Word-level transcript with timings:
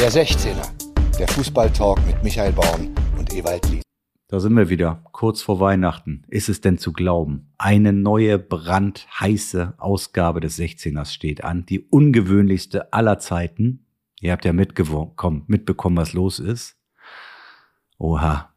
Der 0.00 0.12
16er, 0.12 1.18
der 1.18 1.26
Fußballtalk 1.26 2.06
mit 2.06 2.22
Michael 2.22 2.52
Baum 2.52 2.94
und 3.18 3.34
Ewald 3.34 3.68
Lied. 3.68 3.82
Da 4.28 4.38
sind 4.38 4.54
wir 4.54 4.68
wieder, 4.68 5.02
kurz 5.10 5.42
vor 5.42 5.58
Weihnachten. 5.58 6.22
Ist 6.28 6.48
es 6.48 6.60
denn 6.60 6.78
zu 6.78 6.92
glauben? 6.92 7.52
Eine 7.58 7.92
neue 7.92 8.38
brandheiße 8.38 9.74
Ausgabe 9.76 10.38
des 10.38 10.56
16ers 10.56 11.12
steht 11.12 11.42
an, 11.42 11.66
die 11.66 11.80
ungewöhnlichste 11.80 12.92
aller 12.92 13.18
Zeiten. 13.18 13.86
Ihr 14.20 14.30
habt 14.30 14.44
ja 14.44 14.52
mitbekommen, 14.52 15.96
was 15.96 16.12
los 16.12 16.38
ist. 16.38 16.76
Oha. 17.98 18.54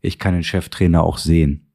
Ich 0.00 0.20
kann 0.20 0.34
den 0.34 0.44
Cheftrainer 0.44 1.02
auch 1.02 1.18
sehen. 1.18 1.72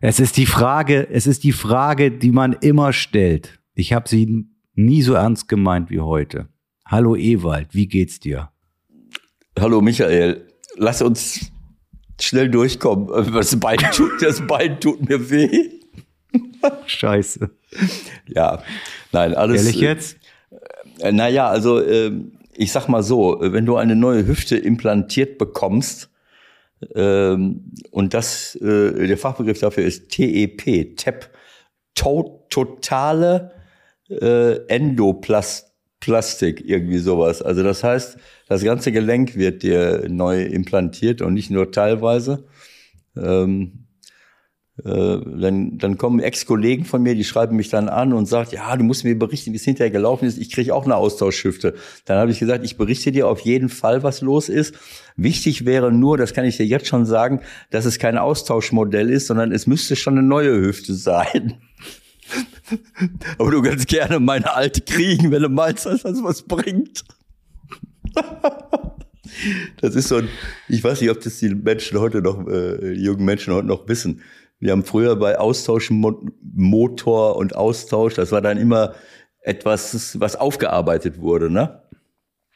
Es 0.00 0.18
ist 0.18 0.36
die 0.36 0.46
Frage, 0.46 1.08
es 1.08 1.28
ist 1.28 1.44
die 1.44 1.52
Frage, 1.52 2.10
die 2.10 2.32
man 2.32 2.52
immer 2.54 2.92
stellt. 2.92 3.60
Ich 3.74 3.92
habe 3.92 4.08
sie 4.08 4.48
nie 4.74 5.02
so 5.02 5.14
ernst 5.14 5.48
gemeint 5.48 5.88
wie 5.88 6.00
heute. 6.00 6.48
Hallo 6.88 7.16
Ewald, 7.16 7.74
wie 7.74 7.88
geht's 7.88 8.20
dir? 8.20 8.50
Hallo 9.58 9.80
Michael, 9.80 10.46
lass 10.76 11.02
uns 11.02 11.50
schnell 12.20 12.48
durchkommen. 12.48 13.08
Das 13.34 13.58
Bein 13.58 13.78
tut, 13.92 14.22
das 14.22 14.46
Bein 14.46 14.78
tut 14.78 15.08
mir 15.08 15.28
weh. 15.28 15.70
Scheiße. 16.86 17.50
Ja, 18.28 18.62
nein, 19.10 19.34
alles. 19.34 19.64
Ehrlich 19.64 19.80
jetzt? 19.80 20.16
Äh, 21.00 21.10
naja, 21.10 21.48
also 21.48 21.80
äh, 21.80 22.12
ich 22.54 22.70
sag 22.70 22.86
mal 22.88 23.02
so, 23.02 23.38
wenn 23.40 23.66
du 23.66 23.74
eine 23.76 23.96
neue 23.96 24.24
Hüfte 24.24 24.56
implantiert 24.56 25.38
bekommst, 25.38 26.08
ähm, 26.94 27.72
und 27.90 28.14
das, 28.14 28.54
äh, 28.56 29.08
der 29.08 29.18
Fachbegriff 29.18 29.58
dafür 29.58 29.84
ist 29.84 30.10
TEP, 30.10 30.96
TEP, 30.96 31.30
to 31.96 32.46
totale 32.48 33.50
äh, 34.08 34.66
Endoplastik, 36.00 36.62
irgendwie 36.64 36.98
sowas. 36.98 37.42
Also 37.42 37.62
das 37.62 37.82
heißt, 37.82 38.18
das 38.48 38.62
ganze 38.62 38.92
Gelenk 38.92 39.36
wird 39.36 39.62
dir 39.62 40.06
neu 40.08 40.42
implantiert 40.42 41.22
und 41.22 41.34
nicht 41.34 41.50
nur 41.50 41.72
teilweise. 41.72 42.46
Ähm, 43.16 43.86
äh, 44.84 45.18
dann, 45.24 45.78
dann 45.78 45.96
kommen 45.96 46.20
Ex-Kollegen 46.20 46.84
von 46.84 47.02
mir, 47.02 47.14
die 47.14 47.24
schreiben 47.24 47.56
mich 47.56 47.70
dann 47.70 47.88
an 47.88 48.12
und 48.12 48.26
sagen, 48.26 48.50
ja, 48.52 48.76
du 48.76 48.84
musst 48.84 49.04
mir 49.04 49.18
berichten, 49.18 49.52
wie 49.52 49.56
es 49.56 49.64
hinterher 49.64 49.90
gelaufen 49.90 50.26
ist. 50.26 50.36
Ich 50.36 50.52
kriege 50.52 50.74
auch 50.74 50.84
eine 50.84 50.96
Austauschschifte. 50.96 51.74
Dann 52.04 52.18
habe 52.18 52.30
ich 52.30 52.38
gesagt, 52.38 52.64
ich 52.64 52.76
berichte 52.76 53.10
dir 53.10 53.26
auf 53.26 53.40
jeden 53.40 53.70
Fall, 53.70 54.02
was 54.02 54.20
los 54.20 54.50
ist. 54.50 54.74
Wichtig 55.16 55.64
wäre 55.64 55.90
nur, 55.90 56.18
das 56.18 56.34
kann 56.34 56.44
ich 56.44 56.58
dir 56.58 56.66
jetzt 56.66 56.88
schon 56.88 57.06
sagen, 57.06 57.40
dass 57.70 57.86
es 57.86 57.98
kein 57.98 58.18
Austauschmodell 58.18 59.08
ist, 59.08 59.28
sondern 59.28 59.50
es 59.50 59.66
müsste 59.66 59.96
schon 59.96 60.18
eine 60.18 60.26
neue 60.26 60.54
Hüfte 60.60 60.94
sein. 60.94 61.54
Aber 63.38 63.50
du 63.50 63.62
kannst 63.62 63.88
gerne 63.88 64.20
meine 64.20 64.52
alte 64.54 64.80
kriegen, 64.80 65.30
wenn 65.30 65.42
du 65.42 65.48
meinst, 65.48 65.86
dass 65.86 66.02
das 66.02 66.22
was 66.22 66.42
bringt. 66.42 67.04
Das 69.80 69.94
ist 69.96 70.08
so 70.08 70.16
ein, 70.16 70.28
ich 70.68 70.82
weiß 70.82 71.00
nicht, 71.00 71.10
ob 71.10 71.20
das 71.20 71.38
die 71.38 71.54
Menschen 71.54 71.98
heute 71.98 72.22
noch, 72.22 72.46
äh, 72.46 72.92
jungen 72.92 73.24
Menschen 73.24 73.52
heute 73.52 73.66
noch 73.66 73.88
wissen. 73.88 74.22
Wir 74.60 74.72
haben 74.72 74.84
früher 74.84 75.16
bei 75.16 75.38
Austauschmotor 75.38 77.36
und 77.36 77.54
Austausch, 77.54 78.14
das 78.14 78.32
war 78.32 78.40
dann 78.40 78.56
immer 78.56 78.94
etwas, 79.40 80.18
was 80.20 80.36
aufgearbeitet 80.36 81.20
wurde, 81.20 81.50
ne? 81.50 81.82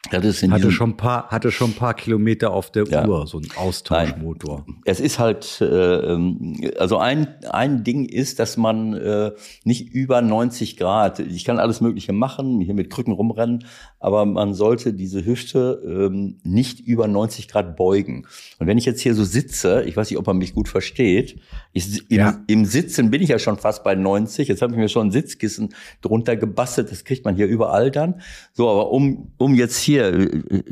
Hatte 0.08 0.72
schon 0.72 0.90
ein 0.90 0.96
paar, 0.96 1.28
hatte 1.28 1.52
schon 1.52 1.70
ein 1.70 1.76
paar 1.76 1.94
Kilometer 1.94 2.52
auf 2.52 2.70
der 2.72 2.84
ja. 2.84 3.06
Uhr, 3.06 3.26
so 3.26 3.38
ein 3.38 3.48
Austauschmotor. 3.54 4.64
Nein. 4.66 4.82
Es 4.84 4.98
ist 4.98 5.18
halt, 5.18 5.60
äh, 5.60 6.74
also 6.78 6.96
ein, 6.98 7.28
ein 7.50 7.84
Ding 7.84 8.06
ist, 8.06 8.38
dass 8.38 8.56
man 8.56 8.94
äh, 8.94 9.32
nicht 9.64 9.92
über 9.92 10.22
90 10.22 10.78
Grad, 10.78 11.18
ich 11.20 11.44
kann 11.44 11.58
alles 11.58 11.80
Mögliche 11.80 12.12
machen, 12.12 12.60
hier 12.60 12.74
mit 12.74 12.90
Krücken 12.90 13.12
rumrennen, 13.12 13.66
aber 13.98 14.24
man 14.24 14.54
sollte 14.54 14.94
diese 14.94 15.24
Hüfte 15.24 15.82
ähm, 15.86 16.38
nicht 16.42 16.80
über 16.80 17.06
90 17.06 17.48
Grad 17.48 17.76
beugen. 17.76 18.26
Und 18.58 18.66
wenn 18.66 18.78
ich 18.78 18.86
jetzt 18.86 19.02
hier 19.02 19.14
so 19.14 19.24
sitze, 19.24 19.84
ich 19.84 19.96
weiß 19.96 20.10
nicht, 20.10 20.18
ob 20.18 20.26
man 20.26 20.38
mich 20.38 20.54
gut 20.54 20.68
versteht, 20.68 21.38
ich, 21.72 22.10
im, 22.10 22.18
ja. 22.18 22.40
im 22.48 22.64
Sitzen 22.64 23.10
bin 23.10 23.22
ich 23.22 23.28
ja 23.28 23.38
schon 23.38 23.56
fast 23.56 23.84
bei 23.84 23.94
90, 23.94 24.48
jetzt 24.48 24.60
habe 24.60 24.72
ich 24.72 24.78
mir 24.78 24.88
schon 24.88 25.08
ein 25.08 25.10
Sitzkissen 25.12 25.74
drunter 26.02 26.36
gebastelt, 26.36 26.90
das 26.90 27.04
kriegt 27.04 27.24
man 27.24 27.36
hier 27.36 27.46
überall 27.46 27.90
dann. 27.90 28.20
So, 28.52 28.68
aber 28.68 28.90
um, 28.90 29.32
um 29.38 29.54
jetzt 29.54 29.78
hier 29.78 30.12
äh, 30.12 30.24
äh, 30.24 30.62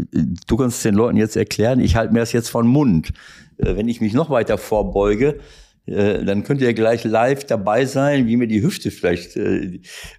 du 0.47 0.57
kannst 0.57 0.85
den 0.85 0.95
Leuten 0.95 1.17
jetzt 1.17 1.37
erklären, 1.37 1.79
ich 1.79 1.95
halte 1.95 2.13
mir 2.13 2.21
das 2.21 2.33
jetzt 2.33 2.49
von 2.49 2.67
Mund. 2.67 3.13
Äh, 3.59 3.77
wenn 3.77 3.89
ich 3.89 4.01
mich 4.01 4.13
noch 4.13 4.31
weiter 4.31 4.59
vorbeuge, 4.59 5.39
dann 5.91 6.45
könnt 6.45 6.61
ihr 6.61 6.75
gleich 6.75 7.05
live 7.05 7.45
dabei 7.45 7.87
sein, 7.87 8.27
wie 8.27 8.37
mir 8.37 8.47
die 8.47 8.63
Hüfte 8.63 8.91
vielleicht 8.91 9.39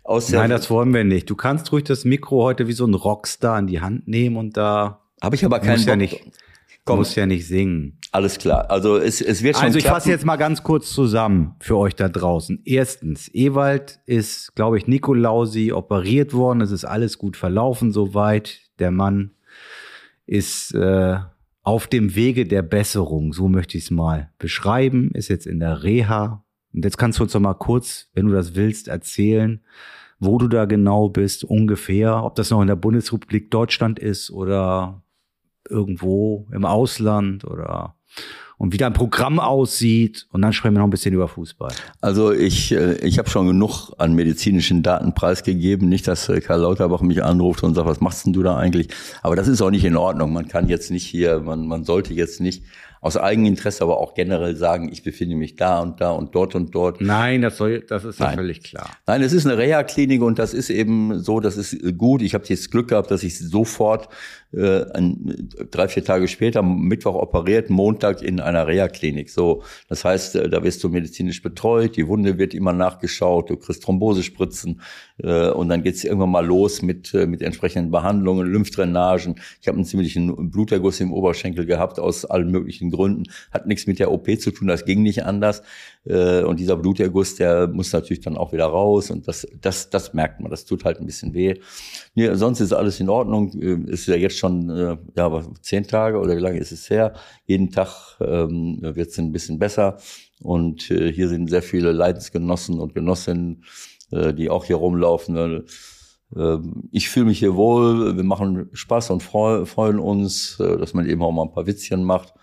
aus 0.03 0.25
der 0.25 0.39
Nein, 0.39 0.49
das 0.49 0.71
wollen 0.71 0.91
wir 0.95 1.03
nicht. 1.03 1.29
Du 1.29 1.35
kannst 1.35 1.71
ruhig 1.71 1.83
das 1.83 2.05
Mikro 2.05 2.41
heute 2.41 2.67
wie 2.67 2.73
so 2.73 2.87
ein 2.87 2.95
Rockstar 2.95 3.59
in 3.59 3.67
die 3.67 3.79
Hand 3.79 4.07
nehmen 4.07 4.37
und 4.37 4.57
da 4.57 5.03
habe 5.21 5.35
ich 5.35 5.45
aber 5.45 5.59
keinen 5.59 5.77
Bock. 5.77 5.87
Ja 5.87 5.95
nicht, 5.95 6.21
Komm. 6.85 6.99
muss 6.99 7.15
ja 7.15 7.25
nicht 7.25 7.47
singen. 7.47 7.99
Alles 8.11 8.39
klar. 8.39 8.71
Also 8.71 8.97
es, 8.97 9.21
es 9.21 9.43
wird 9.43 9.55
schon. 9.55 9.65
Also 9.65 9.77
ich 9.77 9.85
fasse 9.85 10.09
jetzt 10.09 10.25
mal 10.25 10.37
ganz 10.37 10.63
kurz 10.63 10.91
zusammen 10.91 11.55
für 11.59 11.77
euch 11.77 11.95
da 11.95 12.09
draußen. 12.09 12.61
Erstens, 12.65 13.29
Ewald 13.33 13.99
ist, 14.05 14.55
glaube 14.55 14.77
ich, 14.77 14.87
Nikolausi 14.87 15.71
operiert 15.71 16.33
worden. 16.33 16.61
Es 16.61 16.71
ist 16.71 16.85
alles 16.85 17.17
gut 17.17 17.37
verlaufen 17.37 17.91
soweit. 17.91 18.61
Der 18.79 18.91
Mann 18.91 19.31
ist 20.25 20.73
äh, 20.73 21.17
auf 21.63 21.87
dem 21.87 22.15
Wege 22.15 22.45
der 22.45 22.63
Besserung, 22.63 23.33
so 23.33 23.47
möchte 23.47 23.77
ich 23.77 23.85
es 23.85 23.91
mal 23.91 24.31
beschreiben, 24.39 25.11
ist 25.13 25.27
jetzt 25.27 25.45
in 25.45 25.59
der 25.59 25.83
Reha. 25.83 26.43
Und 26.73 26.85
jetzt 26.85 26.97
kannst 26.97 27.19
du 27.19 27.23
uns 27.23 27.33
doch 27.33 27.39
mal 27.39 27.53
kurz, 27.53 28.09
wenn 28.13 28.27
du 28.27 28.33
das 28.33 28.55
willst, 28.55 28.87
erzählen, 28.87 29.61
wo 30.19 30.37
du 30.37 30.47
da 30.47 30.65
genau 30.65 31.09
bist, 31.09 31.43
ungefähr, 31.43 32.23
ob 32.23 32.35
das 32.35 32.49
noch 32.49 32.61
in 32.61 32.67
der 32.67 32.75
Bundesrepublik 32.75 33.51
Deutschland 33.51 33.99
ist 33.99 34.31
oder 34.31 35.03
irgendwo 35.69 36.47
im 36.51 36.65
Ausland 36.65 37.45
oder 37.45 37.95
und 38.59 38.73
wie 38.73 38.77
dein 38.77 38.93
Programm 38.93 39.39
aussieht. 39.39 40.27
Und 40.31 40.41
dann 40.41 40.51
sprechen 40.51 40.75
wir 40.75 40.79
noch 40.79 40.87
ein 40.87 40.91
bisschen 40.91 41.13
über 41.13 41.29
Fußball. 41.29 41.71
Also 42.01 42.33
ich, 42.33 42.73
äh, 42.73 42.95
ich 42.97 43.17
habe 43.17 43.29
schon 43.29 43.47
genug 43.47 43.93
an 43.97 44.13
medizinischen 44.13 44.83
Daten 44.83 45.15
preisgegeben. 45.15 45.87
Nicht, 45.87 46.07
dass 46.07 46.27
äh, 46.27 46.41
Karl 46.41 46.59
Lauterbach 46.59 47.01
mich 47.01 47.23
anruft 47.23 47.63
und 47.63 47.73
sagt, 47.73 47.87
was 47.87 48.01
machst 48.01 48.25
denn 48.25 48.33
du 48.33 48.43
da 48.43 48.57
eigentlich? 48.57 48.89
Aber 49.23 49.37
das 49.37 49.47
ist 49.47 49.61
auch 49.61 49.71
nicht 49.71 49.85
in 49.85 49.95
Ordnung. 49.95 50.33
Man 50.33 50.49
kann 50.49 50.67
jetzt 50.67 50.91
nicht 50.91 51.05
hier, 51.05 51.39
man, 51.39 51.67
man 51.67 51.85
sollte 51.85 52.13
jetzt 52.13 52.41
nicht 52.41 52.63
aus 53.01 53.15
Eigeninteresse, 53.15 53.81
aber 53.81 53.97
auch 53.97 54.13
generell 54.13 54.57
sagen, 54.57 54.89
ich 54.91 55.03
befinde 55.03 55.37
mich 55.37 55.55
da 55.55 55.79
und 55.79 56.01
da 56.01 56.11
und 56.11 56.35
dort 56.35 56.53
und 56.55 56.75
dort. 56.75 56.99
Nein, 56.99 57.41
das, 57.41 57.55
soll, 57.55 57.79
das 57.79 58.03
ist 58.03 58.19
ja 58.19 58.31
völlig 58.31 58.61
klar. 58.61 58.89
Nein, 59.07 59.21
es 59.21 59.31
ist 59.31 59.45
eine 59.45 59.57
Reha-Klinik 59.57 60.21
und 60.21 60.37
das 60.37 60.53
ist 60.53 60.69
eben 60.69 61.19
so, 61.19 61.39
das 61.39 61.55
ist 61.55 61.97
gut. 61.97 62.21
Ich 62.21 62.33
habe 62.33 62.43
jetzt 62.47 62.71
Glück 62.71 62.89
gehabt, 62.89 63.09
dass 63.09 63.23
ich 63.23 63.39
sofort 63.39 64.09
äh, 64.53 64.83
ein, 64.93 65.49
drei, 65.71 65.87
vier 65.87 66.03
Tage 66.03 66.27
später, 66.27 66.61
Mittwoch 66.63 67.15
operiert, 67.15 67.69
Montag 67.69 68.21
in 68.21 68.39
einer 68.39 68.67
Reha-Klinik. 68.67 69.29
So, 69.29 69.63
das 69.87 70.03
heißt, 70.05 70.35
äh, 70.35 70.49
da 70.49 70.63
wirst 70.63 70.83
du 70.83 70.89
medizinisch 70.89 71.41
betreut, 71.41 71.97
die 71.97 72.07
Wunde 72.07 72.37
wird 72.37 72.53
immer 72.53 72.73
nachgeschaut, 72.73 73.49
du 73.49 73.57
kriegst 73.57 73.83
Thrombosespritzen 73.83 74.81
äh, 75.17 75.49
und 75.49 75.69
dann 75.69 75.83
geht's 75.83 76.03
irgendwann 76.03 76.31
mal 76.31 76.45
los 76.45 76.81
mit, 76.81 77.13
äh, 77.13 77.27
mit 77.27 77.41
entsprechenden 77.41 77.91
Behandlungen, 77.91 78.51
Lymphdrainagen. 78.51 79.35
Ich 79.61 79.67
habe 79.67 79.75
einen 79.75 79.85
ziemlichen 79.85 80.49
Bluterguss 80.49 80.99
im 80.99 81.13
Oberschenkel 81.13 81.65
gehabt 81.65 81.99
aus 81.99 82.25
allen 82.25 82.49
möglichen 82.49 82.89
Gründen. 82.89 83.23
Hat 83.51 83.67
nichts 83.67 83.85
mit 83.85 83.99
der 83.99 84.11
OP 84.11 84.39
zu 84.39 84.51
tun, 84.51 84.67
das 84.67 84.85
ging 84.85 85.03
nicht 85.03 85.25
anders. 85.25 85.61
Äh, 86.05 86.43
und 86.43 86.59
dieser 86.59 86.77
Bluterguss, 86.77 87.35
der 87.35 87.67
muss 87.67 87.91
natürlich 87.91 88.21
dann 88.21 88.37
auch 88.37 88.53
wieder 88.53 88.65
raus 88.65 89.11
und 89.11 89.27
das, 89.27 89.45
das, 89.59 89.89
das 89.89 90.13
merkt 90.13 90.39
man, 90.39 90.49
das 90.49 90.65
tut 90.65 90.85
halt 90.85 90.99
ein 90.99 91.05
bisschen 91.05 91.33
weh. 91.33 91.55
Nee, 92.15 92.33
sonst 92.35 92.61
ist 92.61 92.73
alles 92.73 92.99
in 92.99 93.09
Ordnung, 93.09 93.51
äh, 93.59 93.91
ist 93.91 94.07
ja 94.07 94.15
jetzt 94.15 94.37
schon, 94.37 94.69
äh, 94.69 94.97
ja, 95.15 95.43
zehn 95.61 95.85
Tage 95.85 96.19
oder 96.19 96.37
wie 96.37 96.41
lange 96.41 96.59
ist 96.59 96.71
es 96.71 96.89
her? 96.89 97.13
Jeden 97.45 97.71
Tag 97.71 98.17
ähm, 98.21 98.79
wird 98.81 99.09
es 99.09 99.19
ein 99.19 99.31
bisschen 99.31 99.59
besser 99.59 99.97
und 100.41 100.89
äh, 100.89 101.11
hier 101.11 101.27
sind 101.27 101.49
sehr 101.49 101.63
viele 101.63 101.91
Leidensgenossen 101.91 102.79
und 102.79 102.95
Genossinnen, 102.95 103.65
äh, 104.11 104.33
die 104.33 104.49
auch 104.49 104.65
hier 104.65 104.77
rumlaufen. 104.77 105.35
Äh, 105.35 106.57
ich 106.91 107.09
fühle 107.09 107.25
mich 107.25 107.39
hier 107.39 107.55
wohl, 107.55 108.15
wir 108.15 108.23
machen 108.23 108.69
Spaß 108.71 109.09
und 109.09 109.23
freu, 109.23 109.65
freuen 109.65 109.97
uns, 109.97 110.57
dass 110.57 110.93
man 110.93 111.09
eben 111.09 111.23
auch 111.23 111.31
mal 111.31 111.41
ein 111.41 111.51
paar 111.51 111.65
Witzchen 111.65 112.03
macht. 112.03 112.35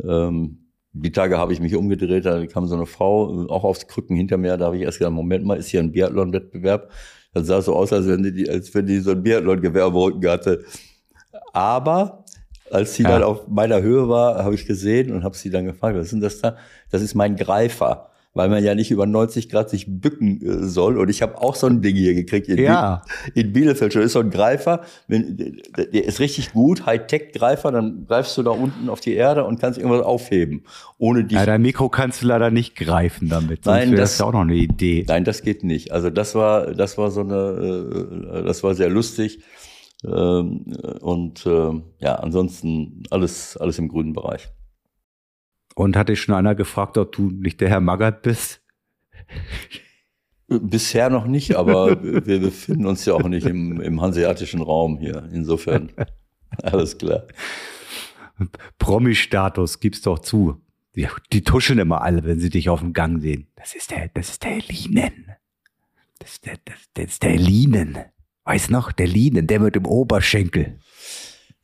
Ähm, 0.00 0.65
die 1.02 1.12
Tage 1.12 1.38
habe 1.38 1.52
ich 1.52 1.60
mich 1.60 1.74
umgedreht, 1.74 2.24
da 2.24 2.46
kam 2.46 2.66
so 2.66 2.74
eine 2.74 2.86
Frau, 2.86 3.46
auch 3.48 3.64
aufs 3.64 3.86
Krücken 3.86 4.16
hinter 4.16 4.38
mir, 4.38 4.56
da 4.56 4.66
habe 4.66 4.76
ich 4.76 4.82
erst 4.82 4.98
gedacht, 4.98 5.12
Moment 5.12 5.44
mal, 5.44 5.58
ist 5.58 5.68
hier 5.68 5.80
ein 5.80 5.92
Biathlon-Wettbewerb? 5.92 6.90
Das 7.34 7.46
sah 7.46 7.60
so 7.60 7.76
aus, 7.76 7.92
als 7.92 8.08
wenn 8.08 8.22
die, 8.22 8.48
als 8.48 8.74
wenn 8.74 8.86
die 8.86 8.98
so 9.00 9.10
ein 9.10 9.22
Biathlon-Gewehr 9.22 9.84
am 9.84 9.94
Rücken 9.94 10.26
hatte. 10.28 10.64
Aber 11.52 12.24
als 12.70 12.94
sie 12.94 13.02
ja. 13.02 13.10
dann 13.10 13.22
auf 13.22 13.46
meiner 13.46 13.82
Höhe 13.82 14.08
war, 14.08 14.42
habe 14.42 14.54
ich 14.54 14.66
gesehen 14.66 15.12
und 15.12 15.22
habe 15.22 15.36
sie 15.36 15.50
dann 15.50 15.66
gefragt, 15.66 15.96
was 15.96 16.06
ist 16.06 16.12
denn 16.12 16.20
das 16.20 16.40
da? 16.40 16.56
Das 16.90 17.02
ist 17.02 17.14
mein 17.14 17.36
Greifer 17.36 18.10
weil 18.36 18.50
man 18.50 18.62
ja 18.62 18.74
nicht 18.74 18.90
über 18.90 19.06
90 19.06 19.48
Grad 19.48 19.70
sich 19.70 19.86
bücken 19.88 20.42
äh, 20.42 20.64
soll. 20.64 20.98
Und 20.98 21.08
ich 21.08 21.22
habe 21.22 21.40
auch 21.40 21.54
so 21.54 21.66
ein 21.66 21.80
Ding 21.80 21.96
hier 21.96 22.12
gekriegt 22.14 22.48
in, 22.48 22.58
ja. 22.58 23.02
in 23.34 23.52
Bielefeld. 23.52 23.94
Schon 23.94 24.02
ist 24.02 24.12
so 24.12 24.20
ein 24.20 24.30
Greifer, 24.30 24.82
wenn, 25.08 25.62
der 25.74 26.04
ist 26.04 26.20
richtig 26.20 26.52
gut, 26.52 26.84
Hightech-Greifer, 26.84 27.72
dann 27.72 28.04
greifst 28.06 28.36
du 28.36 28.42
da 28.42 28.50
unten 28.50 28.90
auf 28.90 29.00
die 29.00 29.14
Erde 29.14 29.44
und 29.44 29.58
kannst 29.58 29.78
irgendwas 29.78 30.02
aufheben, 30.02 30.64
ohne 30.98 31.24
dich. 31.24 31.38
Ja, 31.38 31.46
dein 31.46 31.62
Mikro 31.62 31.88
kannst 31.88 32.22
du 32.22 32.26
leider 32.26 32.50
nicht 32.50 32.76
greifen 32.76 33.30
damit. 33.30 33.64
Nein, 33.64 33.96
das 33.96 34.12
ist 34.12 34.20
auch 34.20 34.32
noch 34.32 34.42
eine 34.42 34.54
Idee. 34.54 35.06
Nein, 35.08 35.24
das 35.24 35.40
geht 35.40 35.64
nicht. 35.64 35.92
Also 35.92 36.10
das 36.10 36.34
war, 36.34 36.74
das 36.74 36.98
war 36.98 37.10
so 37.10 37.22
eine, 37.22 38.42
äh, 38.42 38.44
das 38.44 38.62
war 38.62 38.74
sehr 38.74 38.90
lustig. 38.90 39.40
Ähm, 40.04 40.66
und 41.00 41.46
äh, 41.46 41.70
ja, 42.00 42.16
ansonsten 42.16 43.02
alles, 43.10 43.56
alles 43.56 43.78
im 43.78 43.88
grünen 43.88 44.12
Bereich. 44.12 44.50
Und 45.76 45.94
hat 45.94 46.08
dich 46.08 46.22
schon 46.22 46.34
einer 46.34 46.54
gefragt, 46.54 46.96
ob 46.96 47.12
du 47.12 47.30
nicht 47.30 47.60
der 47.60 47.68
Herr 47.68 47.80
Magath 47.80 48.22
bist? 48.22 48.62
Bisher 50.48 51.10
noch 51.10 51.26
nicht, 51.26 51.54
aber 51.54 52.02
wir 52.02 52.40
befinden 52.40 52.86
uns 52.86 53.04
ja 53.04 53.12
auch 53.12 53.28
nicht 53.28 53.46
im, 53.46 53.82
im 53.82 54.00
hanseatischen 54.00 54.62
Raum 54.62 54.98
hier. 54.98 55.28
Insofern 55.34 55.92
alles 56.62 56.96
klar. 56.96 57.24
Promi-Status 58.78 59.78
gib's 59.80 60.00
doch 60.00 60.18
zu. 60.20 60.62
Die, 60.94 61.08
die, 61.30 61.42
tuscheln 61.42 61.78
immer 61.78 62.00
alle, 62.00 62.24
wenn 62.24 62.40
sie 62.40 62.48
dich 62.48 62.70
auf 62.70 62.80
dem 62.80 62.94
Gang 62.94 63.20
sehen. 63.20 63.48
Das 63.56 63.74
ist 63.74 63.90
der, 63.90 64.08
das 64.14 64.30
ist 64.30 64.44
der 64.44 64.58
Linen. 64.60 65.26
Das 66.18 66.32
ist 66.32 66.46
der, 66.46 66.56
das, 66.64 66.76
das 66.94 67.04
ist 67.04 67.22
der 67.22 67.36
Linen. 67.36 67.98
Weiß 68.44 68.70
noch, 68.70 68.92
der 68.92 69.08
Linen, 69.08 69.46
der 69.46 69.60
mit 69.60 69.74
dem 69.74 69.84
Oberschenkel. 69.84 70.78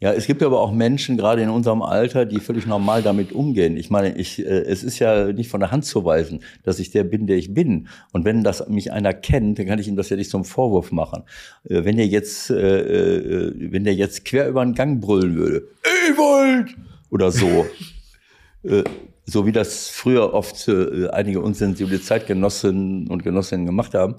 Ja, 0.03 0.13
es 0.13 0.27
gibt 0.27 0.43
aber 0.43 0.61
auch 0.61 0.73
Menschen, 0.73 1.17
gerade 1.17 1.43
in 1.43 1.49
unserem 1.49 1.81
Alter, 1.81 2.27
die 2.27 2.41
völlig 2.41 2.67
normal 2.67 3.03
damit 3.03 3.31
umgehen. 3.31 3.77
Ich 3.77 3.89
meine, 3.89 4.19
ich, 4.19 4.45
äh, 4.45 4.63
es 4.63 4.83
ist 4.83 4.99
ja 4.99 5.33
nicht 5.33 5.49
von 5.49 5.61
der 5.61 5.71
Hand 5.71 5.85
zu 5.85 6.05
weisen, 6.05 6.41
dass 6.65 6.81
ich 6.81 6.91
der 6.91 7.05
bin, 7.05 7.29
der 7.29 7.37
ich 7.37 7.55
bin. 7.55 7.87
Und 8.11 8.25
wenn 8.25 8.43
das 8.43 8.69
mich 8.69 8.91
einer 8.91 9.15
kennt, 9.15 9.61
dann 9.61 9.67
kann 9.67 9.79
ich 9.79 9.87
ihm 9.87 9.95
das 9.95 10.09
ja 10.09 10.17
nicht 10.17 10.29
zum 10.29 10.45
Vorwurf 10.45 10.91
machen. 10.91 11.23
Äh, 11.69 11.85
wenn 11.85 11.99
der 11.99 12.09
jetzt, 12.09 12.51
äh, 12.51 12.81
äh, 12.81 13.55
wenn 13.71 13.85
der 13.85 13.95
jetzt 13.95 14.25
quer 14.25 14.49
über 14.49 14.65
den 14.65 14.75
Gang 14.75 15.01
brüllen 15.01 15.37
würde, 15.37 15.69
Ewald! 16.09 16.75
Oder 17.11 17.31
so. 17.31 17.65
äh, 18.65 18.83
so 19.25 19.47
wie 19.47 19.53
das 19.53 19.87
früher 19.87 20.35
oft 20.35 20.67
äh, 20.67 21.11
einige 21.11 21.41
unsensible 21.41 22.01
Zeitgenossinnen 22.01 23.07
und 23.07 23.23
Genossinnen 23.23 23.67
gemacht 23.67 23.95
haben, 23.95 24.17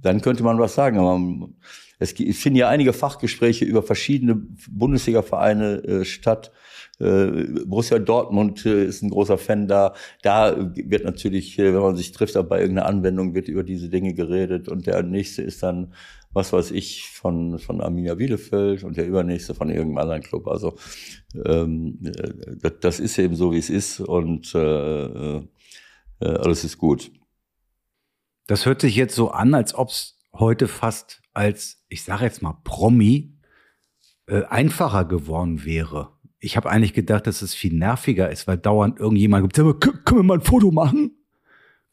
dann 0.00 0.22
könnte 0.22 0.42
man 0.42 0.58
was 0.58 0.74
sagen. 0.74 0.98
Aber 0.98 1.20
es 1.98 2.12
finden 2.12 2.56
ja 2.56 2.68
einige 2.68 2.92
Fachgespräche 2.92 3.64
über 3.64 3.82
verschiedene 3.82 4.36
Bundesliga-Vereine 4.70 5.82
äh, 5.84 6.04
statt. 6.04 6.52
Äh, 7.00 7.44
Borussia 7.66 7.98
Dortmund 7.98 8.64
äh, 8.66 8.84
ist 8.84 9.02
ein 9.02 9.10
großer 9.10 9.38
Fan 9.38 9.66
da. 9.66 9.94
Da 10.22 10.72
wird 10.74 11.04
natürlich, 11.04 11.58
äh, 11.58 11.74
wenn 11.74 11.80
man 11.80 11.96
sich 11.96 12.12
trifft, 12.12 12.34
bei 12.48 12.60
irgendeiner 12.60 12.88
Anwendung 12.88 13.34
wird 13.34 13.48
über 13.48 13.64
diese 13.64 13.88
Dinge 13.88 14.14
geredet. 14.14 14.68
Und 14.68 14.86
der 14.86 15.02
nächste 15.02 15.42
ist 15.42 15.62
dann, 15.62 15.92
was 16.32 16.52
weiß 16.52 16.70
ich, 16.70 17.08
von, 17.08 17.58
von 17.58 17.80
Arminia 17.80 18.14
Bielefeld 18.14 18.84
und 18.84 18.96
der 18.96 19.06
übernächste 19.06 19.54
von 19.54 19.68
irgendeinem 19.68 19.98
anderen 19.98 20.22
Club. 20.22 20.46
Also 20.46 20.76
ähm, 21.44 21.98
das, 22.60 22.72
das 22.80 23.00
ist 23.00 23.18
eben 23.18 23.34
so, 23.34 23.52
wie 23.52 23.58
es 23.58 23.70
ist 23.70 24.00
und 24.00 24.54
äh, 24.54 25.38
äh, 25.38 25.42
alles 26.20 26.64
ist 26.64 26.78
gut. 26.78 27.10
Das 28.46 28.66
hört 28.66 28.80
sich 28.80 28.96
jetzt 28.96 29.14
so 29.14 29.30
an, 29.30 29.54
als 29.54 29.74
ob 29.74 29.88
es 29.88 30.18
heute 30.32 30.68
fast 30.68 31.20
als, 31.38 31.84
ich 31.88 32.02
sage 32.02 32.24
jetzt 32.24 32.42
mal, 32.42 32.58
Promi 32.64 33.32
äh, 34.26 34.42
einfacher 34.44 35.04
geworden 35.04 35.64
wäre. 35.64 36.10
Ich 36.40 36.56
habe 36.56 36.68
eigentlich 36.68 36.94
gedacht, 36.94 37.26
dass 37.28 37.42
es 37.42 37.54
viel 37.54 37.72
nerviger 37.72 38.30
ist, 38.30 38.48
weil 38.48 38.58
dauernd 38.58 38.98
irgendjemand 38.98 39.54
gibt, 39.54 40.04
können 40.04 40.18
wir 40.18 40.22
mal 40.24 40.38
ein 40.38 40.44
Foto 40.44 40.72
machen? 40.72 41.12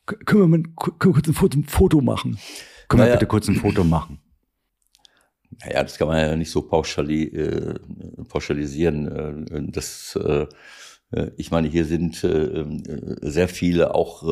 Können 0.05 0.41
wir 0.41 0.47
mal 0.47 0.63
können 0.99 1.15
wir 1.15 1.21
kurz 1.21 1.27
ein 1.27 1.33
Foto, 1.33 1.59
ein 1.59 1.63
Foto 1.63 2.01
machen? 2.01 2.39
Können 2.87 2.99
naja. 2.99 3.13
wir 3.13 3.17
bitte 3.17 3.27
kurz 3.27 3.47
ein 3.47 3.55
Foto 3.55 3.83
machen? 3.83 4.19
Naja, 5.63 5.83
das 5.83 5.97
kann 5.97 6.07
man 6.07 6.17
ja 6.17 6.35
nicht 6.35 6.51
so 6.51 6.63
pauschali 6.63 7.23
äh, 7.25 7.79
pauschalisieren. 8.27 9.07
Äh, 9.07 9.71
das, 9.71 10.19
äh, 10.21 10.47
äh 11.11 11.31
ich 11.37 11.51
meine, 11.51 11.67
hier 11.67 11.85
sind 11.85 12.23
äh, 12.23 12.27
äh, 12.27 13.17
sehr 13.21 13.47
viele, 13.47 13.95
auch 13.95 14.23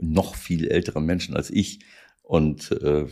noch 0.00 0.36
viel 0.36 0.68
ältere 0.68 1.00
Menschen 1.00 1.36
als 1.36 1.50
ich, 1.50 1.80
und, 2.30 2.70
äh, 2.70 3.06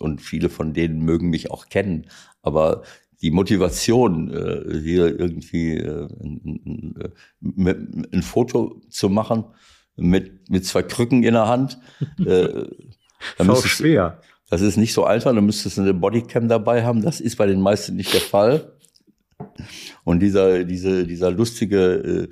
und 0.00 0.20
viele 0.20 0.50
von 0.50 0.74
denen 0.74 1.02
mögen 1.02 1.30
mich 1.30 1.50
auch 1.50 1.70
kennen. 1.70 2.08
Aber 2.42 2.82
die 3.22 3.30
Motivation, 3.30 4.30
äh, 4.30 4.80
hier 4.82 5.18
irgendwie 5.18 5.78
äh, 5.78 6.06
ein, 6.22 6.94
ein, 7.40 8.06
ein 8.12 8.22
Foto 8.22 8.82
zu 8.90 9.08
machen 9.08 9.44
mit, 9.96 10.50
mit 10.50 10.66
zwei 10.66 10.82
Krücken 10.82 11.22
in 11.22 11.32
der 11.32 11.48
Hand, 11.48 11.78
äh, 12.18 12.66
das 13.38 13.64
ist 13.64 13.68
schwer. 13.68 14.20
Das 14.50 14.60
ist 14.60 14.76
nicht 14.76 14.92
so 14.92 15.04
einfach, 15.06 15.34
dann 15.34 15.46
müsstest 15.46 15.78
du 15.78 15.80
eine 15.80 15.94
Bodycam 15.94 16.46
dabei 16.46 16.84
haben. 16.84 17.00
Das 17.00 17.22
ist 17.22 17.36
bei 17.36 17.46
den 17.46 17.62
meisten 17.62 17.96
nicht 17.96 18.12
der 18.12 18.20
Fall. 18.20 18.76
Und 20.04 20.20
dieser, 20.20 20.64
diese, 20.64 21.06
dieser 21.06 21.30
lustige, 21.30 22.28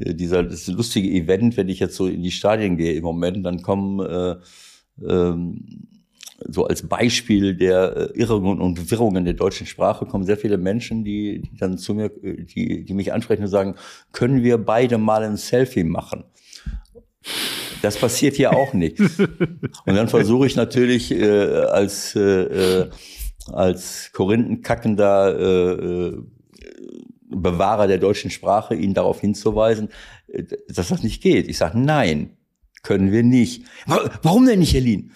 äh, 0.00 0.14
dieser, 0.14 0.42
das 0.42 0.66
lustige 0.66 1.08
Event, 1.08 1.56
wenn 1.56 1.70
ich 1.70 1.78
jetzt 1.78 1.96
so 1.96 2.08
in 2.08 2.22
die 2.22 2.30
Stadien 2.30 2.76
gehe 2.76 2.92
im 2.92 3.04
Moment, 3.04 3.46
dann 3.46 3.62
kommen 3.62 4.00
äh, 4.00 4.36
ähm, 5.06 5.88
so 6.48 6.66
als 6.66 6.86
Beispiel 6.86 7.54
der 7.54 7.96
äh, 8.14 8.18
Irrungen 8.18 8.60
und 8.60 8.90
Wirrungen 8.90 9.24
der 9.24 9.34
deutschen 9.34 9.66
Sprache 9.66 10.06
kommen 10.06 10.24
sehr 10.24 10.36
viele 10.36 10.58
Menschen, 10.58 11.04
die, 11.04 11.42
die 11.42 11.56
dann 11.56 11.78
zu 11.78 11.94
mir, 11.94 12.06
äh, 12.22 12.44
die, 12.44 12.84
die 12.84 12.94
mich 12.94 13.12
ansprechen 13.12 13.42
und 13.42 13.48
sagen, 13.48 13.76
können 14.12 14.42
wir 14.42 14.58
beide 14.58 14.98
mal 14.98 15.22
ein 15.22 15.36
Selfie 15.36 15.84
machen? 15.84 16.24
Das 17.82 17.96
passiert 17.96 18.36
hier 18.36 18.52
auch 18.52 18.72
nicht. 18.72 18.98
Und 19.00 19.94
dann 19.94 20.08
versuche 20.08 20.46
ich 20.46 20.56
natürlich 20.56 21.12
äh, 21.12 21.26
als, 21.26 22.14
äh, 22.16 22.20
äh 22.20 22.90
als 23.52 24.10
korinthenkackender 24.12 25.38
äh, 25.38 26.16
Bewahrer 27.28 27.86
der 27.86 27.98
deutschen 27.98 28.30
Sprache, 28.30 28.74
ihn 28.74 28.92
darauf 28.92 29.20
hinzuweisen, 29.20 29.88
dass 30.68 30.88
das 30.88 31.02
nicht 31.02 31.22
geht. 31.22 31.48
Ich 31.48 31.58
sage, 31.58 31.78
nein, 31.78 32.35
können 32.86 33.10
wir 33.10 33.24
nicht. 33.24 33.64
Warum 34.22 34.46
denn 34.46 34.60
nicht, 34.60 34.72
Helin? 34.72 35.10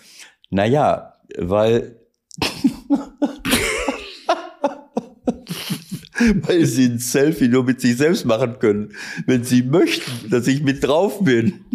Naja, 0.51 1.15
weil, 1.39 2.01
weil 6.43 6.67
sie 6.67 6.87
ein 6.87 6.99
Selfie 6.99 7.47
nur 7.47 7.63
mit 7.63 7.81
sich 7.81 7.97
selbst 7.97 8.27
machen 8.27 8.59
können, 8.59 8.93
wenn 9.27 9.45
sie 9.45 9.63
möchten, 9.63 10.31
dass 10.31 10.49
ich 10.49 10.65
mit 10.65 10.83
drauf 10.83 11.23
bin. 11.23 11.65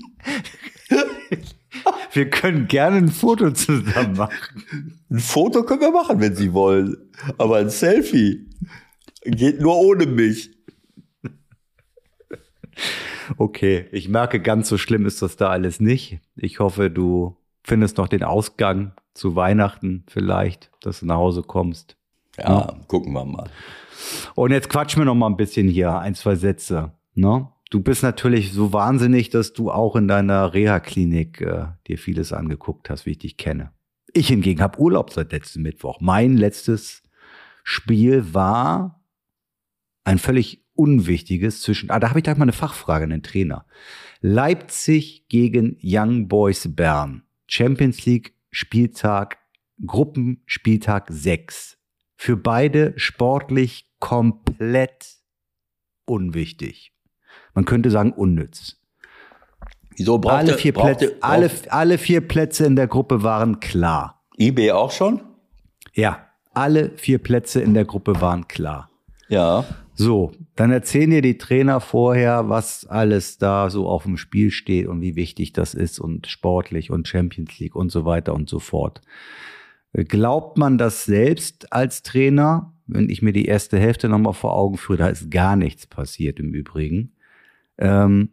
Wir 2.12 2.30
können 2.30 2.68
gerne 2.68 2.98
ein 2.98 3.08
Foto 3.10 3.52
zusammen 3.52 4.18
machen. 4.18 5.00
Ein 5.10 5.20
Foto 5.20 5.64
können 5.64 5.82
wir 5.82 5.92
machen, 5.92 6.20
wenn 6.22 6.36
Sie 6.36 6.54
wollen. 6.54 6.96
Aber 7.38 7.58
ein 7.58 7.70
Selfie 7.70 8.48
geht 9.26 9.60
nur 9.60 9.78
ohne 9.78 10.06
mich. 10.06 10.52
Okay, 13.38 13.88
ich 13.92 14.10
merke, 14.10 14.42
ganz 14.42 14.70
so 14.70 14.78
schlimm 14.78 15.06
ist 15.06 15.22
das 15.22 15.38
da 15.38 15.50
alles 15.50 15.80
nicht. 15.80 16.20
Ich 16.36 16.60
hoffe, 16.60 16.90
du 16.90 17.38
findest 17.64 17.98
noch 17.98 18.08
den 18.08 18.24
Ausgang 18.24 18.94
zu 19.14 19.36
Weihnachten 19.36 20.04
vielleicht, 20.08 20.72
dass 20.82 21.00
du 21.00 21.06
nach 21.06 21.18
Hause 21.18 21.42
kommst. 21.42 21.98
Ja, 22.38 22.44
ja. 22.44 22.80
gucken 22.88 23.14
wir 23.14 23.26
mal. 23.26 23.50
Und 24.36 24.52
jetzt 24.52 24.70
quatschen 24.70 25.02
wir 25.02 25.06
noch 25.06 25.16
mal 25.16 25.28
ein 25.28 25.38
bisschen 25.38 25.68
hier, 25.68 25.98
ein, 25.98 26.16
zwei 26.16 26.36
Sätze. 26.36 26.92
Ne? 27.14 27.48
Du 27.70 27.82
bist 27.82 28.04
natürlich 28.04 28.52
so 28.52 28.74
wahnsinnig, 28.74 29.30
dass 29.30 29.54
du 29.54 29.72
auch 29.72 29.96
in 29.96 30.08
deiner 30.08 30.54
Reha-Klinik 30.54 31.42
äh, 31.42 31.68
dir 31.88 31.98
vieles 31.98 32.34
angeguckt 32.34 32.90
hast, 32.90 33.06
wie 33.06 33.12
ich 33.12 33.20
dich 33.20 33.38
kenne. 33.38 33.72
Ich 34.14 34.28
hingegen 34.28 34.62
habe 34.62 34.80
Urlaub 34.80 35.12
seit 35.12 35.32
letztem 35.32 35.64
Mittwoch. 35.64 36.00
Mein 36.00 36.38
letztes 36.38 37.04
Spiel 37.64 38.34
war 38.34 39.04
ein 40.04 40.20
völlig 40.20 40.65
Unwichtiges 40.76 41.62
zwischen, 41.62 41.90
ah, 41.90 42.00
da 42.00 42.10
habe 42.10 42.20
ich 42.20 42.24
gleich 42.24 42.38
mal 42.38 42.44
eine 42.44 42.52
Fachfrage 42.52 43.06
an 43.06 43.10
den 43.10 43.24
Trainer. 43.24 43.66
Leipzig 44.22 45.28
gegen 45.30 45.78
Young 45.82 46.28
Boys 46.28 46.76
Bern. 46.76 47.24
Champions 47.48 48.06
League 48.06 48.34
Spieltag, 48.52 49.38
Gruppenspieltag 49.86 51.08
6. 51.10 51.78
Für 52.18 52.38
beide 52.38 52.94
sportlich 52.98 53.92
komplett 54.00 55.18
unwichtig. 56.06 56.94
Man 57.54 57.66
könnte 57.66 57.92
sagen 57.92 58.14
unnütz. 58.14 58.78
Wieso 59.98 60.18
brauchte, 60.20 60.38
alle, 60.38 60.58
vier 60.58 60.74
brauchte, 60.74 61.08
Plätze, 61.08 61.24
alle, 61.24 61.52
alle 61.70 61.98
vier 61.98 62.22
Plätze 62.22 62.66
in 62.66 62.76
der 62.76 62.88
Gruppe 62.88 63.24
waren 63.24 63.60
klar. 63.60 64.24
IB 64.38 64.72
auch 64.72 64.92
schon? 64.92 65.22
Ja, 65.94 66.28
alle 66.54 66.92
vier 66.98 67.20
Plätze 67.20 67.62
in 67.62 67.74
der 67.74 67.86
Gruppe 67.86 68.20
waren 68.22 68.48
klar. 68.48 68.90
Ja. 69.30 69.66
So, 69.98 70.34
dann 70.56 70.72
erzählen 70.72 71.10
dir 71.10 71.22
die 71.22 71.38
Trainer 71.38 71.80
vorher, 71.80 72.50
was 72.50 72.86
alles 72.86 73.38
da 73.38 73.70
so 73.70 73.88
auf 73.88 74.04
dem 74.04 74.18
Spiel 74.18 74.52
steht 74.52 74.88
und 74.88 75.00
wie 75.00 75.16
wichtig 75.16 75.54
das 75.54 75.74
ist 75.74 76.00
und 76.00 76.28
sportlich 76.28 76.92
und 76.92 77.08
Champions 77.08 77.58
League 77.60 77.76
und 77.76 77.92
so 77.92 78.04
weiter 78.04 78.34
und 78.34 78.50
so 78.50 78.60
fort. 78.60 79.02
Glaubt 79.94 80.58
man 80.58 80.78
das 80.78 81.06
selbst 81.06 81.72
als 81.72 82.04
Trainer? 82.04 82.74
Wenn 82.88 83.10
ich 83.10 83.22
mir 83.22 83.32
die 83.32 83.46
erste 83.46 83.80
Hälfte 83.80 84.10
nochmal 84.10 84.34
vor 84.34 84.54
Augen 84.54 84.78
führe, 84.78 84.98
da 84.98 85.08
ist 85.08 85.32
gar 85.32 85.56
nichts 85.56 85.88
passiert 85.88 86.40
im 86.40 86.54
Übrigen. 86.54 87.14
Ähm, 87.78 88.30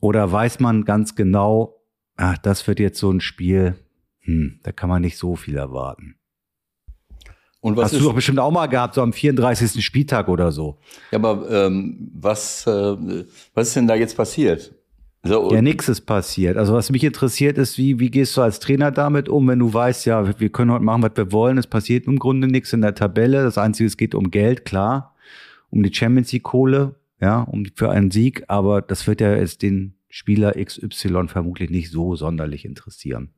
oder 0.00 0.30
weiß 0.30 0.58
man 0.58 0.84
ganz 0.84 1.14
genau, 1.14 1.80
ach, 2.16 2.36
das 2.38 2.66
wird 2.66 2.80
jetzt 2.80 2.98
so 2.98 3.10
ein 3.10 3.20
Spiel, 3.20 3.76
hm, 4.20 4.58
da 4.64 4.72
kann 4.72 4.88
man 4.88 5.02
nicht 5.02 5.16
so 5.16 5.36
viel 5.36 5.56
erwarten. 5.56 6.16
Und 7.64 7.78
was 7.78 7.84
Hast 7.84 8.00
du 8.00 8.04
doch 8.04 8.14
bestimmt 8.14 8.40
auch 8.40 8.50
mal 8.50 8.66
gehabt, 8.66 8.92
so 8.92 9.00
am 9.00 9.14
34. 9.14 9.82
Spieltag 9.82 10.28
oder 10.28 10.52
so. 10.52 10.76
Ja, 11.10 11.18
aber 11.18 11.50
ähm, 11.50 12.10
was, 12.12 12.66
äh, 12.66 13.24
was 13.54 13.68
ist 13.68 13.76
denn 13.76 13.86
da 13.86 13.94
jetzt 13.94 14.14
passiert? 14.18 14.74
So, 15.22 15.50
ja, 15.50 15.62
nichts 15.62 15.88
ist 15.88 16.02
passiert. 16.02 16.58
Also 16.58 16.74
was 16.74 16.90
mich 16.90 17.02
interessiert 17.02 17.56
ist, 17.56 17.78
wie, 17.78 17.98
wie 17.98 18.10
gehst 18.10 18.36
du 18.36 18.42
als 18.42 18.60
Trainer 18.60 18.90
damit 18.90 19.30
um, 19.30 19.48
wenn 19.48 19.60
du 19.60 19.72
weißt, 19.72 20.04
ja, 20.04 20.38
wir 20.38 20.50
können 20.50 20.72
heute 20.72 20.84
machen, 20.84 21.02
was 21.04 21.12
wir 21.14 21.32
wollen, 21.32 21.56
es 21.56 21.66
passiert 21.66 22.06
im 22.06 22.18
Grunde 22.18 22.48
nichts 22.48 22.74
in 22.74 22.82
der 22.82 22.94
Tabelle. 22.94 23.42
Das 23.42 23.56
Einzige, 23.56 23.86
es 23.86 23.96
geht 23.96 24.14
um 24.14 24.30
Geld, 24.30 24.66
klar, 24.66 25.14
um 25.70 25.82
die 25.82 25.94
Champions 25.94 26.32
League 26.32 26.42
Kohle, 26.42 26.96
ja, 27.18 27.40
um 27.40 27.64
für 27.74 27.90
einen 27.90 28.10
Sieg, 28.10 28.44
aber 28.46 28.82
das 28.82 29.06
wird 29.06 29.22
ja 29.22 29.34
jetzt 29.36 29.62
den 29.62 29.94
Spieler 30.10 30.52
XY 30.62 31.28
vermutlich 31.28 31.70
nicht 31.70 31.90
so 31.90 32.14
sonderlich 32.14 32.66
interessieren. 32.66 33.30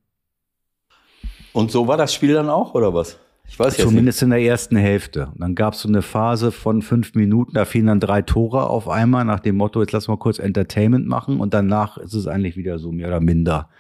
Und 1.52 1.71
so 1.71 1.87
war 1.87 1.97
das 1.97 2.12
Spiel 2.12 2.35
dann 2.35 2.50
auch, 2.50 2.75
oder 2.75 2.92
was? 2.92 3.21
Ich 3.49 3.59
weiß 3.59 3.76
Zumindest 3.76 4.19
nicht. 4.19 4.23
in 4.25 4.31
der 4.31 4.41
ersten 4.43 4.76
Hälfte. 4.76 5.29
Und 5.33 5.41
dann 5.41 5.55
gab 5.55 5.75
es 5.75 5.81
so 5.81 5.88
eine 5.88 6.03
Phase 6.03 6.53
von 6.53 6.83
fünf 6.83 7.15
Minuten, 7.15 7.55
da 7.55 7.65
fielen 7.65 7.87
dann 7.87 8.00
drei 8.00 8.23
Tore 8.23 8.69
auf 8.69 8.88
einmal 8.88 9.25
nach 9.25 9.41
dem 9.41 9.57
Motto, 9.57 9.81
jetzt 9.81 9.93
lass 9.93 10.09
mal 10.09 10.19
kurz 10.19 10.38
Entertainment 10.38 11.07
machen 11.07 11.41
und 11.41 11.55
danach 11.55 11.97
ist 11.97 12.15
es 12.15 12.26
eigentlich 12.26 12.57
wieder 12.57 12.79
so 12.79 12.93
mehr 12.93 13.09
oder 13.09 13.21
minder 13.21 13.71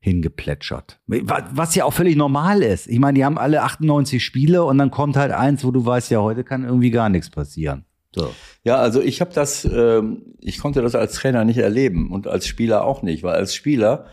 hingeplätschert. 0.00 1.00
Was 1.06 1.74
ja 1.74 1.84
auch 1.84 1.92
völlig 1.92 2.16
normal 2.16 2.62
ist. 2.62 2.86
Ich 2.86 2.98
meine, 2.98 3.16
die 3.16 3.24
haben 3.24 3.38
alle 3.38 3.62
98 3.62 4.24
Spiele 4.24 4.64
und 4.64 4.78
dann 4.78 4.90
kommt 4.90 5.16
halt 5.16 5.32
eins, 5.32 5.64
wo 5.64 5.70
du 5.70 5.84
weißt, 5.84 6.10
ja, 6.10 6.20
heute 6.20 6.44
kann 6.44 6.64
irgendwie 6.64 6.90
gar 6.90 7.08
nichts 7.08 7.30
passieren. 7.30 7.84
So. 8.14 8.32
Ja, 8.64 8.76
also 8.76 9.02
ich 9.02 9.20
habe 9.20 9.32
das, 9.34 9.64
ähm, 9.64 10.22
ich 10.40 10.58
konnte 10.58 10.82
das 10.82 10.94
als 10.94 11.14
Trainer 11.14 11.44
nicht 11.44 11.58
erleben 11.58 12.10
und 12.10 12.26
als 12.26 12.46
Spieler 12.46 12.84
auch 12.84 13.02
nicht, 13.02 13.22
weil 13.22 13.34
als 13.34 13.54
Spieler 13.54 14.06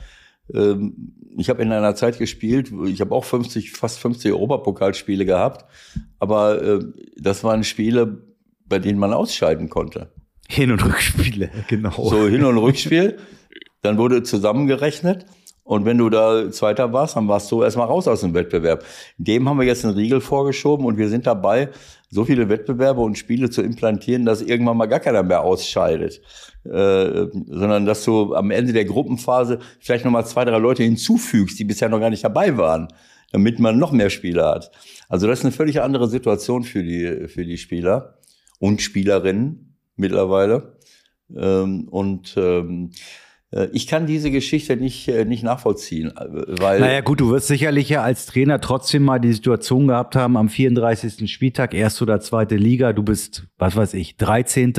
ich 0.48 1.50
habe 1.50 1.62
in 1.62 1.72
einer 1.72 1.96
Zeit 1.96 2.20
gespielt, 2.20 2.72
ich 2.86 3.02
habe 3.02 3.14
auch 3.16 3.26
50, 3.26 3.72
fast 3.72 4.00
50 4.00 4.32
Europapokalspiele 4.32 5.26
gehabt, 5.26 5.66
aber 6.20 6.62
äh, 6.62 6.80
das 7.18 7.44
waren 7.44 7.64
Spiele, 7.64 8.22
bei 8.66 8.80
denen 8.80 9.00
man 9.00 9.14
ausscheiden 9.14 9.70
konnte. 9.70 10.12
Hin- 10.48 10.72
und 10.72 10.86
Rückspiele, 10.86 11.50
genau. 11.68 12.10
So 12.10 12.28
Hin- 12.28 12.46
und 12.46 12.58
Rückspiel, 12.58 13.18
dann 13.82 13.98
wurde 13.98 14.24
zusammengerechnet 14.24 15.26
und 15.66 15.84
wenn 15.84 15.98
du 15.98 16.12
da 16.12 16.52
Zweiter 16.52 16.94
warst, 16.94 17.16
dann 17.16 17.28
warst 17.28 17.52
du 17.52 17.64
erstmal 17.64 17.88
raus 17.88 18.08
aus 18.08 18.22
dem 18.22 18.36
Wettbewerb. 18.36 18.86
Dem 19.18 19.50
haben 19.50 19.58
wir 19.58 19.66
jetzt 19.66 19.84
einen 19.84 19.96
Riegel 19.96 20.22
vorgeschoben 20.22 20.86
und 20.86 21.00
wir 21.00 21.10
sind 21.10 21.26
dabei, 21.26 21.70
so 22.12 22.24
viele 22.24 22.50
Wettbewerbe 22.50 23.02
und 23.02 23.18
Spiele 23.18 23.50
zu 23.50 23.64
implantieren, 23.64 24.26
dass 24.26 24.44
irgendwann 24.44 24.78
mal 24.78 24.86
gar 24.86 25.00
keiner 25.00 25.24
mehr 25.24 25.42
ausscheidet. 25.42 26.22
Äh, 26.66 27.28
sondern 27.48 27.86
dass 27.86 28.04
du 28.04 28.34
am 28.34 28.50
Ende 28.50 28.74
der 28.74 28.86
Gruppenphase 28.86 29.60
vielleicht 29.80 30.04
nochmal 30.04 30.26
zwei, 30.26 30.46
drei 30.46 30.58
Leute 30.58 30.84
hinzufügst, 30.84 31.60
die 31.60 31.64
bisher 31.64 31.90
noch 31.90 32.00
gar 32.00 32.10
nicht 32.10 32.24
dabei 32.24 32.58
waren, 32.58 32.88
damit 33.32 33.60
man 33.60 33.78
noch 33.78 33.92
mehr 33.92 34.10
Spieler 34.10 34.48
hat. 34.48 34.72
Also 35.08 35.28
das 35.28 35.40
ist 35.40 35.46
eine 35.46 35.52
völlig 35.52 35.82
andere 35.82 36.10
Situation 36.10 36.64
für 36.64 36.84
die, 36.84 37.28
für 37.28 37.46
die 37.46 37.58
Spieler 37.58 38.18
und 38.60 38.82
Spielerinnen 38.82 39.78
mittlerweile. 39.96 40.78
Ähm, 41.36 41.88
und 41.90 42.34
ähm, 42.38 42.92
äh, 43.52 43.68
ich 43.72 43.88
kann 43.88 44.06
diese 44.08 44.32
Geschichte 44.32 44.76
nicht, 44.78 45.08
äh, 45.08 45.26
nicht 45.26 45.44
nachvollziehen, 45.44 46.14
weil. 46.16 46.80
Naja, 46.80 47.02
gut, 47.02 47.20
du 47.20 47.32
wirst 47.32 47.48
sicherlich 47.48 47.90
ja 47.90 48.04
als 48.04 48.26
Trainer 48.26 48.60
trotzdem 48.60 49.04
mal 49.04 49.20
die 49.20 49.34
Situation 49.34 49.88
gehabt 49.88 50.16
haben, 50.16 50.38
am 50.38 50.50
34. 50.50 51.32
Spieltag, 51.32 51.74
erste 51.74 52.04
oder 52.04 52.20
zweite 52.20 52.56
Liga, 52.56 52.94
du 52.94 53.04
bist, 53.04 53.48
was 53.58 53.76
weiß 53.76 53.94
ich, 53.96 54.18
13 54.18 54.74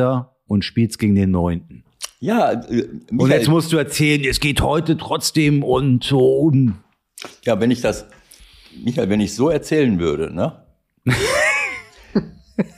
und 0.46 0.64
spielst 0.64 0.98
gegen 0.98 1.14
den 1.14 1.30
Neunten. 1.30 1.84
Ja, 2.20 2.52
äh, 2.52 2.88
Michael, 3.10 3.18
und 3.18 3.30
jetzt 3.30 3.48
musst 3.48 3.72
du 3.72 3.76
erzählen, 3.76 4.24
es 4.24 4.40
geht 4.40 4.60
heute 4.60 4.96
trotzdem 4.96 5.62
und 5.62 6.04
so. 6.04 6.38
Um. 6.38 6.78
Ja, 7.44 7.60
wenn 7.60 7.70
ich 7.70 7.80
das, 7.80 8.06
Michael, 8.82 9.08
wenn 9.10 9.20
ich 9.20 9.34
so 9.34 9.50
erzählen 9.50 9.98
würde, 9.98 10.32
ne? 10.34 10.64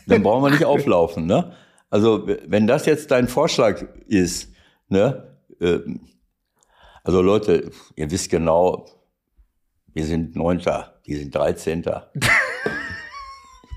dann 0.06 0.22
brauchen 0.22 0.44
wir 0.44 0.50
nicht 0.50 0.64
auflaufen, 0.64 1.26
ne? 1.26 1.52
Also, 1.90 2.28
wenn 2.46 2.66
das 2.66 2.87
jetzt 2.87 3.10
dein 3.10 3.28
Vorschlag 3.28 3.84
ist, 4.06 4.52
ne? 4.88 5.37
Äh, 5.60 5.78
also 7.04 7.22
Leute, 7.22 7.70
ihr 7.96 8.10
wisst 8.10 8.30
genau, 8.30 8.87
wir 9.94 10.04
sind 10.04 10.37
Neunter, 10.37 11.00
die 11.06 11.16
sind 11.16 11.34
Dreizehnter. 11.34 12.12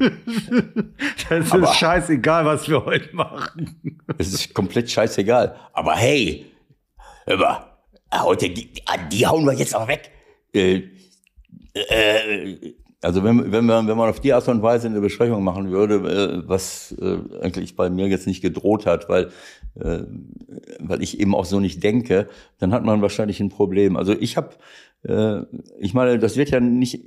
das 1.30 1.54
ist 1.54 1.76
scheißegal, 1.76 2.46
was 2.46 2.68
wir 2.68 2.84
heute 2.86 3.16
machen. 3.16 3.92
Es 4.18 4.34
ist 4.34 4.54
komplett 4.54 4.90
scheißegal. 4.90 5.56
Aber 5.74 5.96
hey, 5.96 6.46
immer, 7.26 7.66
heute, 8.14 8.50
die, 8.50 8.72
die 9.12 9.28
hauen 9.28 9.46
wir 9.46 9.54
jetzt 9.54 9.76
auch 9.76 9.88
weg. 9.88 10.12
Äh, 10.54 10.84
äh, 11.74 12.74
also 13.02 13.24
wenn, 13.24 13.52
wenn, 13.52 13.66
man, 13.66 13.88
wenn 13.88 13.98
man 13.98 14.10
auf 14.10 14.20
die 14.20 14.34
Art 14.34 14.48
und 14.48 14.62
Weise 14.62 14.88
eine 14.88 15.02
Besprechung 15.02 15.44
machen 15.44 15.72
würde, 15.72 15.96
äh, 15.96 16.48
was 16.48 16.96
äh, 17.02 17.18
eigentlich 17.42 17.76
bei 17.76 17.90
mir 17.90 18.08
jetzt 18.08 18.28
nicht 18.28 18.42
gedroht 18.42 18.86
hat, 18.86 19.10
weil, 19.10 19.32
äh, 19.76 20.04
weil 20.80 21.02
ich 21.02 21.20
eben 21.20 21.34
auch 21.34 21.46
so 21.46 21.60
nicht 21.60 21.84
denke, 21.84 22.28
dann 22.60 22.74
hat 22.74 22.84
man 22.84 23.02
wahrscheinlich 23.02 23.40
ein 23.40 23.50
Problem. 23.50 23.98
Also 23.98 24.14
ich 24.14 24.38
habe, 24.38 24.52
ich 25.80 25.96
meine, 25.96 26.20
das 26.20 26.38
wird 26.38 26.52
ja 26.52 26.60
nicht 26.60 27.04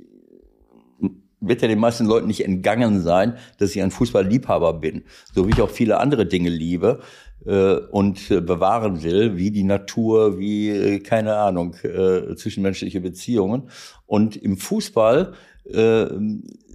wird 1.47 1.61
ja 1.61 1.67
den 1.67 1.79
meisten 1.79 2.05
Leuten 2.05 2.27
nicht 2.27 2.43
entgangen 2.43 3.01
sein, 3.01 3.37
dass 3.57 3.75
ich 3.75 3.81
ein 3.81 3.91
Fußballliebhaber 3.91 4.73
bin, 4.73 5.03
so 5.33 5.47
wie 5.47 5.51
ich 5.51 5.61
auch 5.61 5.69
viele 5.69 5.99
andere 5.99 6.25
Dinge 6.25 6.49
liebe 6.49 6.99
äh, 7.45 7.75
und 7.75 8.31
äh, 8.31 8.41
bewahren 8.41 9.03
will, 9.03 9.37
wie 9.37 9.51
die 9.51 9.63
Natur, 9.63 10.39
wie 10.39 10.69
äh, 10.69 10.99
keine 10.99 11.35
Ahnung 11.35 11.75
äh, 11.83 12.35
zwischenmenschliche 12.35 13.01
Beziehungen. 13.01 13.69
Und 14.05 14.35
im 14.35 14.57
Fußball 14.57 15.33
äh, 15.71 16.05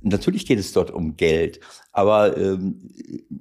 natürlich 0.02 0.46
geht 0.46 0.58
es 0.58 0.72
dort 0.72 0.90
um 0.90 1.16
Geld, 1.16 1.60
aber 1.92 2.36
ähm, 2.36 2.90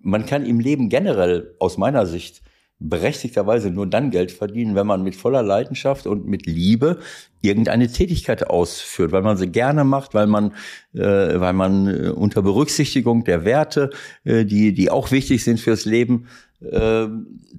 man 0.01 0.25
kann 0.25 0.45
im 0.45 0.59
Leben 0.59 0.89
generell 0.89 1.55
aus 1.59 1.77
meiner 1.77 2.05
Sicht 2.05 2.41
berechtigterweise 2.79 3.69
nur 3.69 3.87
dann 3.87 4.09
Geld 4.09 4.31
verdienen, 4.31 4.73
wenn 4.73 4.87
man 4.87 5.03
mit 5.03 5.15
voller 5.15 5.43
Leidenschaft 5.43 6.07
und 6.07 6.25
mit 6.25 6.45
Liebe 6.45 6.99
irgendeine 7.41 7.91
Tätigkeit 7.91 8.49
ausführt, 8.49 9.11
weil 9.11 9.21
man 9.21 9.37
sie 9.37 9.47
gerne 9.47 9.83
macht, 9.83 10.13
weil 10.13 10.27
man, 10.27 10.53
äh, 10.93 10.99
weil 11.39 11.53
man 11.53 11.87
äh, 11.87 12.09
unter 12.09 12.41
Berücksichtigung 12.41 13.25
der 13.25 13.43
Werte, 13.43 13.89
äh, 14.23 14.45
die, 14.45 14.73
die 14.73 14.89
auch 14.89 15.11
wichtig 15.11 15.43
sind 15.43 15.59
fürs 15.59 15.85
Leben, 15.85 16.27
äh, 16.61 17.07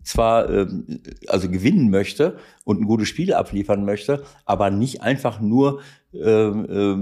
zwar 0.02 0.48
äh, 0.50 0.66
also 1.28 1.50
gewinnen 1.50 1.90
möchte 1.90 2.38
und 2.64 2.80
ein 2.80 2.86
gutes 2.86 3.08
Spiel 3.08 3.34
abliefern 3.34 3.84
möchte, 3.84 4.24
aber 4.46 4.70
nicht 4.70 5.02
einfach 5.02 5.40
nur 5.40 5.80
äh, 6.12 6.18
äh, 6.18 6.96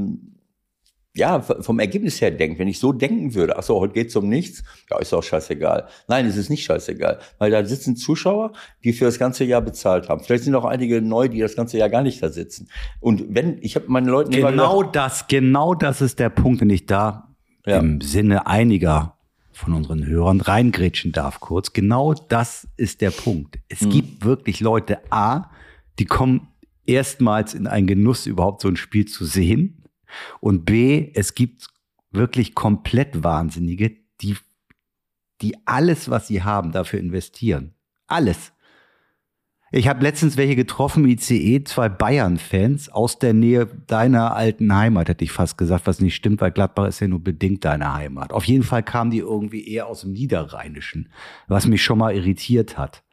ja, 1.19 1.41
vom 1.41 1.81
Ergebnis 1.81 2.21
her 2.21 2.31
denkt, 2.31 2.59
wenn 2.61 2.69
ich 2.69 2.79
so 2.79 2.93
denken 2.93 3.35
würde, 3.35 3.59
ach 3.59 3.65
so, 3.65 3.81
heute 3.81 3.95
geht's 3.95 4.15
um 4.15 4.29
nichts, 4.29 4.63
ja, 4.89 4.99
ist 4.99 5.13
auch 5.13 5.23
scheißegal. 5.23 5.89
Nein, 6.07 6.27
es 6.27 6.37
ist 6.37 6.49
nicht 6.49 6.65
scheißegal, 6.65 7.19
weil 7.39 7.51
da 7.51 7.65
sitzen 7.65 7.97
Zuschauer, 7.97 8.53
die 8.85 8.93
für 8.93 9.05
das 9.05 9.19
ganze 9.19 9.45
Jahr 9.45 9.61
bezahlt 9.61 10.09
haben. 10.09 10.23
Vielleicht 10.23 10.45
sind 10.45 10.55
auch 10.55 10.65
einige 10.65 11.03
neu, 11.03 11.29
die 11.29 11.41
das 11.41 11.57
ganze 11.57 11.77
Jahr 11.77 11.89
gar 11.89 12.03
nicht 12.03 12.23
da 12.23 12.29
sitzen. 12.29 12.69
Und 13.01 13.25
wenn, 13.29 13.59
ich 13.63 13.75
habe 13.75 13.87
meine 13.89 14.11
Leute 14.11 14.31
Genau 14.31 14.79
gesagt, 14.79 14.97
das, 14.97 15.27
genau 15.27 15.75
das 15.75 16.01
ist 16.01 16.21
der 16.21 16.31
Punkt, 16.31 16.61
den 16.61 16.71
ich 16.71 16.87
da 16.87 17.35
ja. 17.67 17.81
im 17.81 18.01
Sinne 18.01 18.47
einiger 18.47 19.17
von 19.53 19.75
unseren 19.75 20.07
Hörern 20.07 20.41
reingrätschen 20.41 21.11
darf 21.11 21.41
kurz. 21.41 21.73
Genau 21.73 22.15
das 22.15 22.69
ist 22.77 23.01
der 23.01 23.11
Punkt. 23.11 23.59
Es 23.69 23.81
hm. 23.81 23.91
gibt 23.91 24.25
wirklich 24.25 24.61
Leute, 24.61 25.01
A, 25.11 25.51
die 25.99 26.05
kommen 26.05 26.47
erstmals 26.87 27.55
in 27.55 27.67
einen 27.67 27.89
Genuss, 27.89 28.27
überhaupt 28.27 28.63
so 28.63 28.69
ein 28.69 28.77
Spiel 28.77 29.07
zu 29.07 29.25
sehen 29.25 29.78
und 30.41 30.65
B, 30.65 31.11
es 31.15 31.35
gibt 31.35 31.69
wirklich 32.11 32.55
komplett 32.55 33.23
Wahnsinnige, 33.23 33.97
die, 34.21 34.37
die 35.41 35.57
alles, 35.67 36.11
was 36.11 36.27
sie 36.29 36.43
haben, 36.43 36.73
dafür 36.73 37.01
investieren. 37.01 37.75
Alles. 38.07 38.53
Ich 39.71 39.87
habe 39.87 40.03
letztens 40.03 40.39
welche 40.39 40.57
getroffen, 40.57 41.07
ICE, 41.07 41.63
zwei 41.65 41.91
Bayern-Fans 41.91 42.89
aus 42.89 43.19
der 43.19 43.35
Nähe 43.35 43.67
deiner 43.67 44.35
alten 44.35 44.75
Heimat, 44.75 45.11
hätte 45.11 45.25
ich 45.25 45.33
fast 45.33 45.59
gesagt, 45.59 45.87
was 45.87 46.01
nicht 46.01 46.15
stimmt, 46.15 46.41
weil 46.41 46.53
Gladbach 46.53 46.89
ist 46.89 47.01
ja 47.01 47.09
nur 47.09 47.23
bedingt 47.23 47.67
deine 47.67 47.93
Heimat. 47.93 48.33
Auf 48.33 48.45
jeden 48.45 48.63
Fall 48.63 48.83
kamen 48.83 49.11
die 49.11 49.19
irgendwie 49.19 49.69
eher 49.69 49.87
aus 49.87 50.01
dem 50.01 50.13
Niederrheinischen, 50.13 51.11
was 51.49 51.67
mich 51.67 51.83
schon 51.83 51.99
mal 51.99 52.15
irritiert 52.15 52.79
hat. 52.79 53.05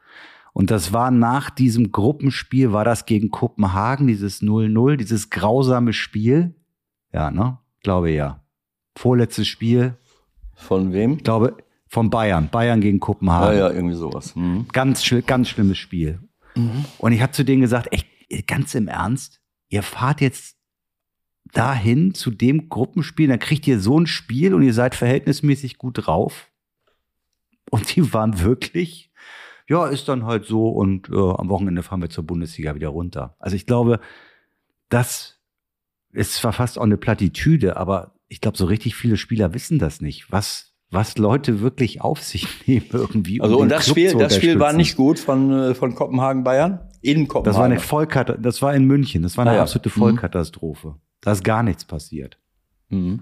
Und 0.54 0.72
das 0.72 0.94
war 0.94 1.12
nach 1.12 1.50
diesem 1.50 1.92
Gruppenspiel, 1.92 2.72
war 2.72 2.86
das 2.86 3.06
gegen 3.06 3.32
Kopenhagen, 3.32 4.08
dieses 4.08 4.42
0-0, 4.42 4.96
dieses 4.96 5.30
grausame 5.30 5.92
Spiel. 5.92 6.56
Ja, 7.16 7.32
ne? 7.32 7.58
Glaube 7.82 8.12
ja. 8.12 8.44
Vorletztes 8.98 9.48
Spiel. 9.48 9.96
Von 10.54 10.92
wem? 10.92 11.14
Ich 11.14 11.24
glaube, 11.24 11.56
von 11.88 12.10
Bayern. 12.10 12.50
Bayern 12.50 12.82
gegen 12.82 13.00
Kopenhagen. 13.00 13.58
Ja, 13.58 13.70
ja, 13.70 13.74
irgendwie 13.74 13.96
sowas. 13.96 14.36
Mhm. 14.36 14.68
Ganz, 14.74 15.10
ganz 15.26 15.48
schlimmes 15.48 15.78
Spiel. 15.78 16.20
Mhm. 16.56 16.84
Und 16.98 17.14
ich 17.14 17.22
habe 17.22 17.32
zu 17.32 17.46
denen 17.46 17.62
gesagt, 17.62 17.88
echt, 17.94 18.06
ganz 18.48 18.76
im 18.76 18.90
Ernst, 18.90 19.40
ihr 19.70 19.82
fahrt 19.82 20.20
jetzt 20.20 20.58
dahin 21.54 22.14
zu 22.14 22.32
dem 22.32 22.68
Gruppenspiel, 22.68 23.30
dann 23.30 23.40
kriegt 23.40 23.66
ihr 23.66 23.80
so 23.80 23.98
ein 23.98 24.08
Spiel 24.08 24.54
und 24.54 24.64
ihr 24.64 24.74
seid 24.74 24.94
verhältnismäßig 24.94 25.78
gut 25.78 26.06
drauf. 26.06 26.52
Und 27.72 27.96
die 27.96 28.14
waren 28.14 28.42
wirklich, 28.42 29.10
ja, 29.70 29.88
ist 29.88 30.10
dann 30.10 30.26
halt 30.26 30.48
so 30.48 30.68
und 30.68 31.08
äh, 31.08 31.16
am 31.16 31.48
Wochenende 31.48 31.82
fahren 31.82 32.02
wir 32.02 32.10
zur 32.10 32.26
Bundesliga 32.26 32.76
wieder 32.76 32.90
runter. 32.90 33.38
Also 33.40 33.56
ich 33.56 33.66
glaube, 33.66 34.02
das 34.90 35.35
ist 36.16 36.36
zwar 36.36 36.54
fast 36.54 36.78
auch 36.78 36.84
eine 36.84 36.98
Plattitüde, 36.98 37.78
aber 37.78 38.16
ich 38.28 38.42
glaube, 38.42 38.58
so 38.58 38.66
richtig 38.66 38.96
viele 38.96 39.18
Spieler 39.18 39.54
wissen 39.54 39.80
das 39.80 40.02
nicht, 40.02 40.32
was, 40.32 40.74
was 40.90 41.18
Leute 41.18 41.62
wirklich 41.62 42.02
auf 42.02 42.22
sich 42.24 42.48
nehmen 42.68 42.88
irgendwie. 42.92 43.42
Also 43.42 43.58
um 43.58 43.62
und 43.64 43.70
das 43.70 43.86
Club 43.86 43.98
Spiel, 43.98 44.18
das 44.18 44.36
Spiel 44.36 44.60
war 44.60 44.74
nicht 44.74 44.96
gut 44.96 45.20
von, 45.20 45.52
äh, 45.52 45.76
von 45.76 45.96
Kopenhagen 45.96 46.44
Bayern? 46.44 46.80
in 47.02 47.28
Kopenhagen. 47.28 47.46
Das 47.46 47.58
war 47.58 47.66
eine 47.66 47.80
Vollkatastrophe. 47.80 48.42
Das 48.42 48.62
war 48.64 48.74
in 48.74 48.86
München. 48.86 49.22
Das 49.22 49.38
war 49.38 49.44
eine 49.44 49.52
Ah 49.52 49.56
ja. 49.58 49.62
absolute 49.62 49.90
Mhm. 49.90 49.94
Vollkatastrophe. 49.94 50.96
Da 51.22 51.32
ist 51.34 51.44
gar 51.44 51.62
nichts 51.62 51.86
passiert. 51.86 52.40
Mhm. 52.90 53.22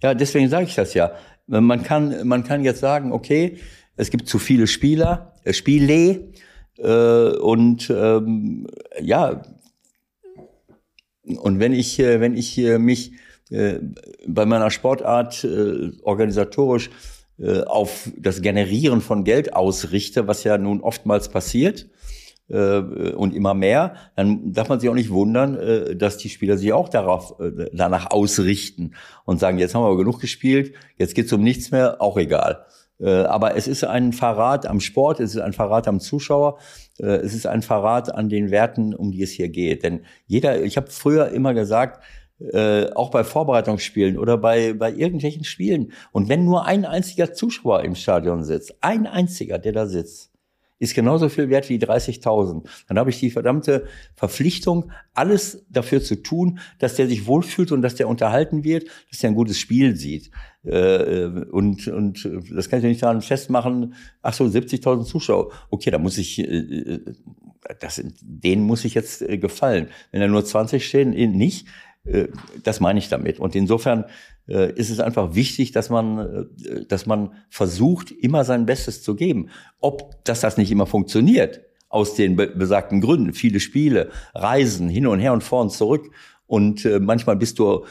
Ja, 0.00 0.14
deswegen 0.14 0.48
sage 0.48 0.66
ich 0.66 0.74
das 0.76 0.94
ja. 0.94 1.12
Man 1.46 1.82
kann, 1.82 2.26
man 2.26 2.44
kann 2.44 2.62
jetzt 2.64 2.80
sagen, 2.80 3.10
okay, 3.12 3.58
es 3.96 4.10
gibt 4.10 4.28
zu 4.28 4.38
viele 4.38 4.66
Spieler, 4.66 5.32
äh, 5.42 5.52
Spiele, 5.52 6.32
äh, 6.78 7.36
und 7.38 7.90
ähm, 7.90 8.66
ja, 9.00 9.42
und 11.26 11.58
wenn 11.58 11.72
ich, 11.72 11.98
wenn 11.98 12.36
ich 12.36 12.58
mich 12.78 13.12
äh, 13.50 13.78
bei 14.26 14.46
meiner 14.46 14.70
Sportart 14.70 15.44
äh, 15.44 15.92
organisatorisch 16.02 16.90
äh, 17.38 17.60
auf 17.62 18.10
das 18.16 18.40
Generieren 18.40 19.00
von 19.00 19.24
Geld 19.24 19.54
ausrichte, 19.54 20.26
was 20.26 20.44
ja 20.44 20.56
nun 20.58 20.80
oftmals 20.80 21.28
passiert, 21.28 21.88
und 22.46 23.34
immer 23.34 23.54
mehr, 23.54 23.94
dann 24.16 24.52
darf 24.52 24.68
man 24.68 24.78
sich 24.78 24.90
auch 24.90 24.94
nicht 24.94 25.08
wundern, 25.08 25.96
dass 25.96 26.18
die 26.18 26.28
Spieler 26.28 26.58
sich 26.58 26.74
auch 26.74 26.90
darauf 26.90 27.36
danach 27.72 28.10
ausrichten 28.10 28.92
und 29.24 29.40
sagen, 29.40 29.58
jetzt 29.58 29.74
haben 29.74 29.80
wir 29.80 29.86
aber 29.86 29.96
genug 29.96 30.20
gespielt, 30.20 30.74
jetzt 30.98 31.14
geht's 31.14 31.32
um 31.32 31.42
nichts 31.42 31.70
mehr, 31.70 32.02
auch 32.02 32.18
egal. 32.18 32.66
Äh, 33.00 33.10
Aber 33.10 33.56
es 33.56 33.68
ist 33.68 33.84
ein 33.84 34.12
Verrat 34.12 34.66
am 34.66 34.80
Sport, 34.80 35.20
es 35.20 35.34
ist 35.34 35.40
ein 35.40 35.52
Verrat 35.52 35.88
am 35.88 36.00
Zuschauer, 36.00 36.58
äh, 36.98 37.06
es 37.06 37.34
ist 37.34 37.46
ein 37.46 37.62
Verrat 37.62 38.14
an 38.14 38.28
den 38.28 38.50
Werten, 38.50 38.94
um 38.94 39.12
die 39.12 39.22
es 39.22 39.32
hier 39.32 39.48
geht. 39.48 39.82
Denn 39.82 40.04
jeder, 40.26 40.62
ich 40.62 40.76
habe 40.76 40.90
früher 40.90 41.28
immer 41.28 41.54
gesagt, 41.54 42.02
äh, 42.40 42.90
auch 42.92 43.10
bei 43.10 43.24
Vorbereitungsspielen 43.24 44.18
oder 44.18 44.36
bei, 44.36 44.72
bei 44.74 44.92
irgendwelchen 44.92 45.44
Spielen, 45.44 45.92
und 46.12 46.28
wenn 46.28 46.44
nur 46.44 46.66
ein 46.66 46.84
einziger 46.84 47.32
Zuschauer 47.32 47.84
im 47.84 47.94
Stadion 47.94 48.44
sitzt, 48.44 48.76
ein 48.80 49.06
einziger, 49.06 49.58
der 49.58 49.72
da 49.72 49.86
sitzt, 49.86 50.34
ist 50.80 50.94
genauso 50.94 51.28
viel 51.28 51.48
wert 51.48 51.68
wie 51.68 51.78
30.000. 51.78 52.68
Dann 52.88 52.98
habe 52.98 53.10
ich 53.10 53.20
die 53.20 53.30
verdammte 53.30 53.86
Verpflichtung, 54.14 54.90
alles 55.14 55.64
dafür 55.70 56.02
zu 56.02 56.16
tun, 56.16 56.58
dass 56.78 56.96
der 56.96 57.06
sich 57.06 57.26
wohlfühlt 57.26 57.72
und 57.72 57.82
dass 57.82 57.94
der 57.94 58.08
unterhalten 58.08 58.64
wird, 58.64 58.88
dass 59.08 59.20
der 59.20 59.30
ein 59.30 59.36
gutes 59.36 59.58
Spiel 59.58 59.96
sieht. 59.96 60.30
Äh, 60.64 61.26
Und, 61.50 61.88
und 61.88 62.28
das 62.50 62.68
kann 62.68 62.78
ich 62.80 62.84
nicht 62.84 63.02
daran 63.02 63.22
festmachen, 63.22 63.94
ach 64.22 64.34
so, 64.34 64.44
70.000 64.44 65.04
Zuschauer. 65.04 65.52
Okay, 65.70 65.90
da 65.90 65.98
muss 65.98 66.18
ich, 66.18 66.38
äh, 66.38 67.00
das, 67.80 68.02
denen 68.22 68.64
muss 68.64 68.84
ich 68.84 68.94
jetzt 68.94 69.22
äh, 69.22 69.38
gefallen. 69.38 69.88
Wenn 70.10 70.20
da 70.20 70.28
nur 70.28 70.44
20 70.44 70.86
stehen, 70.86 71.12
eh 71.12 71.26
nicht. 71.26 71.66
Äh, 72.04 72.28
Das 72.62 72.80
meine 72.80 72.98
ich 72.98 73.08
damit. 73.08 73.38
Und 73.40 73.54
insofern 73.54 74.04
äh, 74.48 74.72
ist 74.72 74.90
es 74.90 75.00
einfach 75.00 75.34
wichtig, 75.34 75.72
dass 75.72 75.90
man, 75.90 76.18
äh, 76.18 76.84
dass 76.86 77.06
man 77.06 77.32
versucht, 77.50 78.10
immer 78.10 78.44
sein 78.44 78.66
Bestes 78.66 79.02
zu 79.02 79.14
geben. 79.16 79.48
Ob 79.80 80.24
dass 80.24 80.40
das 80.40 80.56
nicht 80.56 80.70
immer 80.70 80.86
funktioniert, 80.86 81.60
aus 81.88 82.14
den 82.14 82.36
be 82.36 82.48
besagten 82.48 83.00
Gründen, 83.00 83.32
viele 83.34 83.60
Spiele, 83.60 84.10
Reisen 84.34 84.88
hin 84.88 85.06
und 85.06 85.20
her 85.20 85.32
und 85.32 85.44
vor 85.44 85.62
und 85.62 85.70
zurück. 85.70 86.10
Und 86.46 86.84
äh, 86.84 87.00
manchmal 87.00 87.36
bist 87.36 87.58
du 87.58 87.84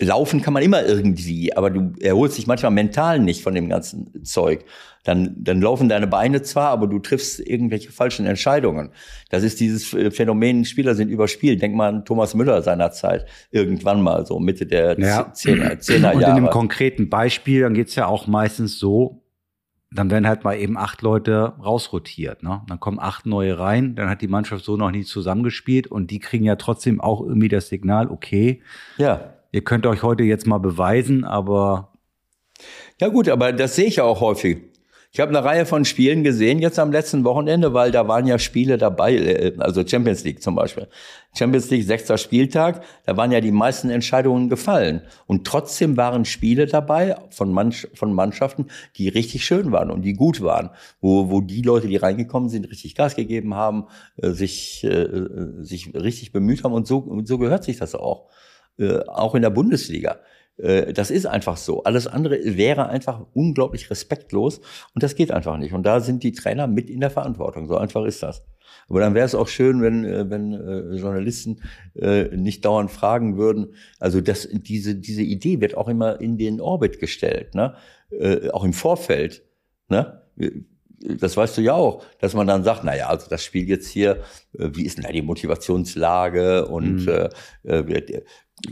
Laufen 0.00 0.42
kann 0.42 0.52
man 0.52 0.62
immer 0.62 0.84
irgendwie, 0.84 1.56
aber 1.56 1.70
du 1.70 1.92
erholst 2.00 2.38
dich 2.38 2.46
manchmal 2.46 2.70
mental 2.70 3.18
nicht 3.18 3.42
von 3.42 3.54
dem 3.54 3.68
ganzen 3.68 4.24
Zeug. 4.24 4.64
Dann, 5.04 5.34
dann 5.38 5.60
laufen 5.60 5.88
deine 5.88 6.06
Beine 6.06 6.42
zwar, 6.42 6.68
aber 6.70 6.86
du 6.86 6.98
triffst 6.98 7.40
irgendwelche 7.40 7.90
falschen 7.90 8.26
Entscheidungen. 8.26 8.90
Das 9.30 9.42
ist 9.42 9.58
dieses 9.58 9.94
äh, 9.94 10.10
Phänomen, 10.10 10.64
Spieler 10.64 10.94
sind 10.94 11.08
überspielt. 11.08 11.62
Denk 11.62 11.74
mal 11.74 11.88
an 11.88 12.04
Thomas 12.04 12.34
Müller 12.34 12.62
seinerzeit, 12.62 13.26
irgendwann 13.50 14.02
mal 14.02 14.26
so 14.26 14.38
Mitte 14.38 14.66
der 14.66 14.98
Ja. 15.00 15.32
Zehner, 15.32 15.78
Zehner 15.80 16.14
Und 16.14 16.20
in 16.22 16.34
dem 16.34 16.44
Jahre. 16.44 16.50
konkreten 16.50 17.08
Beispiel, 17.08 17.62
dann 17.62 17.74
geht's 17.74 17.94
ja 17.94 18.06
auch 18.06 18.26
meistens 18.26 18.78
so, 18.78 19.22
dann 19.90 20.10
werden 20.10 20.28
halt 20.28 20.44
mal 20.44 20.54
eben 20.58 20.76
acht 20.76 21.00
Leute 21.00 21.54
rausrotiert. 21.64 22.42
Ne? 22.42 22.60
Dann 22.68 22.78
kommen 22.78 22.98
acht 23.00 23.24
neue 23.24 23.58
rein, 23.58 23.94
dann 23.94 24.10
hat 24.10 24.20
die 24.20 24.28
Mannschaft 24.28 24.64
so 24.64 24.76
noch 24.76 24.90
nie 24.90 25.04
zusammengespielt 25.04 25.86
und 25.86 26.10
die 26.10 26.18
kriegen 26.18 26.44
ja 26.44 26.56
trotzdem 26.56 27.00
auch 27.00 27.22
irgendwie 27.22 27.48
das 27.48 27.68
Signal, 27.68 28.08
okay, 28.10 28.62
Ja. 28.98 29.34
Ihr 29.52 29.62
könnt 29.62 29.86
euch 29.86 30.02
heute 30.02 30.22
jetzt 30.24 30.46
mal 30.46 30.58
beweisen, 30.58 31.24
aber 31.24 31.92
Ja 33.00 33.08
gut, 33.08 33.28
aber 33.28 33.52
das 33.52 33.76
sehe 33.76 33.86
ich 33.86 33.96
ja 33.96 34.04
auch 34.04 34.20
häufig. 34.20 34.58
Ich 35.10 35.20
habe 35.20 35.30
eine 35.30 35.42
Reihe 35.42 35.64
von 35.64 35.86
Spielen 35.86 36.22
gesehen 36.22 36.58
jetzt 36.58 36.78
am 36.78 36.92
letzten 36.92 37.24
Wochenende, 37.24 37.72
weil 37.72 37.90
da 37.90 38.06
waren 38.08 38.26
ja 38.26 38.38
Spiele 38.38 38.76
dabei, 38.76 39.16
äh, 39.16 39.54
also 39.58 39.86
Champions 39.86 40.22
League 40.24 40.42
zum 40.42 40.54
Beispiel. 40.54 40.86
Champions 41.36 41.70
League, 41.70 41.84
sechster 41.84 42.18
Spieltag, 42.18 42.82
da 43.06 43.16
waren 43.16 43.32
ja 43.32 43.40
die 43.40 43.50
meisten 43.50 43.88
Entscheidungen 43.88 44.50
gefallen. 44.50 45.02
Und 45.26 45.46
trotzdem 45.46 45.96
waren 45.96 46.26
Spiele 46.26 46.66
dabei 46.66 47.16
von, 47.30 47.52
Mannschaft, 47.52 47.96
von 47.96 48.12
Mannschaften, 48.12 48.66
die 48.96 49.08
richtig 49.08 49.46
schön 49.46 49.72
waren 49.72 49.90
und 49.90 50.02
die 50.02 50.12
gut 50.12 50.42
waren, 50.42 50.70
wo, 51.00 51.30
wo 51.30 51.40
die 51.40 51.62
Leute, 51.62 51.88
die 51.88 51.96
reingekommen 51.96 52.50
sind, 52.50 52.70
richtig 52.70 52.94
Gas 52.94 53.16
gegeben 53.16 53.54
haben, 53.54 53.86
äh, 54.18 54.30
sich, 54.30 54.84
äh, 54.84 55.08
sich 55.60 55.94
richtig 55.94 56.32
bemüht 56.32 56.64
haben 56.64 56.74
und 56.74 56.86
so, 56.86 56.98
und 56.98 57.26
so 57.26 57.38
gehört 57.38 57.64
sich 57.64 57.78
das 57.78 57.94
auch. 57.94 58.28
Äh, 58.78 59.00
auch 59.06 59.34
in 59.34 59.42
der 59.42 59.50
Bundesliga. 59.50 60.20
Äh, 60.56 60.92
Das 60.92 61.10
ist 61.10 61.26
einfach 61.26 61.56
so. 61.56 61.82
Alles 61.84 62.06
andere 62.06 62.38
wäre 62.56 62.88
einfach 62.88 63.26
unglaublich 63.34 63.90
respektlos 63.90 64.60
und 64.94 65.02
das 65.02 65.14
geht 65.14 65.30
einfach 65.32 65.56
nicht. 65.58 65.72
Und 65.72 65.84
da 65.84 66.00
sind 66.00 66.22
die 66.22 66.32
Trainer 66.32 66.66
mit 66.66 66.88
in 66.90 67.00
der 67.00 67.10
Verantwortung. 67.10 67.66
So 67.68 67.76
einfach 67.76 68.04
ist 68.04 68.22
das. 68.22 68.44
Aber 68.88 69.00
dann 69.00 69.14
wäre 69.14 69.26
es 69.26 69.34
auch 69.34 69.48
schön, 69.48 69.82
wenn, 69.82 70.04
äh, 70.04 70.30
wenn 70.30 70.52
äh, 70.52 70.96
Journalisten 70.96 71.62
äh, 71.94 72.24
nicht 72.36 72.64
dauernd 72.64 72.90
fragen 72.90 73.36
würden. 73.36 73.74
Also 73.98 74.20
das, 74.20 74.48
diese, 74.50 74.94
diese 74.94 75.22
Idee 75.22 75.60
wird 75.60 75.76
auch 75.76 75.88
immer 75.88 76.20
in 76.20 76.38
den 76.38 76.60
Orbit 76.60 76.98
gestellt, 77.00 77.54
ne? 77.54 77.74
Äh, 78.10 78.48
auch 78.50 78.64
im 78.64 78.72
Vorfeld. 78.72 79.42
Ne? 79.88 80.22
Das 80.98 81.36
weißt 81.36 81.58
du 81.58 81.60
ja 81.62 81.74
auch, 81.74 82.02
dass 82.20 82.34
man 82.34 82.46
dann 82.46 82.64
sagt, 82.64 82.82
na 82.84 82.96
ja, 82.96 83.08
also 83.08 83.28
das 83.28 83.44
Spiel 83.44 83.68
jetzt 83.68 83.88
hier, 83.88 84.22
wie 84.52 84.84
ist 84.84 84.96
denn 84.98 85.04
da 85.04 85.12
die 85.12 85.22
Motivationslage 85.22 86.66
und 86.66 87.04
Mhm. 87.06 87.28
äh, 87.64 88.08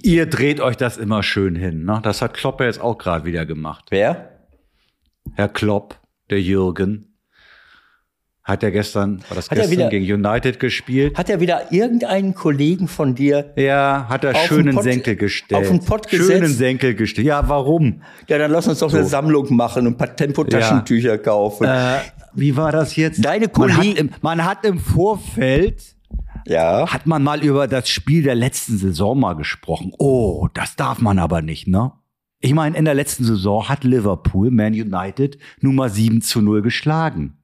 ihr 0.03 0.27
dreht 0.27 0.61
euch 0.61 0.77
das 0.77 0.97
immer 0.97 1.23
schön 1.23 1.55
hin. 1.57 1.85
Ne? 1.85 2.01
Das 2.03 2.23
hat 2.23 2.35
Klopp 2.35 2.61
ja 2.61 2.67
jetzt 2.67 2.81
auch 2.81 2.99
gerade 2.99 3.25
wieder 3.25 3.47
gemacht. 3.47 3.87
wer? 3.91 4.31
Herr 5.35 5.49
Klopp, 5.49 5.99
der 6.31 6.41
Jürgen, 6.41 7.13
hat 8.45 8.63
ja 8.63 8.71
gestern, 8.71 9.19
war 9.29 9.35
das 9.35 9.51
Hat 9.51 9.59
er 9.59 9.63
gestern 9.67 9.79
wieder- 9.79 9.89
gegen 9.91 10.13
United 10.27 10.61
gespielt? 10.61 11.19
Hat 11.19 11.29
er 11.29 11.41
wieder 11.41 11.73
irgendeinen 11.73 12.33
Kollegen 12.33 12.87
von 12.87 13.17
dir? 13.17 13.53
Ja, 13.57 14.07
hat 14.09 14.23
er 14.23 14.37
schönen 14.37 14.77
Pott- 14.77 14.85
Senkel 14.85 15.17
gestellt. 15.17 15.61
auf 15.63 15.67
den 15.69 15.81
Pott 15.85 16.09
Schönen 16.09 16.29
gesetzt? 16.43 16.59
Senkel 16.59 16.95
gestellt. 16.95 17.27
Ja, 17.27 17.49
warum? 17.49 18.03
Ja, 18.29 18.39
dann 18.39 18.53
lass 18.53 18.69
uns 18.69 18.79
doch 18.79 18.95
eine 18.95 19.05
Sammlung 19.05 19.53
machen 19.57 19.89
und 19.89 19.95
ein 19.95 19.97
paar 19.97 20.15
Tempotaschentücher 20.15 21.19
kaufen. 21.19 21.65
Äh, 21.67 21.99
wie 22.35 22.57
war 22.57 22.71
das 22.71 22.95
jetzt? 22.95 23.25
Deine 23.25 23.51
man 23.53 23.73
hat, 23.73 23.79
Kollegen- 23.79 23.97
im, 23.99 24.11
man 24.23 24.45
hat 24.45 24.65
im 24.65 24.79
Vorfeld, 24.79 25.96
ja. 26.47 26.87
hat 26.89 27.07
man 27.07 27.23
mal 27.23 27.43
über 27.45 27.69
das 27.69 27.89
Spiel 27.89 28.23
der 28.23 28.35
letzten 28.35 28.79
Saison 28.79 29.19
mal 29.19 29.35
gesprochen. 29.35 29.93
Oh, 29.99 30.49
das 30.55 30.77
darf 30.77 31.01
man 31.01 31.19
aber 31.19 31.43
nicht, 31.43 31.67
ne? 31.67 31.93
Ich 32.41 32.55
meine, 32.55 32.77
in 32.77 32.85
der 32.85 32.95
letzten 32.95 33.25
Saison 33.25 33.69
hat 33.69 33.85
Liverpool 33.85 34.51
Man 34.51 34.73
United 34.73 35.39
nun 35.61 35.75
mal 35.75 35.91
7 35.91 36.21
zu 36.21 36.41
0 36.43 36.63
geschlagen. 36.63 37.39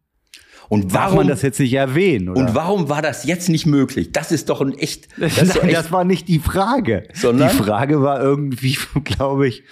Und 0.68 0.94
Darf 0.94 1.04
warum, 1.04 1.16
man 1.16 1.28
das 1.28 1.42
jetzt 1.42 1.60
nicht 1.60 1.74
erwähnen? 1.74 2.30
Oder? 2.30 2.40
und 2.40 2.54
warum 2.54 2.88
war 2.88 3.02
das 3.02 3.24
jetzt 3.24 3.48
nicht 3.48 3.66
möglich? 3.66 4.12
Das 4.12 4.32
ist 4.32 4.48
doch 4.48 4.60
ein 4.60 4.72
echt, 4.78 5.08
das 5.18 5.36
Nein, 5.36 5.68
echt 5.68 5.76
das 5.76 5.92
war 5.92 6.04
nicht 6.04 6.28
die 6.28 6.38
Frage. 6.38 7.08
Sondern? 7.12 7.50
Die 7.50 7.62
Frage 7.62 8.00
war 8.02 8.22
irgendwie, 8.22 8.78
glaube 9.04 9.48
ich, 9.48 9.64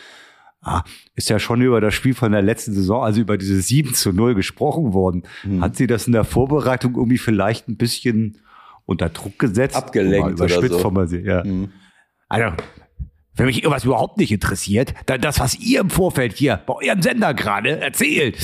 ah, 0.60 0.82
ist 1.14 1.30
ja 1.30 1.38
schon 1.38 1.62
über 1.62 1.80
das 1.80 1.94
Spiel 1.94 2.14
von 2.14 2.32
der 2.32 2.42
letzten 2.42 2.74
Saison, 2.74 3.02
also 3.02 3.20
über 3.20 3.38
diese 3.38 3.60
7 3.60 3.94
zu 3.94 4.12
0 4.12 4.34
gesprochen 4.34 4.92
worden. 4.92 5.22
Hm. 5.42 5.62
Hat 5.62 5.76
sie 5.76 5.86
das 5.86 6.06
in 6.06 6.12
der 6.12 6.24
Vorbereitung 6.24 6.96
irgendwie 6.96 7.18
vielleicht 7.18 7.68
ein 7.68 7.76
bisschen 7.76 8.38
unter 8.90 9.08
Druck 9.08 9.38
gesetzt? 9.38 9.76
Abgelenkt 9.76 10.32
überspitzt 10.32 10.58
oder 10.58 10.68
so. 10.68 10.78
Formuliert, 10.80 11.24
ja. 11.24 11.42
Also, 12.28 12.56
wenn 13.34 13.46
mich 13.46 13.58
irgendwas 13.62 13.84
überhaupt 13.84 14.18
nicht 14.18 14.32
interessiert, 14.32 14.92
dann 15.06 15.20
das, 15.20 15.40
was 15.40 15.58
ihr 15.58 15.80
im 15.80 15.90
Vorfeld 15.90 16.36
hier 16.36 16.60
bei 16.66 16.74
eurem 16.74 17.00
Sender 17.00 17.32
gerade 17.32 17.80
erzählt. 17.80 18.36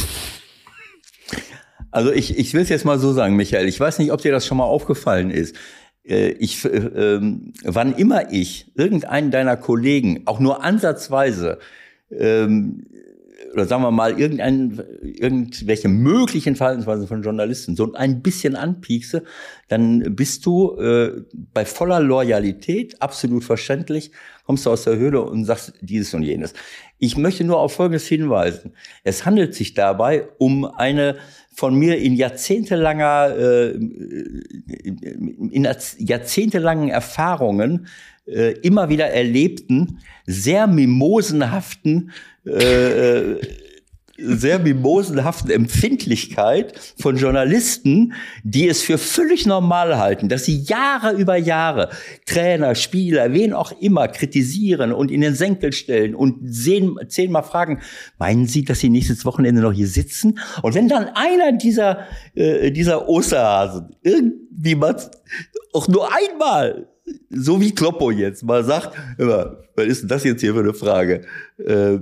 Also 1.90 2.12
ich, 2.12 2.38
ich 2.38 2.54
will 2.54 2.62
es 2.62 2.68
jetzt 2.68 2.85
mal 2.85 2.98
so 2.98 3.12
sagen, 3.12 3.37
Michael. 3.37 3.68
Ich 3.68 3.80
weiß 3.80 3.98
nicht, 3.98 4.12
ob 4.12 4.20
dir 4.20 4.32
das 4.32 4.46
schon 4.46 4.59
mal 4.59 4.64
aufgefallen 4.64 5.30
ist. 5.30 5.56
Äh, 6.04 6.30
Ich, 6.38 6.64
äh, 6.64 6.68
ähm, 6.68 7.52
wann 7.64 7.94
immer 7.94 8.32
ich 8.32 8.72
irgendeinen 8.74 9.30
deiner 9.30 9.56
Kollegen 9.56 10.22
auch 10.26 10.40
nur 10.40 10.62
ansatzweise 10.62 11.59
ähm, 12.11 12.87
oder 13.57 13.64
sagen 13.64 13.83
wir 13.83 13.90
mal 13.90 14.21
irgendein, 14.21 14.83
irgendwelche 15.03 15.88
möglichen 15.88 16.57
Verhaltensweisen 16.57 17.09
von 17.09 17.23
Journalisten 17.23 17.75
so 17.75 17.90
ein 17.95 18.21
bisschen 18.21 18.55
anpiekse, 18.55 19.25
dann 19.69 20.14
bist 20.14 20.45
du 20.45 20.79
äh, 20.79 21.23
bei 21.55 21.64
voller 21.64 22.01
Loyalität, 22.01 23.01
absolut 23.01 23.45
verständlich, 23.45 24.11
kommst 24.45 24.66
du 24.66 24.71
aus 24.71 24.85
der 24.85 24.99
Höhle 24.99 25.23
und 25.23 25.47
sagst 25.47 25.73
dieses 25.81 26.12
und 26.12 26.23
jenes. 26.23 26.53
Ich 26.99 27.16
möchte 27.16 27.45
nur 27.45 27.59
auf 27.59 27.73
Folgendes 27.73 28.07
hinweisen. 28.07 28.75
Es 29.05 29.25
handelt 29.25 29.55
sich 29.55 29.73
dabei 29.73 30.29
um 30.37 30.66
eine 30.66 31.16
von 31.55 31.75
mir 31.75 31.97
in 31.97 32.14
jahrzehntelanger, 32.14 33.35
äh, 33.38 33.71
in 35.51 35.66
jahrzehntelangen 35.99 36.90
Erfahrungen 36.90 37.87
äh, 38.27 38.53
immer 38.61 38.90
wieder 38.90 39.07
erlebten, 39.07 40.01
sehr 40.27 40.66
mimosenhaften 40.66 42.11
äh, 42.46 43.37
sehr 44.18 44.59
mimosenhaften 44.59 45.50
Empfindlichkeit 45.50 46.72
von 46.98 47.16
Journalisten, 47.16 48.14
die 48.42 48.68
es 48.68 48.82
für 48.82 48.98
völlig 48.98 49.46
normal 49.46 49.98
halten, 49.98 50.28
dass 50.28 50.44
sie 50.44 50.62
Jahre 50.62 51.12
über 51.12 51.37
Jahre 51.37 51.90
Trainer, 52.24 52.74
Spieler, 52.74 53.32
wen 53.32 53.52
auch 53.52 53.72
immer 53.80 54.09
kritisieren 54.09 54.92
und 54.92 55.11
in 55.11 55.20
den 55.20 55.35
Senkel 55.35 55.72
stellen 55.72 56.14
und 56.14 56.50
zehnmal 57.09 57.42
fragen, 57.42 57.80
meinen 58.18 58.46
Sie, 58.46 58.64
dass 58.64 58.80
Sie 58.80 58.88
nächstes 58.88 59.24
Wochenende 59.24 59.61
noch 59.61 59.72
hier 59.72 59.88
sitzen? 59.88 60.38
Und 60.62 60.74
wenn 60.74 60.88
dann 60.88 61.09
einer 61.14 61.52
dieser, 61.52 62.06
äh, 62.35 62.70
dieser 62.70 63.09
Osterhasen 63.09 63.96
irgendwie 64.02 64.74
mal 64.74 64.96
auch 65.72 65.88
nur 65.88 66.09
einmal 66.12 66.88
so 67.31 67.61
wie 67.61 67.75
Kloppo 67.75 68.11
jetzt 68.11 68.45
mal 68.45 68.64
sagt, 68.64 68.97
immer, 69.19 69.59
was 69.75 69.87
ist 69.87 70.03
denn 70.03 70.09
das 70.09 70.25
jetzt 70.25 70.40
hier 70.40 70.55
für 70.55 70.61
eine 70.61 70.75
Frage? 70.75 71.23
Äh, 71.59 71.99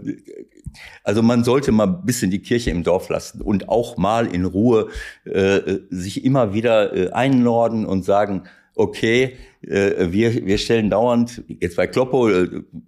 also 1.02 1.22
man 1.22 1.44
sollte 1.44 1.72
mal 1.72 1.86
ein 1.86 2.04
bisschen 2.04 2.30
die 2.30 2.40
Kirche 2.40 2.70
im 2.70 2.82
Dorf 2.82 3.08
lassen 3.08 3.40
und 3.40 3.68
auch 3.68 3.96
mal 3.96 4.26
in 4.26 4.44
Ruhe 4.44 4.88
äh, 5.24 5.78
sich 5.90 6.24
immer 6.24 6.52
wieder 6.52 6.94
äh, 6.94 7.10
einnorden 7.10 7.86
und 7.86 8.04
sagen, 8.04 8.44
okay, 8.74 9.36
wir, 9.62 10.44
wir 10.44 10.58
stellen 10.58 10.90
dauernd, 10.90 11.42
jetzt 11.46 11.76
bei 11.76 11.86
Kloppo 11.86 12.28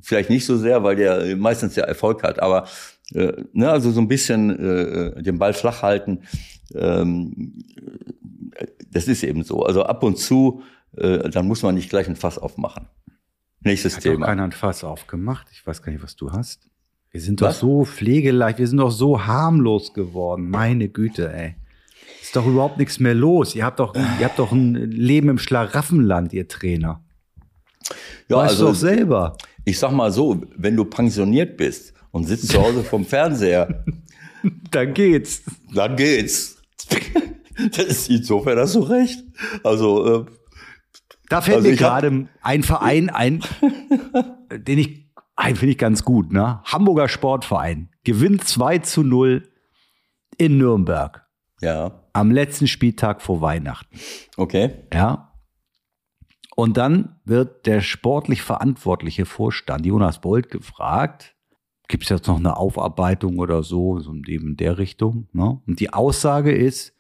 vielleicht 0.03 0.29
nicht 0.29 0.45
so 0.45 0.59
sehr, 0.59 0.83
weil 0.83 0.97
der 0.97 1.37
meistens 1.37 1.75
ja 1.77 1.85
Erfolg 1.85 2.23
hat, 2.23 2.43
aber 2.43 2.67
ne, 3.15 3.71
also 3.71 3.93
so 3.93 4.01
ein 4.01 4.09
bisschen 4.09 5.15
den 5.23 5.39
Ball 5.39 5.55
flach 5.55 5.83
halten, 5.83 6.19
ähm, 6.75 7.55
das 8.93 9.09
ist 9.09 9.23
eben 9.23 9.43
so. 9.45 9.63
Also 9.63 9.85
ab 9.85 10.03
und 10.03 10.19
zu, 10.19 10.63
äh, 10.97 11.29
dann 11.31 11.47
muss 11.47 11.63
man 11.63 11.75
nicht 11.75 11.91
gleich 11.91 12.09
ein 12.09 12.17
Fass 12.17 12.39
aufmachen. 12.39 12.87
Nächstes 13.61 13.97
Hat 13.97 14.03
Thema. 14.03 14.19
doch 14.21 14.27
keiner 14.27 14.45
ein 14.45 14.53
Fass 14.53 14.85
aufgemacht. 14.85 15.49
Ich 15.53 15.67
weiß 15.67 15.83
gar 15.83 15.93
nicht, 15.93 16.03
was 16.03 16.17
du 16.17 16.33
hast. 16.33 16.69
Wir 17.11 17.21
sind 17.21 17.41
Was? 17.41 17.61
doch 17.61 17.69
so 17.69 17.85
pflegeleicht, 17.85 18.59
wir 18.59 18.67
sind 18.67 18.79
doch 18.79 18.91
so 18.91 19.25
harmlos 19.27 19.95
geworden. 19.95 20.51
Meine 20.51 20.89
Güte, 20.89 21.33
ey. 21.33 21.55
Ist 22.21 22.37
doch 22.37 22.47
überhaupt 22.47 22.79
nichts 22.79 23.01
mehr 23.01 23.15
los. 23.15 23.55
Ihr 23.55 23.65
habt 23.65 23.79
doch, 23.81 23.95
ihr 23.95 24.25
habt 24.25 24.39
doch 24.39 24.53
ein 24.53 24.75
Leben 24.75 25.29
im 25.29 25.39
Schlaraffenland, 25.39 26.33
ihr 26.33 26.47
Trainer. 26.49 27.03
Ja, 28.29 28.39
weißt 28.39 28.61
du 28.61 28.67
also 28.67 28.67
doch 28.67 28.75
selber. 28.75 29.37
ich 29.65 29.79
sag 29.79 29.93
mal 29.93 30.11
so, 30.13 30.43
wenn 30.57 30.77
du 30.77 30.85
pensioniert 30.85 31.57
bist 31.57 31.95
und 32.11 32.25
sitzt 32.25 32.49
zu 32.49 32.61
Hause 32.61 32.83
vom 32.83 33.05
Fernseher, 33.05 33.85
Dann 34.71 34.93
geht's. 34.95 35.43
dann 35.75 35.97
geht's. 35.97 36.57
Das 37.75 37.87
ist 37.87 38.11
insofern 38.11 38.59
hast 38.59 38.75
du 38.75 38.81
recht. 38.81 39.25
Also 39.65 40.21
äh, 40.21 40.27
Da 41.29 41.41
fällt 41.41 41.57
Also 41.57 41.69
mir 41.69 41.77
gerade 41.77 42.29
ein 42.41 42.63
Verein 42.63 43.11
ein, 43.11 43.43
den 44.53 44.79
ich, 44.79 45.11
finde 45.37 45.69
ich 45.69 45.79
ganz 45.79 46.05
gut, 46.05 46.33
ne? 46.33 46.61
Hamburger 46.65 47.09
Sportverein 47.09 47.91
gewinnt 48.05 48.45
2 48.45 48.79
zu 48.79 49.03
0 49.03 49.49
in 50.39 50.59
Nürnberg 50.59 51.27
ja, 51.61 52.03
am 52.13 52.31
letzten 52.31 52.67
Spieltag 52.67 53.23
vor 53.23 53.41
Weihnachten. 53.41 53.99
okay. 54.37 54.71
Ja. 54.93 55.33
Und 56.55 56.79
dann 56.79 57.21
wird 57.25 57.67
der 57.67 57.83
sportlich 57.83 58.41
verantwortliche 58.41 59.27
Vorstand, 59.27 59.85
Jonas 59.85 60.23
Bold, 60.23 60.51
gefragt, 60.51 61.37
gibt 61.87 62.05
es 62.05 62.09
jetzt 62.09 62.27
noch 62.27 62.39
eine 62.39 62.57
Aufarbeitung 62.57 63.39
oder 63.39 63.63
so, 63.63 64.01
so 64.01 64.13
in 64.13 64.57
der 64.57 64.79
Richtung. 64.79 65.29
Ne? 65.33 65.61
Und 65.67 65.81
die 65.81 65.93
Aussage 65.93 66.53
ist, 66.53 66.97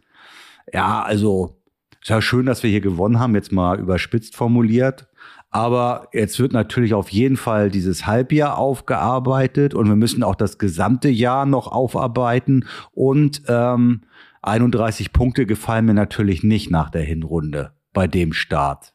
ja, 0.72 1.02
also, 1.02 1.62
ist 2.06 2.10
ja 2.10 2.22
schön, 2.22 2.46
dass 2.46 2.62
wir 2.62 2.70
hier 2.70 2.80
gewonnen 2.80 3.18
haben, 3.18 3.34
jetzt 3.34 3.50
mal 3.50 3.80
überspitzt 3.80 4.36
formuliert. 4.36 5.08
Aber 5.50 6.06
jetzt 6.12 6.38
wird 6.38 6.52
natürlich 6.52 6.94
auf 6.94 7.08
jeden 7.08 7.36
Fall 7.36 7.68
dieses 7.68 8.06
Halbjahr 8.06 8.58
aufgearbeitet 8.58 9.74
und 9.74 9.88
wir 9.88 9.96
müssen 9.96 10.22
auch 10.22 10.36
das 10.36 10.58
gesamte 10.58 11.08
Jahr 11.08 11.46
noch 11.46 11.66
aufarbeiten. 11.66 12.64
Und 12.92 13.42
ähm, 13.48 14.02
31 14.42 15.12
Punkte 15.12 15.46
gefallen 15.46 15.86
mir 15.86 15.94
natürlich 15.94 16.44
nicht 16.44 16.70
nach 16.70 16.90
der 16.90 17.02
Hinrunde 17.02 17.72
bei 17.92 18.06
dem 18.06 18.32
Start. 18.32 18.94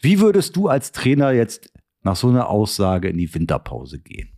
Wie 0.00 0.20
würdest 0.20 0.54
du 0.54 0.68
als 0.68 0.92
Trainer 0.92 1.32
jetzt 1.32 1.72
nach 2.04 2.14
so 2.14 2.28
einer 2.28 2.48
Aussage 2.48 3.08
in 3.08 3.18
die 3.18 3.34
Winterpause 3.34 3.98
gehen? 3.98 4.28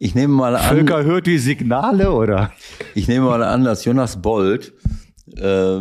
Ich 0.00 0.16
nehme 0.16 0.34
mal 0.34 0.56
an, 0.56 0.64
Völker 0.64 1.04
hört 1.04 1.28
die 1.28 1.38
Signale 1.38 2.10
oder? 2.10 2.50
ich 2.96 3.06
nehme 3.06 3.26
mal 3.26 3.44
an, 3.44 3.62
dass 3.62 3.84
Jonas 3.84 4.20
Bold 4.20 4.72
äh, 5.36 5.80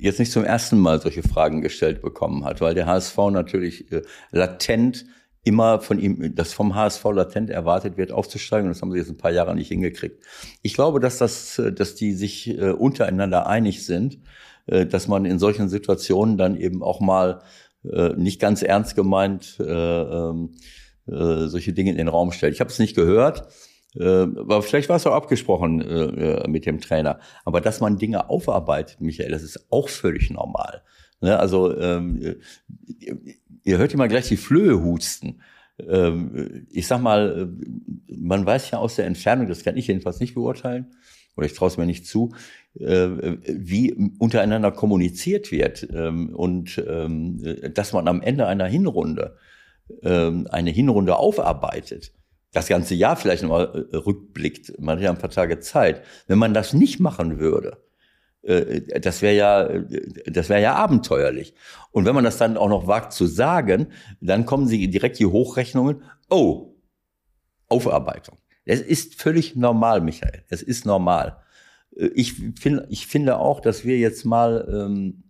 jetzt 0.00 0.18
nicht 0.18 0.32
zum 0.32 0.44
ersten 0.44 0.78
Mal 0.78 1.00
solche 1.00 1.22
Fragen 1.22 1.62
gestellt 1.62 2.02
bekommen 2.02 2.44
hat, 2.44 2.60
weil 2.60 2.74
der 2.74 2.86
HSV 2.86 3.16
natürlich 3.30 3.90
äh, 3.92 4.02
latent 4.30 5.06
immer 5.42 5.80
von 5.80 5.98
ihm, 5.98 6.34
das 6.34 6.52
vom 6.52 6.74
HSV 6.74 7.04
latent 7.12 7.50
erwartet 7.50 7.96
wird, 7.96 8.12
aufzusteigen. 8.12 8.66
Und 8.66 8.74
das 8.74 8.82
haben 8.82 8.92
sie 8.92 8.98
jetzt 8.98 9.10
ein 9.10 9.16
paar 9.16 9.30
Jahre 9.30 9.54
nicht 9.54 9.68
hingekriegt. 9.68 10.22
Ich 10.62 10.74
glaube, 10.74 11.00
dass 11.00 11.18
das, 11.18 11.58
äh, 11.58 11.72
dass 11.72 11.94
die 11.94 12.12
sich 12.12 12.48
äh, 12.48 12.70
untereinander 12.70 13.46
einig 13.46 13.84
sind, 13.84 14.18
äh, 14.66 14.86
dass 14.86 15.08
man 15.08 15.24
in 15.24 15.38
solchen 15.38 15.68
Situationen 15.68 16.36
dann 16.36 16.56
eben 16.56 16.82
auch 16.82 17.00
mal 17.00 17.42
äh, 17.90 18.10
nicht 18.10 18.40
ganz 18.40 18.62
ernst 18.62 18.96
gemeint 18.96 19.56
äh, 19.60 19.64
ähm, 19.64 20.52
äh, 21.06 21.46
solche 21.46 21.72
Dinge 21.72 21.90
in 21.90 21.96
den 21.96 22.08
Raum 22.08 22.32
stellt. 22.32 22.54
Ich 22.54 22.60
habe 22.60 22.70
es 22.70 22.78
nicht 22.78 22.94
gehört. 22.94 23.48
Äh, 23.96 24.04
aber 24.04 24.62
vielleicht 24.62 24.88
war 24.88 24.96
es 24.96 25.06
auch 25.06 25.14
abgesprochen 25.14 25.80
äh, 25.80 26.04
äh, 26.04 26.48
mit 26.48 26.66
dem 26.66 26.80
Trainer. 26.80 27.20
Aber 27.44 27.60
dass 27.60 27.80
man 27.80 27.98
Dinge 27.98 28.30
aufarbeitet, 28.30 29.00
Michael, 29.00 29.30
das 29.30 29.42
ist 29.42 29.66
auch 29.70 29.88
völlig 29.88 30.30
normal. 30.30 30.82
Ne? 31.20 31.38
Also 31.38 31.76
ähm, 31.78 32.36
ihr, 32.98 33.18
ihr 33.64 33.78
hört 33.78 33.94
immer 33.94 34.08
gleich 34.08 34.28
die 34.28 34.36
Flöhe 34.36 34.82
husten. 34.82 35.40
Ähm, 35.88 36.66
ich 36.70 36.86
sag 36.86 37.00
mal, 37.00 37.50
äh, 38.08 38.14
man 38.14 38.44
weiß 38.44 38.70
ja 38.70 38.78
aus 38.78 38.96
der 38.96 39.06
Entfernung, 39.06 39.48
das 39.48 39.64
kann 39.64 39.76
ich 39.76 39.86
jedenfalls 39.86 40.20
nicht 40.20 40.34
beurteilen, 40.34 40.94
oder 41.36 41.46
ich 41.46 41.54
traue 41.54 41.68
es 41.68 41.76
mir 41.76 41.86
nicht 41.86 42.06
zu, 42.06 42.34
äh, 42.78 43.08
wie 43.46 43.92
untereinander 44.18 44.72
kommuniziert 44.72 45.50
wird 45.52 45.88
ähm, 45.92 46.34
und 46.34 46.82
ähm, 46.86 47.56
dass 47.74 47.92
man 47.92 48.08
am 48.08 48.22
Ende 48.22 48.46
einer 48.46 48.66
Hinrunde 48.66 49.36
ähm, 50.02 50.46
eine 50.50 50.70
Hinrunde 50.70 51.16
aufarbeitet, 51.16 52.12
das 52.52 52.68
ganze 52.68 52.94
Jahr 52.94 53.16
vielleicht 53.16 53.42
nochmal 53.42 53.88
äh, 53.92 53.96
rückblickt, 53.96 54.78
man 54.80 54.96
hat 54.96 55.04
ja 55.04 55.10
ein 55.10 55.18
paar 55.18 55.30
Tage 55.30 55.60
Zeit. 55.60 56.02
Wenn 56.26 56.38
man 56.38 56.54
das 56.54 56.72
nicht 56.72 56.98
machen 57.00 57.38
würde, 57.38 57.78
äh, 58.42 59.00
das 59.00 59.22
wäre 59.22 59.34
ja, 59.34 59.62
äh, 59.66 60.30
das 60.30 60.48
wäre 60.48 60.62
ja 60.62 60.74
abenteuerlich. 60.74 61.54
Und 61.92 62.04
wenn 62.04 62.14
man 62.14 62.24
das 62.24 62.38
dann 62.38 62.56
auch 62.56 62.68
noch 62.68 62.86
wagt 62.86 63.12
zu 63.12 63.26
sagen, 63.26 63.88
dann 64.20 64.46
kommen 64.46 64.66
sie 64.66 64.88
direkt 64.88 65.18
die 65.18 65.26
Hochrechnungen. 65.26 66.02
Oh, 66.28 66.74
Aufarbeitung. 67.68 68.38
Das 68.66 68.80
ist 68.80 69.20
völlig 69.20 69.56
normal, 69.56 70.00
Michael. 70.00 70.44
Es 70.48 70.62
ist 70.62 70.86
normal. 70.86 71.38
Ich 72.14 72.34
finde, 72.58 72.86
ich 72.88 73.06
finde 73.06 73.38
auch, 73.38 73.60
dass 73.60 73.84
wir 73.84 73.98
jetzt 73.98 74.24
mal, 74.24 74.68
ähm, 74.72 75.24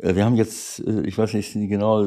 äh, 0.00 0.14
wir 0.14 0.24
haben 0.24 0.36
jetzt, 0.36 0.80
ich 0.80 1.16
weiß 1.16 1.34
nicht 1.34 1.52
genau, 1.52 2.06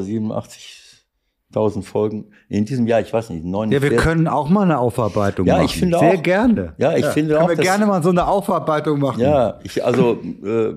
87.000 1.54 1.84
Folgen 1.84 2.26
in 2.48 2.66
diesem 2.66 2.86
Jahr, 2.88 3.02
ich 3.02 3.12
weiß 3.12 3.30
nicht, 3.32 3.44
Ja, 3.44 3.50
49. 3.50 3.90
wir 3.92 3.98
können 3.98 4.28
auch 4.28 4.50
mal 4.50 4.64
eine 4.64 4.78
Aufarbeitung 4.80 5.48
Ja, 5.48 5.56
machen. 5.56 5.66
ich 5.66 5.76
finde 5.78 6.00
Sehr 6.00 6.16
auch. 6.20 6.24
gerne. 6.24 6.74
Ja, 6.78 6.96
ich 6.96 7.06
finde 7.08 7.34
können 7.34 7.44
auch, 7.46 7.50
wir 7.50 7.56
dass- 7.56 7.66
gerne 7.66 7.86
mal 7.86 8.04
so 8.04 8.10
eine 8.10 8.28
Aufarbeitung 8.28 9.00
machen. 9.00 9.22
Ja, 9.22 9.60
ich, 9.64 9.84
also 9.84 10.20
äh, 10.46 10.74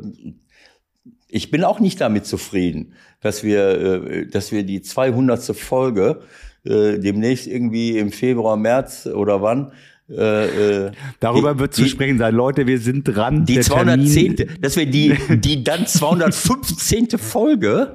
ich 1.28 1.50
bin 1.50 1.64
auch 1.64 1.80
nicht 1.80 2.00
damit 2.00 2.26
zufrieden, 2.26 2.94
dass 3.20 3.42
wir, 3.42 4.02
äh, 4.04 4.26
dass 4.26 4.52
wir 4.52 4.62
die 4.64 4.82
200. 4.82 5.54
Folge 5.56 6.20
äh, 6.64 6.98
demnächst 6.98 7.46
irgendwie 7.46 7.98
im 7.98 8.12
Februar, 8.12 8.56
März 8.56 9.06
oder 9.06 9.42
wann 9.42 9.72
äh, 10.08 10.86
äh, 10.86 10.92
Darüber 11.20 11.54
die- 11.54 11.60
wird 11.60 11.74
zu 11.74 11.82
die- 11.82 11.88
sprechen 11.88 12.18
sein. 12.18 12.34
Leute, 12.34 12.66
wir 12.66 12.78
sind 12.78 13.04
dran. 13.04 13.44
die 13.46 13.54
Der 13.54 13.62
Termin- 13.64 14.06
210. 14.06 14.48
dass 14.60 14.76
wir 14.76 14.86
die 14.86 15.16
die 15.28 15.64
dann 15.64 15.86
215. 15.86 17.08
Folge 17.18 17.94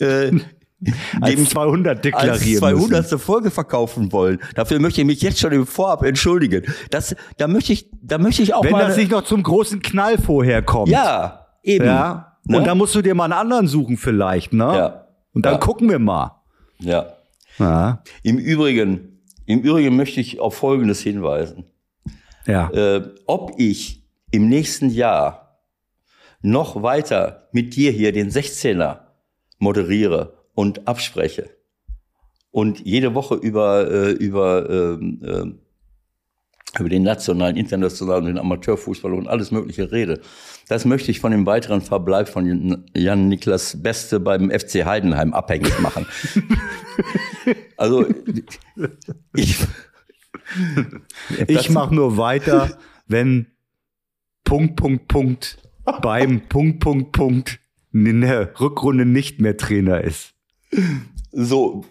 äh, 0.00 0.32
dem- 0.80 1.46
200 1.46 1.96
als 1.96 2.02
deklarieren 2.02 2.58
200. 2.60 3.02
müssen. 3.02 3.18
Folge 3.18 3.50
verkaufen 3.50 4.12
wollen. 4.12 4.38
Dafür 4.54 4.78
möchte 4.78 5.00
ich 5.00 5.06
mich 5.06 5.22
jetzt 5.22 5.40
schon 5.40 5.52
im 5.52 5.66
Vorab 5.66 6.02
entschuldigen. 6.04 6.62
Das, 6.90 7.16
da 7.36 7.48
möchte 7.48 7.72
ich, 7.72 7.88
da 8.02 8.18
möchte 8.18 8.42
ich 8.42 8.54
auch 8.54 8.64
Wenn 8.64 8.72
mal. 8.72 8.86
das 8.86 8.96
nicht 8.96 9.10
noch 9.10 9.24
zum 9.24 9.42
großen 9.42 9.82
Knall 9.82 10.18
vorher 10.18 10.62
kommt. 10.62 10.88
ja, 10.88 11.46
eben. 11.62 11.84
Ja. 11.86 12.36
Ne? 12.44 12.58
Und 12.58 12.66
dann 12.66 12.78
musst 12.78 12.94
du 12.94 13.02
dir 13.02 13.14
mal 13.14 13.24
einen 13.24 13.32
anderen 13.34 13.66
suchen 13.66 13.96
vielleicht, 13.96 14.52
ne? 14.52 14.64
Ja. 14.64 15.04
Und 15.34 15.44
dann 15.44 15.54
Ja. 15.54 15.58
gucken 15.58 15.88
wir 15.90 15.98
mal. 15.98 16.40
ja. 16.78 17.06
Ja. 17.58 18.04
Im 18.22 18.38
Übrigen, 18.38 19.20
im 19.46 19.58
Übrigen 19.62 19.96
möchte 19.96 20.20
ich 20.20 20.38
auf 20.38 20.54
Folgendes 20.56 21.00
hinweisen. 21.00 21.64
Ja. 22.46 22.70
Äh, 22.70 23.02
ob 23.26 23.54
ich 23.58 24.04
im 24.30 24.48
nächsten 24.48 24.90
Jahr 24.90 25.58
noch 26.40 26.82
weiter 26.84 27.48
mit 27.50 27.74
dir 27.74 27.90
hier 27.90 28.12
den 28.12 28.30
16er 28.30 29.00
moderiere 29.58 30.37
und 30.58 30.88
abspreche 30.88 31.50
und 32.50 32.80
jede 32.80 33.14
Woche 33.14 33.36
über, 33.36 33.88
äh, 33.88 34.10
über, 34.10 34.68
ähm, 34.68 35.60
über 36.76 36.88
den 36.88 37.04
nationalen, 37.04 37.56
internationalen, 37.56 38.24
den 38.24 38.38
Amateurfußball 38.38 39.14
und 39.14 39.28
alles 39.28 39.52
Mögliche 39.52 39.92
rede. 39.92 40.20
Das 40.66 40.84
möchte 40.84 41.12
ich 41.12 41.20
von 41.20 41.30
dem 41.30 41.46
weiteren 41.46 41.80
Verbleib 41.80 42.28
von 42.28 42.84
Jan-Niklas 42.92 43.80
Beste 43.84 44.18
beim 44.18 44.50
FC 44.50 44.84
Heidenheim 44.84 45.32
abhängig 45.32 45.78
machen. 45.78 46.06
also, 47.76 48.04
ich, 49.36 49.64
Ich 51.46 51.70
mache 51.70 51.94
nur 51.94 52.16
weiter, 52.16 52.76
wenn 53.06 53.46
Punkt, 54.42 54.74
Punkt, 54.74 55.06
Punkt 55.06 55.58
beim 56.02 56.48
Punkt, 56.48 56.80
Punkt, 56.80 57.12
Punkt 57.12 57.60
in 57.92 58.22
der 58.22 58.60
Rückrunde 58.60 59.06
nicht 59.06 59.40
mehr 59.40 59.56
Trainer 59.56 60.02
ist. 60.02 60.34
So, 61.32 61.84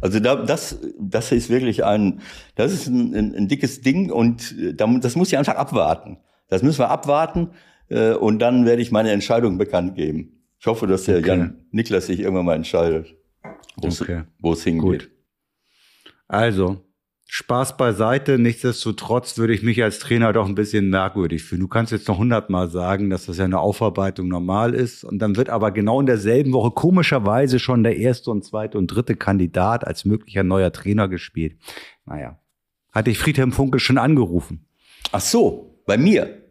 also 0.00 0.20
da, 0.20 0.36
das, 0.36 0.78
das 0.98 1.32
ist 1.32 1.50
wirklich 1.50 1.84
ein, 1.84 2.20
das 2.54 2.72
ist 2.72 2.86
ein, 2.86 3.14
ein, 3.14 3.34
ein 3.34 3.48
dickes 3.48 3.80
Ding 3.80 4.10
und 4.10 4.56
äh, 4.58 4.74
das 4.74 5.16
muss 5.16 5.28
ich 5.28 5.38
einfach 5.38 5.56
abwarten. 5.56 6.18
Das 6.48 6.62
müssen 6.62 6.80
wir 6.80 6.90
abwarten 6.90 7.50
äh, 7.88 8.12
und 8.12 8.38
dann 8.38 8.66
werde 8.66 8.82
ich 8.82 8.92
meine 8.92 9.10
Entscheidung 9.12 9.58
bekannt 9.58 9.94
geben. 9.94 10.42
Ich 10.58 10.66
hoffe, 10.66 10.86
dass 10.86 11.04
der 11.04 11.18
Okay. 11.18 11.28
Jan 11.28 11.66
Niklas 11.70 12.06
sich 12.06 12.20
irgendwann 12.20 12.46
mal 12.46 12.54
entscheidet, 12.56 13.14
wo 13.76 13.88
es 13.88 14.00
Okay. 14.00 14.22
es 14.42 14.64
hingeht. 14.64 14.82
Gut. 14.82 15.10
Also, 16.28 16.82
Spaß 17.26 17.76
beiseite. 17.76 18.38
Nichtsdestotrotz 18.38 19.38
würde 19.38 19.54
ich 19.54 19.62
mich 19.62 19.82
als 19.82 19.98
Trainer 19.98 20.32
doch 20.32 20.46
ein 20.46 20.54
bisschen 20.54 20.90
merkwürdig 20.90 21.42
fühlen. 21.42 21.62
Du 21.62 21.68
kannst 21.68 21.90
jetzt 21.90 22.06
noch 22.06 22.18
hundertmal 22.18 22.68
sagen, 22.68 23.10
dass 23.10 23.26
das 23.26 23.38
ja 23.38 23.44
eine 23.44 23.58
Aufarbeitung 23.58 24.28
normal 24.28 24.74
ist. 24.74 25.04
Und 25.04 25.18
dann 25.18 25.36
wird 25.36 25.48
aber 25.50 25.72
genau 25.72 26.00
in 26.00 26.06
derselben 26.06 26.52
Woche 26.52 26.70
komischerweise 26.70 27.58
schon 27.58 27.82
der 27.82 27.96
erste 27.96 28.30
und 28.30 28.44
zweite 28.44 28.78
und 28.78 28.86
dritte 28.88 29.16
Kandidat 29.16 29.86
als 29.86 30.04
möglicher 30.04 30.44
neuer 30.44 30.70
Trainer 30.72 31.08
gespielt. 31.08 31.58
Naja. 32.04 32.38
Hatte 32.92 33.10
ich 33.10 33.18
Friedhelm 33.18 33.50
Funkel 33.52 33.80
schon 33.80 33.98
angerufen. 33.98 34.66
Ach 35.10 35.20
so, 35.20 35.82
bei 35.86 35.96
mir. 35.96 36.42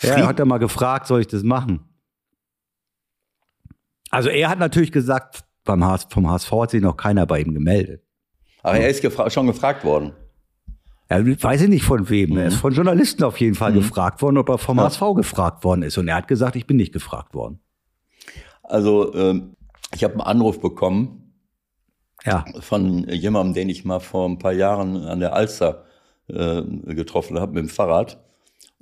Ja, 0.00 0.10
Fried- 0.14 0.18
er 0.20 0.26
hat 0.28 0.38
er 0.38 0.44
mal 0.46 0.58
gefragt, 0.58 1.06
soll 1.08 1.20
ich 1.22 1.26
das 1.26 1.42
machen? 1.42 1.80
Also 4.10 4.28
er 4.28 4.48
hat 4.50 4.58
natürlich 4.58 4.92
gesagt, 4.92 5.44
beim 5.64 5.82
HS, 5.84 6.06
vom 6.10 6.28
HSV 6.28 6.52
hat 6.52 6.70
sich 6.70 6.82
noch 6.82 6.96
keiner 6.96 7.24
bei 7.26 7.40
ihm 7.40 7.54
gemeldet. 7.54 8.01
Aber 8.62 8.78
er 8.78 8.88
ist 8.88 9.02
gefra 9.02 9.28
schon 9.30 9.46
gefragt 9.46 9.84
worden. 9.84 10.12
Ja, 11.10 11.18
weiß 11.24 11.62
ich 11.62 11.68
nicht 11.68 11.84
von 11.84 12.08
wem. 12.08 12.36
Er 12.38 12.46
ist 12.46 12.56
von 12.56 12.72
Journalisten 12.72 13.22
auf 13.24 13.38
jeden 13.38 13.54
Fall 13.54 13.72
gefragt 13.72 14.22
worden, 14.22 14.38
ob 14.38 14.48
er 14.48 14.56
vom 14.58 14.78
Ja. 14.78 14.84
HSV 14.84 15.02
gefragt 15.16 15.62
worden 15.64 15.82
ist. 15.82 15.98
Und 15.98 16.08
er 16.08 16.14
hat 16.16 16.28
gesagt, 16.28 16.56
ich 16.56 16.66
bin 16.66 16.76
nicht 16.78 16.92
gefragt 16.92 17.34
worden. 17.34 17.60
Also 18.62 19.12
ähm, 19.14 19.56
ich 19.94 20.04
habe 20.04 20.14
einen 20.14 20.22
Anruf 20.22 20.60
bekommen 20.60 21.34
Ja. 22.24 22.44
von 22.60 23.06
jemandem, 23.08 23.52
den 23.54 23.68
ich 23.68 23.84
mal 23.84 24.00
vor 24.00 24.26
ein 24.28 24.38
paar 24.38 24.52
Jahren 24.52 24.96
an 25.04 25.20
der 25.20 25.34
Alster 25.34 25.84
äh, 26.28 26.62
getroffen 26.94 27.38
habe 27.38 27.52
mit 27.52 27.64
dem 27.64 27.68
Fahrrad. 27.68 28.18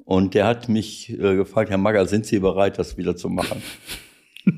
Und 0.04 0.34
der 0.34 0.46
hat 0.46 0.68
mich 0.68 1.10
äh, 1.10 1.34
gefragt, 1.36 1.70
Herr 1.70 1.78
Magger, 1.78 2.06
sind 2.06 2.26
Sie 2.26 2.38
bereit, 2.38 2.78
das 2.78 2.96
wieder 2.96 3.16
zu 3.16 3.28
machen? 3.28 3.60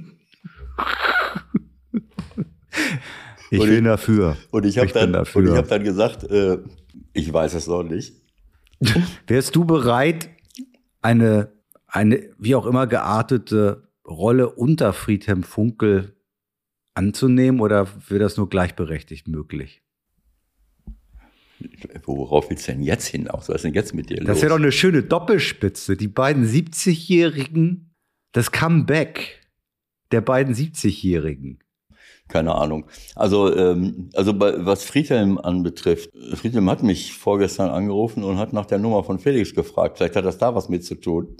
Ich 3.52 3.60
Und 3.60 3.66
bin 3.68 3.78
ich- 3.80 3.84
dafür. 3.84 4.36
Und 4.50 4.64
ich 4.64 4.78
habe 4.78 4.90
dann, 4.92 5.12
dafür. 5.12 5.42
und 5.42 5.48
ich 5.48 5.54
hab 5.56 5.68
dann 5.68 5.84
gesagt, 5.84 6.24
äh, 6.24 6.56
ich 7.12 7.30
weiß 7.30 7.52
es 7.52 7.66
noch 7.66 7.82
nicht. 7.82 8.14
Wärst 9.26 9.54
du 9.54 9.66
bereit, 9.66 10.30
eine, 11.02 11.52
eine 11.86 12.30
wie 12.38 12.54
auch 12.54 12.64
immer 12.64 12.86
geartete 12.86 13.88
Rolle 14.08 14.48
unter 14.48 14.94
Friedhelm 14.94 15.42
Funkel 15.42 16.16
anzunehmen 16.94 17.60
oder 17.60 17.86
wäre 18.08 18.20
das 18.20 18.38
nur 18.38 18.48
gleichberechtigt 18.48 19.28
möglich? 19.28 19.82
Worauf 22.04 22.48
willst 22.50 22.66
du 22.68 22.72
denn 22.72 22.82
jetzt 22.82 23.06
hinaus? 23.06 23.48
Was 23.48 23.56
ist 23.56 23.64
denn 23.64 23.74
jetzt 23.74 23.94
mit 23.94 24.08
dir 24.10 24.16
Das 24.16 24.26
los? 24.28 24.36
ist 24.38 24.42
ja 24.44 24.48
doch 24.48 24.56
eine 24.56 24.72
schöne 24.72 25.02
Doppelspitze. 25.02 25.96
Die 25.96 26.08
beiden 26.08 26.46
70-Jährigen, 26.46 27.94
das 28.32 28.50
Comeback 28.50 29.40
der 30.10 30.22
beiden 30.22 30.54
70-Jährigen. 30.54 31.58
Keine 32.28 32.54
Ahnung. 32.54 32.86
Also, 33.14 33.54
ähm, 33.54 34.08
also 34.14 34.32
bei, 34.32 34.64
was 34.64 34.84
Friedhelm 34.84 35.38
anbetrifft, 35.38 36.10
Friedhelm 36.34 36.70
hat 36.70 36.82
mich 36.82 37.12
vorgestern 37.12 37.68
angerufen 37.70 38.24
und 38.24 38.38
hat 38.38 38.52
nach 38.54 38.64
der 38.66 38.78
Nummer 38.78 39.04
von 39.04 39.18
Felix 39.18 39.54
gefragt. 39.54 39.98
Vielleicht 39.98 40.16
hat 40.16 40.24
das 40.24 40.38
da 40.38 40.54
was 40.54 40.68
mit 40.68 40.84
zu 40.84 40.94
tun. 40.94 41.28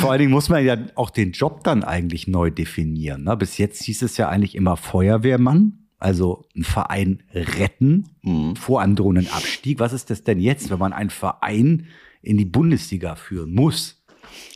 Vor 0.00 0.10
allen 0.12 0.20
Dingen 0.20 0.30
muss 0.32 0.48
man 0.48 0.64
ja 0.64 0.76
auch 0.94 1.10
den 1.10 1.32
Job 1.32 1.64
dann 1.64 1.82
eigentlich 1.82 2.28
neu 2.28 2.50
definieren. 2.50 3.24
Ne? 3.24 3.36
Bis 3.36 3.58
jetzt 3.58 3.82
hieß 3.82 4.02
es 4.02 4.16
ja 4.16 4.28
eigentlich 4.28 4.54
immer 4.54 4.76
Feuerwehrmann, 4.76 5.86
also 5.98 6.46
einen 6.54 6.64
Verein 6.64 7.22
retten 7.34 8.06
Mhm. 8.22 8.54
vor 8.56 8.80
einem 8.80 8.94
drohenden 8.94 9.28
Abstieg. 9.32 9.80
Was 9.80 9.92
ist 9.92 10.08
das 10.10 10.22
denn 10.22 10.38
jetzt, 10.40 10.70
wenn 10.70 10.78
man 10.78 10.92
einen 10.92 11.10
Verein 11.10 11.86
in 12.22 12.38
die 12.38 12.44
Bundesliga 12.44 13.16
führen 13.16 13.52
muss? 13.52 14.02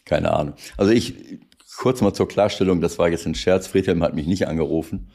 Keine 0.05 0.33
Ahnung. 0.33 0.55
Also 0.77 0.93
ich, 0.93 1.15
kurz 1.77 2.01
mal 2.01 2.13
zur 2.13 2.29
Klarstellung, 2.29 2.81
das 2.81 2.99
war 2.99 3.09
jetzt 3.09 3.27
ein 3.27 3.35
Scherz. 3.35 3.67
Friedhelm 3.67 4.03
hat 4.03 4.15
mich 4.15 4.27
nicht 4.27 4.49
angerufen. 4.49 5.09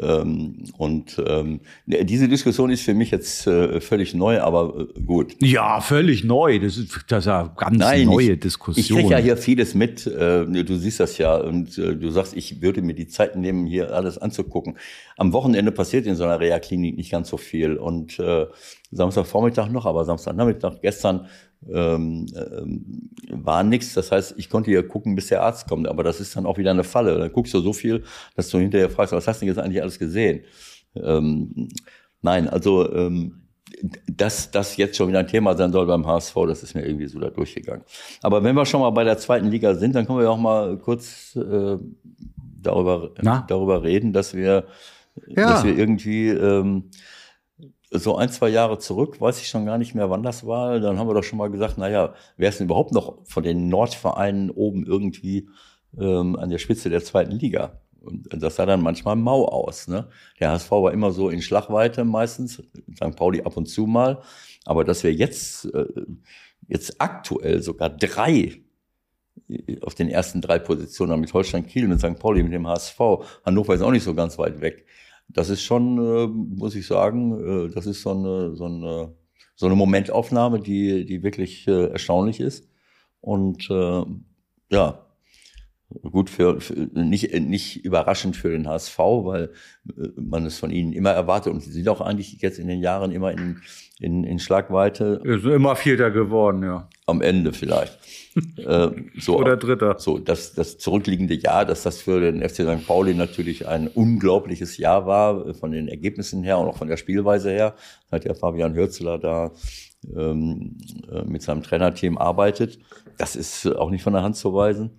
Ähm, 0.00 0.64
und 0.76 1.22
ähm, 1.26 1.60
diese 1.86 2.28
Diskussion 2.28 2.68
ist 2.70 2.82
für 2.82 2.92
mich 2.92 3.10
jetzt 3.10 3.46
äh, 3.46 3.80
völlig 3.80 4.12
neu, 4.12 4.40
aber 4.40 4.88
äh, 4.94 5.00
gut. 5.00 5.36
Ja, 5.40 5.80
völlig 5.80 6.22
neu. 6.22 6.58
Das 6.58 6.76
ist, 6.76 7.04
das 7.08 7.20
ist 7.20 7.26
ja 7.26 7.54
ganz 7.56 7.78
neue 7.78 8.32
ich, 8.32 8.40
Diskussion. 8.40 8.82
Ich 8.82 8.92
kriege 8.92 9.08
ja 9.08 9.16
hier 9.16 9.36
vieles 9.38 9.74
mit. 9.74 10.06
Äh, 10.06 10.44
du 10.44 10.76
siehst 10.76 11.00
das 11.00 11.16
ja 11.16 11.36
und 11.36 11.78
äh, 11.78 11.96
du 11.96 12.10
sagst, 12.10 12.36
ich 12.36 12.60
würde 12.60 12.82
mir 12.82 12.92
die 12.92 13.08
Zeit 13.08 13.36
nehmen, 13.36 13.64
hier 13.64 13.94
alles 13.94 14.18
anzugucken. 14.18 14.76
Am 15.16 15.32
Wochenende 15.32 15.72
passiert 15.72 16.04
in 16.06 16.14
so 16.14 16.24
einer 16.24 16.40
Reha-Klinik 16.40 16.96
nicht 16.96 17.10
ganz 17.10 17.30
so 17.30 17.38
viel 17.38 17.78
und 17.78 18.18
äh, 18.18 18.46
Samstagvormittag 18.90 19.70
noch, 19.70 19.86
aber 19.86 20.04
Samstagnachmittag 20.04 20.82
gestern 20.82 21.26
ähm, 21.72 22.26
ähm, 22.36 23.10
war 23.30 23.62
nichts. 23.64 23.94
Das 23.94 24.12
heißt, 24.12 24.34
ich 24.36 24.48
konnte 24.50 24.70
hier 24.70 24.86
gucken, 24.86 25.14
bis 25.14 25.28
der 25.28 25.42
Arzt 25.42 25.68
kommt, 25.68 25.88
aber 25.88 26.02
das 26.02 26.20
ist 26.20 26.36
dann 26.36 26.46
auch 26.46 26.58
wieder 26.58 26.70
eine 26.70 26.84
Falle. 26.84 27.18
Dann 27.18 27.32
guckst 27.32 27.54
du 27.54 27.60
so 27.60 27.72
viel, 27.72 28.04
dass 28.34 28.48
du 28.48 28.58
hinterher 28.58 28.90
fragst, 28.90 29.12
was 29.12 29.26
hast 29.26 29.40
du 29.40 29.46
denn 29.46 29.54
jetzt 29.54 29.62
eigentlich 29.62 29.82
alles 29.82 29.98
gesehen? 29.98 30.40
Ähm, 30.94 31.68
nein, 32.22 32.48
also 32.48 32.90
ähm, 32.92 33.42
dass 34.10 34.50
das 34.50 34.76
jetzt 34.76 34.96
schon 34.96 35.08
wieder 35.08 35.18
ein 35.18 35.26
Thema 35.26 35.56
sein 35.56 35.72
soll 35.72 35.86
beim 35.86 36.06
HSV, 36.06 36.34
das 36.46 36.62
ist 36.62 36.74
mir 36.74 36.86
irgendwie 36.86 37.06
so 37.08 37.18
da 37.18 37.30
durchgegangen. 37.30 37.82
Aber 38.22 38.42
wenn 38.42 38.54
wir 38.54 38.64
schon 38.64 38.80
mal 38.80 38.90
bei 38.90 39.04
der 39.04 39.18
zweiten 39.18 39.48
Liga 39.48 39.74
sind, 39.74 39.94
dann 39.94 40.06
können 40.06 40.18
wir 40.18 40.24
ja 40.24 40.30
auch 40.30 40.38
mal 40.38 40.78
kurz 40.78 41.36
äh, 41.36 41.76
darüber, 42.62 43.10
Na? 43.20 43.44
darüber 43.48 43.82
reden, 43.82 44.12
dass 44.12 44.34
wir, 44.34 44.64
Ja. 45.26 45.50
dass 45.50 45.64
wir 45.64 45.76
irgendwie 45.76 46.28
ähm, 46.28 46.84
so 47.98 48.16
ein, 48.16 48.28
zwei 48.30 48.48
Jahre 48.48 48.78
zurück, 48.78 49.20
weiß 49.20 49.40
ich 49.40 49.48
schon 49.48 49.66
gar 49.66 49.78
nicht 49.78 49.94
mehr, 49.94 50.10
wann 50.10 50.22
das 50.22 50.46
war, 50.46 50.80
dann 50.80 50.98
haben 50.98 51.08
wir 51.08 51.14
doch 51.14 51.24
schon 51.24 51.38
mal 51.38 51.50
gesagt, 51.50 51.78
naja, 51.78 52.14
wer 52.36 52.48
ist 52.48 52.60
denn 52.60 52.66
überhaupt 52.66 52.92
noch 52.92 53.18
von 53.24 53.42
den 53.42 53.68
Nordvereinen 53.68 54.50
oben 54.50 54.86
irgendwie 54.86 55.48
ähm, 55.98 56.36
an 56.36 56.50
der 56.50 56.58
Spitze 56.58 56.90
der 56.90 57.02
zweiten 57.02 57.32
Liga? 57.32 57.80
Und 58.06 58.28
das 58.42 58.56
sah 58.56 58.66
dann 58.66 58.82
manchmal 58.82 59.16
mau 59.16 59.46
aus. 59.46 59.88
Ne? 59.88 60.08
Der 60.38 60.50
HSV 60.50 60.70
war 60.70 60.92
immer 60.92 61.10
so 61.10 61.28
in 61.28 61.42
Schlagweite 61.42 62.04
meistens, 62.04 62.62
St. 62.94 63.16
Pauli 63.16 63.42
ab 63.42 63.56
und 63.56 63.66
zu 63.66 63.86
mal. 63.86 64.22
Aber 64.64 64.84
dass 64.84 65.02
wir 65.02 65.12
jetzt, 65.12 65.66
äh, 65.74 65.86
jetzt 66.68 67.00
aktuell 67.00 67.62
sogar 67.62 67.90
drei 67.90 68.62
äh, 69.48 69.80
auf 69.80 69.94
den 69.94 70.08
ersten 70.08 70.40
drei 70.40 70.58
Positionen 70.58 71.20
mit 71.20 71.32
Holstein 71.32 71.66
Kiel, 71.66 71.88
mit 71.88 71.98
St. 71.98 72.18
Pauli, 72.18 72.42
mit 72.42 72.52
dem 72.52 72.66
HSV. 72.66 72.98
Hannover 73.44 73.74
ist 73.74 73.82
auch 73.82 73.90
nicht 73.90 74.04
so 74.04 74.14
ganz 74.14 74.38
weit 74.38 74.60
weg. 74.60 74.86
Das 75.28 75.48
ist 75.48 75.62
schon, 75.62 75.98
äh, 75.98 76.26
muss 76.26 76.74
ich 76.74 76.86
sagen, 76.86 77.68
äh, 77.68 77.74
das 77.74 77.86
ist 77.86 78.02
so 78.02 78.10
eine, 78.10 78.54
so 78.56 78.66
eine, 78.66 79.14
so 79.54 79.66
eine 79.66 79.74
Momentaufnahme, 79.74 80.60
die, 80.60 81.04
die 81.04 81.22
wirklich 81.22 81.66
äh, 81.68 81.88
erstaunlich 81.90 82.40
ist. 82.40 82.68
Und 83.20 83.68
äh, 83.70 84.04
ja, 84.70 85.05
gut 86.02 86.30
für, 86.30 86.60
für 86.60 86.74
nicht 86.74 87.32
nicht 87.40 87.84
überraschend 87.84 88.36
für 88.36 88.50
den 88.50 88.68
HSV, 88.68 88.98
weil 88.98 89.50
äh, 89.88 90.08
man 90.16 90.46
es 90.46 90.58
von 90.58 90.70
ihnen 90.70 90.92
immer 90.92 91.10
erwartet 91.10 91.52
und 91.52 91.60
sie 91.60 91.70
sind 91.70 91.88
auch 91.88 92.00
eigentlich 92.00 92.40
jetzt 92.40 92.58
in 92.58 92.68
den 92.68 92.80
Jahren 92.80 93.12
immer 93.12 93.32
in 93.32 93.60
in, 93.98 94.24
in 94.24 94.38
Schlagweite 94.38 95.22
ist 95.24 95.44
immer 95.44 95.74
Vierter 95.74 96.10
geworden, 96.10 96.62
ja. 96.62 96.88
am 97.06 97.22
Ende 97.22 97.52
vielleicht. 97.54 97.98
äh, 98.56 98.90
so, 99.18 99.38
Oder 99.38 99.56
Dritter. 99.56 99.98
so, 99.98 100.18
das, 100.18 100.52
das 100.52 100.76
zurückliegende 100.76 101.34
Jahr, 101.34 101.64
dass 101.64 101.82
das 101.82 102.02
für 102.02 102.20
den 102.20 102.46
FC 102.46 102.56
St. 102.56 102.86
Pauli 102.86 103.14
natürlich 103.14 103.66
ein 103.66 103.88
unglaubliches 103.88 104.76
Jahr 104.76 105.06
war, 105.06 105.46
äh, 105.46 105.54
von 105.54 105.72
den 105.72 105.88
Ergebnissen 105.88 106.42
her 106.42 106.58
und 106.58 106.68
auch 106.68 106.76
von 106.76 106.88
der 106.88 106.98
Spielweise 106.98 107.50
her. 107.50 107.74
Hat 108.12 108.26
ja 108.26 108.34
Fabian 108.34 108.74
Hürzler 108.74 109.18
da 109.18 109.52
ähm, 110.14 110.76
äh, 111.10 111.24
mit 111.24 111.40
seinem 111.40 111.62
Trainerteam 111.62 112.18
arbeitet. 112.18 112.78
Das 113.16 113.34
ist 113.34 113.64
äh, 113.64 113.72
auch 113.72 113.90
nicht 113.90 114.02
von 114.02 114.12
der 114.12 114.22
Hand 114.22 114.36
zu 114.36 114.52
weisen. 114.52 114.90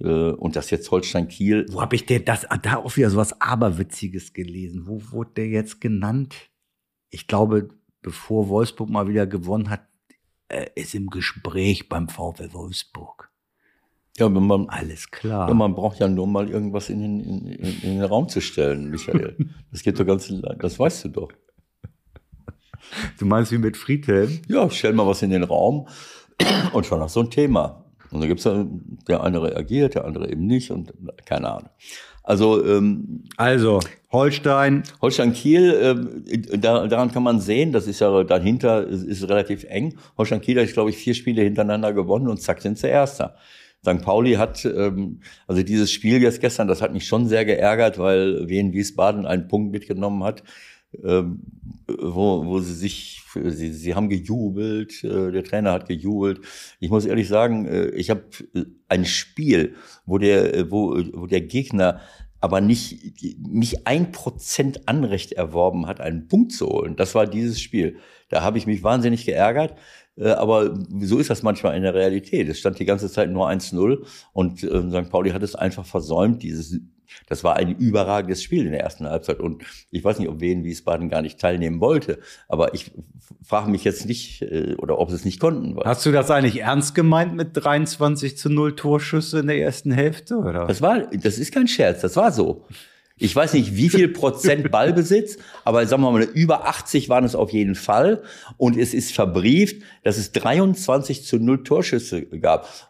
Äh, 0.00 0.32
und 0.32 0.56
das 0.56 0.70
jetzt 0.70 0.90
Holstein 0.90 1.28
Kiel. 1.28 1.66
Wo 1.70 1.80
habe 1.80 1.96
ich 1.96 2.06
denn 2.06 2.24
das, 2.24 2.46
da 2.62 2.76
auch 2.76 2.96
wieder 2.96 3.10
sowas 3.10 3.40
Aberwitziges 3.40 4.32
gelesen? 4.32 4.86
Wo 4.86 5.02
wurde 5.10 5.32
der 5.36 5.48
jetzt 5.48 5.80
genannt? 5.80 6.34
Ich 7.10 7.26
glaube, 7.26 7.68
bevor 8.02 8.48
Wolfsburg 8.48 8.88
mal 8.88 9.08
wieder 9.08 9.26
gewonnen 9.26 9.70
hat, 9.70 9.82
äh, 10.48 10.66
ist 10.74 10.94
im 10.94 11.08
Gespräch 11.08 11.88
beim 11.88 12.08
VfL 12.08 12.52
Wolfsburg. 12.52 13.30
Ja, 14.18 14.26
wenn 14.34 14.46
man, 14.46 14.68
Alles 14.68 15.10
klar. 15.10 15.48
ja, 15.48 15.54
man 15.54 15.74
braucht 15.74 16.00
ja 16.00 16.08
nur 16.08 16.26
mal 16.26 16.48
irgendwas 16.48 16.90
in 16.90 17.00
den, 17.00 17.20
in, 17.20 17.52
in, 17.52 17.80
den 17.80 18.02
Raum 18.02 18.28
zu 18.28 18.40
stellen, 18.40 18.90
Michael. 18.90 19.36
Das 19.70 19.82
geht 19.82 19.98
doch 19.98 20.04
ganz, 20.04 20.32
das 20.58 20.78
weißt 20.78 21.04
du 21.04 21.08
doch. 21.10 21.32
du 23.18 23.24
meinst 23.24 23.52
wie 23.52 23.58
mit 23.58 23.76
Friedhelm? 23.76 24.40
Ja, 24.48 24.68
stell 24.68 24.92
mal 24.92 25.06
was 25.06 25.22
in 25.22 25.30
den 25.30 25.44
Raum 25.44 25.86
und 26.72 26.86
schon 26.86 27.00
hast 27.00 27.14
du 27.14 27.20
ein 27.20 27.30
Thema. 27.30 27.89
Und 28.10 28.20
da 28.20 28.26
gibt's 28.26 28.44
ja, 28.44 28.66
der 29.08 29.22
eine 29.22 29.42
reagiert, 29.42 29.94
der 29.94 30.04
andere 30.04 30.30
eben 30.30 30.46
nicht 30.46 30.70
und 30.70 30.92
keine 31.24 31.50
Ahnung. 31.50 31.70
Also, 32.22 32.64
ähm, 32.64 33.24
Also, 33.36 33.80
Holstein, 34.12 34.82
Holstein 35.00 35.32
Kiel, 35.32 36.16
äh, 36.28 36.58
da, 36.58 36.86
daran 36.86 37.12
kann 37.12 37.22
man 37.22 37.40
sehen, 37.40 37.72
das 37.72 37.86
ist 37.86 38.00
ja 38.00 38.22
dahinter, 38.24 38.86
ist, 38.86 39.04
ist 39.04 39.28
relativ 39.28 39.64
eng. 39.64 39.96
Holstein 40.18 40.40
Kiel 40.40 40.60
hat, 40.60 40.72
glaube 40.72 40.90
ich, 40.90 40.96
vier 40.96 41.14
Spiele 41.14 41.42
hintereinander 41.42 41.92
gewonnen 41.92 42.28
und 42.28 42.42
zack 42.42 42.60
sind 42.60 42.78
sie 42.78 42.88
Erster. 42.88 43.36
St. 43.82 44.02
Pauli 44.02 44.34
hat, 44.34 44.64
ähm, 44.66 45.20
also 45.46 45.62
dieses 45.62 45.90
Spiel 45.90 46.22
jetzt 46.22 46.40
gestern, 46.40 46.68
das 46.68 46.82
hat 46.82 46.92
mich 46.92 47.06
schon 47.06 47.26
sehr 47.26 47.44
geärgert, 47.44 47.98
weil 47.98 48.48
Wien 48.48 48.72
Wiesbaden 48.72 49.24
einen 49.24 49.48
Punkt 49.48 49.72
mitgenommen 49.72 50.22
hat, 50.22 50.42
ähm, 51.02 51.40
wo, 51.86 52.44
wo 52.46 52.60
sie 52.60 52.74
sich, 52.74 53.22
sie, 53.34 53.72
sie 53.72 53.94
haben 53.94 54.08
gejubelt, 54.08 55.04
äh, 55.04 55.30
der 55.30 55.44
Trainer 55.44 55.72
hat 55.72 55.88
gejubelt. 55.88 56.40
Ich 56.80 56.90
muss 56.90 57.06
ehrlich 57.06 57.28
sagen, 57.28 57.66
äh, 57.66 57.88
ich 57.90 58.10
habe 58.10 58.24
ein 58.88 59.04
Spiel, 59.04 59.74
wo 60.06 60.18
der, 60.18 60.54
äh, 60.54 60.70
wo, 60.70 60.96
wo 61.12 61.26
der 61.26 61.42
Gegner 61.42 62.00
aber 62.42 62.60
nicht, 62.60 63.22
nicht 63.38 63.86
ein 63.86 64.12
Prozent 64.12 64.88
Anrecht 64.88 65.32
erworben 65.32 65.86
hat, 65.86 66.00
einen 66.00 66.26
Punkt 66.26 66.52
zu 66.52 66.66
holen. 66.68 66.96
Das 66.96 67.14
war 67.14 67.26
dieses 67.26 67.60
Spiel. 67.60 67.98
Da 68.30 68.42
habe 68.42 68.56
ich 68.56 68.66
mich 68.66 68.82
wahnsinnig 68.82 69.26
geärgert. 69.26 69.74
Äh, 70.16 70.30
aber 70.30 70.74
so 71.00 71.18
ist 71.18 71.30
das 71.30 71.42
manchmal 71.42 71.76
in 71.76 71.82
der 71.82 71.94
Realität. 71.94 72.48
Es 72.48 72.58
stand 72.58 72.78
die 72.78 72.84
ganze 72.84 73.10
Zeit 73.10 73.30
nur 73.30 73.48
1-0 73.48 74.06
und 74.32 74.62
äh, 74.62 74.90
St. 74.90 75.10
Pauli 75.10 75.30
hat 75.30 75.42
es 75.42 75.54
einfach 75.54 75.84
versäumt, 75.84 76.42
dieses 76.42 76.80
das 77.26 77.44
war 77.44 77.56
ein 77.56 77.76
überragendes 77.76 78.42
Spiel 78.42 78.66
in 78.66 78.72
der 78.72 78.80
ersten 78.80 79.06
Halbzeit. 79.06 79.40
Und 79.40 79.62
ich 79.90 80.02
weiß 80.02 80.18
nicht, 80.18 80.28
ob 80.28 80.40
Wien 80.40 80.64
Wiesbaden 80.64 81.08
gar 81.08 81.22
nicht 81.22 81.38
teilnehmen 81.38 81.80
wollte. 81.80 82.18
Aber 82.48 82.74
ich 82.74 82.92
frage 83.42 83.70
mich 83.70 83.84
jetzt 83.84 84.06
nicht, 84.06 84.42
äh, 84.42 84.74
oder 84.78 84.98
ob 84.98 85.10
sie 85.10 85.16
es 85.16 85.24
nicht 85.24 85.40
konnten. 85.40 85.78
Hast 85.84 86.04
du 86.06 86.12
das 86.12 86.30
eigentlich 86.30 86.60
ernst 86.60 86.94
gemeint 86.94 87.34
mit 87.34 87.50
23 87.52 88.36
zu 88.36 88.50
0 88.50 88.76
Torschüsse 88.76 89.40
in 89.40 89.46
der 89.46 89.58
ersten 89.58 89.92
Hälfte? 89.92 90.36
Oder? 90.36 90.66
Das 90.66 90.82
war, 90.82 91.06
das 91.06 91.38
ist 91.38 91.52
kein 91.52 91.68
Scherz, 91.68 92.00
das 92.00 92.16
war 92.16 92.32
so. 92.32 92.66
Ich 93.22 93.36
weiß 93.36 93.52
nicht, 93.52 93.76
wie 93.76 93.90
viel 93.90 94.08
Prozent 94.08 94.70
Ballbesitz, 94.72 95.36
aber 95.64 95.86
sagen 95.86 96.02
wir 96.02 96.10
mal, 96.10 96.22
über 96.22 96.66
80 96.66 97.10
waren 97.10 97.24
es 97.24 97.34
auf 97.34 97.50
jeden 97.50 97.74
Fall. 97.74 98.22
Und 98.56 98.78
es 98.78 98.94
ist 98.94 99.12
verbrieft, 99.12 99.82
dass 100.02 100.16
es 100.16 100.32
23 100.32 101.24
zu 101.24 101.38
0 101.38 101.62
Torschüsse 101.62 102.22
gab. 102.22 102.89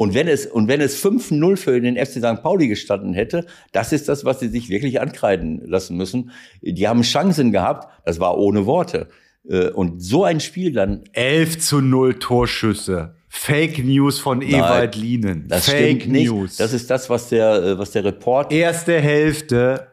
Und 0.00 0.14
wenn 0.14 0.28
es, 0.28 0.46
und 0.46 0.66
wenn 0.66 0.80
es 0.80 1.04
5-0 1.04 1.58
für 1.58 1.78
den 1.78 1.98
FC 1.98 2.12
St. 2.12 2.42
Pauli 2.42 2.68
gestanden 2.68 3.12
hätte, 3.12 3.44
das 3.72 3.92
ist 3.92 4.08
das, 4.08 4.24
was 4.24 4.40
sie 4.40 4.48
sich 4.48 4.70
wirklich 4.70 4.98
ankreiden 4.98 5.60
lassen 5.66 5.94
müssen. 5.98 6.30
Die 6.62 6.88
haben 6.88 7.02
Chancen 7.02 7.52
gehabt, 7.52 7.86
das 8.06 8.18
war 8.18 8.38
ohne 8.38 8.64
Worte. 8.64 9.08
Äh, 9.46 9.68
und 9.68 10.00
so 10.00 10.24
ein 10.24 10.40
Spiel 10.40 10.72
dann. 10.72 11.04
11 11.12 11.58
zu 11.58 11.82
0 11.82 12.14
Torschüsse. 12.14 13.14
Fake 13.28 13.84
News 13.84 14.18
von 14.18 14.40
Ewald 14.40 14.96
Lienen. 14.96 15.44
Das 15.48 15.68
Fake. 15.68 16.08
News. 16.08 16.56
Das 16.56 16.72
ist 16.72 16.88
das, 16.88 17.10
was 17.10 17.28
der, 17.28 17.62
äh, 17.62 17.78
was 17.78 17.90
der 17.90 18.02
Report. 18.02 18.50
Erste 18.50 18.98
Hälfte 18.98 19.89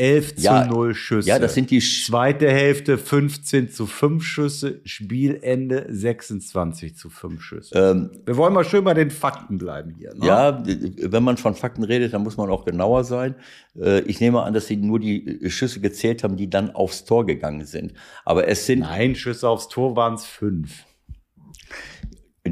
11 0.00 0.34
Ja, 0.38 0.62
zu 0.64 0.70
0 0.74 0.94
Schüsse. 0.94 1.28
Ja, 1.28 1.38
das 1.38 1.54
sind 1.54 1.70
die 1.70 1.80
Sch 1.80 2.06
Zweite 2.06 2.50
Hälfte 2.50 2.96
15 2.98 3.68
zu 3.70 3.86
5 3.86 4.24
Schüsse, 4.24 4.80
Spielende 4.84 5.86
26 5.90 6.96
zu 6.96 7.10
5 7.10 7.42
Schüsse. 7.42 7.78
ähm, 7.78 8.10
Wir 8.24 8.36
wollen 8.36 8.54
mal 8.54 8.64
schön 8.64 8.82
bei 8.82 8.94
den 8.94 9.10
Fakten 9.10 9.58
bleiben 9.58 9.94
hier. 9.98 10.14
Ne? 10.14 10.26
Ja, 10.26 10.62
wenn 10.64 11.22
man 11.22 11.36
von 11.36 11.54
Fakten 11.54 11.84
redet, 11.84 12.14
dann 12.14 12.22
muss 12.22 12.36
man 12.36 12.48
auch 12.50 12.64
genauer 12.64 13.04
sein. 13.04 13.34
Äh, 13.78 14.00
Ich 14.02 14.20
nehme 14.20 14.42
an, 14.42 14.54
dass 14.54 14.66
sie 14.66 14.76
nur 14.76 14.98
die 14.98 15.38
Schüsse 15.50 15.80
gezählt 15.80 16.24
haben, 16.24 16.36
die 16.36 16.48
dann 16.48 16.70
aufs 16.70 17.04
Tor 17.04 17.26
gegangen 17.26 17.66
sind. 17.66 17.92
Aber 18.24 18.48
es 18.48 18.66
sind 18.66 18.80
Nein, 18.80 19.14
Schüsse 19.14 19.48
aufs 19.48 19.68
Tor 19.68 19.94
waren 19.96 20.14
es 20.14 20.24
5. 20.24 20.86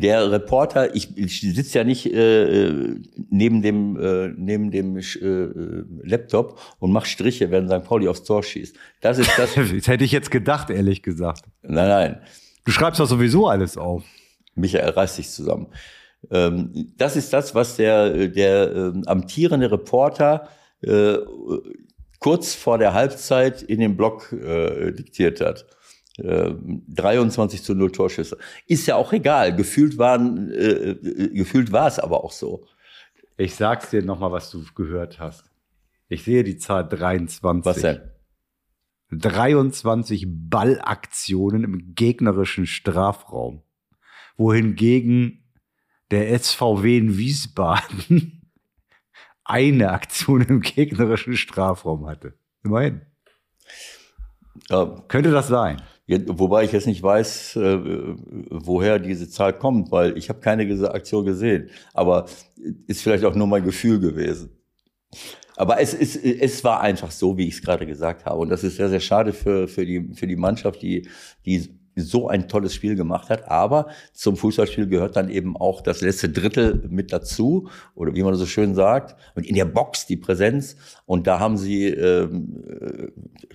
der 0.00 0.30
Reporter, 0.30 0.94
ich, 0.94 1.16
ich 1.16 1.40
sitze 1.40 1.78
ja 1.78 1.84
nicht 1.84 2.06
äh, 2.06 2.94
neben 3.30 3.62
dem, 3.62 3.98
äh, 4.00 4.28
neben 4.36 4.70
dem 4.70 4.98
äh, 4.98 5.02
Laptop 6.02 6.60
und 6.78 6.92
mache 6.92 7.06
Striche, 7.06 7.50
wenn 7.50 7.68
St. 7.68 7.84
Pauli 7.84 8.08
aufs 8.08 8.24
Tor 8.24 8.42
schießt. 8.42 8.76
Das 9.00 9.18
ist 9.18 9.30
das. 9.36 9.54
Das 9.78 9.86
hätte 9.86 10.04
ich 10.04 10.12
jetzt 10.12 10.30
gedacht, 10.30 10.70
ehrlich 10.70 11.02
gesagt. 11.02 11.42
nein, 11.62 11.88
nein. 11.88 12.20
Du 12.64 12.72
schreibst 12.72 13.00
doch 13.00 13.06
sowieso 13.06 13.48
alles 13.48 13.76
auf. 13.76 14.04
Michael 14.54 14.90
reißt 14.90 15.16
sich 15.16 15.30
zusammen. 15.30 15.68
Ähm, 16.30 16.92
das 16.96 17.16
ist 17.16 17.32
das, 17.32 17.54
was 17.54 17.76
der, 17.76 18.28
der 18.28 18.72
ähm, 18.74 19.04
amtierende 19.06 19.70
Reporter 19.70 20.48
äh, 20.82 21.16
kurz 22.18 22.54
vor 22.54 22.78
der 22.78 22.94
Halbzeit 22.94 23.62
in 23.62 23.80
dem 23.80 23.96
Blog 23.96 24.32
äh, 24.32 24.92
diktiert 24.92 25.40
hat. 25.40 25.66
Äh, 26.18 26.54
23 26.88 27.62
zu 27.62 27.74
0 27.74 27.92
Torschüsse. 27.92 28.38
Ist 28.66 28.86
ja 28.86 28.96
auch 28.96 29.12
egal. 29.12 29.54
Gefühlt 29.54 29.98
waren, 29.98 30.50
äh, 30.50 30.90
äh, 30.90 31.28
gefühlt 31.32 31.70
war 31.70 31.86
es 31.86 31.98
aber 31.98 32.24
auch 32.24 32.32
so. 32.32 32.66
Ich 33.36 33.54
sag's 33.54 33.90
dir 33.90 34.02
nochmal, 34.02 34.32
was 34.32 34.50
du 34.50 34.64
gehört 34.74 35.20
hast. 35.20 35.44
Ich 36.08 36.24
sehe 36.24 36.42
die 36.42 36.56
Zahl 36.56 36.88
23. 36.88 37.64
Was 37.64 37.80
denn? 37.80 38.00
23 39.10 40.26
Ballaktionen 40.28 41.62
im 41.64 41.94
gegnerischen 41.94 42.66
Strafraum. 42.66 43.62
Wohingegen 44.36 45.44
der 46.10 46.36
SVW 46.38 46.98
in 46.98 47.16
Wiesbaden 47.16 48.50
eine 49.44 49.92
Aktion 49.92 50.42
im 50.42 50.60
gegnerischen 50.62 51.36
Strafraum 51.36 52.06
hatte. 52.08 52.34
Immerhin. 52.64 53.02
Ja, 54.68 55.04
Könnte 55.06 55.30
das 55.30 55.46
sein? 55.48 55.80
Wobei 56.08 56.64
ich 56.64 56.72
jetzt 56.72 56.86
nicht 56.86 57.02
weiß, 57.02 57.56
äh, 57.56 57.78
woher 58.50 58.98
diese 58.98 59.28
Zahl 59.28 59.52
kommt, 59.52 59.90
weil 59.92 60.16
ich 60.16 60.30
habe 60.30 60.40
keine 60.40 60.64
Aktion 60.90 61.26
gesehen. 61.26 61.68
Aber 61.92 62.26
ist 62.86 63.02
vielleicht 63.02 63.24
auch 63.24 63.34
nur 63.34 63.46
mein 63.46 63.64
Gefühl 63.64 64.00
gewesen. 64.00 64.50
Aber 65.56 65.80
es, 65.80 65.92
ist, 65.92 66.16
es 66.16 66.62
war 66.64 66.80
einfach 66.80 67.10
so, 67.10 67.36
wie 67.36 67.48
ich 67.48 67.54
es 67.54 67.62
gerade 67.62 67.84
gesagt 67.84 68.24
habe. 68.24 68.38
Und 68.38 68.48
das 68.48 68.64
ist 68.64 68.76
sehr, 68.76 68.88
sehr 68.88 69.00
schade 69.00 69.32
für, 69.32 69.68
für, 69.68 69.84
die, 69.84 70.14
für 70.14 70.26
die 70.26 70.36
Mannschaft, 70.36 70.80
die, 70.80 71.08
die 71.44 71.77
so 72.00 72.28
ein 72.28 72.48
tolles 72.48 72.74
Spiel 72.74 72.96
gemacht 72.96 73.30
hat. 73.30 73.48
Aber 73.48 73.88
zum 74.12 74.36
Fußballspiel 74.36 74.86
gehört 74.86 75.16
dann 75.16 75.28
eben 75.28 75.56
auch 75.56 75.80
das 75.80 76.00
letzte 76.00 76.28
Drittel 76.28 76.86
mit 76.88 77.12
dazu. 77.12 77.68
Oder 77.94 78.14
wie 78.14 78.22
man 78.22 78.34
so 78.34 78.46
schön 78.46 78.74
sagt. 78.74 79.16
Und 79.34 79.46
in 79.46 79.54
der 79.54 79.64
Box 79.64 80.06
die 80.06 80.16
Präsenz. 80.16 80.76
Und 81.06 81.26
da 81.26 81.38
haben 81.38 81.56
sie 81.56 81.86
ähm, 81.86 82.64
äh, 82.68 83.08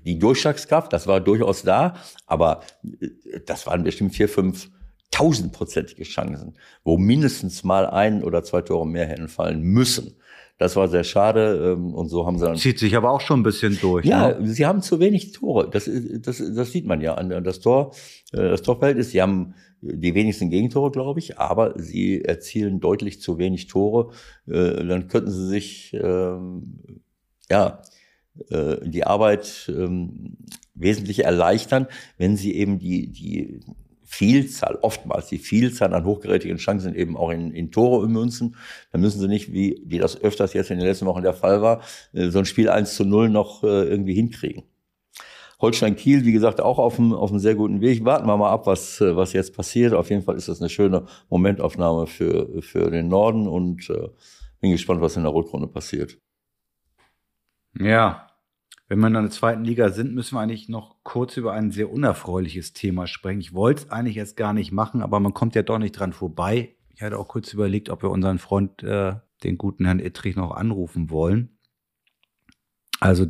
die 0.05 0.19
Durchschlagskraft, 0.19 0.91
das 0.91 1.07
war 1.07 1.19
durchaus 1.21 1.63
da. 1.63 1.95
Aber 2.25 2.61
äh, 3.01 3.09
das 3.45 3.67
waren 3.67 3.83
bestimmt 3.83 4.15
vier, 4.15 4.29
fünf 4.29 4.69
tausendprozentige 5.13 6.03
Chancen, 6.03 6.55
wo 6.83 6.97
mindestens 6.97 7.63
mal 7.63 7.85
ein 7.85 8.23
oder 8.23 8.43
zwei 8.43 8.61
Tore 8.61 8.87
mehr 8.87 9.05
hätten 9.05 9.27
fallen 9.27 9.61
müssen. 9.61 10.15
Das 10.59 10.75
war 10.75 10.87
sehr 10.87 11.03
schade 11.03 11.73
ähm, 11.75 11.93
und 11.93 12.09
so 12.09 12.25
haben 12.27 12.37
sie 12.37 12.45
dann. 12.45 12.55
Zieht 12.57 12.77
sich 12.79 12.95
aber 12.95 13.11
auch 13.11 13.21
schon 13.21 13.39
ein 13.39 13.43
bisschen 13.43 13.77
durch. 13.81 14.05
Ja, 14.05 14.39
Ne? 14.39 14.47
sie 14.47 14.65
haben 14.65 14.81
zu 14.81 14.99
wenig 14.99 15.31
Tore. 15.31 15.69
Das, 15.69 15.87
ist- 15.87 16.25
das, 16.27 16.37
das 16.55 16.71
sieht 16.71 16.85
man 16.85 17.01
ja 17.01 17.15
an 17.15 17.31
an 17.33 17.43
das 17.43 17.59
Tor. 17.59 17.93
äh, 18.31 18.37
Das 18.49 18.61
Torverhältnis, 18.61 19.09
sie 19.11 19.21
haben 19.21 19.55
die 19.81 20.13
wenigsten 20.15 20.49
Gegentore, 20.49 20.91
glaube 20.91 21.19
ich, 21.19 21.39
aber 21.39 21.73
sie 21.77 22.21
erzielen 22.23 22.79
deutlich 22.79 23.19
zu 23.19 23.37
wenig 23.37 23.67
Tore. 23.67 24.11
Äh, 24.47 24.85
Dann 24.85 25.07
könnten 25.07 25.31
sie 25.31 25.47
sich 25.47 25.93
ähm, 25.93 27.01
ja 27.49 27.81
äh, 28.49 28.77
die 28.87 29.05
Arbeit 29.05 29.69
ähm, 29.75 30.37
wesentlich 30.75 31.23
erleichtern, 31.25 31.87
wenn 32.17 32.37
sie 32.37 32.53
eben 32.55 32.79
die 32.79 33.09
die 33.11 33.59
Vielzahl, 34.13 34.77
oftmals 34.83 35.29
die 35.29 35.39
Vielzahl 35.39 35.91
an 35.91 36.05
hochgerätigen 36.05 36.57
Chancen 36.57 36.93
eben 36.93 37.17
auch 37.17 37.31
in, 37.31 37.51
in 37.51 37.71
Tore 37.71 38.05
ummünzen. 38.05 38.55
Dann 38.91 39.01
müssen 39.01 39.19
sie 39.19 39.27
nicht, 39.27 39.51
wie, 39.51 39.81
wie 39.85 39.97
das 39.97 40.21
öfters 40.21 40.53
jetzt 40.53 40.69
in 40.69 40.77
den 40.77 40.87
letzten 40.87 41.07
Wochen 41.07 41.23
der 41.23 41.33
Fall 41.33 41.63
war, 41.63 41.81
äh, 42.13 42.29
so 42.29 42.37
ein 42.37 42.45
Spiel 42.45 42.69
1 42.69 42.93
zu 42.93 43.05
0 43.05 43.29
noch 43.29 43.63
äh, 43.63 43.85
irgendwie 43.85 44.13
hinkriegen. 44.13 44.65
Holstein 45.59 45.95
Kiel, 45.95 46.25
wie 46.25 46.31
gesagt, 46.31 46.61
auch 46.61 46.77
auf 46.77 46.99
einem, 46.99 47.13
auf 47.13 47.31
einem 47.31 47.39
sehr 47.39 47.55
guten 47.55 47.81
Weg. 47.81 48.05
Warten 48.05 48.27
wir 48.27 48.37
mal 48.37 48.51
ab, 48.51 48.67
was, 48.67 49.01
äh, 49.01 49.15
was 49.15 49.33
jetzt 49.33 49.55
passiert. 49.55 49.93
Auf 49.93 50.11
jeden 50.11 50.21
Fall 50.21 50.35
ist 50.35 50.47
das 50.47 50.61
eine 50.61 50.69
schöne 50.69 51.07
Momentaufnahme 51.29 52.05
für, 52.05 52.61
für 52.61 52.91
den 52.91 53.07
Norden 53.07 53.47
und 53.47 53.89
äh, 53.89 54.09
bin 54.59 54.71
gespannt, 54.71 55.01
was 55.01 55.17
in 55.17 55.23
der 55.23 55.33
Rückrunde 55.33 55.67
passiert. 55.67 56.19
Ja. 57.79 58.22
Wenn 58.93 58.99
wir 58.99 59.07
in 59.07 59.13
der 59.13 59.31
zweiten 59.31 59.65
Liga 59.65 59.89
sind, 59.89 60.13
müssen 60.13 60.35
wir 60.35 60.41
eigentlich 60.41 60.69
noch 60.69 60.97
kurz 61.01 61.35
über 61.35 61.53
ein 61.53 61.71
sehr 61.71 61.91
unerfreuliches 61.91 62.73
Thema 62.73 63.07
sprechen. 63.07 63.41
Ich 63.41 63.51
wollte 63.51 63.85
es 63.85 63.89
eigentlich 63.89 64.15
jetzt 64.15 64.37
gar 64.37 64.53
nicht 64.53 64.71
machen, 64.71 65.01
aber 65.01 65.19
man 65.19 65.33
kommt 65.33 65.55
ja 65.55 65.63
doch 65.63 65.79
nicht 65.79 65.93
dran 65.93 66.13
vorbei. 66.13 66.75
Ich 66.93 67.01
hatte 67.01 67.17
auch 67.17 67.27
kurz 67.27 67.51
überlegt, 67.53 67.89
ob 67.89 68.03
wir 68.03 68.11
unseren 68.11 68.37
Freund, 68.37 68.83
äh, 68.83 69.15
den 69.43 69.57
guten 69.57 69.85
Herrn 69.85 69.99
Ittrich, 69.99 70.35
noch 70.35 70.51
anrufen 70.51 71.09
wollen. 71.09 71.57
Also, 72.99 73.25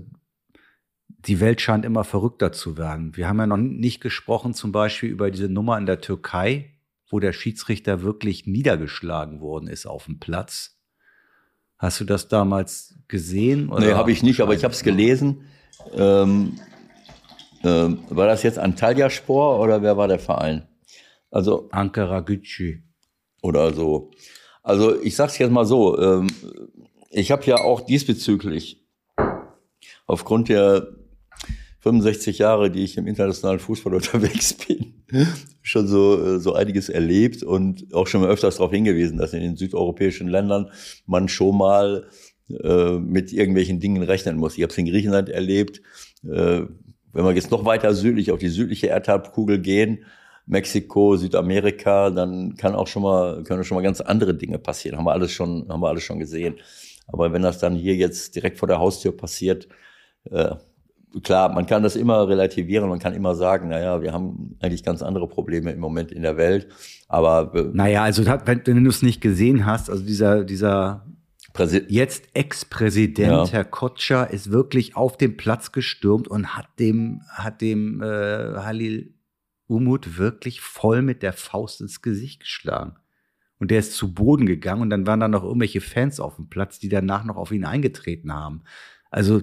die 1.08 1.40
Welt 1.40 1.62
scheint 1.62 1.86
immer 1.86 2.04
verrückter 2.04 2.52
zu 2.52 2.78
werden. 2.78 3.16
Wir 3.16 3.30
haben 3.30 3.40
ja 3.40 3.48
noch 3.48 3.56
nicht 3.56 4.02
gesprochen, 4.02 4.54
zum 4.54 4.74
Beispiel 4.74 5.12
über 5.12 5.32
diese 5.32 5.48
Nummer 5.48 5.78
in 5.78 5.86
der 5.86 6.02
Türkei, 6.02 6.74
wo 7.08 7.22
der 7.22 7.32
Schiedsrichter 7.32 8.02
wirklich 8.02 8.46
niedergeschlagen 8.46 9.40
worden 9.40 9.70
ist 9.70 9.86
auf 9.86 10.08
dem 10.08 10.20
Platz. 10.20 10.78
Hast 11.78 12.02
du 12.02 12.04
das 12.04 12.28
damals 12.28 12.96
gesehen? 13.08 13.72
Nee, 13.80 13.94
habe 13.94 14.12
ich 14.12 14.24
nicht, 14.24 14.42
aber 14.42 14.54
ich 14.56 14.66
habe 14.66 14.74
es 14.74 14.84
gelesen. 14.84 15.46
Ähm, 15.94 16.60
ähm, 17.64 18.00
war 18.10 18.28
das 18.28 18.44
jetzt 18.44 18.60
Antalya 18.60 19.10
Spor 19.10 19.60
oder 19.60 19.82
wer 19.82 19.98
war 19.98 20.08
der 20.08 20.20
Verein? 20.20 20.68
Also, 21.32 21.70
Ankara 21.72 22.20
Gücü. 22.20 22.84
oder 23.42 23.74
so. 23.74 24.12
Also 24.64 25.00
ich 25.02 25.16
sag's 25.16 25.38
jetzt 25.38 25.52
mal 25.52 25.66
so, 25.66 26.00
ähm, 26.00 26.28
ich 27.10 27.32
habe 27.32 27.46
ja 27.46 27.58
auch 27.58 27.82
diesbezüglich 27.82 28.82
aufgrund 30.08 30.50
der 30.50 30.88
65 31.80 32.40
Jahre, 32.40 32.72
die 32.72 32.84
ich 32.84 32.98
im 32.98 33.08
internationalen 33.08 33.60
Fußball 33.60 33.94
unterwegs 33.96 34.54
bin, 34.54 35.04
schon 35.62 35.88
so, 35.88 36.40
so 36.40 36.54
einiges 36.54 36.88
erlebt 36.88 37.44
und 37.44 37.94
auch 37.94 38.08
schon 38.08 38.22
mal 38.22 38.30
öfters 38.30 38.56
darauf 38.56 38.72
hingewiesen, 38.72 39.18
dass 39.18 39.34
in 39.34 39.42
den 39.42 39.58
südeuropäischen 39.58 40.30
Ländern 40.30 40.72
man 41.06 41.28
schon 41.28 41.58
mal 41.58 42.08
äh, 42.64 43.00
mit 43.00 43.32
irgendwelchen 43.32 43.80
Dingen 43.80 44.04
rechnen 44.04 44.38
muss. 44.38 44.58
Ich 44.58 44.64
habe 44.64 44.72
es 44.72 44.78
in 44.78 44.86
Griechenland 44.86 45.30
erlebt. 45.30 45.82
Äh, 46.24 46.62
wenn 47.14 47.26
wir 47.26 47.32
jetzt 47.34 47.52
noch 47.52 47.66
weiter 47.66 47.94
südlich 47.94 48.32
auf 48.32 48.40
die 48.40 48.50
südliche 48.50 48.88
Erdhalbkugel 48.88 49.60
gehen, 49.60 50.06
Mexiko, 50.46 51.16
Südamerika, 51.16 52.10
dann 52.10 52.56
kann 52.56 52.76
auch 52.76 52.88
schon 52.88 53.04
mal, 53.04 53.44
können 53.44 53.64
schon 53.64 53.76
mal 53.76 53.82
ganz 53.82 54.02
andere 54.02 54.34
Dinge 54.34 54.58
passieren. 54.58 54.98
Haben 54.98 55.06
wir 55.06 55.14
alles 55.14 55.32
schon, 55.32 55.68
haben 55.70 55.82
wir 55.82 55.90
alles 55.90 56.04
schon 56.04 56.20
gesehen. 56.20 56.56
Aber 57.08 57.32
wenn 57.32 57.42
das 57.42 57.60
dann 57.60 57.76
hier 57.76 57.96
jetzt 57.96 58.36
direkt 58.36 58.58
vor 58.58 58.68
der 58.68 58.80
Haustür 58.80 59.16
passiert, 59.16 59.68
äh, 60.32 60.56
klar, 61.22 61.54
man 61.54 61.66
kann 61.66 61.84
das 61.84 61.96
immer 61.96 62.28
relativieren, 62.28 62.90
man 62.90 63.00
kann 63.00 63.14
immer 63.14 63.36
sagen, 63.36 63.70
naja, 63.70 64.02
wir 64.02 64.12
haben 64.12 64.58
eigentlich 64.62 64.84
ganz 64.84 65.02
andere 65.02 65.28
Probleme 65.28 65.72
im 65.72 65.80
Moment 65.80 66.12
in 66.12 66.24
der 66.24 66.38
Welt. 66.38 66.68
Aber 67.08 67.54
äh, 67.56 67.70
naja, 67.74 68.04
also 68.04 68.26
wenn, 68.26 68.62
wenn 68.66 68.84
du 68.84 68.90
es 68.90 69.02
nicht 69.02 69.22
gesehen 69.22 69.66
hast, 69.66 69.90
also 69.90 70.04
dieser, 70.04 70.44
dieser 70.44 71.06
Präsi 71.54 71.86
jetzt 71.88 72.30
Ex-Präsident 72.34 73.48
ja. 73.48 73.48
Herr 73.48 73.66
Kotscher 73.66 74.30
ist 74.30 74.52
wirklich 74.52 74.96
auf 74.96 75.18
den 75.18 75.38
Platz 75.38 75.72
gestürmt 75.72 76.28
und 76.28 76.56
hat 76.58 76.68
dem, 76.80 77.22
hat 77.30 77.62
dem 77.62 78.02
äh, 78.02 78.06
Halil 78.06 79.14
Umut 79.68 80.18
wirklich 80.18 80.62
voll 80.62 81.02
mit 81.02 81.24
der 81.24 81.34
Faust 81.34 81.82
ins 81.82 82.02
Gesicht 82.02 82.42
geschlagen. 82.42 82.96
Und 83.60 83.72
der 83.72 83.80
ist 83.80 83.94
zu 83.94 84.14
Boden 84.14 84.46
gegangen 84.46 84.82
und 84.82 84.90
dann 84.90 85.08
waren 85.08 85.20
da 85.20 85.28
noch 85.28 85.44
irgendwelche 85.44 85.80
Fans 85.80 86.20
auf 86.20 86.36
dem 86.36 86.50
Platz, 86.50 86.80
die 86.80 86.90
danach 86.90 87.24
noch 87.24 87.38
auf 87.38 87.52
ihn 87.52 87.66
eingetreten 87.66 88.34
haben. 88.34 88.64
Also 89.10 89.42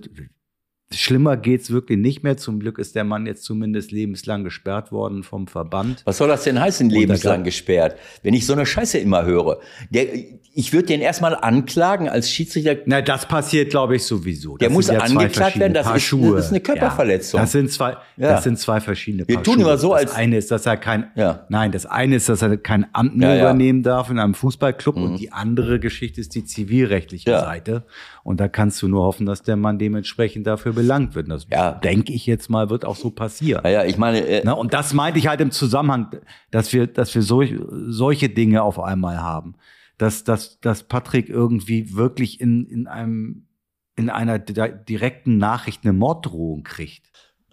Schlimmer 0.93 1.37
geht's 1.37 1.71
wirklich 1.71 1.99
nicht 1.99 2.25
mehr. 2.25 2.37
Zum 2.37 2.59
Glück 2.59 2.79
ist 2.79 2.97
der 2.97 3.05
Mann 3.05 3.25
jetzt 3.25 3.45
zumindest 3.45 3.93
lebenslang 3.93 4.43
gesperrt 4.43 4.91
worden 4.91 5.23
vom 5.23 5.47
Verband. 5.47 6.03
Was 6.05 6.19
soll 6.19 6.27
das 6.27 6.43
denn 6.43 6.61
heißen, 6.61 6.91
lebenslang 6.91 7.45
gesperrt? 7.45 7.97
Wenn 8.25 8.35
ich 8.35 8.45
so 8.45 8.55
eine 8.55 8.67
Scheiße 8.67 8.99
immer 8.99 9.25
höre. 9.25 9.61
Der, 9.91 10.07
ich 10.53 10.73
würde 10.73 10.87
den 10.87 11.01
erstmal 11.01 11.37
anklagen 11.37 12.09
als 12.09 12.31
Schiedsrichter. 12.31 12.77
Na, 12.85 13.01
das 13.01 13.27
passiert, 13.27 13.71
glaube 13.71 13.97
ich, 13.97 14.03
sowieso. 14.05 14.57
Das 14.57 14.67
der 14.67 14.71
muss 14.71 14.89
ja 14.89 14.99
angeklagt 14.99 15.59
werden. 15.59 15.75
Das 15.75 15.87
ist, 15.87 16.13
das 16.13 16.47
ist, 16.47 16.51
eine 16.51 16.61
Körperverletzung. 16.61 17.39
Ja, 17.39 17.45
das 17.45 17.53
sind 17.53 17.71
zwei, 17.71 17.91
ja. 18.17 18.33
das 18.33 18.43
sind 18.45 18.59
zwei 18.59 18.81
verschiedene 18.81 19.29
Wir 19.29 19.37
Paar 19.37 19.45
tun 19.45 19.55
Schuhe. 19.55 19.63
immer 19.63 19.79
so, 19.79 19.91
das 19.91 20.01
als. 20.01 20.11
Das 20.11 20.19
eine 20.19 20.37
ist, 20.39 20.51
dass 20.51 20.67
er 20.67 20.77
kein, 20.77 21.11
ja. 21.15 21.47
nein, 21.49 21.71
das 21.71 21.87
eine 21.87 22.17
ist, 22.17 22.29
dass 22.29 22.43
er 22.43 22.57
kein 22.57 22.87
Amt 22.93 23.17
mehr 23.17 23.39
übernehmen 23.39 23.85
darf 23.85 24.11
in 24.11 24.19
einem 24.19 24.35
Fußballclub 24.35 24.97
mhm. 24.97 25.03
und 25.05 25.21
die 25.21 25.31
andere 25.31 25.79
Geschichte 25.79 26.21
ist 26.21 26.35
die 26.35 26.45
zivilrechtliche 26.45 27.31
Seite. 27.31 27.85
Und 28.25 28.41
da 28.41 28.49
kannst 28.49 28.83
du 28.83 28.89
nur 28.89 29.05
hoffen, 29.05 29.27
dass 29.27 29.43
der 29.43 29.57
Mann 29.57 29.79
dementsprechend 29.79 30.47
dafür 30.47 30.73
belangt 30.73 31.15
wird. 31.15 31.31
Das 31.31 31.47
ja. 31.51 31.73
denke 31.73 32.13
ich 32.13 32.27
jetzt 32.27 32.51
mal, 32.51 32.71
wird 32.71 32.85
auch 32.85 32.97
so 32.97 33.11
passieren. 33.11 33.63
Ja, 33.65 33.71
ja 33.71 33.85
ich 33.85 33.99
meine. 33.99 34.27
Äh, 34.27 34.43
Na, 34.45 34.53
und 34.53 34.75
das 34.75 34.95
meinte 34.95 35.21
ich 35.21 35.29
halt 35.29 35.41
im 35.41 35.53
Zusammenhang, 35.53 36.09
dass 36.51 36.73
wir, 36.73 36.89
dass 36.89 37.15
wir 37.15 37.23
solch, 37.23 37.55
solche 37.87 38.29
Dinge 38.29 38.63
auf 38.63 38.81
einmal 38.81 39.21
haben. 39.23 39.55
Dass, 40.01 40.25
dass, 40.25 40.59
dass 40.61 40.85
Patrick 40.85 41.29
irgendwie 41.29 41.95
wirklich 41.95 42.41
in, 42.41 42.65
in 42.65 42.87
einem, 42.87 43.49
in 43.97 44.09
einer 44.09 44.39
direkten 44.39 45.37
Nachricht 45.37 45.85
eine 45.85 45.93
Morddrohung 45.93 46.63
kriegt. 46.63 47.11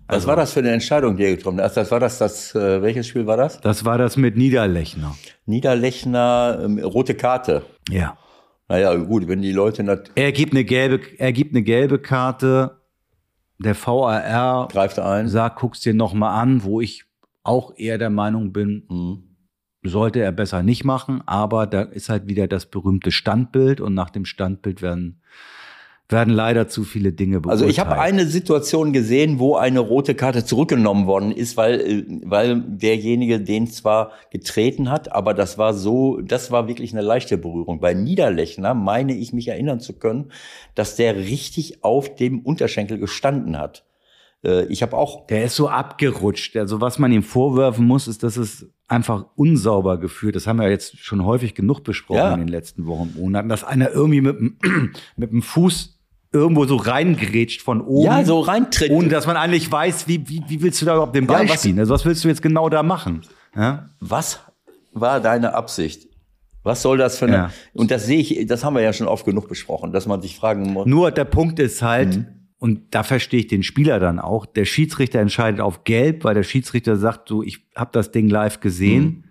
Also, 0.08 0.22
Was 0.22 0.28
war 0.28 0.36
das 0.38 0.54
für 0.54 0.62
eine 0.62 0.72
Entscheidung, 0.72 1.18
die 1.18 1.26
er 1.26 1.36
getroffen 1.36 1.60
hat? 1.60 1.76
Das 1.76 1.92
war 1.92 2.00
das, 2.00 2.20
das, 2.20 2.56
äh, 2.56 2.82
welches 2.82 3.08
Spiel 3.08 3.28
war 3.28 3.36
das? 3.36 3.60
Das 3.60 3.84
war 3.84 3.98
das 3.98 4.16
mit 4.16 4.38
Niederlechner. 4.38 5.18
Niederlechner, 5.46 6.62
ähm, 6.64 6.80
rote 6.80 7.16
Karte. 7.16 7.64
Ja. 7.90 8.18
Naja, 8.70 8.96
gut, 8.96 9.28
wenn 9.28 9.42
die 9.42 9.52
Leute 9.52 9.84
nicht. 9.84 10.12
Er 10.16 10.32
gibt 10.32 10.54
eine 10.54 10.64
gelbe, 10.64 11.02
er 11.18 11.34
gibt 11.34 11.54
eine 11.54 11.64
gelbe 11.64 12.00
Karte. 12.00 12.80
Der 13.60 13.76
VAR 13.76 14.70
greift 14.72 15.00
ein. 15.00 15.28
Sagt, 15.28 15.60
guck's 15.60 15.82
dir 15.82 15.94
noch 15.94 16.14
mal 16.14 16.40
an, 16.40 16.64
wo 16.64 16.80
ich 16.80 17.04
auch 17.44 17.74
eher 17.76 17.98
der 17.98 18.10
Meinung 18.10 18.54
bin, 18.54 18.86
mhm. 18.90 19.27
Sollte 19.88 20.20
er 20.20 20.32
besser 20.32 20.64
nicht 20.64 20.84
machen. 20.84 21.22
Aber 21.26 21.68
da 21.68 21.82
ist 21.82 22.10
halt 22.10 22.28
wieder 22.28 22.48
das 22.48 22.66
berühmte 22.66 23.12
Standbild 23.12 23.82
und 23.82 23.94
nach 23.94 24.10
dem 24.10 24.26
Standbild 24.26 24.82
werden 24.82 25.22
werden 26.10 26.34
leider 26.34 26.70
zu 26.70 26.84
viele 26.84 27.12
Dinge 27.12 27.42
beurteilt. 27.42 27.64
Also 27.64 27.70
ich 27.70 27.80
habe 27.80 28.00
eine 28.00 28.26
Situation 28.26 28.94
gesehen, 28.94 29.40
wo 29.40 29.56
eine 29.56 29.80
rote 29.80 30.16
Karte 30.16 30.46
zurückgenommen 30.46 31.06
worden 31.06 31.32
ist, 31.32 31.58
weil 31.58 31.82
äh, 31.82 32.06
weil 32.24 32.62
derjenige 32.62 33.42
den 33.42 33.68
zwar 33.68 34.12
getreten 34.32 34.90
hat, 34.90 35.12
aber 35.12 35.34
das 35.34 35.58
war 35.58 35.74
so, 35.74 36.22
das 36.22 36.50
war 36.50 36.68
wirklich 36.68 36.94
eine 36.94 37.02
leichte 37.02 37.38
Berührung. 37.38 37.82
Bei 37.82 37.94
Niederlechner 37.94 38.74
meine 38.74 39.16
ich 39.16 39.34
mich 39.34 39.50
erinnern 39.50 39.82
zu 39.82 39.94
können, 39.94 40.32
dass 40.76 40.96
der 40.96 41.18
richtig 41.18 41.84
auf 41.84 42.16
dem 42.16 42.40
Unterschenkel 42.40 43.00
gestanden 43.00 43.58
hat. 43.58 43.84
Äh, 44.46 44.66
ich 44.68 44.82
habe 44.82 44.96
auch. 44.96 45.28
Der 45.28 45.44
ist 45.44 45.56
so 45.56 45.68
abgerutscht. 45.68 46.56
Also 46.56 46.80
was 46.80 47.00
man 47.00 47.12
ihm 47.12 47.24
vorwerfen 47.24 47.86
muss, 47.86 48.08
ist, 48.08 48.24
dass 48.24 48.38
es 48.38 48.68
einfach 48.88 49.26
unsauber 49.36 49.98
geführt. 49.98 50.36
Das 50.36 50.48
haben 50.48 50.60
wir 50.60 50.70
jetzt 50.70 50.98
schon 51.00 51.26
häufig 51.26 51.56
genug 51.56 51.84
besprochen 51.84 52.18
ja. 52.18 52.34
in 52.34 52.40
den 52.40 52.48
letzten 52.48 52.86
Wochen 52.86 53.14
und 53.14 53.18
Monaten, 53.18 53.50
dass 53.50 53.64
einer 53.64 53.92
irgendwie 53.92 54.22
mit, 54.22 54.38
mit 55.18 55.32
dem 55.32 55.42
Fuß 55.42 55.98
irgendwo 56.32 56.66
so 56.66 56.76
reingrätscht 56.76 57.62
von 57.62 57.82
oben. 57.82 58.06
Ja, 58.06 58.24
so 58.24 58.40
reintritt. 58.40 58.92
Ohne 58.92 59.10
dass 59.10 59.28
man 59.28 59.38
eigentlich 59.38 59.72
weiß, 59.72 60.08
wie, 60.08 60.28
wie, 60.28 60.44
wie 60.48 60.62
willst 60.62 60.82
du 60.82 60.86
da 60.86 60.94
überhaupt 60.94 61.16
den 61.16 61.28
Ball 61.28 61.46
ja, 61.46 61.54
was, 61.54 61.62
spielen? 61.62 61.80
Also 61.80 61.94
was 61.94 62.06
willst 62.06 62.24
du 62.24 62.28
jetzt 62.28 62.42
genau 62.42 62.70
da 62.70 62.84
machen? 62.84 63.22
Ja? 63.56 63.90
Was 64.00 64.40
war 64.94 65.20
deine 65.20 65.54
Absicht? 65.54 66.08
Was 66.64 66.82
soll 66.82 66.98
das 66.98 67.18
für 67.18 67.26
eine, 67.26 67.36
ja. 67.36 67.52
und 67.74 67.92
das 67.92 68.06
sehe 68.06 68.20
ich, 68.20 68.46
das 68.46 68.66
haben 68.66 68.76
wir 68.76 68.82
ja 68.82 68.92
schon 68.92 69.08
oft 69.08 69.26
genug 69.26 69.48
besprochen, 69.48 69.94
dass 69.94 70.06
man 70.06 70.22
sich 70.22 70.36
fragen 70.36 70.74
muss. 70.74 70.86
Nur 70.86 71.12
der 71.12 71.24
Punkt 71.24 71.60
ist 71.60 71.82
halt, 71.82 72.18
mhm. 72.18 72.26
Und 72.60 72.82
da 72.92 73.04
verstehe 73.04 73.42
ich 73.42 73.48
den 73.48 73.64
Spieler 73.64 74.00
dann 74.00 74.20
auch, 74.20 74.46
der 74.46 74.66
Schiedsrichter 74.66 75.20
entscheidet 75.20 75.62
auf 75.62 75.84
gelb, 75.84 76.24
weil 76.24 76.34
der 76.34 76.44
Schiedsrichter 76.44 76.96
sagt 76.96 77.30
so, 77.30 77.44
ich 77.44 77.66
habe 77.76 77.92
das 77.94 78.12
Ding 78.12 78.30
live 78.30 78.60
gesehen. 78.62 79.24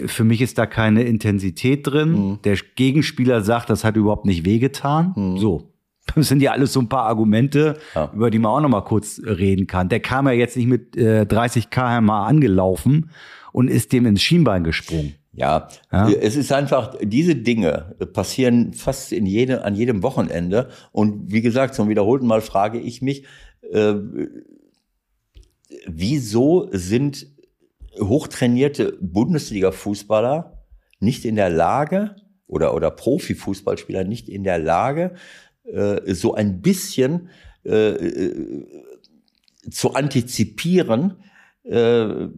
Mhm. 0.00 0.08
Für 0.08 0.24
mich 0.24 0.40
ist 0.40 0.56
da 0.56 0.64
keine 0.64 1.02
Intensität 1.02 1.86
drin. 1.86 2.12
Mhm. 2.12 2.38
Der 2.44 2.56
Gegenspieler 2.76 3.42
sagt, 3.42 3.68
das 3.68 3.84
hat 3.84 3.96
überhaupt 3.96 4.24
nicht 4.24 4.46
wehgetan. 4.46 5.12
Mhm. 5.14 5.38
So, 5.38 5.72
das 6.14 6.28
sind 6.28 6.40
ja 6.40 6.52
alles 6.52 6.72
so 6.72 6.80
ein 6.80 6.88
paar 6.88 7.04
Argumente, 7.04 7.78
ja. 7.94 8.10
über 8.14 8.30
die 8.30 8.38
man 8.38 8.52
auch 8.52 8.60
noch 8.60 8.70
mal 8.70 8.80
kurz 8.80 9.20
reden 9.22 9.66
kann. 9.66 9.90
Der 9.90 10.00
kam 10.00 10.26
ja 10.26 10.32
jetzt 10.32 10.56
nicht 10.56 10.68
mit 10.68 10.96
äh, 10.96 11.26
30 11.26 11.68
km/h 11.68 12.26
angelaufen 12.26 13.10
und 13.52 13.68
ist 13.68 13.92
dem 13.92 14.06
ins 14.06 14.22
Schienbein 14.22 14.64
gesprungen. 14.64 15.17
Ja, 15.38 15.68
ja, 15.92 16.10
es 16.10 16.36
ist 16.36 16.52
einfach, 16.52 16.96
diese 17.00 17.36
Dinge 17.36 17.94
passieren 18.12 18.72
fast 18.72 19.12
in 19.12 19.24
jede, 19.24 19.64
an 19.64 19.74
jedem 19.74 20.02
Wochenende. 20.02 20.68
Und 20.90 21.30
wie 21.30 21.42
gesagt, 21.42 21.74
zum 21.74 21.88
wiederholten 21.88 22.26
Mal 22.26 22.40
frage 22.40 22.80
ich 22.80 23.02
mich, 23.02 23.24
äh, 23.70 23.94
wieso 25.86 26.68
sind 26.72 27.26
hochtrainierte 28.00 28.98
Bundesliga-Fußballer 29.00 30.64
nicht 31.00 31.24
in 31.24 31.36
der 31.36 31.50
Lage 31.50 32.16
oder, 32.46 32.74
oder 32.74 32.90
Profifußballspieler 32.90 34.04
nicht 34.04 34.28
in 34.28 34.42
der 34.42 34.58
Lage, 34.58 35.14
äh, 35.64 36.14
so 36.14 36.34
ein 36.34 36.60
bisschen 36.62 37.28
äh, 37.64 37.90
äh, 37.90 38.66
zu 39.70 39.94
antizipieren, 39.94 41.22
äh, 41.64 42.28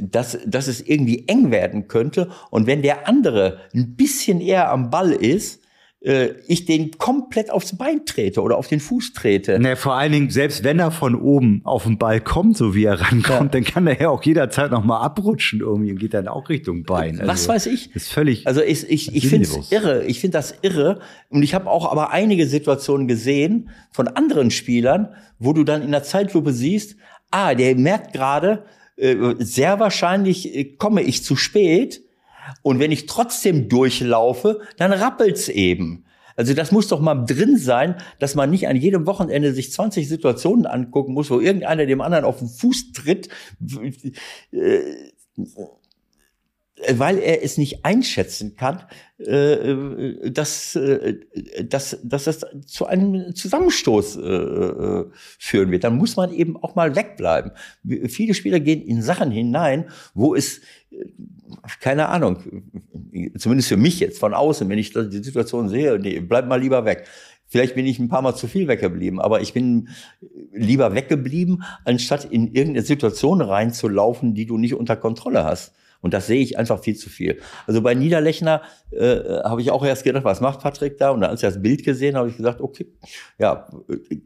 dass, 0.00 0.38
dass 0.46 0.66
es 0.66 0.80
irgendwie 0.80 1.24
eng 1.28 1.50
werden 1.50 1.88
könnte. 1.88 2.30
Und 2.50 2.66
wenn 2.66 2.82
der 2.82 3.08
andere 3.08 3.60
ein 3.74 3.96
bisschen 3.96 4.40
eher 4.40 4.70
am 4.70 4.90
Ball 4.90 5.12
ist, 5.12 5.60
äh, 6.06 6.34
ich 6.46 6.66
den 6.66 6.92
komplett 6.98 7.50
aufs 7.50 7.76
Bein 7.76 8.04
trete 8.04 8.42
oder 8.42 8.58
auf 8.58 8.68
den 8.68 8.80
Fuß 8.80 9.12
trete. 9.12 9.58
Ne, 9.58 9.76
vor 9.76 9.94
allen 9.94 10.12
Dingen, 10.12 10.30
selbst 10.30 10.62
wenn 10.62 10.78
er 10.78 10.90
von 10.90 11.14
oben 11.14 11.62
auf 11.64 11.84
den 11.84 11.98
Ball 11.98 12.20
kommt, 12.20 12.56
so 12.56 12.74
wie 12.74 12.84
er 12.84 13.00
rankommt, 13.00 13.54
ja. 13.54 13.60
dann 13.60 13.64
kann 13.64 13.86
er 13.86 14.00
ja 14.00 14.08
auch 14.10 14.22
jederzeit 14.22 14.70
noch 14.70 14.84
mal 14.84 15.00
abrutschen 15.00 15.60
irgendwie 15.60 15.92
und 15.92 15.98
geht 15.98 16.14
dann 16.14 16.28
auch 16.28 16.48
Richtung 16.48 16.84
Bein. 16.84 17.20
Also, 17.20 17.32
Was 17.32 17.48
weiß 17.48 17.66
ich? 17.66 17.94
Ist 17.94 18.12
völlig. 18.12 18.46
Also 18.46 18.62
ich, 18.62 18.88
ich, 18.88 19.14
ich 19.14 19.28
finde 19.28 19.48
es 19.48 19.72
irre. 19.72 20.04
Ich 20.04 20.20
finde 20.20 20.38
das 20.38 20.54
irre. 20.62 21.00
Und 21.28 21.42
ich 21.42 21.54
habe 21.54 21.68
auch 21.70 21.90
aber 21.90 22.10
einige 22.10 22.46
Situationen 22.46 23.08
gesehen 23.08 23.70
von 23.90 24.08
anderen 24.08 24.50
Spielern, 24.50 25.14
wo 25.38 25.52
du 25.52 25.64
dann 25.64 25.82
in 25.82 25.90
der 25.90 26.02
Zeitlupe 26.02 26.52
siehst, 26.52 26.96
ah, 27.30 27.54
der 27.54 27.74
merkt 27.76 28.12
gerade, 28.12 28.64
sehr 29.38 29.78
wahrscheinlich 29.78 30.54
äh, 30.54 30.64
komme 30.64 31.02
ich 31.02 31.22
zu 31.22 31.36
spät 31.36 32.02
und 32.62 32.78
wenn 32.78 32.92
ich 32.92 33.06
trotzdem 33.06 33.68
durchlaufe, 33.68 34.60
dann 34.78 34.92
rappelt's 34.92 35.48
eben. 35.48 36.04
Also 36.36 36.52
das 36.52 36.70
muss 36.70 36.88
doch 36.88 37.00
mal 37.00 37.24
drin 37.24 37.56
sein, 37.56 37.96
dass 38.18 38.34
man 38.34 38.50
nicht 38.50 38.68
an 38.68 38.76
jedem 38.76 39.06
Wochenende 39.06 39.52
sich 39.54 39.72
20 39.72 40.06
Situationen 40.06 40.66
angucken 40.66 41.14
muss, 41.14 41.30
wo 41.30 41.40
irgendeiner 41.40 41.86
dem 41.86 42.02
anderen 42.02 42.24
auf 42.24 42.38
den 42.38 42.48
Fuß 42.48 42.92
tritt. 42.92 43.28
Weil 46.92 47.18
er 47.18 47.42
es 47.42 47.56
nicht 47.56 47.84
einschätzen 47.84 48.54
kann, 48.54 48.82
äh, 49.18 50.30
dass, 50.30 50.76
äh, 50.76 51.14
dass, 51.64 51.98
dass 52.02 52.24
das 52.24 52.44
zu 52.66 52.86
einem 52.86 53.34
Zusammenstoß 53.34 54.16
äh, 54.16 55.04
führen 55.38 55.70
wird. 55.70 55.84
Dann 55.84 55.96
muss 55.96 56.16
man 56.16 56.32
eben 56.34 56.56
auch 56.56 56.74
mal 56.74 56.94
wegbleiben. 56.94 57.52
Viele 58.08 58.34
Spieler 58.34 58.60
gehen 58.60 58.82
in 58.82 59.00
Sachen 59.00 59.30
hinein, 59.30 59.86
wo 60.12 60.34
es 60.34 60.60
keine 61.80 62.08
Ahnung, 62.08 62.38
zumindest 63.36 63.68
für 63.68 63.76
mich 63.76 64.00
jetzt 64.00 64.18
von 64.18 64.34
außen, 64.34 64.68
wenn 64.68 64.78
ich 64.78 64.92
die 64.92 65.22
Situation 65.22 65.68
sehe, 65.68 65.98
nee, 65.98 66.20
bleib 66.20 66.46
mal 66.46 66.60
lieber 66.60 66.84
weg. 66.84 67.06
Vielleicht 67.48 67.74
bin 67.74 67.86
ich 67.86 67.98
ein 67.98 68.08
paar 68.08 68.22
Mal 68.22 68.34
zu 68.34 68.48
viel 68.48 68.66
weggeblieben, 68.66 69.20
aber 69.20 69.40
ich 69.40 69.52
bin 69.52 69.88
lieber 70.52 70.94
weggeblieben, 70.94 71.62
anstatt 71.84 72.24
in 72.24 72.48
irgendeine 72.48 72.84
Situation 72.84 73.40
reinzulaufen, 73.40 74.34
die 74.34 74.46
du 74.46 74.58
nicht 74.58 74.74
unter 74.74 74.96
Kontrolle 74.96 75.44
hast. 75.44 75.72
Und 76.06 76.14
das 76.14 76.28
sehe 76.28 76.40
ich 76.40 76.56
einfach 76.56 76.78
viel 76.78 76.94
zu 76.94 77.10
viel. 77.10 77.40
Also 77.66 77.82
bei 77.82 77.92
Niederlechner 77.92 78.62
äh, 78.92 79.16
habe 79.42 79.60
ich 79.60 79.72
auch 79.72 79.84
erst 79.84 80.04
gedacht, 80.04 80.22
was 80.22 80.40
macht 80.40 80.60
Patrick 80.60 80.98
da? 80.98 81.10
Und 81.10 81.24
als 81.24 81.42
ich 81.42 81.48
das 81.48 81.60
Bild 81.60 81.82
gesehen 81.82 82.14
habe, 82.14 82.28
ich 82.28 82.36
gesagt, 82.36 82.60
okay, 82.60 82.86
ja, 83.38 83.66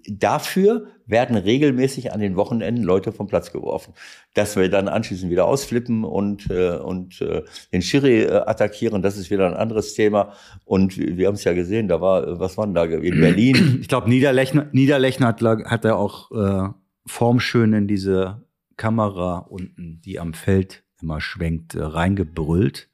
dafür 0.06 0.88
werden 1.06 1.36
regelmäßig 1.36 2.12
an 2.12 2.20
den 2.20 2.36
Wochenenden 2.36 2.84
Leute 2.84 3.12
vom 3.12 3.28
Platz 3.28 3.50
geworfen. 3.50 3.94
Dass 4.34 4.56
wir 4.56 4.68
dann 4.68 4.88
anschließend 4.88 5.30
wieder 5.30 5.46
ausflippen 5.46 6.04
und, 6.04 6.50
äh, 6.50 6.76
und 6.76 7.22
äh, 7.22 7.44
den 7.72 7.80
Schiri 7.80 8.24
äh, 8.24 8.42
attackieren, 8.44 9.00
das 9.00 9.16
ist 9.16 9.30
wieder 9.30 9.46
ein 9.46 9.54
anderes 9.54 9.94
Thema. 9.94 10.34
Und 10.66 10.98
wir 10.98 11.28
haben 11.28 11.36
es 11.36 11.44
ja 11.44 11.54
gesehen, 11.54 11.88
da 11.88 12.02
war, 12.02 12.38
was 12.38 12.58
war 12.58 12.66
denn 12.66 12.74
da 12.74 12.84
in 12.84 13.00
Berlin? 13.22 13.78
Ich 13.80 13.88
glaube, 13.88 14.10
Niederlechner, 14.10 14.66
Niederlechner 14.72 15.28
hat, 15.28 15.40
hat 15.40 15.86
er 15.86 15.96
auch 15.96 16.30
äh, 16.32 16.68
formschön 17.06 17.72
in 17.72 17.88
diese 17.88 18.44
Kamera 18.76 19.38
unten, 19.38 20.02
die 20.04 20.20
am 20.20 20.34
Feld 20.34 20.84
immer 21.02 21.20
schwenkt, 21.20 21.74
äh, 21.74 21.82
reingebrüllt. 21.82 22.88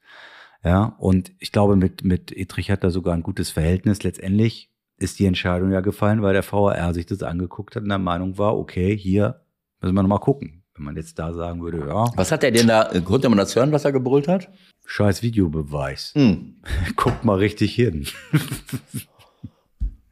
Ja, 0.63 0.95
und 0.99 1.31
ich 1.39 1.51
glaube, 1.51 1.75
mit, 1.75 2.03
mit 2.03 2.35
Etrich 2.35 2.71
hat 2.71 2.83
er 2.83 2.91
sogar 2.91 3.13
ein 3.13 3.23
gutes 3.23 3.51
Verhältnis. 3.51 4.03
Letztendlich 4.03 4.69
ist 4.97 5.19
die 5.19 5.25
Entscheidung 5.25 5.71
ja 5.71 5.81
gefallen, 5.81 6.21
weil 6.21 6.33
der 6.33 6.43
VAR 6.43 6.93
sich 6.93 7.05
das 7.05 7.23
angeguckt 7.23 7.75
hat 7.75 7.83
und 7.83 7.89
der 7.89 7.99
Meinung 7.99 8.37
war, 8.37 8.57
okay, 8.57 8.97
hier 8.97 9.41
müssen 9.79 9.95
wir 9.95 10.01
nochmal 10.01 10.19
gucken. 10.19 10.63
Wenn 10.75 10.85
man 10.85 10.95
jetzt 10.95 11.17
da 11.17 11.33
sagen 11.33 11.61
würde, 11.63 11.87
ja. 11.87 12.11
Was 12.15 12.31
hat 12.31 12.43
er 12.43 12.51
denn 12.51 12.67
da, 12.67 12.91
konnte 13.03 13.29
man 13.29 13.37
das 13.37 13.55
hören, 13.55 13.71
was 13.71 13.85
er 13.85 13.91
gebrüllt 13.91 14.27
hat? 14.27 14.49
Scheiß 14.85 15.23
Videobeweis. 15.23 16.13
Hm. 16.13 16.61
Guckt 16.95 17.25
mal 17.25 17.37
richtig 17.37 17.73
hin. 17.73 18.07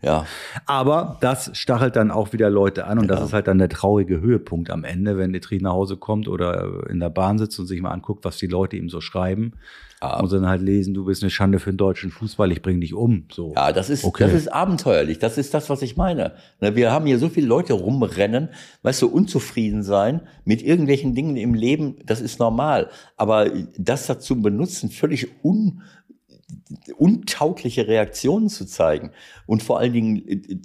Ja. 0.05 0.25
Aber 0.67 1.17
das 1.19 1.49
stachelt 1.57 1.95
dann 1.95 2.11
auch 2.11 2.31
wieder 2.31 2.49
Leute 2.49 2.85
an 2.85 2.99
und 2.99 3.09
ja. 3.09 3.15
das 3.15 3.25
ist 3.25 3.33
halt 3.33 3.47
dann 3.47 3.57
der 3.57 3.69
traurige 3.69 4.21
Höhepunkt 4.21 4.69
am 4.69 4.83
Ende, 4.83 5.17
wenn 5.17 5.33
Dietrich 5.33 5.61
nach 5.61 5.73
Hause 5.73 5.97
kommt 5.97 6.27
oder 6.27 6.87
in 6.89 6.99
der 6.99 7.09
Bahn 7.09 7.39
sitzt 7.39 7.59
und 7.59 7.65
sich 7.65 7.81
mal 7.81 7.91
anguckt, 7.91 8.23
was 8.23 8.37
die 8.37 8.47
Leute 8.47 8.77
ihm 8.77 8.89
so 8.89 9.01
schreiben. 9.01 9.53
Ja. 10.01 10.21
Muss 10.21 10.31
dann 10.31 10.47
halt 10.47 10.61
lesen, 10.61 10.93
du 10.93 11.05
bist 11.05 11.23
eine 11.23 11.31
Schande 11.31 11.57
für 11.57 11.71
den 11.71 11.77
deutschen 11.77 12.11
Fußball, 12.11 12.51
ich 12.51 12.61
bring 12.61 12.81
dich 12.81 12.93
um. 12.93 13.25
So. 13.31 13.53
Ja, 13.55 13.71
das 13.71 13.89
ist, 13.89 14.03
okay. 14.03 14.25
das 14.25 14.33
ist 14.33 14.49
abenteuerlich. 14.49 15.17
Das 15.17 15.37
ist 15.37 15.53
das, 15.53 15.69
was 15.69 15.81
ich 15.81 15.97
meine. 15.97 16.33
Wir 16.59 16.91
haben 16.91 17.05
hier 17.07 17.17
so 17.17 17.29
viele 17.29 17.47
Leute 17.47 17.73
rumrennen, 17.73 18.49
weißt 18.83 19.01
du, 19.01 19.07
unzufrieden 19.07 19.81
sein 19.81 20.21
mit 20.43 20.61
irgendwelchen 20.61 21.15
Dingen 21.15 21.37
im 21.37 21.53
Leben, 21.55 21.97
das 22.05 22.21
ist 22.21 22.39
normal. 22.39 22.89
Aber 23.17 23.49
das 23.77 24.05
dazu 24.05 24.39
benutzen, 24.41 24.91
völlig 24.91 25.43
un, 25.43 25.81
untaugliche 26.97 27.87
Reaktionen 27.87 28.49
zu 28.49 28.65
zeigen 28.65 29.11
und 29.45 29.61
vor 29.61 29.79
allen 29.79 29.93
Dingen 29.93 30.27
äh, 30.27 30.57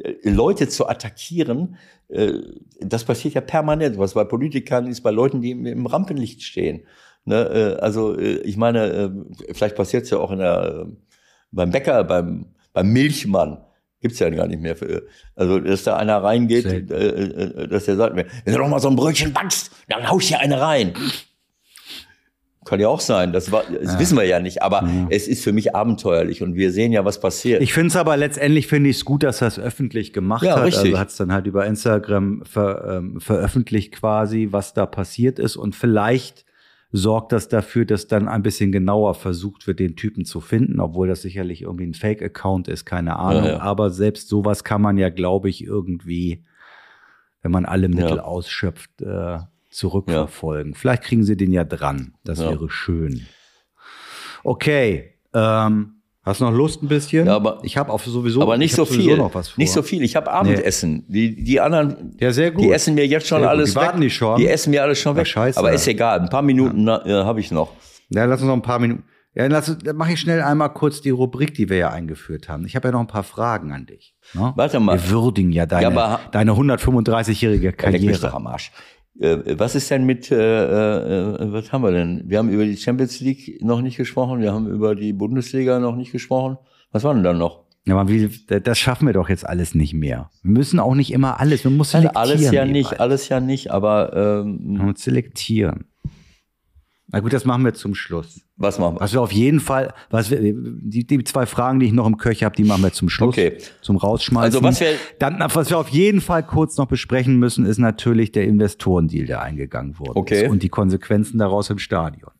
äh, 0.00 0.30
Leute 0.30 0.68
zu 0.68 0.88
attackieren, 0.88 1.76
äh, 2.08 2.34
das 2.80 3.04
passiert 3.04 3.34
ja 3.34 3.40
permanent. 3.40 3.98
Was 3.98 4.14
bei 4.14 4.24
Politikern 4.24 4.86
ist, 4.86 5.00
bei 5.00 5.10
Leuten, 5.10 5.40
die 5.40 5.50
im 5.50 5.86
Rampenlicht 5.86 6.42
stehen. 6.42 6.82
Ne, 7.24 7.78
also 7.82 8.18
ich 8.18 8.56
meine, 8.56 9.26
vielleicht 9.52 9.76
passiert 9.76 10.04
es 10.04 10.10
ja 10.10 10.18
auch 10.18 10.30
in 10.30 10.38
der, 10.38 10.86
beim 11.50 11.70
Bäcker, 11.70 12.04
beim, 12.04 12.46
beim 12.72 12.90
Milchmann. 12.90 13.58
Gibt's 14.00 14.20
ja 14.20 14.30
gar 14.30 14.46
nicht 14.46 14.62
mehr. 14.62 14.76
Für, 14.76 15.06
also, 15.34 15.58
dass 15.58 15.82
da 15.82 15.96
einer 15.96 16.22
reingeht, 16.22 16.66
äh, 16.66 17.68
dass 17.68 17.86
der 17.86 17.96
sagt 17.96 18.14
mir, 18.14 18.26
wenn 18.44 18.54
du 18.54 18.60
doch 18.60 18.68
mal 18.68 18.78
so 18.78 18.88
ein 18.88 18.96
Brötchen 18.96 19.32
backst, 19.32 19.72
dann 19.88 20.08
hau 20.08 20.18
ich 20.20 20.28
hier 20.28 20.40
eine 20.40 20.60
rein. 20.60 20.94
Kann 22.68 22.80
ja 22.80 22.88
auch 22.88 23.00
sein, 23.00 23.32
das, 23.32 23.50
war, 23.50 23.62
das 23.62 23.94
ja. 23.94 23.98
wissen 23.98 24.18
wir 24.18 24.24
ja 24.24 24.40
nicht, 24.40 24.62
aber 24.62 24.82
ja. 24.82 25.06
es 25.08 25.26
ist 25.26 25.42
für 25.42 25.54
mich 25.54 25.74
abenteuerlich 25.74 26.42
und 26.42 26.54
wir 26.54 26.70
sehen 26.70 26.92
ja, 26.92 27.02
was 27.06 27.18
passiert. 27.18 27.62
Ich 27.62 27.72
finde 27.72 27.88
es 27.88 27.96
aber 27.96 28.14
letztendlich 28.18 28.66
finde 28.66 28.90
ich 28.90 28.96
es 28.96 29.04
gut, 29.06 29.22
dass 29.22 29.40
er 29.40 29.48
es 29.48 29.58
öffentlich 29.58 30.12
gemacht 30.12 30.42
ja, 30.42 30.56
hat. 30.56 30.64
Richtig. 30.64 30.84
Also 30.84 30.98
hat 30.98 31.08
es 31.08 31.16
dann 31.16 31.32
halt 31.32 31.46
über 31.46 31.64
Instagram 31.64 32.42
ver, 32.44 32.98
ähm, 32.98 33.20
veröffentlicht 33.20 33.92
quasi, 33.92 34.48
was 34.50 34.74
da 34.74 34.84
passiert 34.84 35.38
ist 35.38 35.56
und 35.56 35.76
vielleicht 35.76 36.44
sorgt 36.92 37.32
das 37.32 37.48
dafür, 37.48 37.86
dass 37.86 38.06
dann 38.06 38.28
ein 38.28 38.42
bisschen 38.42 38.70
genauer 38.70 39.14
versucht 39.14 39.66
wird, 39.66 39.78
den 39.78 39.96
Typen 39.96 40.26
zu 40.26 40.42
finden, 40.42 40.78
obwohl 40.78 41.08
das 41.08 41.22
sicherlich 41.22 41.62
irgendwie 41.62 41.86
ein 41.86 41.94
Fake-Account 41.94 42.68
ist, 42.68 42.84
keine 42.84 43.16
Ahnung. 43.16 43.44
Ja, 43.44 43.60
aber 43.60 43.88
selbst 43.88 44.28
sowas 44.28 44.62
kann 44.62 44.82
man 44.82 44.98
ja, 44.98 45.08
glaube 45.08 45.48
ich, 45.48 45.64
irgendwie, 45.64 46.44
wenn 47.40 47.50
man 47.50 47.64
alle 47.64 47.88
Mittel 47.88 48.20
ausschöpft, 48.20 49.00
äh, 49.00 49.38
zurückverfolgen. 49.70 50.72
Ja. 50.72 50.78
Vielleicht 50.78 51.02
kriegen 51.02 51.24
sie 51.24 51.36
den 51.36 51.52
ja 51.52 51.64
dran. 51.64 52.14
Das 52.24 52.38
ja. 52.38 52.50
wäre 52.50 52.70
schön. 52.70 53.26
Okay. 54.44 55.14
Ähm, 55.34 55.98
Hast 56.28 56.42
du 56.42 56.44
noch 56.44 56.52
Lust 56.52 56.82
ein 56.82 56.88
bisschen? 56.88 57.26
Ja, 57.26 57.36
aber 57.36 57.58
ich 57.62 57.78
habe 57.78 57.90
auch 57.90 58.00
sowieso, 58.00 58.42
aber 58.42 58.58
nicht 58.58 58.74
so 58.74 58.84
viel. 58.84 59.16
Noch 59.16 59.34
was 59.34 59.48
vor. 59.48 59.62
Nicht 59.62 59.72
so 59.72 59.80
viel. 59.80 60.02
Ich 60.02 60.14
habe 60.14 60.30
Abendessen. 60.30 61.06
Nee. 61.08 61.30
Die, 61.30 61.44
die 61.44 61.60
anderen, 61.60 62.16
ja, 62.20 62.32
sehr 62.32 62.50
gut. 62.50 62.64
die 62.64 62.70
essen 62.70 62.94
mir 62.94 63.06
jetzt 63.06 63.26
schon 63.26 63.44
alles 63.44 63.70
die 63.70 63.76
warten 63.76 64.00
weg. 64.00 64.08
Die, 64.08 64.10
schon. 64.10 64.38
die 64.38 64.46
essen 64.46 64.70
mir 64.70 64.82
alles 64.82 64.98
schon 64.98 65.16
weg. 65.16 65.26
Scheiße. 65.26 65.58
Aber 65.58 65.72
ist 65.72 65.88
egal. 65.88 66.20
Ein 66.20 66.28
paar 66.28 66.42
Minuten 66.42 66.86
ja. 66.86 67.02
äh, 67.06 67.24
habe 67.24 67.40
ich 67.40 67.50
noch. 67.50 67.72
Ja, 68.10 68.26
lass 68.26 68.42
uns 68.42 68.48
noch 68.48 68.54
ein 68.54 68.60
paar 68.60 68.78
Minuten. 68.78 69.04
Ja, 69.34 69.46
lass, 69.46 69.74
dann 69.82 69.96
mache 69.96 70.12
ich 70.12 70.20
schnell 70.20 70.42
einmal 70.42 70.70
kurz 70.74 71.00
die 71.00 71.10
Rubrik, 71.10 71.54
die 71.54 71.70
wir 71.70 71.78
ja 71.78 71.90
eingeführt 71.90 72.48
haben. 72.48 72.66
Ich 72.66 72.76
habe 72.76 72.88
ja 72.88 72.92
noch 72.92 73.00
ein 73.00 73.06
paar 73.06 73.22
Fragen 73.22 73.72
an 73.72 73.86
dich. 73.86 74.14
Ne? 74.34 74.52
Warte 74.54 74.80
mal. 74.80 75.00
Wir 75.00 75.10
würdigen 75.10 75.52
ja 75.52 75.64
deine, 75.64 75.94
ja, 75.94 76.20
deine 76.30 76.52
135-jährige 76.52 77.72
Karriere. 77.72 78.34
Am 78.34 78.46
Arsch. 78.48 78.70
Äh, 79.20 79.58
was 79.58 79.74
ist 79.74 79.90
denn 79.90 80.04
mit, 80.04 80.30
äh, 80.30 80.36
äh, 80.36 81.52
was 81.52 81.72
haben 81.72 81.82
wir 81.82 81.90
denn? 81.90 82.22
Wir 82.26 82.38
haben 82.38 82.50
über 82.50 82.64
die 82.64 82.76
Champions 82.76 83.20
League 83.20 83.60
noch 83.62 83.80
nicht 83.80 83.96
gesprochen, 83.96 84.40
wir 84.40 84.52
haben 84.52 84.68
über 84.68 84.94
die 84.94 85.12
Bundesliga 85.12 85.78
noch 85.80 85.96
nicht 85.96 86.12
gesprochen. 86.12 86.58
Was 86.92 87.04
war 87.04 87.14
denn 87.14 87.24
dann 87.24 87.38
noch? 87.38 87.64
Ja, 87.84 87.96
aber 87.96 88.08
wie, 88.08 88.28
das 88.46 88.78
schaffen 88.78 89.06
wir 89.06 89.14
doch 89.14 89.28
jetzt 89.28 89.46
alles 89.46 89.74
nicht 89.74 89.94
mehr. 89.94 90.30
Wir 90.42 90.52
müssen 90.52 90.78
auch 90.78 90.94
nicht 90.94 91.12
immer 91.12 91.40
alles, 91.40 91.64
wir 91.64 91.70
müssen 91.70 92.02
selektieren. 92.02 92.16
Alles 92.16 92.50
ja 92.50 92.64
nicht, 92.64 93.00
alles 93.00 93.28
ja 93.28 93.40
nicht, 93.40 93.70
aber 93.70 94.42
ähm, 94.44 94.78
wir 94.78 94.94
selektieren. 94.94 95.86
Na 97.10 97.20
gut, 97.20 97.32
das 97.32 97.46
machen 97.46 97.64
wir 97.64 97.72
zum 97.72 97.94
Schluss. 97.94 98.42
Was 98.56 98.78
machen 98.78 98.96
wir? 98.96 99.00
Was 99.00 99.14
wir 99.14 99.22
auf 99.22 99.32
jeden 99.32 99.60
Fall, 99.60 99.94
was 100.10 100.30
wir, 100.30 100.38
die, 100.40 101.06
die 101.06 101.24
zwei 101.24 101.46
Fragen, 101.46 101.80
die 101.80 101.86
ich 101.86 101.92
noch 101.92 102.06
im 102.06 102.18
Köcher 102.18 102.46
habe, 102.46 102.56
die 102.56 102.64
machen 102.64 102.82
wir 102.82 102.92
zum 102.92 103.08
Schluss. 103.08 103.30
Okay. 103.30 103.56
Zum 103.80 103.96
Rausschmeißen. 103.96 104.44
Also 104.44 104.62
was 104.62 104.80
wir, 104.80 104.88
Dann, 105.18 105.38
was 105.54 105.70
wir 105.70 105.78
auf 105.78 105.88
jeden 105.88 106.20
Fall 106.20 106.42
kurz 106.42 106.76
noch 106.76 106.86
besprechen 106.86 107.38
müssen, 107.38 107.64
ist 107.64 107.78
natürlich 107.78 108.32
der 108.32 108.44
Investorendeal, 108.44 109.24
der 109.24 109.40
eingegangen 109.40 109.98
wurde. 109.98 110.16
Okay. 110.16 110.48
Und 110.48 110.62
die 110.62 110.68
Konsequenzen 110.68 111.38
daraus 111.38 111.70
im 111.70 111.78
Stadion. 111.78 112.30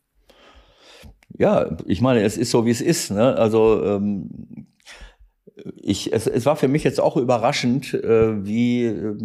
Ja, 1.39 1.77
ich 1.87 2.03
meine, 2.03 2.23
es 2.23 2.37
ist 2.37 2.51
so, 2.51 2.67
wie 2.67 2.71
es 2.71 2.83
ist. 2.83 3.11
Ne? 3.11 3.37
Also 3.37 3.83
ähm, 3.85 4.67
ich, 5.77 6.13
es, 6.13 6.27
es 6.27 6.47
war 6.47 6.57
für 6.57 6.69
mich 6.69 6.85
jetzt 6.85 7.01
auch 7.01 7.17
überraschend, 7.17 7.95
äh, 7.95 8.45
wie, 8.45 8.85
äh, 8.85 9.17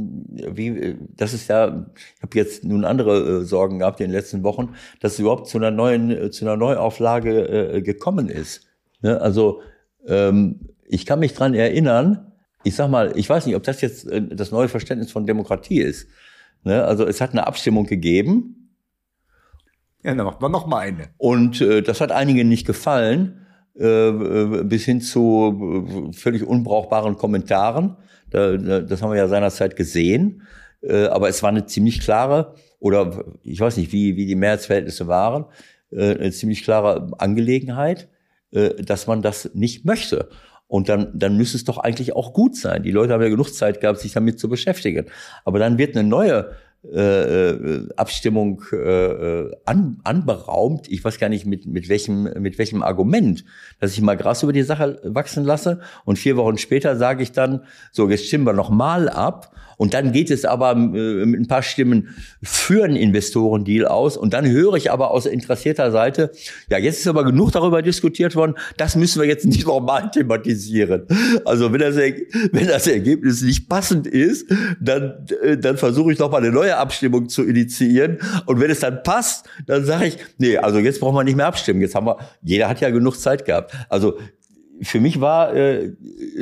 wie, 0.56 0.98
das 1.16 1.34
ist 1.34 1.50
ja, 1.50 1.86
ich 1.96 2.22
habe 2.22 2.38
jetzt 2.38 2.64
nun 2.64 2.86
andere 2.86 3.42
äh, 3.42 3.46
Sorgen 3.46 3.80
gehabt 3.80 4.00
in 4.00 4.08
den 4.08 4.14
letzten 4.14 4.44
Wochen, 4.44 4.74
dass 5.00 5.14
es 5.14 5.20
überhaupt 5.20 5.48
zu 5.48 5.58
einer 5.58 5.72
neuen, 5.72 6.12
äh, 6.12 6.32
zu 6.32 6.46
einer 6.46 6.58
Neuauflage 6.58 7.74
äh, 7.76 7.82
gekommen 7.82 8.30
ist. 8.30 8.68
Ne? 9.02 9.20
Also 9.20 9.62
ähm, 10.08 10.70
ich 10.86 11.06
kann 11.06 11.20
mich 11.20 11.34
dran 11.34 11.54
erinnern, 11.54 12.32
ich 12.64 12.76
sag 12.76 12.90
mal, 12.90 13.14
ich 13.16 13.30
weiß 13.30 13.46
nicht, 13.46 13.56
ob 13.56 13.64
das 13.64 13.82
jetzt 13.82 14.08
äh, 14.08 14.22
das 14.22 14.52
neue 14.52 14.70
Verständnis 14.70 15.12
von 15.12 15.26
Demokratie 15.26 15.82
ist. 15.82 16.08
Ne? 16.64 16.84
Also 16.84 17.06
es 17.06 17.22
hat 17.22 17.32
eine 17.32 17.46
Abstimmung 17.48 17.86
gegeben. 17.86 18.76
Ja, 20.04 20.14
dann 20.14 20.26
macht 20.26 20.42
man 20.42 20.52
noch 20.52 20.68
mal 20.68 20.80
eine. 20.80 21.10
Und 21.18 21.62
äh, 21.62 21.82
das 21.82 22.02
hat 22.02 22.12
einigen 22.12 22.50
nicht 22.50 22.66
gefallen. 22.66 23.43
Äh, 23.76 24.12
bis 24.66 24.86
hin 24.86 25.02
zu 25.02 26.12
äh, 26.12 26.14
völlig 26.14 26.44
unbrauchbaren 26.44 27.18
Kommentaren. 27.18 27.98
Das 28.30 29.02
haben 29.02 29.12
wir 29.12 29.18
ja 29.18 29.28
seinerzeit 29.28 29.76
gesehen. 29.76 30.44
Äh, 30.82 31.06
aber 31.06 31.30
es 31.30 31.42
war 31.42 31.50
eine 31.50 31.66
ziemlich 31.66 32.00
klare, 32.02 32.56
oder 32.80 33.26
ich 33.44 33.60
weiß 33.60 33.78
nicht, 33.78 33.92
wie, 33.92 34.16
wie 34.16 34.26
die 34.26 34.36
Mehrheitsverhältnisse 34.36 35.08
waren, 35.08 35.46
eine 35.96 36.32
ziemlich 36.32 36.64
klare 36.64 37.12
Angelegenheit, 37.20 38.10
dass 38.52 39.06
man 39.06 39.22
das 39.22 39.52
nicht 39.54 39.86
möchte. 39.86 40.28
Und 40.66 40.90
dann, 40.90 41.12
dann 41.14 41.38
müsste 41.38 41.56
es 41.56 41.66
doch 41.66 41.78
eigentlich 41.78 42.16
auch 42.16 42.34
gut 42.34 42.56
sein. 42.58 42.82
Die 42.82 42.90
Leute 42.90 43.14
haben 43.14 43.22
ja 43.22 43.30
genug 43.30 43.54
Zeit 43.54 43.80
gehabt, 43.80 44.00
sich 44.00 44.12
damit 44.12 44.40
zu 44.40 44.50
beschäftigen. 44.50 45.06
Aber 45.46 45.60
dann 45.60 45.78
wird 45.78 45.96
eine 45.96 46.08
neue 46.08 46.56
äh, 46.92 47.52
äh, 47.52 47.88
Abstimmung 47.96 48.62
äh, 48.74 48.76
äh, 48.76 49.52
an, 49.66 50.00
anberaumt. 50.04 50.92
Ich 50.92 51.04
weiß 51.04 51.18
gar 51.18 51.30
nicht 51.30 51.46
mit, 51.46 51.66
mit, 51.66 51.88
welchem, 51.88 52.24
mit 52.42 52.58
welchem 52.58 52.84
Argument, 52.84 53.46
dass 53.80 53.94
ich 53.94 54.02
mal 54.02 54.18
Gras 54.18 54.44
über 54.44 54.52
die 54.52 54.64
Sache 54.64 55.00
wachsen 55.04 55.46
lasse 55.46 55.80
und 56.04 56.20
vier 56.20 56.36
Wochen 56.36 56.58
später 56.58 56.98
sage 56.98 57.24
ich 57.24 57.32
dann, 57.32 57.62
so, 57.94 58.10
jetzt 58.10 58.28
stimmen 58.28 58.46
wir 58.46 58.54
noch 58.54 58.70
mal 58.70 59.08
ab 59.08 59.54
Und 59.78 59.94
dann 59.94 60.12
geht 60.12 60.32
es 60.32 60.46
aber 60.46 60.72
äh, 60.72 61.26
mit 61.26 61.42
ein 61.42 61.48
paar 61.48 61.64
Stimmen 61.64 62.16
für 62.42 62.84
einen 62.84 62.96
Investorendeal 62.96 63.88
aus. 63.88 64.18
Und 64.18 64.34
dann 64.34 64.50
höre 64.50 64.76
ich 64.76 64.92
aber 64.92 65.12
aus 65.12 65.26
interessierter 65.26 65.92
Seite, 65.92 66.32
ja, 66.70 66.78
jetzt 66.78 67.00
ist 67.00 67.08
aber 67.08 67.24
genug 67.24 67.52
darüber 67.52 67.82
diskutiert 67.82 68.36
worden, 68.36 68.56
das 68.78 68.96
müssen 68.96 69.22
wir 69.22 69.28
jetzt 69.28 69.46
nicht 69.54 69.66
normal 69.66 70.12
thematisieren. 70.12 71.04
Also 71.46 71.72
wenn 71.72 71.80
das, 71.80 71.98
wenn 71.98 72.68
das 72.68 72.88
Ergebnis 72.88 73.42
nicht 73.42 73.70
passend 73.70 74.08
ist, 74.08 74.50
dann, 74.80 75.26
äh, 75.44 75.58
dann 75.58 75.78
versuche 75.78 76.14
ich 76.14 76.20
noch 76.20 76.32
mal 76.32 76.38
eine 76.38 76.52
neue 76.52 76.73
Abstimmung 76.78 77.30
zu 77.30 77.44
initiieren. 77.44 78.20
Und 78.46 78.60
wenn 78.60 78.72
es 78.72 78.80
dann 78.82 79.04
passt, 79.04 79.48
dann 79.66 79.86
sage 79.86 80.08
ich, 80.08 80.18
nee, 80.38 80.58
also 80.58 80.80
jetzt 80.80 81.00
brauchen 81.00 81.16
wir 81.16 81.24
nicht 81.24 81.38
mehr 81.38 81.48
abstimmen. 81.48 81.82
Jetzt 81.82 81.96
haben 81.96 82.08
wir, 82.08 82.18
jeder 82.42 82.70
hat 82.70 82.82
ja 82.82 82.90
genug 82.90 83.20
Zeit 83.20 83.46
gehabt. 83.46 83.74
Also 83.90 84.18
für 84.82 85.00
mich 85.00 85.22
war, 85.22 85.56
äh, 85.56 85.92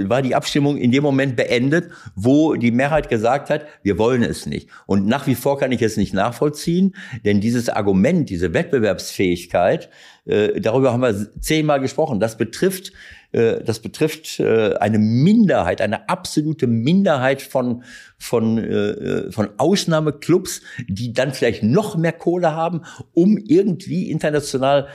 war 0.03 0.21
die 0.21 0.35
Abstimmung 0.35 0.77
in 0.77 0.91
dem 0.91 1.03
Moment 1.03 1.35
beendet, 1.35 1.89
wo 2.15 2.55
die 2.55 2.71
Mehrheit 2.71 3.09
gesagt 3.09 3.49
hat, 3.49 3.65
wir 3.83 3.97
wollen 3.97 4.23
es 4.23 4.45
nicht. 4.45 4.69
Und 4.85 5.05
nach 5.05 5.27
wie 5.27 5.35
vor 5.35 5.59
kann 5.59 5.71
ich 5.71 5.81
es 5.81 5.97
nicht 5.97 6.13
nachvollziehen, 6.13 6.95
denn 7.25 7.41
dieses 7.41 7.69
Argument, 7.69 8.29
diese 8.29 8.53
Wettbewerbsfähigkeit, 8.53 9.89
äh, 10.25 10.59
darüber 10.59 10.93
haben 10.93 11.01
wir 11.01 11.39
zehnmal 11.39 11.79
gesprochen, 11.79 12.19
das 12.19 12.37
betrifft 12.37 12.93
das 13.31 13.79
betrifft 13.79 14.39
äh, 14.39 14.75
eine 14.75 14.99
Minderheit, 14.99 15.81
eine 15.81 16.09
absolute 16.09 16.67
Minderheit 16.67 17.41
von, 17.41 17.83
von, 18.17 18.57
äh, 18.57 19.31
von 19.31 19.49
Ausnahmeclubs, 19.57 20.61
die 20.87 21.13
dann 21.13 21.33
vielleicht 21.33 21.63
noch 21.63 21.95
mehr 21.95 22.11
Kohle 22.11 22.53
haben, 22.53 22.81
um 23.13 23.37
irgendwie 23.37 24.11
international 24.11 24.87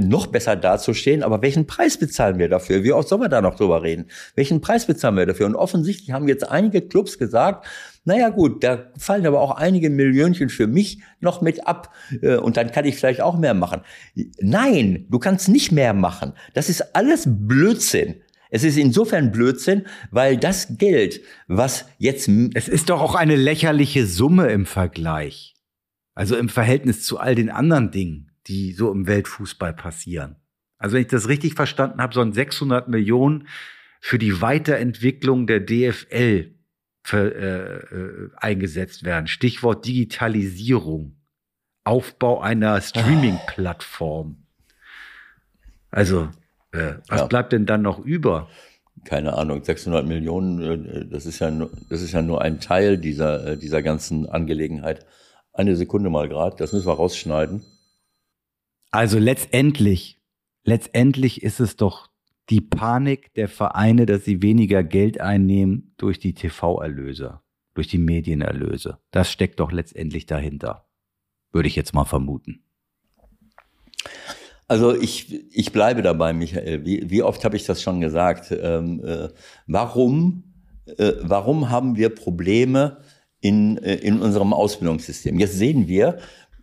noch 0.00 0.28
besser 0.28 0.56
dazustehen. 0.56 1.22
Aber 1.22 1.42
welchen 1.42 1.66
Preis 1.66 1.98
bezahlen 1.98 2.38
wir 2.38 2.48
dafür? 2.48 2.84
Wie 2.84 2.92
oft 2.92 3.08
soll 3.08 3.18
man 3.18 3.30
da 3.30 3.40
noch 3.40 3.56
drüber 3.56 3.82
reden? 3.82 4.06
Welchen 4.36 4.60
Preis 4.60 4.86
bezahlen 4.86 5.16
wir 5.16 5.26
dafür? 5.26 5.46
Und 5.46 5.56
offensichtlich 5.56 6.12
haben 6.12 6.28
jetzt 6.28 6.48
einige 6.48 6.82
Clubs 6.82 7.18
gesagt, 7.18 7.66
naja 8.04 8.30
gut, 8.30 8.64
da 8.64 8.90
fallen 8.96 9.26
aber 9.26 9.40
auch 9.40 9.52
einige 9.52 9.90
Millionchen 9.90 10.48
für 10.48 10.66
mich 10.66 11.02
noch 11.20 11.42
mit 11.42 11.66
ab 11.66 11.94
äh, 12.22 12.36
und 12.36 12.56
dann 12.56 12.72
kann 12.72 12.86
ich 12.86 12.96
vielleicht 12.96 13.20
auch 13.20 13.38
mehr 13.38 13.54
machen. 13.54 13.82
Nein, 14.40 15.06
du 15.10 15.18
kannst 15.18 15.48
nicht 15.48 15.70
mehr 15.70 15.92
machen. 15.92 16.32
Das 16.54 16.68
ist 16.68 16.96
alles 16.96 17.24
Blödsinn. 17.26 18.22
Es 18.50 18.64
ist 18.64 18.78
insofern 18.78 19.30
Blödsinn, 19.30 19.86
weil 20.10 20.36
das 20.36 20.78
Geld, 20.78 21.20
was 21.46 21.86
jetzt... 21.98 22.28
Es 22.54 22.68
ist 22.68 22.90
doch 22.90 23.00
auch 23.00 23.14
eine 23.14 23.36
lächerliche 23.36 24.06
Summe 24.06 24.48
im 24.48 24.66
Vergleich. 24.66 25.54
Also 26.14 26.36
im 26.36 26.48
Verhältnis 26.48 27.04
zu 27.04 27.18
all 27.18 27.34
den 27.34 27.50
anderen 27.50 27.90
Dingen, 27.90 28.32
die 28.48 28.72
so 28.72 28.90
im 28.90 29.06
Weltfußball 29.06 29.72
passieren. 29.72 30.36
Also 30.78 30.94
wenn 30.94 31.02
ich 31.02 31.08
das 31.08 31.28
richtig 31.28 31.54
verstanden 31.54 32.00
habe, 32.00 32.14
sollen 32.14 32.32
600 32.32 32.88
Millionen 32.88 33.46
für 34.00 34.18
die 34.18 34.40
Weiterentwicklung 34.40 35.46
der 35.46 35.60
DFL 35.60 36.54
für, 37.10 37.34
äh, 37.34 37.94
äh, 37.94 38.30
eingesetzt 38.36 39.04
werden. 39.04 39.26
Stichwort 39.26 39.84
Digitalisierung, 39.84 41.16
Aufbau 41.82 42.40
einer 42.40 42.80
Streaming-Plattform. 42.80 44.46
Also, 45.90 46.28
äh, 46.72 46.94
was 47.08 47.20
ja. 47.22 47.26
bleibt 47.26 47.52
denn 47.52 47.66
dann 47.66 47.82
noch 47.82 47.98
über? 47.98 48.48
Keine 49.04 49.34
Ahnung, 49.34 49.64
600 49.64 50.06
Millionen, 50.06 50.86
äh, 50.86 51.06
das 51.06 51.26
ist 51.26 51.40
ja 51.40 51.50
nur, 51.50 51.70
das 51.88 52.00
ist 52.00 52.12
ja 52.12 52.22
nur 52.22 52.42
ein 52.42 52.60
Teil 52.60 52.96
dieser, 52.96 53.46
äh, 53.46 53.56
dieser 53.56 53.82
ganzen 53.82 54.28
Angelegenheit. 54.28 55.04
Eine 55.52 55.74
Sekunde 55.74 56.10
mal 56.10 56.28
gerade, 56.28 56.56
das 56.56 56.72
müssen 56.72 56.86
wir 56.86 56.94
rausschneiden. 56.94 57.64
Also 58.92 59.18
letztendlich, 59.18 60.20
letztendlich 60.62 61.42
ist 61.42 61.58
es 61.58 61.74
doch 61.74 62.09
die 62.50 62.60
Panik 62.60 63.32
der 63.34 63.48
Vereine, 63.48 64.06
dass 64.06 64.24
sie 64.24 64.42
weniger 64.42 64.82
Geld 64.82 65.20
einnehmen 65.20 65.94
durch 65.96 66.18
die 66.18 66.34
TV-Erlöse, 66.34 67.40
durch 67.74 67.86
die 67.86 67.98
Medienerlöse. 67.98 68.98
Das 69.12 69.30
steckt 69.30 69.60
doch 69.60 69.70
letztendlich 69.70 70.26
dahinter, 70.26 70.86
würde 71.52 71.68
ich 71.68 71.76
jetzt 71.76 71.94
mal 71.94 72.04
vermuten. 72.04 72.64
Also 74.66 74.94
ich, 74.94 75.52
ich 75.52 75.72
bleibe 75.72 76.02
dabei, 76.02 76.32
Michael. 76.32 76.84
Wie, 76.84 77.10
wie 77.10 77.22
oft 77.22 77.44
habe 77.44 77.56
ich 77.56 77.64
das 77.64 77.82
schon 77.82 78.00
gesagt? 78.00 78.52
Ähm, 78.52 79.02
äh, 79.04 79.28
warum, 79.66 80.44
äh, 80.96 81.12
warum 81.22 81.70
haben 81.70 81.96
wir 81.96 82.14
Probleme 82.14 82.98
in, 83.40 83.78
äh, 83.78 83.96
in 83.96 84.20
unserem 84.20 84.52
Ausbildungssystem? 84.52 85.38
Jetzt 85.40 85.58
sehen 85.58 85.88
wir, 85.88 86.18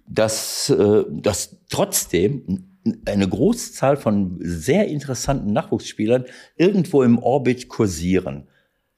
dass, 0.07 0.69
äh, 0.69 1.03
dass 1.09 1.57
trotzdem 1.69 2.76
eine 3.05 3.27
Großzahl 3.27 3.97
von 3.97 4.37
sehr 4.39 4.87
interessanten 4.87 5.53
Nachwuchsspielern 5.53 6.25
irgendwo 6.55 7.03
im 7.03 7.19
Orbit 7.19 7.67
kursieren. 7.67 8.47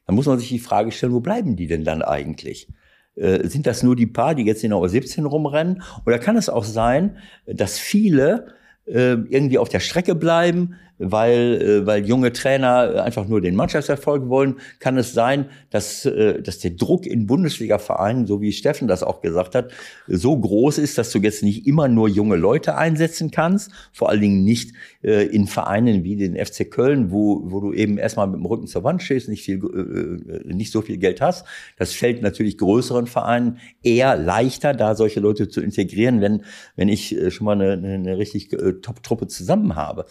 Da 0.06 0.14
muss 0.14 0.26
man 0.26 0.40
sich 0.40 0.50
die 0.50 0.60
Frage 0.60 0.92
stellen, 0.92 1.14
wo 1.14 1.20
bleiben 1.20 1.56
die 1.56 1.68
denn 1.68 1.84
dann 1.84 2.02
eigentlich? 2.02 2.68
Äh, 3.16 3.48
sind 3.48 3.68
das 3.68 3.84
nur 3.84 3.96
die 3.96 4.08
paar, 4.08 4.36
die 4.36 4.44
jetzt 4.44 4.64
in 4.64 4.72
der 4.72 4.80
U17 4.80 5.26
rumrennen? 5.26 5.84
Oder 6.06 6.20
kann 6.20 6.38
es 6.38 6.50
auch 6.50 6.64
sein, 6.64 7.18
dass 7.46 7.78
viele 7.78 8.48
äh, 8.86 9.18
irgendwie 9.30 9.58
auf 9.58 9.70
der 9.70 9.80
Strecke 9.80 10.16
bleiben, 10.16 10.76
weil, 11.00 11.62
äh, 11.62 11.86
weil 11.86 12.06
junge 12.06 12.32
Trainer 12.34 13.04
einfach 13.04 13.28
nur 13.28 13.42
den 13.42 13.56
Mannschaftserfolg 13.56 14.30
wollen, 14.30 14.58
kann 14.80 14.98
es 14.98 15.14
sein, 15.14 15.46
dass, 15.70 16.06
äh, 16.06 16.42
dass 16.42 16.60
der 16.60 16.72
Druck 16.72 17.06
in 17.06 17.26
Bundesliga-Vereinen, 17.26 18.28
so 18.28 18.42
wie 18.42 18.52
Steffen 18.52 18.88
das 18.88 19.02
auch 19.02 19.22
gesagt 19.22 19.56
hat, 19.56 19.72
so 20.08 20.38
groß 20.38 20.78
ist, 20.78 20.98
dass 20.98 21.12
du 21.12 21.20
jetzt 21.20 21.42
nicht 21.42 21.66
immer 21.66 21.88
nur 21.88 22.10
junge 22.10 22.36
Leute 22.36 22.76
einsetzen 22.76 23.32
kannst, 23.32 23.72
vor 23.94 24.10
allen 24.10 24.22
Dingen 24.22 24.44
nicht 24.44 24.74
äh, 25.02 25.26
in 25.26 25.48
Vereinen 25.48 26.04
wie 26.04 26.18
den 26.18 26.36
FC 26.36 26.70
Köln, 26.70 27.12
wo, 27.12 27.42
wo 27.46 27.62
du 27.62 27.74
eben 27.74 27.98
erstmal 27.98 28.28
mit 28.28 28.40
dem 28.40 28.46
Rücken 28.46 28.68
zur 28.68 28.84
Wand 28.84 29.02
stehst, 29.02 29.30
nicht, 29.30 29.44
viel, 29.44 29.58
äh, 29.58 30.54
nicht 30.54 30.72
so 30.72 30.82
viel 30.82 30.98
Geld 30.98 31.22
hast. 31.22 31.46
Das 31.78 31.94
fällt 31.94 32.22
natürlich 32.22 32.58
größeren 32.58 33.08
Vereinen 33.08 33.58
eher 33.82 34.18
leichter, 34.18 34.74
da 34.74 34.96
solche 34.96 35.22
Leute 35.22 35.48
zu 35.48 35.62
integrieren, 35.62 36.22
wenn, 36.22 36.44
wenn 36.76 36.90
ich 36.90 37.16
äh, 37.16 37.32
schon 37.32 37.46
mal 37.46 37.60
eine, 37.60 37.94
eine 37.94 38.18
richtig 38.18 38.52
äh, 38.54 38.74
Top-Truppe 38.74 39.28
zusammen 39.28 39.76
habe. 39.76 40.06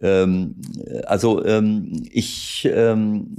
Ähm, 0.00 0.56
also 1.04 1.44
ähm, 1.44 2.02
ich 2.10 2.68
ähm, 2.72 3.36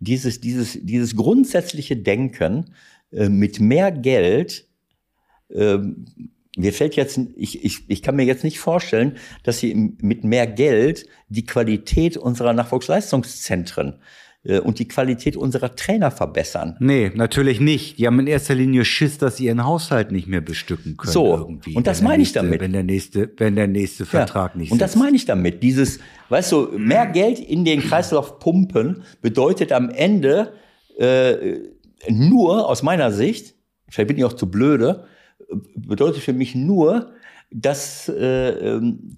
dieses 0.00 0.40
dieses 0.40 0.78
dieses 0.82 1.16
grundsätzliche 1.16 1.96
Denken 1.96 2.74
äh, 3.12 3.28
mit 3.28 3.60
mehr 3.60 3.92
Geld 3.92 4.66
ähm, 5.50 6.06
mir 6.56 6.72
fällt 6.72 6.96
jetzt, 6.96 7.20
ich, 7.36 7.64
ich, 7.64 7.88
ich 7.88 8.02
kann 8.02 8.16
mir 8.16 8.24
jetzt 8.24 8.42
nicht 8.42 8.58
vorstellen, 8.58 9.18
dass 9.42 9.58
sie 9.58 9.74
mit 9.74 10.24
mehr 10.24 10.46
Geld 10.46 11.06
die 11.28 11.44
Qualität 11.44 12.16
unserer 12.16 12.54
Nachwuchsleistungszentren 12.54 13.98
und 14.62 14.78
die 14.78 14.88
Qualität 14.88 15.36
unserer 15.36 15.74
Trainer 15.74 16.10
verbessern. 16.10 16.76
Nee, 16.80 17.12
natürlich 17.14 17.60
nicht. 17.60 17.98
Die 17.98 18.06
haben 18.06 18.18
in 18.20 18.26
erster 18.26 18.54
Linie 18.54 18.84
Schiss, 18.84 19.18
dass 19.18 19.36
sie 19.36 19.46
ihren 19.46 19.64
Haushalt 19.64 20.12
nicht 20.12 20.26
mehr 20.26 20.40
bestücken 20.40 20.96
können. 20.96 21.12
So, 21.12 21.36
irgendwie, 21.36 21.74
und 21.74 21.86
das 21.86 22.02
meine 22.02 22.22
ich 22.22 22.32
damit. 22.32 22.60
Wenn 22.60 22.72
der 22.72 22.82
nächste, 22.82 23.30
wenn 23.36 23.56
der 23.56 23.66
nächste 23.66 24.06
Vertrag 24.06 24.52
ja, 24.54 24.58
nicht 24.58 24.72
Und 24.72 24.78
sitzt. 24.78 24.94
das 24.94 25.00
meine 25.00 25.16
ich 25.16 25.24
damit. 25.24 25.62
Dieses, 25.62 25.98
weißt 26.28 26.52
du, 26.52 26.68
mehr 26.76 27.06
Geld 27.06 27.38
in 27.38 27.64
den 27.64 27.80
Kreislauf 27.80 28.38
pumpen 28.38 29.02
bedeutet 29.22 29.72
am 29.72 29.90
Ende 29.90 30.52
äh, 30.98 31.58
nur, 32.08 32.68
aus 32.68 32.82
meiner 32.82 33.12
Sicht, 33.12 33.54
vielleicht 33.88 34.08
bin 34.08 34.18
ich 34.18 34.24
auch 34.24 34.32
zu 34.32 34.50
blöde, 34.50 35.06
bedeutet 35.74 36.22
für 36.22 36.32
mich 36.32 36.54
nur, 36.54 37.12
dass, 37.50 38.08
äh, 38.08 38.48
ähm, 38.50 39.16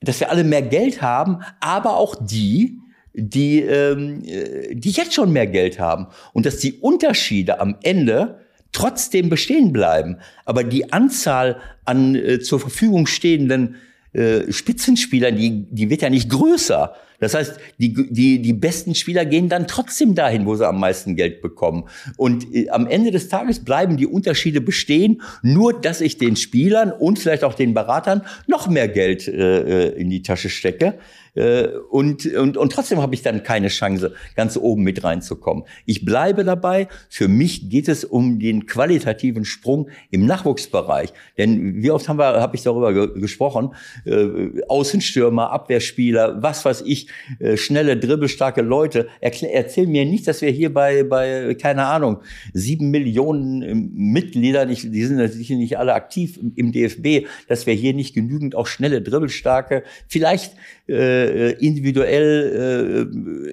dass 0.00 0.20
wir 0.20 0.30
alle 0.30 0.44
mehr 0.44 0.62
Geld 0.62 1.02
haben, 1.02 1.40
aber 1.60 1.96
auch 1.96 2.14
die, 2.20 2.80
die, 3.16 3.60
ähm, 3.60 4.22
äh, 4.24 4.74
die 4.74 4.90
jetzt 4.90 5.14
schon 5.14 5.32
mehr 5.32 5.46
Geld 5.46 5.80
haben. 5.80 6.06
Und 6.32 6.46
dass 6.46 6.58
die 6.58 6.74
Unterschiede 6.74 7.60
am 7.60 7.76
Ende 7.82 8.40
trotzdem 8.72 9.30
bestehen 9.30 9.72
bleiben. 9.72 10.18
Aber 10.44 10.62
die 10.62 10.92
Anzahl 10.92 11.56
an 11.84 12.14
äh, 12.14 12.40
zur 12.40 12.60
Verfügung 12.60 13.06
stehenden 13.06 13.76
äh, 14.12 14.52
Spitzenspielern, 14.52 15.36
die, 15.36 15.66
die 15.70 15.90
wird 15.90 16.02
ja 16.02 16.10
nicht 16.10 16.30
größer. 16.30 16.94
Das 17.18 17.34
heißt, 17.34 17.58
die, 17.78 17.94
die, 18.10 18.42
die 18.42 18.52
besten 18.52 18.94
Spieler 18.94 19.24
gehen 19.24 19.48
dann 19.48 19.66
trotzdem 19.66 20.14
dahin, 20.14 20.44
wo 20.44 20.54
sie 20.54 20.66
am 20.66 20.78
meisten 20.78 21.16
Geld 21.16 21.40
bekommen. 21.40 21.84
Und 22.18 22.54
äh, 22.54 22.68
am 22.68 22.86
Ende 22.86 23.10
des 23.10 23.28
Tages 23.28 23.64
bleiben 23.64 23.96
die 23.96 24.06
Unterschiede 24.06 24.60
bestehen, 24.60 25.22
nur 25.42 25.80
dass 25.80 26.02
ich 26.02 26.18
den 26.18 26.36
Spielern 26.36 26.92
und 26.92 27.18
vielleicht 27.18 27.44
auch 27.44 27.54
den 27.54 27.72
Beratern 27.72 28.22
noch 28.46 28.68
mehr 28.68 28.88
Geld 28.88 29.26
äh, 29.26 29.88
äh 29.88 30.00
in 30.00 30.10
die 30.10 30.22
Tasche 30.22 30.50
stecke. 30.50 30.98
Äh, 31.36 31.68
und, 31.90 32.26
und, 32.26 32.56
und 32.56 32.72
trotzdem 32.72 33.00
habe 33.00 33.14
ich 33.14 33.22
dann 33.22 33.42
keine 33.42 33.68
Chance, 33.68 34.14
ganz 34.34 34.56
oben 34.56 34.82
mit 34.82 35.04
reinzukommen. 35.04 35.64
Ich 35.84 36.04
bleibe 36.04 36.44
dabei. 36.44 36.88
Für 37.08 37.28
mich 37.28 37.68
geht 37.68 37.88
es 37.88 38.04
um 38.04 38.38
den 38.38 38.66
qualitativen 38.66 39.44
Sprung 39.44 39.88
im 40.10 40.26
Nachwuchsbereich. 40.26 41.12
Denn 41.38 41.82
wie 41.82 41.90
oft 41.90 42.08
haben 42.08 42.18
wir, 42.18 42.40
habe 42.40 42.56
ich 42.56 42.62
darüber 42.62 42.92
ge 42.92 43.20
gesprochen, 43.20 43.74
äh, 44.04 44.62
Außenstürmer, 44.68 45.50
Abwehrspieler, 45.50 46.42
was 46.42 46.64
weiß 46.64 46.82
ich, 46.86 47.08
äh, 47.38 47.56
schnelle, 47.56 47.96
dribbelstarke 47.96 48.62
Leute. 48.62 49.08
Erklär, 49.20 49.54
erzähl 49.54 49.86
mir 49.86 50.04
nicht, 50.04 50.26
dass 50.26 50.42
wir 50.42 50.50
hier 50.50 50.72
bei, 50.72 51.02
bei, 51.02 51.54
keine 51.54 51.86
Ahnung, 51.86 52.18
sieben 52.52 52.90
Millionen 52.90 53.62
ähm, 53.62 53.90
Mitgliedern, 53.94 54.70
ich, 54.70 54.90
die 54.90 55.04
sind 55.04 55.16
natürlich 55.16 55.50
nicht 55.50 55.78
alle 55.78 55.94
aktiv 55.94 56.38
im, 56.56 56.72
DFB, 56.72 57.26
dass 57.48 57.66
wir 57.66 57.74
hier 57.74 57.94
nicht 57.94 58.14
genügend 58.14 58.54
auch 58.54 58.66
schnelle, 58.66 59.02
dribbelstarke, 59.02 59.82
vielleicht 60.08 60.54
äh, 60.88 61.25
äh, 61.26 61.50
individuell 61.52 63.08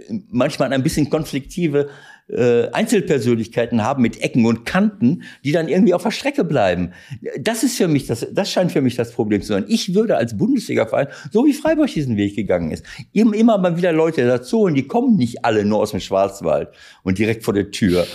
äh, 0.09 0.13
manchmal 0.29 0.73
ein 0.73 0.83
bisschen 0.83 1.09
konfliktive 1.09 1.89
äh, 2.29 2.69
Einzelpersönlichkeiten 2.69 3.83
haben 3.83 4.01
mit 4.01 4.21
Ecken 4.21 4.45
und 4.45 4.65
Kanten, 4.65 5.23
die 5.43 5.51
dann 5.51 5.67
irgendwie 5.67 5.93
auf 5.93 6.03
der 6.03 6.11
Strecke 6.11 6.43
bleiben. 6.43 6.93
Das 7.39 7.63
ist 7.63 7.77
für 7.77 7.87
mich, 7.87 8.07
das, 8.07 8.25
das 8.31 8.49
scheint 8.49 8.71
für 8.71 8.81
mich 8.81 8.95
das 8.95 9.11
Problem 9.11 9.41
zu 9.41 9.49
sein. 9.49 9.65
Ich 9.67 9.93
würde 9.93 10.17
als 10.17 10.37
Bundesliga-Verein, 10.37 11.07
so 11.31 11.45
wie 11.45 11.53
Freiburg 11.53 11.91
diesen 11.91 12.15
Weg 12.15 12.35
gegangen 12.35 12.71
ist, 12.71 12.85
immer, 13.11 13.35
immer 13.35 13.57
mal 13.57 13.75
wieder 13.77 13.91
Leute 13.91 14.25
dazu 14.25 14.61
und 14.61 14.75
die 14.75 14.87
kommen 14.87 15.17
nicht 15.17 15.43
alle 15.43 15.65
nur 15.65 15.79
aus 15.79 15.91
dem 15.91 15.99
Schwarzwald 15.99 16.69
und 17.03 17.17
direkt 17.17 17.43
vor 17.43 17.53
der 17.53 17.71
Tür. 17.71 18.07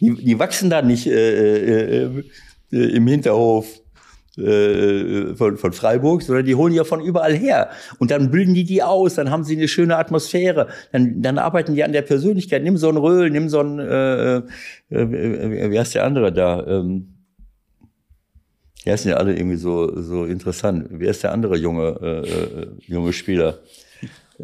Die, 0.00 0.12
die 0.14 0.38
wachsen 0.38 0.68
da 0.68 0.82
nicht 0.82 1.06
äh, 1.06 2.04
äh, 2.04 2.24
äh, 2.72 2.76
im 2.76 3.06
Hinterhof 3.06 3.83
äh, 4.38 5.34
von, 5.36 5.56
von 5.56 5.72
Freiburg, 5.72 6.22
sondern 6.22 6.44
die 6.44 6.54
holen 6.54 6.74
ja 6.74 6.84
von 6.84 7.00
überall 7.00 7.34
her. 7.34 7.70
Und 7.98 8.10
dann 8.10 8.30
bilden 8.30 8.54
die 8.54 8.64
die 8.64 8.82
aus, 8.82 9.14
dann 9.14 9.30
haben 9.30 9.44
sie 9.44 9.56
eine 9.56 9.68
schöne 9.68 9.96
Atmosphäre, 9.96 10.68
dann, 10.92 11.22
dann 11.22 11.38
arbeiten 11.38 11.74
die 11.74 11.84
an 11.84 11.92
der 11.92 12.02
Persönlichkeit. 12.02 12.62
Nimm 12.62 12.76
so 12.76 12.88
einen 12.88 12.98
Röhl, 12.98 13.30
nimm 13.30 13.48
so 13.48 13.60
einen, 13.60 13.78
äh, 13.78 14.36
äh, 14.36 15.70
wie 15.70 15.78
heißt 15.78 15.94
der 15.94 16.04
andere 16.04 16.32
da? 16.32 16.66
Ähm, 16.66 17.14
ja, 18.84 18.96
sind 18.96 19.12
ja 19.12 19.16
alle 19.16 19.36
irgendwie 19.36 19.56
so, 19.56 20.00
so 20.00 20.24
interessant. 20.24 20.86
Wer 20.90 21.10
ist 21.10 21.22
der 21.22 21.32
andere 21.32 21.56
junge, 21.56 21.98
äh, 22.02 22.28
äh 22.28 22.66
junge 22.86 23.12
Spieler? 23.12 23.58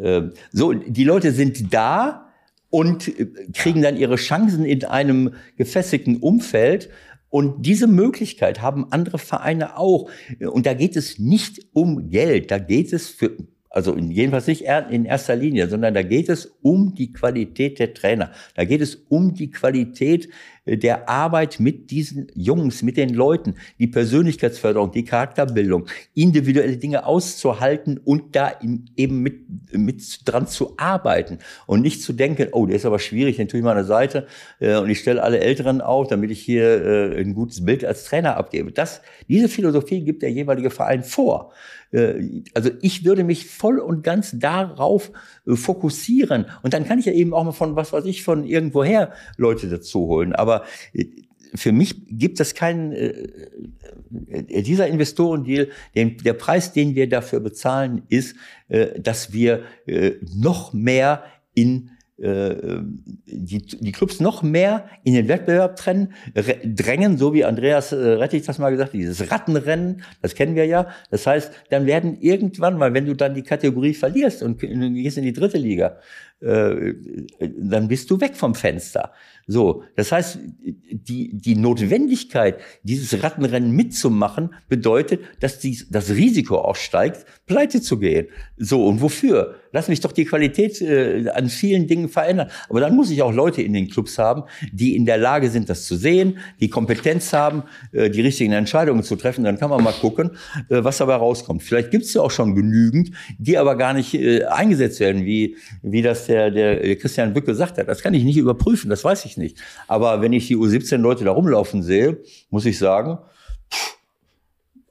Äh, 0.01 0.29
so, 0.53 0.71
die 0.71 1.03
Leute 1.03 1.33
sind 1.33 1.73
da 1.73 2.31
und 2.69 3.11
kriegen 3.53 3.81
dann 3.81 3.97
ihre 3.97 4.15
Chancen 4.15 4.63
in 4.63 4.85
einem 4.85 5.33
gefestigten 5.57 6.15
Umfeld. 6.15 6.89
Und 7.31 7.65
diese 7.65 7.87
Möglichkeit 7.87 8.61
haben 8.61 8.91
andere 8.91 9.17
Vereine 9.17 9.77
auch. 9.77 10.11
Und 10.39 10.65
da 10.65 10.73
geht 10.75 10.95
es 10.95 11.17
nicht 11.17 11.65
um 11.73 12.09
Geld, 12.09 12.51
da 12.51 12.59
geht 12.59 12.91
es 12.93 13.09
für, 13.09 13.31
also 13.69 13.97
jedenfalls 13.97 14.47
nicht 14.47 14.65
in 14.89 15.05
erster 15.05 15.37
Linie, 15.37 15.69
sondern 15.69 15.93
da 15.93 16.03
geht 16.03 16.27
es 16.27 16.45
um 16.61 16.93
die 16.93 17.13
Qualität 17.13 17.79
der 17.79 17.93
Trainer. 17.93 18.31
Da 18.55 18.65
geht 18.65 18.81
es 18.81 18.95
um 18.95 19.33
die 19.33 19.49
Qualität 19.49 20.27
der 20.65 21.09
Arbeit 21.09 21.59
mit 21.59 21.89
diesen 21.89 22.27
Jungs, 22.35 22.83
mit 22.83 22.97
den 22.97 23.09
Leuten, 23.09 23.55
die 23.79 23.87
Persönlichkeitsförderung, 23.87 24.91
die 24.91 25.03
Charakterbildung, 25.03 25.87
individuelle 26.13 26.77
Dinge 26.77 27.05
auszuhalten 27.05 27.97
und 27.97 28.35
da 28.35 28.53
eben 28.95 29.21
mit, 29.21 29.73
mit 29.73 30.01
dran 30.25 30.47
zu 30.47 30.75
arbeiten 30.77 31.39
und 31.65 31.81
nicht 31.81 32.03
zu 32.03 32.13
denken, 32.13 32.49
oh, 32.51 32.67
der 32.67 32.75
ist 32.75 32.85
aber 32.85 32.99
schwierig, 32.99 33.37
den 33.37 33.47
tue 33.47 33.59
ich 33.59 33.63
mal 33.63 33.71
an 33.71 33.77
der 33.77 33.85
Seite 33.85 34.27
äh, 34.59 34.77
und 34.77 34.89
ich 34.89 34.99
stelle 34.99 35.23
alle 35.23 35.39
Älteren 35.39 35.81
auf, 35.81 36.07
damit 36.07 36.29
ich 36.29 36.41
hier 36.41 36.85
äh, 36.85 37.21
ein 37.21 37.33
gutes 37.33 37.65
Bild 37.65 37.83
als 37.83 38.05
Trainer 38.05 38.37
abgebe. 38.37 38.71
Das, 38.71 39.01
diese 39.27 39.49
Philosophie 39.49 40.03
gibt 40.03 40.21
der 40.21 40.31
jeweilige 40.31 40.69
Verein 40.69 41.03
vor. 41.03 41.53
Äh, 41.91 42.43
also 42.53 42.69
ich 42.81 43.05
würde 43.05 43.23
mich 43.23 43.47
voll 43.47 43.79
und 43.79 44.03
ganz 44.03 44.37
darauf 44.37 45.11
äh, 45.45 45.55
fokussieren. 45.55 46.45
Und 46.63 46.73
dann 46.73 46.85
kann 46.85 46.99
ich 46.99 47.05
ja 47.05 47.13
eben 47.13 47.33
auch 47.33 47.43
mal 47.43 47.51
von, 47.51 47.75
was 47.75 47.93
weiß 47.93 48.05
ich, 48.05 48.23
von 48.23 48.45
irgendwoher 48.45 49.11
Leute 49.37 49.69
dazu 49.69 50.07
holen. 50.07 50.33
Aber 50.33 50.63
äh, 50.93 51.05
für 51.53 51.71
mich 51.71 52.07
gibt 52.07 52.39
es 52.39 52.53
keinen, 52.53 52.93
äh, 52.93 54.63
dieser 54.63 54.87
Investorendeal, 54.87 55.69
den, 55.95 56.17
der 56.17 56.33
Preis, 56.33 56.73
den 56.73 56.95
wir 56.95 57.09
dafür 57.09 57.39
bezahlen, 57.39 58.03
ist, 58.09 58.35
äh, 58.69 58.99
dass 58.99 59.33
wir 59.33 59.63
äh, 59.85 60.13
noch 60.33 60.73
mehr 60.73 61.23
in 61.53 61.91
die, 62.21 63.65
die 63.65 63.91
Clubs 63.91 64.19
noch 64.19 64.43
mehr 64.43 64.85
in 65.03 65.15
den 65.15 65.27
Wettbewerb 65.27 65.75
trennen, 65.75 66.13
drängen, 66.63 67.17
so 67.17 67.33
wie 67.33 67.43
Andreas 67.45 67.91
äh, 67.91 67.95
Rettich 67.95 68.45
das 68.45 68.59
mal 68.59 68.69
gesagt 68.69 68.93
hat, 68.93 68.99
dieses 68.99 69.31
Rattenrennen, 69.31 70.03
das 70.21 70.35
kennen 70.35 70.55
wir 70.55 70.65
ja. 70.65 70.87
Das 71.09 71.25
heißt, 71.25 71.51
dann 71.69 71.87
werden 71.87 72.17
irgendwann 72.21 72.77
mal, 72.77 72.93
wenn 72.93 73.05
du 73.05 73.15
dann 73.15 73.33
die 73.33 73.43
Kategorie 73.43 73.93
verlierst 73.93 74.43
und 74.43 74.59
gehst 74.59 75.17
in 75.17 75.23
die 75.23 75.33
dritte 75.33 75.57
Liga, 75.57 75.97
äh, 76.41 76.93
dann 77.57 77.87
bist 77.87 78.09
du 78.11 78.19
weg 78.19 78.35
vom 78.35 78.55
Fenster. 78.55 79.11
So, 79.51 79.83
das 79.97 80.13
heißt, 80.13 80.39
die, 80.63 81.31
die 81.33 81.55
Notwendigkeit, 81.57 82.59
dieses 82.83 83.21
Rattenrennen 83.21 83.71
mitzumachen, 83.71 84.53
bedeutet, 84.69 85.19
dass 85.41 85.59
die, 85.59 85.77
das 85.89 86.11
Risiko 86.11 86.59
auch 86.59 86.77
steigt, 86.77 87.25
pleite 87.47 87.81
zu 87.81 87.99
gehen. 87.99 88.27
So, 88.55 88.85
und 88.85 89.01
wofür? 89.01 89.55
Lass 89.73 89.89
mich 89.89 89.99
doch 89.99 90.13
die 90.13 90.23
Qualität 90.23 90.81
äh, 90.81 91.29
an 91.29 91.49
vielen 91.49 91.87
Dingen 91.87 92.07
verändern. 92.07 92.49
Aber 92.69 92.79
dann 92.79 92.95
muss 92.95 93.09
ich 93.09 93.21
auch 93.21 93.33
Leute 93.33 93.61
in 93.61 93.73
den 93.73 93.89
Clubs 93.89 94.17
haben, 94.17 94.43
die 94.71 94.95
in 94.95 95.05
der 95.05 95.17
Lage 95.17 95.49
sind, 95.49 95.69
das 95.69 95.85
zu 95.85 95.95
sehen, 95.95 96.37
die 96.61 96.69
Kompetenz 96.69 97.33
haben, 97.33 97.63
äh, 97.91 98.09
die 98.09 98.21
richtigen 98.21 98.53
Entscheidungen 98.53 99.03
zu 99.03 99.17
treffen. 99.17 99.43
Dann 99.43 99.57
kann 99.57 99.69
man 99.69 99.83
mal 99.83 99.93
gucken, 99.93 100.31
äh, 100.69 100.83
was 100.83 100.97
dabei 100.97 101.15
rauskommt. 101.15 101.61
Vielleicht 101.61 101.91
gibt 101.91 102.05
es 102.05 102.13
ja 102.13 102.21
auch 102.21 102.31
schon 102.31 102.55
genügend, 102.55 103.11
die 103.37 103.57
aber 103.57 103.75
gar 103.75 103.93
nicht 103.93 104.13
äh, 104.13 104.45
eingesetzt 104.45 105.01
werden, 105.01 105.25
wie, 105.25 105.57
wie 105.81 106.01
das 106.01 106.27
der, 106.27 106.51
der 106.51 106.95
Christian 106.95 107.33
Bück 107.33 107.45
gesagt 107.45 107.77
hat. 107.77 107.89
Das 107.89 108.01
kann 108.01 108.13
ich 108.13 108.23
nicht 108.23 108.37
überprüfen, 108.37 108.89
das 108.89 109.03
weiß 109.03 109.25
ich 109.25 109.35
nicht. 109.37 109.40
Aber 109.87 110.21
wenn 110.21 110.33
ich 110.33 110.47
die 110.47 110.57
U17-Leute 110.57 111.23
da 111.23 111.31
rumlaufen 111.31 111.83
sehe, 111.83 112.21
muss 112.49 112.65
ich 112.65 112.77
sagen, 112.77 113.17
pff, 113.71 113.97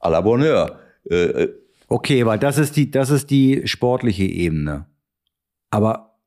à 0.01 0.11
la 0.11 0.21
Bonheur. 0.21 0.79
Äh, 1.09 1.17
äh 1.17 1.49
Okay, 1.93 2.25
weil 2.25 2.39
das 2.39 2.57
ist 2.57 2.77
die, 2.77 2.89
das 2.89 3.11
ist 3.11 3.31
die 3.31 3.67
sportliche 3.67 4.23
Ebene. 4.23 4.87
Aber 5.71 6.21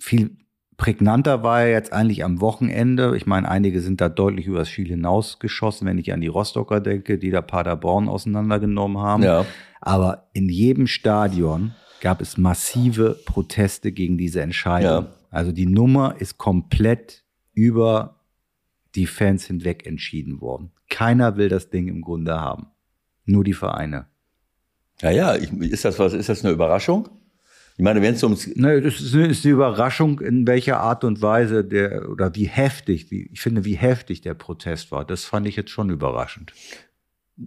viel 0.00 0.36
prägnanter 0.76 1.44
war 1.44 1.62
ja 1.62 1.68
jetzt 1.68 1.92
eigentlich 1.92 2.24
am 2.24 2.40
Wochenende. 2.40 3.16
Ich 3.16 3.24
meine, 3.24 3.48
einige 3.48 3.82
sind 3.82 4.00
da 4.00 4.08
deutlich 4.08 4.46
übers 4.46 4.68
Spiel 4.68 4.88
hinausgeschossen, 4.88 5.86
wenn 5.86 5.98
ich 5.98 6.12
an 6.12 6.20
die 6.20 6.26
Rostocker 6.26 6.80
denke, 6.80 7.18
die 7.18 7.30
da 7.30 7.40
Paderborn 7.40 8.08
auseinandergenommen 8.08 8.98
haben. 8.98 9.22
Ja. 9.22 9.46
Aber 9.80 10.28
in 10.32 10.48
jedem 10.48 10.88
Stadion 10.88 11.72
gab 12.00 12.20
es 12.20 12.36
massive 12.36 13.16
Proteste 13.26 13.92
gegen 13.92 14.18
diese 14.18 14.40
Entscheidung. 14.40 15.04
Ja. 15.04 15.12
Also 15.30 15.52
die 15.52 15.66
Nummer 15.66 16.16
ist 16.18 16.36
komplett 16.36 17.22
über 17.60 18.20
die 18.94 19.06
Fans 19.06 19.44
hinweg 19.44 19.86
entschieden 19.86 20.40
worden. 20.40 20.72
Keiner 20.88 21.36
will 21.36 21.48
das 21.48 21.68
Ding 21.68 21.88
im 21.88 22.00
Grunde 22.00 22.40
haben. 22.40 22.68
Nur 23.26 23.44
die 23.44 23.52
Vereine. 23.52 24.06
Ja, 25.02 25.10
ja, 25.10 25.36
ich, 25.36 25.52
ist 25.52 25.84
das 25.84 25.98
was, 25.98 26.14
ist 26.14 26.28
das 26.28 26.42
eine 26.42 26.52
Überraschung? 26.52 27.08
Ich 27.76 27.84
meine, 27.84 28.02
wenn 28.02 28.14
es 28.14 28.22
ums. 28.22 28.46
Ne, 28.56 28.80
das 28.80 29.00
ist, 29.00 29.14
ist 29.14 29.44
die 29.44 29.50
Überraschung, 29.50 30.20
in 30.20 30.46
welcher 30.46 30.80
Art 30.80 31.04
und 31.04 31.22
Weise 31.22 31.64
der, 31.64 32.10
oder 32.10 32.34
wie 32.34 32.46
heftig, 32.46 33.10
wie, 33.10 33.30
ich 33.32 33.40
finde, 33.40 33.64
wie 33.64 33.76
heftig 33.76 34.20
der 34.22 34.34
Protest 34.34 34.90
war. 34.90 35.04
Das 35.04 35.24
fand 35.24 35.46
ich 35.46 35.56
jetzt 35.56 35.70
schon 35.70 35.90
überraschend. 35.90 36.52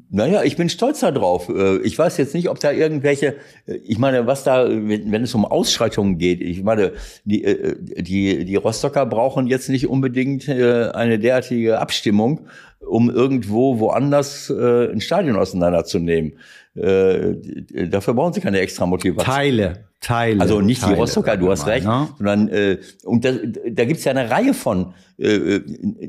Naja, 0.10 0.42
ich 0.44 0.56
bin 0.56 0.70
stolz 0.70 1.02
darauf. 1.02 1.50
Äh, 1.50 1.78
ich 1.80 1.98
weiß 2.00 2.18
jetzt 2.18 2.34
nicht, 2.34 2.50
ob 2.50 2.60
da 2.60 2.72
irgendwelche, 2.72 3.36
äh, 3.68 3.76
ich 3.84 4.00
meine, 4.00 4.26
was 4.26 4.44
da, 4.44 4.68
wenn 4.68 5.24
es 5.24 5.36
um 5.36 5.46
Ausschreitungen 5.46 6.18
geht, 6.18 6.42
ich 6.42 6.64
meine, 6.64 6.94
die, 7.26 7.44
äh, 7.44 7.76
die, 7.80 8.44
die 8.46 8.56
Rostocker 8.56 9.06
brauchen 9.06 9.46
jetzt 9.46 9.70
nicht 9.70 9.88
unbedingt 9.88 10.50
eine 10.50 11.20
derartige 11.20 11.80
Abstimmung, 11.80 12.48
um 12.88 13.10
irgendwo 13.10 13.80
woanders 13.80 14.50
ein 14.50 15.02
Stadion 15.02 15.36
auseinanderzunehmen. 15.36 16.34
Dafür 16.76 18.14
brauchen 18.14 18.34
sie 18.34 18.42
keine 18.42 18.60
extra 18.60 18.86
Motivation. 18.86 19.34
Teile, 19.36 19.86
Teile. 20.04 20.42
Also 20.42 20.62
nicht 20.62 20.82
Teile, 20.82 20.96
die 20.96 21.00
Rostocker, 21.00 21.38
du 21.38 21.50
hast 21.50 21.66
recht, 21.66 21.86
ne? 21.88 22.10
sondern 22.18 22.50
äh, 22.50 22.78
und 23.04 23.26
da, 23.26 23.32
da 23.32 23.86
gibt 23.86 24.00
es 24.00 24.04
ja 24.04 24.12
eine 24.12 24.30
Reihe 24.30 24.54
von. 24.54 24.94
Äh, 25.18 25.62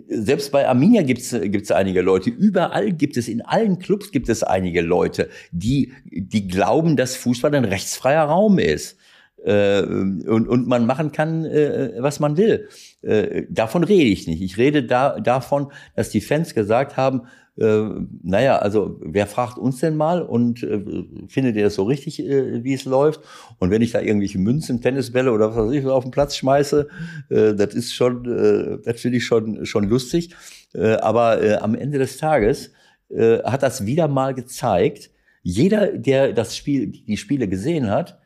selbst 0.08 0.52
bei 0.52 0.68
Arminia 0.68 1.02
gibt 1.02 1.20
es 1.20 1.70
einige 1.70 2.02
Leute. 2.02 2.30
Überall 2.30 2.92
gibt 2.92 3.16
es 3.16 3.28
in 3.28 3.40
allen 3.42 3.78
Clubs 3.78 4.10
gibt 4.10 4.28
es 4.28 4.42
einige 4.42 4.80
Leute, 4.80 5.28
die 5.52 5.92
die 6.10 6.48
glauben, 6.48 6.96
dass 6.96 7.16
Fußball 7.16 7.54
ein 7.54 7.64
rechtsfreier 7.64 8.24
Raum 8.24 8.58
ist 8.58 8.98
äh, 9.44 9.82
und, 9.82 10.48
und 10.48 10.66
man 10.66 10.86
machen 10.86 11.12
kann, 11.12 11.44
äh, 11.44 11.92
was 11.98 12.20
man 12.20 12.36
will. 12.36 12.68
Äh, 13.02 13.44
davon 13.50 13.84
rede 13.84 14.10
ich 14.10 14.26
nicht. 14.26 14.42
Ich 14.42 14.58
rede 14.58 14.84
da, 14.84 15.20
davon, 15.20 15.70
dass 15.94 16.10
die 16.10 16.20
Fans 16.20 16.54
gesagt 16.54 16.96
haben, 16.96 17.22
äh, 17.56 17.88
naja, 18.22 18.56
also 18.56 18.98
wer 19.00 19.26
fragt 19.26 19.58
uns 19.58 19.78
denn 19.78 19.96
mal 19.96 20.22
und 20.22 20.62
äh, 20.64 20.82
findet 21.28 21.54
ihr 21.56 21.64
das 21.64 21.76
so 21.76 21.84
richtig, 21.84 22.20
äh, 22.20 22.64
wie 22.64 22.74
es 22.74 22.84
läuft? 22.84 23.20
Und 23.58 23.70
wenn 23.70 23.82
ich 23.82 23.92
da 23.92 24.00
irgendwelche 24.00 24.38
Münzen, 24.38 24.80
Tennisbälle 24.80 25.30
oder 25.30 25.50
was 25.50 25.56
weiß 25.56 25.72
ich 25.72 25.86
auf 25.86 26.04
den 26.04 26.10
Platz 26.10 26.36
schmeiße, 26.36 26.88
äh, 27.30 27.54
das 27.54 27.74
ist 27.74 27.94
schon, 27.94 28.24
äh, 28.24 28.78
das 28.84 29.00
finde 29.00 29.18
ich 29.18 29.24
schon, 29.24 29.64
schon 29.66 29.88
lustig. 29.88 30.34
Äh, 30.74 30.94
aber 30.94 31.42
äh, 31.42 31.54
am 31.56 31.76
Ende 31.76 31.98
des 31.98 32.16
Tages 32.16 32.72
äh, 33.10 33.38
hat 33.44 33.62
das 33.62 33.86
wieder 33.86 34.08
mal 34.08 34.34
gezeigt, 34.34 35.10
jeder, 35.42 35.88
der 35.92 36.32
das 36.32 36.56
Spiel, 36.56 36.88
die 36.88 37.16
Spiele 37.16 37.46
gesehen 37.46 37.88
hat, 37.90 38.18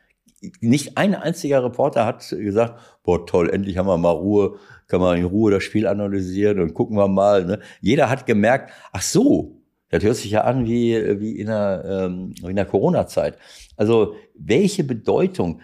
nicht 0.60 0.96
ein 0.96 1.14
einziger 1.14 1.64
Reporter 1.64 2.06
hat 2.06 2.28
gesagt, 2.28 2.80
boah 3.02 3.26
toll, 3.26 3.50
endlich 3.50 3.76
haben 3.76 3.88
wir 3.88 3.98
mal 3.98 4.10
Ruhe, 4.10 4.58
kann 4.86 5.00
man 5.00 5.18
in 5.18 5.24
Ruhe 5.24 5.50
das 5.50 5.64
Spiel 5.64 5.86
analysieren 5.86 6.60
und 6.60 6.74
gucken 6.74 6.96
wir 6.96 7.08
mal. 7.08 7.44
Ne? 7.44 7.60
Jeder 7.80 8.08
hat 8.08 8.26
gemerkt, 8.26 8.70
ach 8.92 9.02
so, 9.02 9.60
das 9.90 10.04
hört 10.04 10.16
sich 10.16 10.30
ja 10.30 10.42
an 10.42 10.66
wie, 10.66 11.20
wie 11.20 11.38
in 11.38 11.46
der, 11.46 11.84
ähm, 11.86 12.34
in 12.46 12.56
der 12.56 12.66
Corona-Zeit. 12.66 13.38
Also 13.76 14.14
welche 14.34 14.84
Bedeutung, 14.84 15.60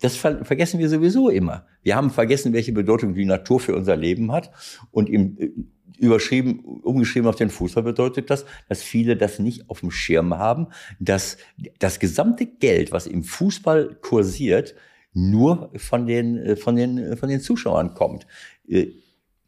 das 0.00 0.16
ver 0.16 0.44
vergessen 0.44 0.78
wir 0.80 0.88
sowieso 0.88 1.28
immer. 1.28 1.66
Wir 1.82 1.96
haben 1.96 2.10
vergessen, 2.10 2.52
welche 2.52 2.72
Bedeutung 2.72 3.14
die 3.14 3.24
Natur 3.24 3.60
für 3.60 3.74
unser 3.76 3.96
Leben 3.96 4.32
hat. 4.32 4.50
Und 4.90 5.08
im, 5.08 5.70
überschrieben, 5.98 6.60
umgeschrieben 6.82 7.28
auf 7.28 7.36
den 7.36 7.50
Fußball 7.50 7.82
bedeutet 7.82 8.30
das, 8.30 8.44
dass 8.68 8.82
viele 8.82 9.16
das 9.16 9.38
nicht 9.38 9.68
auf 9.70 9.80
dem 9.80 9.90
Schirm 9.90 10.34
haben, 10.34 10.68
dass 11.00 11.36
das 11.78 11.98
gesamte 11.98 12.46
Geld, 12.46 12.92
was 12.92 13.06
im 13.06 13.24
Fußball 13.24 13.96
kursiert, 14.00 14.74
nur 15.14 15.70
von 15.76 16.06
den, 16.06 16.36
äh, 16.36 16.56
von 16.56 16.76
den, 16.76 16.98
äh, 16.98 17.16
von 17.16 17.28
den 17.28 17.40
Zuschauern 17.40 17.94
kommt. 17.94 18.26
Äh, 18.68 18.88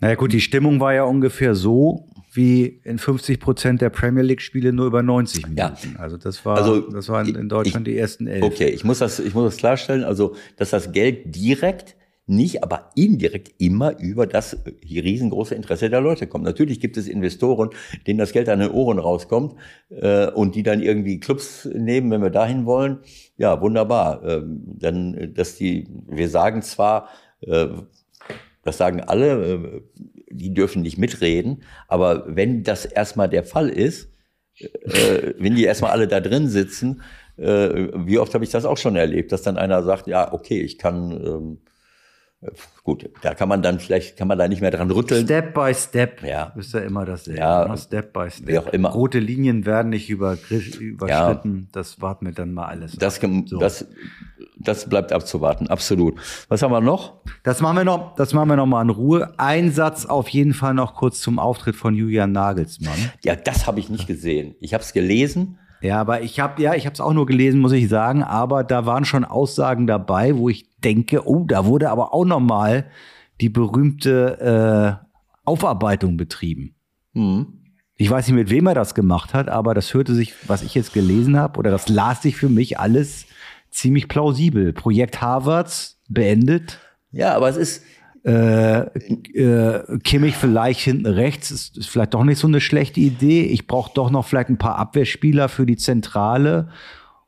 Naja 0.01 0.15
gut, 0.15 0.33
die 0.33 0.41
Stimmung 0.41 0.79
war 0.81 0.95
ja 0.95 1.03
ungefähr 1.05 1.55
so 1.55 2.09
wie 2.33 2.81
in 2.85 2.99
50 2.99 3.41
Prozent 3.41 3.81
der 3.81 3.91
Premier 3.91 4.23
League 4.23 4.41
Spiele 4.43 4.73
nur 4.73 4.87
über 4.87 5.03
90 5.03 5.43
Minuten. 5.49 5.57
Ja. 5.59 5.99
Also 5.99 6.17
das 6.19 6.45
war, 6.47 6.57
Also, 6.59 6.81
das 6.91 7.09
waren 7.09 7.35
in 7.35 7.49
Deutschland 7.49 7.89
ich- 7.89 7.95
die 7.95 7.99
ersten 7.99 8.27
elf. 8.29 8.45
Okay, 8.45 8.69
ich 8.69 8.85
muss 8.85 8.99
das, 9.01 9.19
ich 9.19 9.35
muss 9.35 9.45
das 9.45 9.57
klarstellen. 9.57 10.05
Also, 10.05 10.37
dass 10.57 10.71
das 10.71 10.93
Geld 10.93 11.35
direkt 11.35 11.97
nicht, 12.29 12.63
aber 12.63 12.91
indirekt 12.95 13.55
immer 13.59 13.99
über 13.99 14.27
das 14.27 14.53
äh, 14.55 14.73
riesengroße 15.01 15.55
Interesse 15.55 15.91
der 15.91 16.01
Leute 16.01 16.27
kommt. 16.27 16.45
Natürlich 16.45 16.81
gibt 16.81 16.97
es 16.97 17.09
Investoren, 17.09 17.71
denen 18.07 18.19
das 18.19 18.33
Geld 18.33 18.49
an 18.49 18.61
den 18.61 18.71
Ohren 18.71 18.99
rauskommt 18.99 19.55
äh, 19.91 20.29
und 20.31 20.55
die 20.55 20.63
dann 20.63 20.83
irgendwie 20.83 21.21
Clubs 21.21 21.65
nehmen, 21.65 22.11
wenn 22.11 22.23
wir 22.23 22.31
dahin 22.31 22.67
wollen. 22.67 22.99
Ja, 23.37 23.61
wunderbar. 23.61 24.23
Ähm, 24.25 24.63
dann, 24.67 25.15
äh, 25.15 25.29
dass 25.29 25.57
die, 25.57 25.89
wir 26.07 26.29
sagen 26.29 26.63
zwar, 26.63 27.09
äh, 27.41 27.69
das 28.63 28.77
sagen 28.77 29.01
alle, 29.01 29.55
äh, 29.55 29.81
die 30.31 30.53
dürfen 30.53 30.83
nicht 30.83 30.99
mitreden, 30.99 31.63
aber 31.89 32.25
wenn 32.29 32.63
das 32.63 32.85
erstmal 32.85 33.29
der 33.29 33.45
Fall 33.45 33.71
ist, 33.71 34.11
äh, 34.61 35.35
wenn 35.39 35.55
die 35.55 35.65
erstmal 35.65 35.93
alle 35.93 36.09
da 36.09 36.21
drin 36.21 36.49
sitzen, 36.49 37.03
wie 37.41 38.19
oft 38.19 38.35
habe 38.35 38.43
ich 38.43 38.51
das 38.51 38.65
auch 38.65 38.79
schon 38.79 38.97
erlebt, 38.97 39.31
dass 39.31 39.43
dann 39.43 39.59
einer 39.59 39.85
sagt, 39.85 40.09
ja, 40.09 40.33
okay, 40.33 40.61
ich 40.61 40.77
kann, 40.77 41.13
ähm, 41.13 41.59
äh, 41.63 41.69
gut, 42.85 43.11
da 43.23 43.35
kann 43.35 43.49
man 43.49 43.63
dann 43.63 43.81
vielleicht, 43.81 44.17
kann 44.17 44.29
man 44.29 44.39
da 44.39 44.47
nicht 44.47 44.61
mehr 44.61 44.71
dran 44.71 44.91
rütteln. 44.91 45.25
Step 45.25 45.55
by 45.55 45.73
Step 45.75 46.23
Ja. 46.23 46.53
ist 46.57 46.73
ja 46.73 46.81
immer 46.81 47.05
dasselbe. 47.05 47.41
Ja. 47.41 47.67
ne? 47.67 47.77
Step 47.77 48.13
by 48.13 48.31
Step. 48.31 48.47
Wie 48.47 48.59
auch 48.59 48.69
immer. 48.69 48.91
Rote 48.91 49.19
Linien 49.19 49.67
werden 49.67 49.89
nicht 49.91 50.09
überschritten. 50.09 51.69
Das 51.73 52.01
warten 52.01 52.27
wir 52.27 52.33
dann 52.33 52.55
mal 52.55 52.67
alles. 52.67 52.93
Das, 52.97 53.17
So. 53.17 53.59
das, 53.59 53.87
das 54.57 54.89
bleibt 54.89 55.13
abzuwarten, 55.13 55.69
absolut. 55.69 56.21
Was 56.49 56.63
haben 56.63 56.71
wir 56.73 56.81
noch? 56.81 57.21
Das 57.43 57.61
machen 57.61 57.77
wir 57.77 57.85
noch, 57.85 58.15
das 58.15 58.33
machen 58.35 58.49
wir 58.49 58.57
noch 58.57 58.67
mal 58.67 58.83
in 58.83 58.91
Ruhe. 58.91 59.35
Ein 59.39 59.73
Satz 59.73 60.07
auf 60.07 60.29
jeden 60.29 60.55
Fall 60.55 60.75
noch 60.75 60.95
kurz 60.95 61.21
zum 61.21 61.39
Auftritt 61.39 61.77
von 61.77 61.95
Julian 61.95 62.33
Nagelsmann. 62.33 63.13
Ja, 63.25 63.35
das 63.37 63.67
habe 63.67 63.81
ich 63.81 63.91
nicht 63.91 64.07
gesehen. 64.07 64.55
Ich 64.61 64.75
habe 64.75 64.83
es 64.85 64.93
gelesen. 64.93 65.59
Ja, 65.81 66.01
aber 66.01 66.23
ich 66.23 66.41
habe 66.41 66.61
ja, 66.63 66.75
ich 66.75 66.87
habe 66.87 66.95
es 66.95 67.01
auch 67.01 67.13
nur 67.13 67.27
gelesen, 67.27 67.61
muss 67.61 67.73
ich 67.73 67.89
sagen, 67.89 68.23
aber 68.23 68.65
da 68.65 68.87
waren 68.87 69.05
schon 69.05 69.25
Aussagen 69.25 69.87
dabei, 69.87 70.37
wo 70.37 70.49
ich 70.49 70.69
denke, 70.79 71.27
oh, 71.27 71.45
da 71.45 71.67
wurde 71.67 71.91
aber 71.91 72.13
auch 72.13 72.25
noch 72.25 72.41
mal 72.41 72.87
die 73.41 73.49
berühmte 73.49 75.01
äh, 75.01 75.07
Aufarbeitung 75.45 76.17
betrieben. 76.17 76.75
Hm. 77.15 77.59
Ich 77.97 78.11
weiß 78.11 78.27
nicht, 78.29 78.37
mit 78.37 78.51
wem 78.51 78.67
er 78.67 78.75
das 78.75 78.95
gemacht 78.95 79.35
hat, 79.35 79.49
aber 79.49 79.75
das 79.75 79.93
hörte 79.93 80.15
sich, 80.15 80.35
was 80.49 80.63
ich 80.63 80.75
jetzt 80.75 80.93
gelesen 80.93 81.37
habe, 81.37 81.59
oder 81.59 81.71
das 81.71 81.89
las 81.89 82.23
sich 82.23 82.37
für 82.37 82.49
mich 82.49 82.79
alles 82.79 83.27
ziemlich 83.71 84.09
plausibel. 84.09 84.73
Projekt 84.73 85.21
Harvards 85.21 86.01
beendet. 86.09 86.79
Ja, 87.11 87.35
aber 87.35 87.49
es 87.49 87.57
ist, 87.57 87.85
Äh, 88.29 88.81
äh, 89.33 89.99
Kimmich 90.05 90.37
vielleicht 90.37 90.81
hinten 90.81 91.07
rechts 91.07 91.51
ist, 91.51 91.79
ist 91.79 91.89
vielleicht 91.89 92.13
doch 92.13 92.25
nicht 92.25 92.39
so 92.39 92.47
eine 92.47 92.61
schlechte 92.61 93.01
Idee. 93.01 93.43
Ich 93.45 93.67
brauche 93.67 93.91
doch 93.95 94.11
noch 94.11 94.27
vielleicht 94.27 94.51
ein 94.51 94.59
paar 94.59 94.77
Abwehrspieler 94.77 95.49
für 95.49 95.65
die 95.65 95.79
Zentrale 95.79 96.69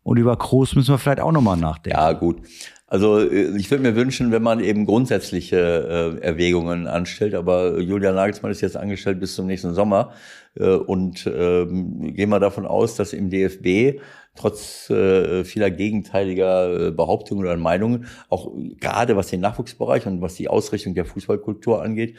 und 0.02 0.18
über 0.18 0.36
Kroos 0.36 0.74
müssen 0.74 0.92
wir 0.92 0.98
vielleicht 0.98 1.20
auch 1.20 1.32
noch 1.32 1.40
mal 1.40 1.56
nachdenken. 1.56 1.98
Ja, 1.98 2.12
gut. 2.12 2.42
Also 2.86 3.18
äh, 3.18 3.56
ich 3.56 3.70
würde 3.70 3.82
mir 3.82 3.96
wünschen, 3.96 4.30
wenn 4.30 4.42
man 4.42 4.60
eben 4.60 4.84
grundsätzliche 4.84 6.18
äh, 6.20 6.22
Erwägungen 6.22 6.86
anstellt, 6.86 7.34
aber 7.34 7.80
Julian 7.80 8.16
Nagelsmann 8.16 8.52
ist 8.52 8.60
jetzt 8.60 8.76
angestellt 8.76 9.20
bis 9.20 9.34
zum 9.34 9.46
nächsten 9.46 9.72
Sommer 9.72 10.12
äh, 10.56 10.68
und 10.68 11.26
ähm, 11.26 12.12
gehen 12.14 12.28
wir 12.28 12.40
davon 12.40 12.66
aus, 12.66 12.96
dass 12.96 13.14
im 13.14 13.30
DFB 13.30 14.00
trotz 14.36 14.88
äh, 14.90 15.44
vieler 15.44 15.70
gegenteiliger 15.70 16.88
äh, 16.88 16.90
Behauptungen 16.92 17.44
oder 17.44 17.56
Meinungen, 17.56 18.06
auch 18.28 18.52
gerade 18.78 19.16
was 19.16 19.28
den 19.28 19.40
Nachwuchsbereich 19.40 20.06
und 20.06 20.20
was 20.22 20.34
die 20.34 20.48
Ausrichtung 20.48 20.94
der 20.94 21.04
Fußballkultur 21.04 21.82
angeht, 21.82 22.16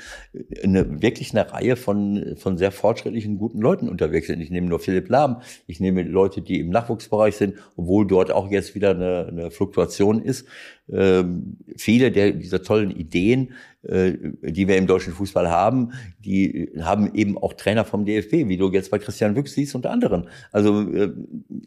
eine, 0.63 1.01
wirklich 1.01 1.31
eine 1.31 1.51
Reihe 1.51 1.75
von, 1.75 2.35
von 2.37 2.57
sehr 2.57 2.71
fortschrittlichen, 2.71 3.37
guten 3.37 3.59
Leuten 3.59 3.89
unterwegs 3.89 4.27
sind. 4.27 4.41
Ich 4.41 4.51
nehme 4.51 4.67
nur 4.67 4.79
Philipp 4.79 5.09
Lahm, 5.09 5.41
ich 5.67 5.79
nehme 5.79 6.03
Leute, 6.03 6.41
die 6.41 6.59
im 6.59 6.69
Nachwuchsbereich 6.69 7.35
sind, 7.35 7.55
obwohl 7.75 8.05
dort 8.05 8.31
auch 8.31 8.51
jetzt 8.51 8.75
wieder 8.75 8.91
eine, 8.91 9.27
eine 9.27 9.51
Fluktuation 9.51 10.21
ist. 10.21 10.45
Ähm, 10.91 11.57
viele 11.77 12.11
der, 12.11 12.31
dieser 12.31 12.61
tollen 12.61 12.91
Ideen, 12.91 13.53
die 13.83 14.67
wir 14.67 14.77
im 14.77 14.85
deutschen 14.85 15.13
Fußball 15.13 15.49
haben, 15.49 15.93
die 16.19 16.71
haben 16.81 17.15
eben 17.15 17.37
auch 17.37 17.53
Trainer 17.53 17.83
vom 17.83 18.05
DFB, 18.05 18.47
wie 18.47 18.57
du 18.57 18.71
jetzt 18.71 18.91
bei 18.91 18.99
Christian 18.99 19.35
Wüchs 19.35 19.53
siehst 19.53 19.73
und 19.73 19.87
anderen. 19.87 20.27
Also, 20.51 20.81
äh, 20.91 21.11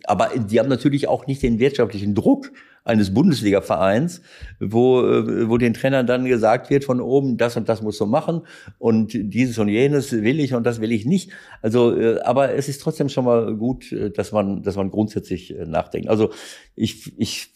aber 0.04 0.30
die 0.36 0.60
haben 0.60 0.68
natürlich 0.68 1.08
auch 1.08 1.26
nicht 1.26 1.42
den 1.42 1.58
wirtschaftlichen 1.58 2.14
Druck 2.14 2.52
eines 2.84 3.14
Bundesliga-Vereins, 3.14 4.20
wo, 4.60 5.00
äh, 5.00 5.48
wo 5.48 5.56
den 5.56 5.72
Trainern 5.72 6.06
dann 6.06 6.26
gesagt 6.26 6.68
wird 6.68 6.84
von 6.84 7.00
oben, 7.00 7.38
das 7.38 7.56
und 7.56 7.68
das 7.68 7.80
musst 7.80 7.98
du 7.98 8.06
machen 8.06 8.42
und 8.78 9.12
dieses 9.14 9.58
und 9.58 9.68
jenes 9.68 10.12
will 10.12 10.38
ich 10.38 10.52
und 10.52 10.64
das 10.64 10.80
will 10.82 10.92
ich 10.92 11.06
nicht. 11.06 11.30
Also, 11.62 11.96
äh, 11.98 12.20
aber 12.20 12.54
es 12.54 12.68
ist 12.68 12.82
trotzdem 12.82 13.08
schon 13.08 13.24
mal 13.24 13.54
gut, 13.56 13.90
äh, 13.90 14.10
dass 14.10 14.32
man, 14.32 14.62
dass 14.62 14.76
man 14.76 14.90
grundsätzlich 14.90 15.54
nachdenkt. 15.66 16.08
Also 16.08 16.30
ich, 16.76 17.18
ich 17.18 17.48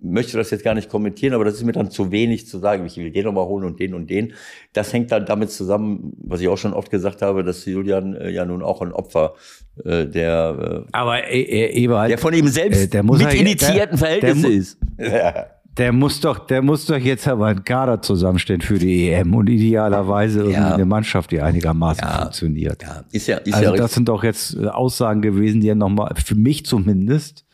möchte 0.00 0.36
das 0.36 0.50
jetzt 0.50 0.64
gar 0.64 0.74
nicht 0.74 0.88
kommentieren, 0.88 1.34
aber 1.34 1.44
das 1.44 1.54
ist 1.54 1.64
mir 1.64 1.72
dann 1.72 1.90
zu 1.92 2.10
wenig 2.10 2.48
zu 2.48 2.58
sagen, 2.58 2.84
ich 2.84 2.96
will 2.96 3.12
den 3.12 3.24
nochmal 3.24 3.46
holen 3.46 3.64
und 3.64 3.78
den 3.78 3.94
und 3.94 4.10
den. 4.10 4.32
Das 4.72 4.92
hängt 4.92 5.12
dann 5.12 5.26
damit 5.26 5.50
zusammen, 5.50 6.12
was 6.18 6.40
ich 6.40 6.48
auch 6.48 6.58
schon 6.58 6.72
oft 6.72 6.90
gesagt 6.90 7.22
habe, 7.22 7.44
dass 7.44 7.64
Julian 7.64 8.18
ja 8.30 8.44
nun 8.44 8.62
auch 8.62 8.82
ein 8.82 8.92
Opfer 8.92 9.34
äh, 9.84 10.06
der, 10.06 10.84
Aber 10.92 11.24
äh, 11.28 11.72
Ewald, 11.84 12.06
äh, 12.06 12.08
der 12.10 12.18
von 12.18 12.34
ihm 12.34 12.48
selbst 12.48 12.80
Äh, 12.84 12.88
der 12.88 13.02
muss 13.02 13.18
mit 13.22 13.32
ja- 13.32 13.40
initiierten 13.40 13.76
der- 13.76 13.86
der 13.86 13.98
Verhältnisse 13.98 14.48
mu- 14.48 14.52
ist. 14.54 14.78
Ja. 14.98 15.46
der 15.78 15.92
muss 15.92 16.20
doch, 16.20 16.38
der 16.46 16.60
muss 16.60 16.84
doch 16.84 16.98
jetzt 16.98 17.26
aber 17.26 17.46
einen 17.46 17.64
Kader 17.64 18.02
zusammenstellen 18.02 18.60
für 18.60 18.78
die 18.78 19.08
EM 19.10 19.34
und 19.34 19.48
idealerweise 19.48 20.50
Ja. 20.50 20.74
eine 20.74 20.84
Mannschaft, 20.84 21.30
die 21.30 21.40
einigermaßen 21.40 22.04
Ja. 22.06 22.20
funktioniert. 22.22 22.82
Ja, 22.82 23.04
ist 23.10 23.26
ja, 23.26 23.38
ist 23.38 23.46
ja 23.48 23.54
Also 23.54 23.70
richtig. 23.70 23.80
das 23.86 23.94
sind 23.94 24.08
doch 24.08 24.22
jetzt 24.22 24.58
Aussagen 24.58 25.22
gewesen, 25.22 25.60
die 25.62 25.68
ja 25.68 25.74
nochmal, 25.74 26.12
für 26.22 26.34
mich 26.34 26.66
zumindest, 26.66 27.46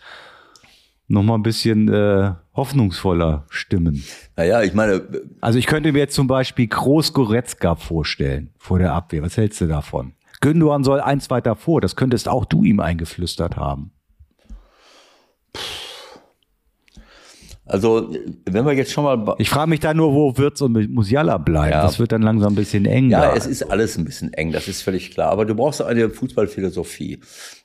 nochmal 1.11 1.39
ein 1.39 1.43
bisschen 1.43 1.89
äh, 1.89 2.33
hoffnungsvoller 2.55 3.45
stimmen. 3.49 4.03
Naja, 4.37 4.63
ich 4.63 4.75
meine, 4.75 5.01
Also 5.41 5.59
ich 5.59 5.67
könnte 5.67 5.93
mir 5.93 6.01
jetzt 6.01 6.15
zum 6.15 6.27
Beispiel 6.27 6.67
Groß 6.67 7.13
Goretzka 7.15 7.77
vorstellen 7.77 8.51
vor 8.59 8.79
der 8.81 8.93
Abwehr. 8.93 9.23
Was 9.23 9.37
hältst 9.37 9.61
du 9.61 9.67
davon? 9.67 10.13
Gündogan 10.41 10.85
soll 10.85 11.01
eins 11.01 11.31
weiter 11.31 11.57
vor. 11.57 11.81
Das 11.81 11.97
könntest 11.97 12.29
auch 12.29 12.45
du 12.45 12.65
ihm 12.65 12.81
eingeflüstert 12.81 13.57
haben. 13.57 13.93
Also 17.69 18.11
wenn 18.47 18.65
wir 18.65 18.73
jetzt 18.73 18.93
schon 18.93 19.05
mal 19.05 19.35
Ich 19.39 19.51
frage 19.51 19.69
mich 19.69 19.81
da 19.81 19.95
nur, 19.95 20.13
wo 20.13 20.37
Wirtz 20.37 20.61
und 20.61 20.91
Musiala 20.91 21.39
bleiben. 21.39 21.73
Ja. 21.73 21.83
Das 21.83 21.99
wird 21.99 22.13
dann 22.13 22.23
langsam 22.23 22.53
ein 22.53 22.57
bisschen 22.57 22.87
eng. 22.87 23.11
Ja, 23.11 23.35
es 23.35 23.47
ist 23.47 23.63
alles 23.63 23.97
ein 23.99 24.05
bisschen 24.05 24.33
eng, 24.33 24.53
das 24.53 24.69
ist 24.69 24.83
völlig 24.83 25.11
klar. 25.11 25.31
Aber 25.31 25.45
du 25.45 25.55
brauchst 25.55 25.83
eine 25.83 26.11
Fußballphilosophie. 26.11 27.21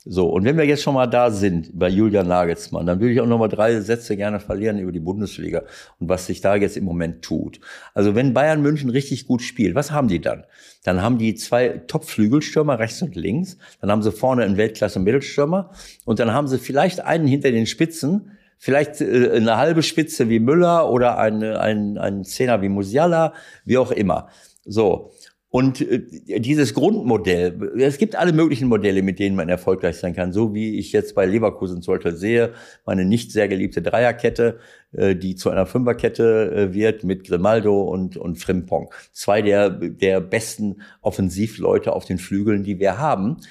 So, 0.06 0.28
und 0.30 0.44
wenn 0.44 0.58
wir 0.58 0.66
jetzt 0.66 0.84
schon 0.84 0.94
mal 0.94 1.08
da 1.08 1.32
sind 1.32 1.72
bei 1.74 1.88
Julian 1.88 2.28
Nagelsmann, 2.28 2.86
dann 2.86 3.00
würde 3.00 3.14
ich 3.14 3.22
auch 3.22 3.28
noch 3.28 3.40
mal 3.40 3.48
drei 3.48 3.80
Sätze 3.80 4.18
gerne 4.18 4.40
verlieren 4.40 4.78
über 4.78 4.92
die 4.92 5.00
Bundesliga 5.00 5.64
und 6.00 6.10
was 6.10 6.26
sich 6.26 6.42
da 6.42 6.56
jetzt 6.56 6.76
im 6.76 6.84
Moment 6.84 7.22
tut. 7.22 7.62
Also 7.94 8.14
wenn 8.14 8.34
Bayern 8.34 8.62
München 8.62 8.90
richtig 8.90 9.28
gut 9.28 9.42
spielt, 9.42 9.76
was 9.76 9.92
haben 9.92 10.10
die 10.10 10.20
dann? 10.20 10.44
Dann 10.84 11.02
haben 11.02 11.18
die 11.18 11.36
zwei 11.36 11.82
Top-Flügelstürmer 11.88 12.78
rechts 12.80 13.02
und 13.02 13.16
links. 13.16 13.58
Dann 13.80 13.90
haben 13.90 14.02
sie 14.02 14.12
vorne 14.12 14.44
einen 14.44 14.58
Weltklasse-Mittelstürmer. 14.58 15.72
Und 16.06 16.20
dann 16.20 16.34
haben 16.34 16.48
sie 16.48 16.60
vielleicht 16.60 17.00
einen 17.00 17.26
hinter 17.26 17.52
den 17.52 17.66
Spitzen, 17.66 18.32
vielleicht 18.64 19.02
äh, 19.02 19.32
eine 19.32 19.58
halbe 19.58 19.84
Spitze 19.84 20.30
wie 20.30 20.40
Müller 20.40 20.90
oder 20.90 21.18
eine, 21.18 21.60
ein, 21.60 21.98
ein 21.98 22.24
Zehner 22.24 22.62
wie 22.62 22.70
Musiala, 22.70 23.34
wie 23.66 23.78
auch 23.78 23.92
immer. 23.92 24.30
So. 24.64 25.12
Und 25.50 25.82
äh, 25.82 26.40
dieses 26.40 26.74
Grundmodell, 26.74 27.74
es 27.78 27.98
gibt 27.98 28.16
alle 28.16 28.32
möglichen 28.32 28.70
Modelle, 28.70 29.02
mit 29.02 29.20
denen 29.20 29.36
man 29.36 29.50
erfolgreich 29.50 29.98
sein 29.98 30.16
kann, 30.16 30.32
so 30.32 30.54
wie 30.54 30.80
ich 30.80 30.94
jetzt 30.94 31.14
bei 31.14 31.26
Leverkusen 31.26 31.82
zum 31.82 31.96
Beispiel 31.96 32.16
sehe, 32.16 32.54
meine 32.86 33.04
nicht 33.04 33.34
sehr 33.34 33.50
geliebte 33.50 33.82
Dreierkette, 33.82 34.60
äh, 34.94 35.14
die 35.14 35.36
zu 35.36 35.50
einer 35.50 35.66
Fünferkette 35.66 36.70
äh, 36.70 36.74
wird 36.74 37.04
mit 37.04 37.28
Grimaldo 37.28 37.82
und, 37.82 38.16
und 38.16 38.38
Frimpong. 38.38 38.94
Zwei 39.12 39.42
der, 39.42 39.72
der 39.72 40.22
besten 40.22 40.78
Offensivleute 41.02 41.92
auf 41.92 42.06
den 42.06 42.18
Flügeln, 42.18 42.64
die 42.64 42.80
wir 42.80 42.98
haben. 42.98 43.42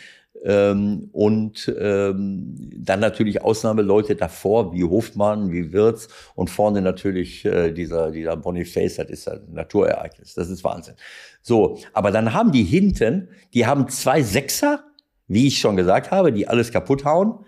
Ähm, 0.45 1.09
und 1.13 1.73
ähm, 1.79 2.57
dann 2.77 3.01
natürlich 3.01 3.43
Ausnahmeleute 3.43 4.17
davor, 4.17 4.73
wie 4.73 4.83
Hofmann, 4.83 5.53
wie 5.53 5.73
Wirz 5.73 6.09
und 6.35 6.51
vorne 6.51 6.83
natürlich 6.83 7.45
äh, 7.45 7.71
dieser, 7.71 8.11
dieser 8.11 8.37
Boniface, 8.37 8.97
das 8.97 9.09
ist 9.09 9.29
ein 9.29 9.41
Naturereignis, 9.53 10.35
das 10.35 10.51
ist 10.51 10.65
Wahnsinn. 10.65 10.95
So, 11.43 11.79
aber 11.93 12.11
dann 12.11 12.33
haben 12.33 12.51
die 12.51 12.65
hinten, 12.65 13.29
die 13.55 13.67
haben 13.67 13.89
zwei 13.89 14.23
Sechser, 14.23 14.85
wie 15.29 15.47
ich 15.47 15.59
schon 15.59 15.77
gesagt 15.77 16.11
habe, 16.11 16.33
die 16.33 16.49
alles 16.49 16.73
kaputt 16.73 17.05
hauen. 17.05 17.45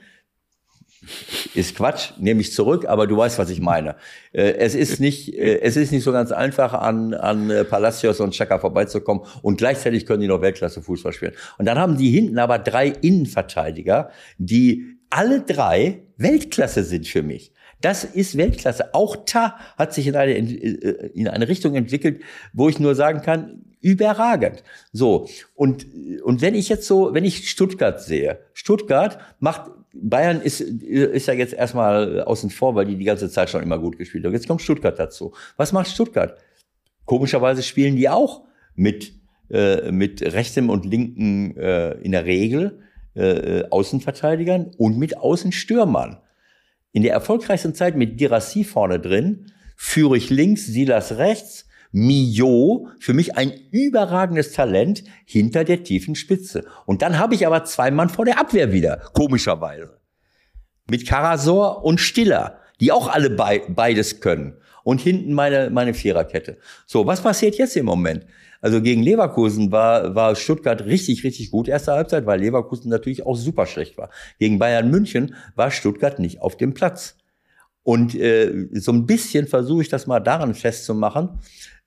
Ist 1.54 1.76
Quatsch, 1.76 2.12
nehme 2.18 2.40
ich 2.40 2.52
zurück, 2.52 2.86
aber 2.86 3.06
du 3.06 3.16
weißt, 3.16 3.38
was 3.38 3.50
ich 3.50 3.60
meine. 3.60 3.96
Äh, 4.32 4.54
es 4.58 4.74
ist 4.74 5.00
nicht, 5.00 5.34
äh, 5.34 5.60
es 5.60 5.76
ist 5.76 5.92
nicht 5.92 6.02
so 6.02 6.12
ganz 6.12 6.32
einfach, 6.32 6.74
an, 6.74 7.14
an 7.14 7.50
äh, 7.50 7.64
Palacios 7.64 8.20
und 8.20 8.32
Chaka 8.32 8.58
vorbeizukommen 8.58 9.24
und 9.42 9.58
gleichzeitig 9.58 10.06
können 10.06 10.20
die 10.20 10.28
noch 10.28 10.40
Weltklasse 10.40 10.82
Fußball 10.82 11.12
spielen. 11.12 11.34
Und 11.58 11.66
dann 11.66 11.78
haben 11.78 11.96
die 11.96 12.10
hinten 12.10 12.38
aber 12.38 12.58
drei 12.58 12.88
Innenverteidiger, 12.88 14.10
die 14.38 14.98
alle 15.10 15.42
drei 15.42 16.02
Weltklasse 16.16 16.84
sind 16.84 17.06
für 17.06 17.22
mich. 17.22 17.52
Das 17.80 18.02
ist 18.02 18.36
Weltklasse. 18.36 18.94
Auch 18.94 19.24
Ta 19.26 19.56
hat 19.76 19.92
sich 19.92 20.06
in 20.06 20.16
eine, 20.16 20.34
in 20.34 21.28
eine 21.28 21.48
Richtung 21.48 21.74
entwickelt, 21.74 22.22
wo 22.52 22.68
ich 22.68 22.78
nur 22.78 22.94
sagen 22.94 23.20
kann, 23.20 23.64
überragend. 23.84 24.64
So. 24.92 25.28
Und, 25.54 25.86
und 26.22 26.40
wenn 26.40 26.54
ich 26.54 26.70
jetzt 26.70 26.86
so, 26.86 27.12
wenn 27.12 27.24
ich 27.24 27.50
Stuttgart 27.50 28.00
sehe, 28.00 28.38
Stuttgart 28.54 29.18
macht 29.38 29.70
Bayern 29.94 30.40
ist, 30.40 30.60
ist 30.60 31.28
ja 31.28 31.34
jetzt 31.34 31.54
erstmal 31.54 32.22
außen 32.22 32.50
vor, 32.50 32.74
weil 32.74 32.86
die 32.86 32.96
die 32.96 33.04
ganze 33.04 33.30
Zeit 33.30 33.50
schon 33.50 33.62
immer 33.62 33.78
gut 33.78 33.96
gespielt 33.96 34.24
haben. 34.24 34.32
Jetzt 34.32 34.48
kommt 34.48 34.62
Stuttgart 34.62 34.98
dazu. 34.98 35.32
Was 35.56 35.72
macht 35.72 35.88
Stuttgart? 35.88 36.36
Komischerweise 37.04 37.62
spielen 37.62 37.96
die 37.96 38.08
auch 38.08 38.44
mit, 38.74 39.12
äh, 39.50 39.92
mit 39.92 40.22
rechtem 40.22 40.70
und 40.70 40.84
linken 40.84 41.56
äh, 41.56 41.92
in 41.98 42.12
der 42.12 42.24
Regel 42.24 42.80
äh, 43.14 43.64
Außenverteidigern 43.70 44.72
und 44.76 44.98
mit 44.98 45.16
Außenstürmern. 45.16 46.18
In 46.92 47.02
der 47.02 47.12
erfolgreichsten 47.12 47.74
Zeit 47.74 47.96
mit 47.96 48.18
Girassi 48.18 48.64
vorne 48.64 48.98
drin, 48.98 49.52
führe 49.76 50.16
ich 50.16 50.30
links, 50.30 50.66
Silas 50.66 51.18
rechts, 51.18 51.68
Mio, 51.96 52.88
für 52.98 53.14
mich 53.14 53.36
ein 53.36 53.52
überragendes 53.70 54.50
Talent 54.50 55.04
hinter 55.24 55.62
der 55.62 55.84
tiefen 55.84 56.16
Spitze. 56.16 56.64
Und 56.86 57.02
dann 57.02 57.20
habe 57.20 57.36
ich 57.36 57.46
aber 57.46 57.62
zwei 57.62 57.92
Mann 57.92 58.08
vor 58.08 58.24
der 58.24 58.40
Abwehr 58.40 58.72
wieder, 58.72 58.96
komischerweise. 59.12 59.96
Mit 60.90 61.06
Karasor 61.06 61.84
und 61.84 62.00
Stiller, 62.00 62.58
die 62.80 62.90
auch 62.90 63.06
alle 63.06 63.30
be 63.30 63.62
beides 63.68 64.18
können. 64.20 64.54
Und 64.82 65.00
hinten 65.00 65.34
meine, 65.34 65.70
meine 65.70 65.94
Viererkette. 65.94 66.58
So, 66.84 67.06
was 67.06 67.20
passiert 67.20 67.54
jetzt 67.54 67.76
im 67.76 67.86
Moment? 67.86 68.26
Also 68.60 68.82
gegen 68.82 69.04
Leverkusen 69.04 69.70
war, 69.70 70.16
war 70.16 70.34
Stuttgart 70.34 70.86
richtig, 70.86 71.22
richtig 71.22 71.52
gut 71.52 71.68
erste 71.68 71.92
Halbzeit, 71.92 72.26
weil 72.26 72.40
Leverkusen 72.40 72.90
natürlich 72.90 73.24
auch 73.24 73.36
super 73.36 73.66
schlecht 73.66 73.96
war. 73.98 74.10
Gegen 74.40 74.58
Bayern 74.58 74.90
München 74.90 75.36
war 75.54 75.70
Stuttgart 75.70 76.18
nicht 76.18 76.42
auf 76.42 76.56
dem 76.56 76.74
Platz. 76.74 77.16
Und 77.84 78.14
äh, 78.14 78.68
so 78.72 78.90
ein 78.90 79.06
bisschen 79.06 79.46
versuche 79.46 79.82
ich 79.82 79.90
das 79.90 80.06
mal 80.06 80.18
daran 80.18 80.54
festzumachen, 80.54 81.38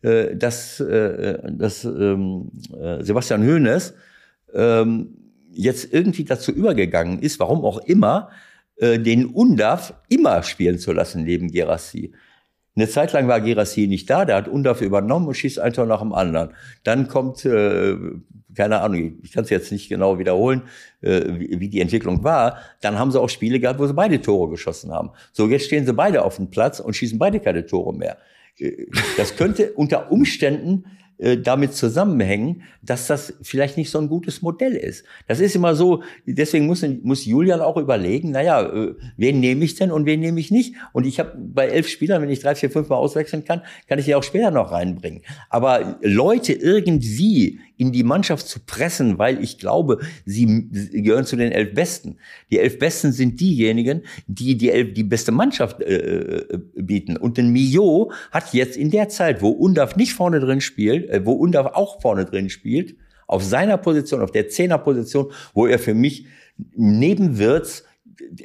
äh, 0.01 0.35
dass, 0.35 0.79
äh, 0.79 1.39
dass 1.51 1.83
ähm, 1.83 2.51
äh, 2.79 3.03
Sebastian 3.03 3.43
Hoeneß 3.43 3.93
ähm, 4.53 5.17
jetzt 5.51 5.91
irgendwie 5.91 6.23
dazu 6.23 6.51
übergegangen 6.51 7.19
ist, 7.19 7.39
warum 7.39 7.65
auch 7.65 7.79
immer, 7.79 8.29
äh, 8.77 8.99
den 8.99 9.25
Undaf 9.25 9.93
immer 10.07 10.43
spielen 10.43 10.77
zu 10.77 10.93
lassen 10.93 11.23
neben 11.23 11.51
Gerassi. 11.51 12.13
Eine 12.75 12.87
Zeit 12.87 13.11
lang 13.11 13.27
war 13.27 13.41
Gerassi 13.41 13.87
nicht 13.87 14.07
da, 14.07 14.23
der 14.23 14.35
hat 14.35 14.47
Undaf 14.47 14.81
übernommen 14.81 15.27
und 15.27 15.33
schießt 15.33 15.59
ein 15.59 15.73
Tor 15.73 15.87
nach 15.87 16.01
dem 16.01 16.13
anderen. 16.13 16.51
Dann 16.83 17.07
kommt, 17.07 17.43
äh, 17.43 17.95
keine 18.55 18.81
Ahnung, 18.81 19.17
ich 19.23 19.31
kann 19.31 19.45
es 19.45 19.49
jetzt 19.49 19.71
nicht 19.71 19.89
genau 19.89 20.19
wiederholen, 20.19 20.61
äh, 21.01 21.21
wie, 21.27 21.59
wie 21.59 21.69
die 21.69 21.81
Entwicklung 21.81 22.23
war. 22.23 22.59
Dann 22.81 22.99
haben 22.99 23.11
sie 23.11 23.19
auch 23.19 23.29
Spiele 23.29 23.59
gehabt, 23.59 23.79
wo 23.79 23.87
sie 23.87 23.95
beide 23.95 24.21
Tore 24.21 24.51
geschossen 24.51 24.91
haben. 24.91 25.09
So, 25.33 25.47
jetzt 25.47 25.65
stehen 25.65 25.87
sie 25.87 25.93
beide 25.93 26.23
auf 26.23 26.35
dem 26.35 26.51
Platz 26.51 26.79
und 26.79 26.95
schießen 26.95 27.17
beide 27.17 27.39
keine 27.39 27.65
Tore 27.65 27.95
mehr. 27.95 28.17
Äh, 28.59 28.87
das 29.17 29.35
könnte 29.35 29.73
unter 29.73 30.11
Umständen 30.11 30.85
äh, 31.19 31.37
damit 31.37 31.73
zusammenhängen, 31.73 32.63
dass 32.83 33.07
das 33.07 33.33
vielleicht 33.41 33.75
nicht 33.75 33.89
so 33.89 33.99
ein 33.99 34.07
gutes 34.07 34.41
Modell 34.41 34.73
ist. 34.73 35.03
Das 35.27 35.39
ist 35.39 35.55
immer 35.55 35.75
so, 35.75 36.03
deswegen 36.25 36.67
muss, 36.67 36.85
muss 37.03 37.25
Julian 37.25 37.59
auch 37.59 37.77
überlegen, 37.77 38.31
naja, 38.31 38.61
äh, 38.61 38.93
wen 39.17 39.39
nehme 39.39 39.65
ich 39.65 39.75
denn 39.75 39.91
und 39.91 40.05
wen 40.05 40.19
nehme 40.19 40.39
ich 40.39 40.51
nicht? 40.51 40.75
Und 40.93 41.05
ich 41.05 41.19
habe 41.19 41.33
bei 41.37 41.67
elf 41.67 41.87
Spielern, 41.87 42.21
wenn 42.21 42.29
ich 42.29 42.39
drei, 42.39 42.55
vier, 42.55 42.69
fünf 42.69 42.89
Mal 42.89 42.97
auswechseln 42.97 43.43
kann, 43.45 43.61
kann 43.87 43.99
ich 43.99 44.05
die 44.05 44.15
auch 44.15 44.23
später 44.23 44.51
noch 44.51 44.71
reinbringen. 44.71 45.23
Aber 45.49 45.97
Leute 46.01 46.53
irgendwie 46.53 47.59
in 47.77 47.91
die 47.91 48.03
Mannschaft 48.03 48.47
zu 48.47 48.59
pressen, 48.59 49.19
weil 49.19 49.41
ich 49.43 49.59
glaube, 49.59 49.99
sie 50.25 50.69
gehören 50.91 51.25
zu 51.25 51.35
den 51.35 51.51
elf 51.51 51.73
Besten. 51.73 52.17
Die 52.51 52.59
elf 52.59 52.79
Besten 52.79 53.11
sind 53.11 53.39
diejenigen, 53.39 54.01
die 54.27 54.57
die, 54.57 54.71
elf, 54.71 54.93
die 54.93 55.03
beste 55.03 55.31
Mannschaft 55.31 55.81
äh, 55.81 55.95
äh 55.95 56.59
bieten. 56.75 57.17
Und 57.17 57.37
den 57.37 57.51
Mio 57.51 58.11
hat 58.31 58.53
jetzt 58.53 58.77
in 58.77 58.89
der 58.89 59.09
Zeit, 59.09 59.41
wo 59.41 59.49
Undaf 59.49 59.95
nicht 59.95 60.13
vorne 60.13 60.39
drin 60.39 60.61
spielt, 60.61 61.06
äh, 61.09 61.25
wo 61.25 61.33
Undaf 61.33 61.73
auch 61.73 62.01
vorne 62.01 62.25
drin 62.25 62.49
spielt, 62.49 62.95
auf 63.27 63.43
seiner 63.43 63.77
Position, 63.77 64.21
auf 64.21 64.31
der 64.31 64.49
Zehnerposition, 64.49 65.31
wo 65.53 65.67
er 65.67 65.79
für 65.79 65.93
mich 65.93 66.27
neben 66.75 67.37
Wirtz 67.37 67.83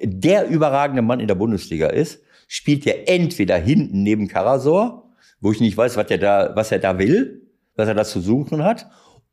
der 0.02 0.48
überragende 0.48 1.02
Mann 1.02 1.20
in 1.20 1.28
der 1.28 1.34
Bundesliga 1.34 1.86
ist, 1.88 2.20
spielt 2.48 2.86
er 2.86 3.08
entweder 3.08 3.56
hinten 3.56 4.02
neben 4.02 4.28
Karasor, 4.28 5.10
wo 5.40 5.52
ich 5.52 5.60
nicht 5.60 5.76
weiß, 5.76 5.96
was 5.96 6.10
er 6.10 6.18
da, 6.18 6.52
was 6.54 6.72
er 6.72 6.78
da 6.78 6.98
will, 6.98 7.48
was 7.76 7.88
er 7.88 7.94
da 7.94 8.04
zu 8.04 8.20
suchen 8.20 8.62
hat, 8.62 8.88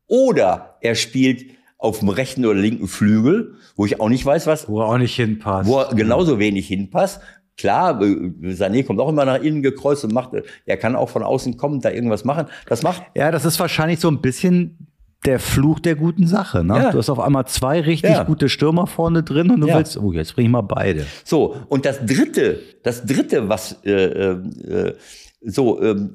oder 0.06 0.76
er 0.80 0.94
spielt 0.94 1.44
auf 1.78 2.00
dem 2.00 2.10
rechten 2.10 2.44
oder 2.44 2.58
linken 2.58 2.88
Flügel, 2.88 3.54
wo 3.74 3.86
ich 3.86 4.00
auch 4.00 4.08
nicht 4.08 4.24
weiß, 4.24 4.46
was. 4.46 4.68
Wo 4.68 4.80
er 4.80 4.86
auch 4.86 4.98
nicht 4.98 5.14
hinpasst. 5.16 5.68
Wo 5.68 5.78
er 5.78 5.94
genauso 5.94 6.38
wenig 6.38 6.68
hinpasst. 6.68 7.20
Klar, 7.60 8.00
Sané 8.00 8.84
kommt 8.84 9.00
auch 9.00 9.10
immer 9.10 9.26
nach 9.26 9.42
innen 9.42 9.62
gekreuzt 9.62 10.02
und 10.04 10.14
macht, 10.14 10.30
er 10.64 10.76
kann 10.78 10.96
auch 10.96 11.10
von 11.10 11.22
außen 11.22 11.58
kommen, 11.58 11.82
da 11.82 11.90
irgendwas 11.90 12.24
machen. 12.24 12.46
Das 12.66 12.82
macht. 12.82 13.02
Ja, 13.14 13.30
das 13.30 13.44
ist 13.44 13.60
wahrscheinlich 13.60 14.00
so 14.00 14.08
ein 14.08 14.22
bisschen 14.22 14.88
der 15.26 15.38
Fluch 15.38 15.78
der 15.78 15.94
guten 15.94 16.26
Sache. 16.26 16.64
Ne? 16.64 16.74
Ja. 16.76 16.90
Du 16.90 16.96
hast 16.96 17.10
auf 17.10 17.20
einmal 17.20 17.46
zwei 17.46 17.82
richtig 17.82 18.12
ja. 18.12 18.22
gute 18.24 18.48
Stürmer 18.48 18.86
vorne 18.86 19.22
drin 19.22 19.50
und 19.50 19.60
du 19.60 19.66
ja. 19.66 19.76
willst, 19.76 19.98
oh, 19.98 20.10
jetzt 20.12 20.34
bring 20.34 20.46
ich 20.46 20.50
mal 20.50 20.62
beide. 20.62 21.04
So, 21.22 21.54
und 21.68 21.84
das 21.84 22.00
dritte, 22.06 22.60
das 22.82 23.04
dritte, 23.04 23.46
was 23.50 23.76
äh, 23.84 23.92
äh, 23.92 24.94
so, 25.42 25.82
ähm, 25.82 26.14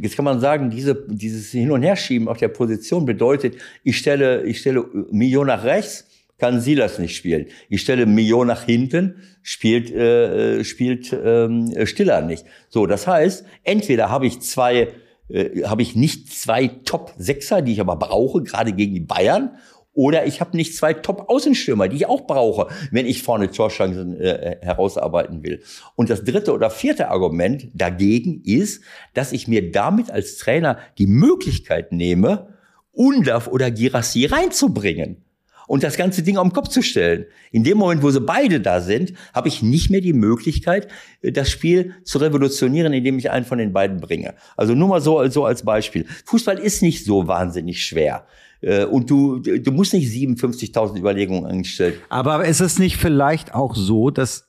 jetzt 0.00 0.14
kann 0.14 0.24
man 0.24 0.38
sagen, 0.38 0.70
diese, 0.70 0.94
dieses 1.08 1.50
Hin- 1.50 1.72
und 1.72 1.82
Herschieben 1.82 2.28
auf 2.28 2.38
der 2.38 2.48
Position 2.48 3.04
bedeutet, 3.04 3.56
ich 3.82 3.98
stelle, 3.98 4.44
ich 4.44 4.60
stelle 4.60 4.84
Mio 5.10 5.44
nach 5.44 5.64
rechts, 5.64 6.07
kann 6.38 6.60
Silas 6.60 6.98
nicht 6.98 7.16
spielen. 7.16 7.46
Ich 7.68 7.82
stelle 7.82 8.06
Mio 8.06 8.44
nach 8.44 8.62
hinten, 8.62 9.22
spielt, 9.42 9.90
äh, 9.90 10.64
spielt 10.64 11.12
ähm, 11.12 11.74
Stiller 11.84 12.22
nicht. 12.22 12.44
So, 12.68 12.86
das 12.86 13.06
heißt, 13.06 13.44
entweder 13.64 14.08
habe 14.10 14.26
ich 14.26 14.40
zwei, 14.40 14.88
äh, 15.28 15.64
habe 15.64 15.82
ich 15.82 15.96
nicht 15.96 16.32
zwei 16.32 16.68
Top-Sechser, 16.68 17.60
die 17.60 17.72
ich 17.72 17.80
aber 17.80 17.96
brauche, 17.96 18.42
gerade 18.42 18.72
gegen 18.72 18.94
die 18.94 19.00
Bayern, 19.00 19.58
oder 19.94 20.26
ich 20.26 20.40
habe 20.40 20.56
nicht 20.56 20.76
zwei 20.76 20.94
Top-Außenstürmer, 20.94 21.88
die 21.88 21.96
ich 21.96 22.06
auch 22.06 22.28
brauche, 22.28 22.68
wenn 22.92 23.04
ich 23.04 23.24
vorne 23.24 23.50
Torchancen 23.50 24.20
äh, 24.20 24.58
herausarbeiten 24.60 25.42
will. 25.42 25.60
Und 25.96 26.08
das 26.08 26.22
dritte 26.22 26.52
oder 26.52 26.70
vierte 26.70 27.08
Argument 27.08 27.68
dagegen 27.74 28.42
ist, 28.44 28.84
dass 29.14 29.32
ich 29.32 29.48
mir 29.48 29.72
damit 29.72 30.12
als 30.12 30.36
Trainer 30.36 30.78
die 30.98 31.08
Möglichkeit 31.08 31.90
nehme, 31.90 32.54
Undaf 32.92 33.48
oder 33.48 33.72
Girassi 33.72 34.26
reinzubringen 34.26 35.24
und 35.68 35.84
das 35.84 35.96
ganze 35.96 36.24
Ding 36.24 36.36
auf 36.36 36.48
den 36.48 36.52
Kopf 36.52 36.68
zu 36.68 36.82
stellen. 36.82 37.26
In 37.52 37.62
dem 37.62 37.78
Moment, 37.78 38.02
wo 38.02 38.10
sie 38.10 38.20
beide 38.20 38.60
da 38.60 38.80
sind, 38.80 39.12
habe 39.32 39.46
ich 39.46 39.62
nicht 39.62 39.90
mehr 39.90 40.00
die 40.00 40.12
Möglichkeit, 40.12 40.88
äh, 41.22 41.30
das 41.30 41.50
Spiel 41.50 41.94
zu 42.02 42.18
revolutionieren, 42.18 42.92
indem 42.92 43.18
ich 43.18 43.30
einen 43.30 43.44
von 43.44 43.58
den 43.58 43.72
beiden 43.72 44.00
bringe. 44.00 44.34
Also 44.56 44.74
nur 44.74 44.88
mal 44.88 45.00
so, 45.00 45.24
so 45.28 45.44
als 45.44 45.62
Beispiel. 45.62 46.06
Fußball 46.24 46.58
ist 46.58 46.82
nicht 46.82 47.04
so 47.04 47.28
wahnsinnig 47.28 47.84
schwer. 47.84 48.26
Äh, 48.60 48.86
und 48.86 49.10
du, 49.10 49.38
du 49.38 49.70
musst 49.70 49.94
nicht 49.94 50.10
57.000 50.10 50.98
Überlegungen 50.98 51.44
anstellen. 51.46 51.94
Aber 52.08 52.44
ist 52.44 52.60
es 52.60 52.78
nicht 52.78 52.96
vielleicht 52.96 53.54
auch 53.54 53.76
so, 53.76 54.10
dass 54.10 54.48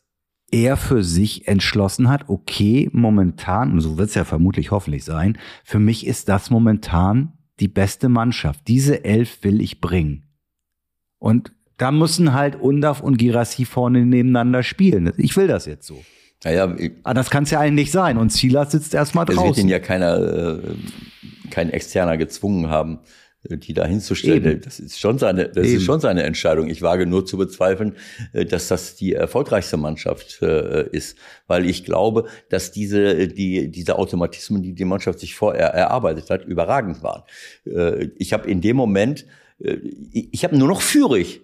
er 0.51 0.78
für 0.78 1.03
sich 1.03 1.47
entschlossen 1.47 2.09
hat, 2.09 2.28
okay, 2.28 2.89
momentan, 2.91 3.74
und 3.74 3.82
so 3.82 3.97
wird 3.97 4.09
es 4.09 4.15
ja 4.15 4.24
vermutlich 4.24 4.72
hoffentlich 4.72 5.03
sein, 5.03 5.38
für 5.63 5.80
mich 5.80 6.07
ist 6.07 6.28
das 6.28 6.49
momentan 6.49 7.34
die 7.59 7.67
beste 7.67 8.09
Mannschaft. 8.09 8.67
Diese 8.67 9.03
elf 9.03 9.43
will 9.43 9.61
ich 9.61 9.80
bringen. 9.82 10.28
Und 11.20 11.51
da 11.78 11.91
müssen 11.91 12.34
halt 12.34 12.55
Undaf 12.55 13.01
und 13.01 13.17
Girassi 13.17 13.65
vorne 13.65 14.05
nebeneinander 14.05 14.63
spielen. 14.63 15.13
Ich 15.17 15.38
will 15.38 15.47
das 15.47 15.65
jetzt 15.65 15.88
so. 15.88 16.03
Naja, 16.43 16.74
ah, 17.03 17.13
das 17.13 17.30
kann 17.30 17.43
es 17.43 17.51
ja 17.51 17.59
eigentlich 17.59 17.91
sein. 17.91 18.17
Und 18.17 18.32
Silas 18.32 18.72
sitzt 18.72 18.93
erstmal 18.93 19.26
draußen. 19.26 19.41
Es 19.41 19.57
wird 19.57 19.65
ihn 19.65 19.70
ja 19.70 19.80
keiner, 19.80 20.17
äh, 20.17 20.59
kein 21.49 21.70
Externer 21.70 22.17
gezwungen 22.17 22.70
haben, 22.70 22.99
die 23.43 23.74
da 23.74 23.86
hinzustellen. 23.86 24.45
Eben. 24.45 24.61
Das 24.61 24.80
ist 24.80 24.99
schon 24.99 25.17
seine, 25.17 25.49
das 25.49 25.67
Eben. 25.67 25.78
ist 25.78 25.84
schon 25.84 25.99
seine 25.99 26.24
Entscheidung. 26.24 26.70
Ich 26.70 26.82
wage 26.82 27.05
nur 27.05 27.26
zu 27.26 27.38
bezweifeln, 27.38 27.95
äh, 28.34 28.45
dass 28.45 28.67
das 28.67 28.95
die 28.95 29.13
erfolgreichste 29.13 29.78
Mannschaft 29.78 30.41
äh, 30.41 30.88
ist, 30.89 31.17
weil 31.47 31.65
ich 31.65 31.84
glaube, 31.84 32.26
dass 32.49 32.72
diese, 32.72 33.28
die, 33.28 33.70
diese 33.70 33.97
Automatismen, 33.97 34.61
die 34.61 34.74
die 34.74 34.86
Mannschaft 34.86 35.20
sich 35.20 35.36
vorher 35.36 35.67
erarbeitet 35.67 36.30
hat, 36.30 36.45
überragend 36.45 37.03
waren. 37.03 37.24
Äh, 37.65 38.09
ich 38.17 38.32
habe 38.32 38.49
in 38.49 38.61
dem 38.61 38.78
Moment, 38.78 39.26
ich 39.60 40.43
habe 40.43 40.57
nur 40.57 40.68
noch 40.68 40.82
Führig. 40.82 41.41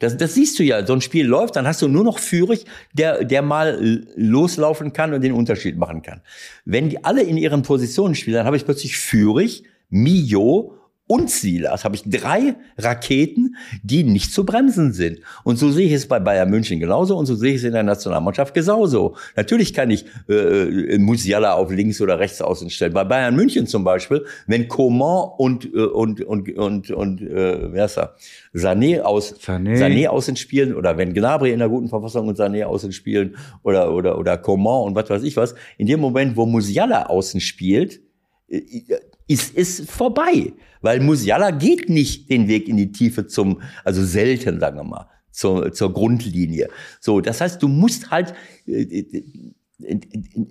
Das, 0.00 0.16
das 0.16 0.34
siehst 0.34 0.58
du 0.58 0.64
ja, 0.64 0.84
so 0.84 0.92
ein 0.92 1.00
Spiel 1.00 1.24
läuft, 1.24 1.56
dann 1.56 1.66
hast 1.66 1.80
du 1.80 1.88
nur 1.88 2.04
noch 2.04 2.18
Führig, 2.18 2.66
der, 2.92 3.24
der 3.24 3.42
mal 3.42 4.04
loslaufen 4.16 4.92
kann 4.92 5.14
und 5.14 5.22
den 5.22 5.32
Unterschied 5.32 5.78
machen 5.78 6.02
kann. 6.02 6.20
Wenn 6.64 6.88
die 6.88 7.04
alle 7.04 7.22
in 7.22 7.36
ihren 7.36 7.62
Positionen 7.62 8.14
spielen, 8.14 8.36
dann 8.36 8.46
habe 8.46 8.56
ich 8.56 8.64
plötzlich 8.64 8.96
Führig, 8.96 9.64
Mio 9.88 10.74
und 11.06 11.30
Silas 11.30 11.84
habe 11.84 11.96
ich 11.96 12.02
drei 12.06 12.56
Raketen, 12.78 13.56
die 13.82 14.04
nicht 14.04 14.32
zu 14.32 14.46
bremsen 14.46 14.94
sind. 14.94 15.20
Und 15.42 15.58
so 15.58 15.70
sehe 15.70 15.86
ich 15.86 15.92
es 15.92 16.08
bei 16.08 16.18
Bayern 16.18 16.48
München 16.48 16.80
genauso 16.80 17.18
und 17.18 17.26
so 17.26 17.34
sehe 17.34 17.50
ich 17.50 17.56
es 17.56 17.64
in 17.64 17.74
der 17.74 17.82
Nationalmannschaft 17.82 18.54
genauso. 18.54 19.14
Natürlich 19.36 19.74
kann 19.74 19.90
ich 19.90 20.06
äh, 20.30 20.34
äh 20.94 20.98
Musiala 20.98 21.54
auf 21.54 21.70
links 21.70 22.00
oder 22.00 22.18
rechts 22.18 22.40
außen 22.40 22.70
stellen. 22.70 22.94
Bei 22.94 23.04
Bayern 23.04 23.36
München 23.36 23.66
zum 23.66 23.84
Beispiel, 23.84 24.24
wenn 24.46 24.66
Coman 24.66 25.28
und 25.36 25.66
äh, 25.66 25.80
und 25.80 26.22
und 26.22 26.56
und 26.56 26.90
und 26.90 27.20
äh, 27.20 27.72
wer 27.72 27.84
ist 27.84 27.98
er? 27.98 28.14
Sané 28.54 29.02
aus 29.02 29.34
Sané. 29.34 29.76
Sané 29.76 30.08
außen 30.08 30.36
spielen 30.36 30.74
oder 30.74 30.96
wenn 30.96 31.12
Gnabry 31.12 31.52
in 31.52 31.58
der 31.58 31.68
guten 31.68 31.88
Verfassung 31.88 32.28
und 32.28 32.38
Sané 32.38 32.64
außen 32.64 32.92
spielen 32.92 33.36
oder 33.62 33.92
oder 33.92 34.18
oder 34.18 34.38
Coman 34.38 34.84
und 34.86 34.94
was 34.94 35.10
weiß 35.10 35.22
ich 35.22 35.36
was, 35.36 35.54
in 35.76 35.86
dem 35.86 36.00
Moment, 36.00 36.34
wo 36.34 36.46
Musiala 36.46 37.06
außen 37.06 37.42
spielt, 37.42 38.00
äh, 38.48 38.84
ist 39.26 39.56
es 39.56 39.80
vorbei. 39.90 40.52
Weil 40.80 41.00
Musiala 41.00 41.50
geht 41.50 41.88
nicht 41.88 42.28
den 42.28 42.46
Weg 42.48 42.68
in 42.68 42.76
die 42.76 42.92
Tiefe 42.92 43.26
zum, 43.26 43.62
also 43.84 44.04
selten, 44.04 44.60
sagen 44.60 44.76
wir 44.76 44.84
mal, 44.84 45.08
zur, 45.30 45.72
zur 45.72 45.92
Grundlinie. 45.92 46.68
So, 47.00 47.20
das 47.20 47.40
heißt, 47.40 47.62
du 47.62 47.68
musst 47.68 48.10
halt, 48.10 48.34
äh, 48.66 48.82
äh, 48.82 49.24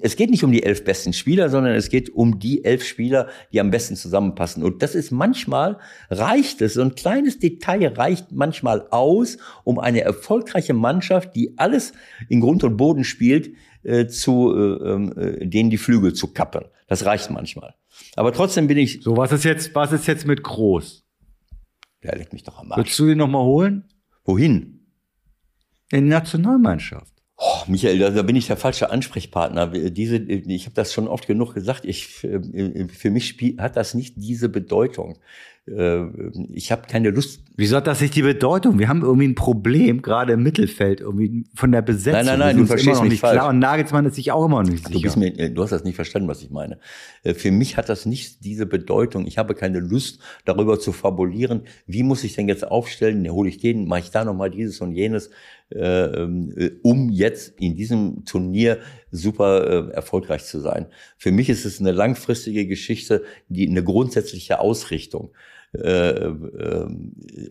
es 0.01 0.15
geht 0.15 0.29
nicht 0.29 0.43
um 0.43 0.51
die 0.51 0.63
elf 0.63 0.83
besten 0.83 1.13
Spieler, 1.13 1.49
sondern 1.49 1.75
es 1.75 1.89
geht 1.89 2.09
um 2.09 2.39
die 2.39 2.65
elf 2.65 2.83
Spieler, 2.83 3.29
die 3.51 3.61
am 3.61 3.71
besten 3.71 3.95
zusammenpassen. 3.95 4.63
Und 4.63 4.83
das 4.83 4.95
ist 4.95 5.11
manchmal, 5.11 5.79
reicht 6.09 6.61
es, 6.61 6.73
so 6.73 6.81
ein 6.81 6.95
kleines 6.95 7.39
Detail 7.39 7.93
reicht 7.93 8.31
manchmal 8.31 8.87
aus, 8.89 9.37
um 9.63 9.79
eine 9.79 10.01
erfolgreiche 10.01 10.73
Mannschaft, 10.73 11.35
die 11.35 11.57
alles 11.57 11.93
in 12.27 12.41
Grund 12.41 12.63
und 12.63 12.75
Boden 12.75 13.05
spielt, 13.05 13.51
äh, 13.83 14.07
zu 14.07 14.53
äh, 14.55 14.91
ähm, 14.91 15.13
äh, 15.17 15.45
denen 15.45 15.69
die 15.69 15.77
Flügel 15.77 16.13
zu 16.13 16.27
kappen. 16.33 16.65
Das 16.93 17.05
reicht 17.07 17.31
manchmal. 17.31 17.73
Aber 18.15 18.31
trotzdem 18.33 18.67
bin 18.67 18.77
ich. 18.77 19.01
So, 19.01 19.17
was 19.17 19.31
ist 19.31 19.45
jetzt, 19.45 19.73
was 19.73 19.91
ist 19.91 20.05
jetzt 20.05 20.27
mit 20.27 20.43
Groß? 20.43 21.03
Der 22.03 22.15
legt 22.15 22.33
mich 22.33 22.43
doch 22.43 22.59
am 22.59 22.71
Arsch. 22.71 22.77
Willst 22.77 22.99
du 22.99 23.07
ihn 23.07 23.17
noch 23.17 23.27
mal 23.27 23.41
holen? 23.41 23.85
Wohin? 24.25 24.85
In 25.89 26.03
die 26.03 26.09
Nationalmannschaft. 26.11 27.11
Oh, 27.35 27.63
Michael, 27.65 27.97
da, 27.97 28.11
da 28.11 28.21
bin 28.21 28.35
ich 28.35 28.45
der 28.45 28.57
falsche 28.57 28.91
Ansprechpartner. 28.91 29.69
Diese, 29.89 30.17
ich 30.17 30.65
habe 30.65 30.75
das 30.75 30.93
schon 30.93 31.07
oft 31.07 31.25
genug 31.25 31.55
gesagt. 31.55 31.83
Ich, 31.85 32.09
für 32.09 33.09
mich 33.09 33.39
hat 33.57 33.75
das 33.75 33.95
nicht 33.95 34.13
diese 34.17 34.47
Bedeutung. 34.47 35.17
Äh, 35.65 36.05
ich 36.51 36.71
habe 36.71 36.83
keine 36.87 37.09
Lust. 37.09 37.41
Wieso 37.55 37.77
hat 37.77 37.87
das 37.87 38.01
nicht 38.01 38.15
die 38.15 38.21
Bedeutung? 38.21 38.79
Wir 38.79 38.89
haben 38.89 39.01
irgendwie 39.01 39.27
ein 39.27 39.35
Problem, 39.35 40.01
gerade 40.01 40.33
im 40.33 40.43
Mittelfeld, 40.43 40.99
irgendwie 40.99 41.45
von 41.55 41.71
der 41.71 41.81
Besetzung. 41.81 42.25
Nein, 42.25 42.25
nein, 42.25 42.39
nein, 42.39 42.57
du 42.57 42.65
verstehst 42.65 43.01
mich 43.01 43.11
nicht 43.11 43.19
falsch. 43.21 43.37
Klar 43.37 43.49
und 43.49 43.59
Nagelsmann 43.59 44.05
ist 44.05 44.15
sich 44.15 44.31
auch 44.31 44.45
immer 44.45 44.61
noch 44.63 44.69
nicht 44.69 44.85
sicher. 44.85 44.99
Du, 44.99 45.01
bist 45.01 45.17
mir, 45.17 45.49
du 45.49 45.63
hast 45.63 45.71
das 45.71 45.83
nicht 45.83 45.95
verstanden, 45.95 46.27
was 46.27 46.41
ich 46.41 46.49
meine. 46.49 46.79
Äh, 47.23 47.33
für 47.33 47.51
mich 47.51 47.77
hat 47.77 47.87
das 47.87 48.05
nicht 48.05 48.43
diese 48.43 48.65
Bedeutung. 48.65 49.25
Ich 49.25 49.37
habe 49.37 49.55
keine 49.55 49.79
Lust, 49.79 50.19
darüber 50.43 50.79
zu 50.79 50.91
fabulieren. 50.91 51.61
Wie 51.85 52.03
muss 52.03 52.23
ich 52.23 52.35
denn 52.35 52.49
jetzt 52.49 52.67
aufstellen? 52.67 53.29
Hole 53.31 53.47
ich 53.47 53.57
den, 53.57 53.87
mache 53.87 54.01
ich 54.01 54.11
da 54.11 54.25
nochmal 54.25 54.51
dieses 54.51 54.81
und 54.81 54.93
jenes, 54.93 55.29
äh, 55.69 55.77
ähm, 55.79 56.53
um 56.81 57.09
jetzt 57.09 57.59
in 57.59 57.75
diesem 57.75 58.25
Turnier 58.25 58.79
super 59.11 59.91
erfolgreich 59.93 60.43
zu 60.43 60.59
sein. 60.59 60.87
Für 61.17 61.31
mich 61.31 61.49
ist 61.49 61.65
es 61.65 61.79
eine 61.79 61.91
langfristige 61.91 62.65
Geschichte, 62.67 63.23
die 63.47 63.69
eine 63.69 63.83
grundsätzliche 63.83 64.59
Ausrichtung 64.59 65.31
äh, 65.73 66.27
äh, 66.27 66.87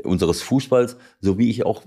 unseres 0.05 0.43
Fußballs, 0.43 0.97
so 1.21 1.39
wie 1.39 1.51
ich 1.51 1.67
auch, 1.67 1.83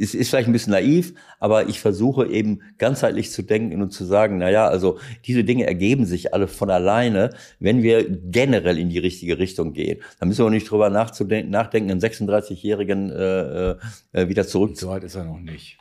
es 0.00 0.14
ist 0.14 0.30
vielleicht 0.30 0.48
ein 0.48 0.52
bisschen 0.52 0.70
naiv, 0.72 1.14
aber 1.40 1.68
ich 1.68 1.80
versuche 1.80 2.28
eben 2.28 2.60
ganzheitlich 2.78 3.32
zu 3.32 3.42
denken 3.42 3.82
und 3.82 3.90
zu 3.90 4.04
sagen, 4.04 4.38
na 4.38 4.50
ja, 4.50 4.68
also 4.68 4.98
diese 5.26 5.42
Dinge 5.42 5.66
ergeben 5.66 6.06
sich 6.06 6.32
alle 6.32 6.46
von 6.46 6.70
alleine, 6.70 7.30
wenn 7.58 7.82
wir 7.82 8.08
generell 8.08 8.78
in 8.78 8.88
die 8.88 9.00
richtige 9.00 9.38
Richtung 9.38 9.72
gehen. 9.72 10.00
Da 10.20 10.26
müssen 10.26 10.44
wir 10.44 10.50
nicht 10.50 10.70
drüber 10.70 10.90
nachzudenken, 10.90 11.50
nachdenken, 11.50 11.90
einen 11.90 12.00
36-Jährigen 12.00 13.10
äh, 13.10 13.70
äh, 14.12 14.28
wieder 14.28 14.46
zurück. 14.46 14.76
So 14.76 14.90
weit 14.90 15.02
ist 15.02 15.16
er 15.16 15.24
noch 15.24 15.40
nicht. 15.40 15.78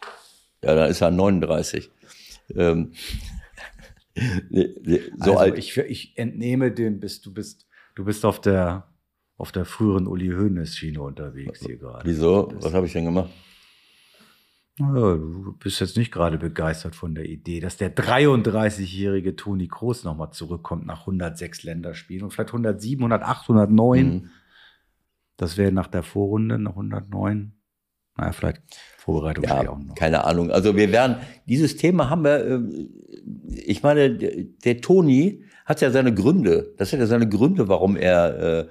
Ja, 0.64 0.74
dann 0.74 0.90
ist 0.90 1.02
er 1.02 1.12
39. 1.12 1.92
Ähm, 2.56 2.94
so 4.50 4.66
also 5.20 5.38
alt. 5.38 5.58
Ich, 5.60 5.78
ich 5.78 6.18
entnehme 6.18 6.72
dem, 6.72 7.00
bist 7.00 7.28
du 7.28 7.34
bist, 7.34 7.68
du 7.94 8.04
bist 8.04 8.26
auf 8.26 8.42
der 8.42 8.89
auf 9.40 9.54
der 9.54 9.64
früheren 9.64 10.06
Uli 10.06 10.28
Hoeneß 10.28 10.76
Schiene 10.76 11.02
unterwegs 11.02 11.66
hier 11.66 11.78
gerade. 11.78 12.06
Wieso? 12.06 12.52
Was 12.60 12.74
habe 12.74 12.86
ich 12.86 12.94
denn 12.94 13.06
gemacht? 13.06 13.30
Ja, 14.78 14.86
du 14.86 15.56
bist 15.60 15.80
jetzt 15.80 15.96
nicht 15.96 16.12
gerade 16.12 16.38
begeistert 16.38 16.94
von 16.94 17.16
der 17.16 17.26
Idee, 17.26 17.62
dass 17.62 17.78
der 17.78 17.96
33-jährige 17.96 19.38
Toni 19.38 19.70
Kroos 19.70 20.04
nochmal 20.04 20.32
zurückkommt 20.32 20.86
nach 20.86 21.02
106 21.02 21.64
Länderspielen 21.64 22.24
und 22.24 22.32
vielleicht 22.32 22.50
107, 22.50 23.02
108, 23.02 23.42
109. 23.44 24.06
Mhm. 24.06 24.30
Das 25.38 25.58
wäre 25.58 25.72
nach 25.72 25.88
der 25.88 26.04
Vorrunde 26.04 26.60
noch 26.60 26.72
109. 26.72 27.54
Naja, 28.18 28.32
vielleicht 28.34 28.62
Vorbereitung 28.98 29.46
ja, 29.46 29.70
auch 29.70 29.80
noch. 29.80 29.96
Keine 29.96 30.26
Ahnung. 30.26 30.52
Also 30.52 30.76
wir 30.76 30.92
werden, 30.92 31.16
dieses 31.46 31.78
Thema 31.78 32.10
haben 32.10 32.26
wir, 32.26 32.46
äh, 32.46 32.60
ich 33.56 33.84
meine, 33.84 34.16
der, 34.16 34.44
der 34.66 34.82
Toni 34.82 35.46
hat 35.64 35.80
ja 35.80 35.92
seine 35.92 36.14
Gründe. 36.14 36.74
Das 36.78 36.92
hat 36.92 37.00
ja 37.00 37.06
seine 37.06 37.30
Gründe, 37.30 37.70
warum 37.70 37.96
er 37.96 38.40
äh, 38.40 38.68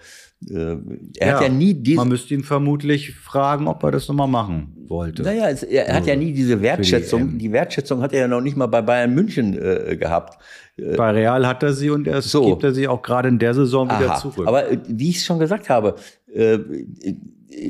er 0.47 0.79
ja, 1.17 1.35
hat 1.35 1.43
ja 1.43 1.49
nie 1.49 1.75
diese. 1.75 1.97
Man 1.97 2.09
müsste 2.09 2.35
ihn 2.35 2.45
vermutlich 2.45 3.15
fragen, 3.15 3.67
ob 3.67 3.83
er 3.83 3.91
das 3.91 4.07
nochmal 4.09 4.29
machen 4.29 4.73
wollte. 4.87 5.23
Naja, 5.23 5.49
es, 5.49 5.63
er 5.65 5.93
hat 5.93 6.07
ja 6.07 6.15
nie 6.15 6.33
diese 6.33 6.63
Wertschätzung. 6.63 7.33
Die, 7.33 7.39
die, 7.39 7.53
Wertschätzung 7.53 8.03
hat 8.03 8.13
er 8.13 8.21
ja 8.21 8.29
noch 8.29 8.41
nicht 8.41 8.57
mal 8.57 8.67
bei 8.67 8.81
Bayern 8.81 9.15
München 9.15 9.59
äh, 9.59 9.97
gehabt. 9.97 10.39
Äh, 10.77 10.97
bei 10.97 11.11
Real 11.11 11.47
hat 11.47 11.63
er 11.63 11.73
sie 11.73 11.91
und 11.91 12.07
er 12.07 12.23
so. 12.23 12.47
gibt 12.47 12.63
er 12.63 12.73
sie 12.73 12.87
auch 12.87 13.03
gerade 13.03 13.29
in 13.29 13.39
der 13.39 13.53
Saison 13.55 13.89
wieder 13.89 14.13
Aha. 14.13 14.21
zurück. 14.21 14.47
Aber 14.47 14.71
äh, 14.71 14.79
wie 14.87 15.11
ich 15.11 15.17
es 15.17 15.25
schon 15.25 15.41
gesagt 15.41 15.69
habe, 15.69 15.97
äh, 16.33 16.59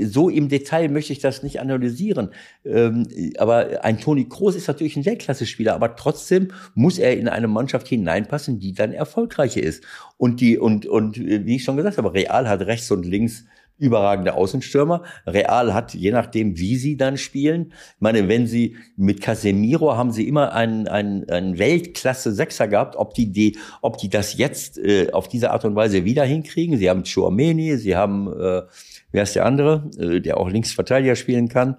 so 0.05 0.29
im 0.29 0.49
Detail 0.49 0.89
möchte 0.89 1.13
ich 1.13 1.21
das 1.21 1.43
nicht 1.43 1.61
analysieren. 1.61 2.31
Ähm, 2.65 3.07
aber 3.39 3.85
ein 3.85 4.01
Toni 4.01 4.29
Kroos 4.29 4.57
ist 4.57 4.69
natürlich 4.69 4.97
ein 4.97 5.07
Weltklasse-Spieler, 5.07 5.75
aber 5.75 5.97
trotzdem 5.97 6.49
muss 6.75 6.99
er 6.99 7.17
in 7.17 7.29
eine 7.29 7.49
Mannschaft 7.49 7.89
hineinpassen, 7.89 8.59
die 8.59 8.73
dann 8.73 8.93
erfolgreicher 8.93 9.63
ist. 9.63 9.85
Und 10.17 10.41
die, 10.41 10.59
und, 10.59 10.87
und 10.87 11.19
wie 11.19 11.57
ich 11.57 11.65
schon 11.65 11.77
gesagt 11.77 11.99
habe, 11.99 12.13
Real 12.13 12.49
hat 12.49 12.63
rechts 12.63 12.91
und 12.91 13.05
links 13.07 13.45
überragende 13.79 14.35
Außenstürmer. 14.35 15.05
Real 15.27 15.73
hat, 15.73 15.95
je 15.95 16.11
nachdem, 16.11 16.59
wie 16.59 16.77
sie 16.77 16.97
dann 16.97 17.17
spielen, 17.17 17.73
ich 17.73 18.01
meine, 18.01 18.29
wenn 18.29 18.47
sie 18.47 18.77
mit 18.97 19.21
Casemiro 19.21 19.97
haben 19.97 20.11
sie 20.11 20.27
immer 20.27 20.53
einen, 20.53 20.89
einen, 20.89 21.29
einen 21.31 21.59
Weltklasse-Sechser 21.59 22.69
gehabt, 22.69 22.97
ob 22.97 23.15
die, 23.15 23.31
die, 23.33 23.57
ob 23.81 23.99
die 23.99 24.09
das 24.09 24.37
jetzt 24.37 24.79
äh, 24.79 25.13
auf 25.13 25.29
diese 25.29 25.53
Art 25.53 25.65
und 25.65 25.77
Weise 25.77 26.05
wieder 26.05 26.25
hinkriegen. 26.25 26.77
Sie 26.77 26.91
haben 26.91 27.05
Chouameni, 27.05 27.77
sie 27.77 27.97
haben 27.97 28.29
äh, 28.33 28.63
Wer 29.11 29.23
ist 29.23 29.35
der 29.35 29.47
andere, 29.47 29.91
äh, 29.99 30.21
der 30.21 30.39
auch 30.39 30.51
Linksverteidiger 30.51 31.17
spielen 31.17 31.49
kann? 31.49 31.77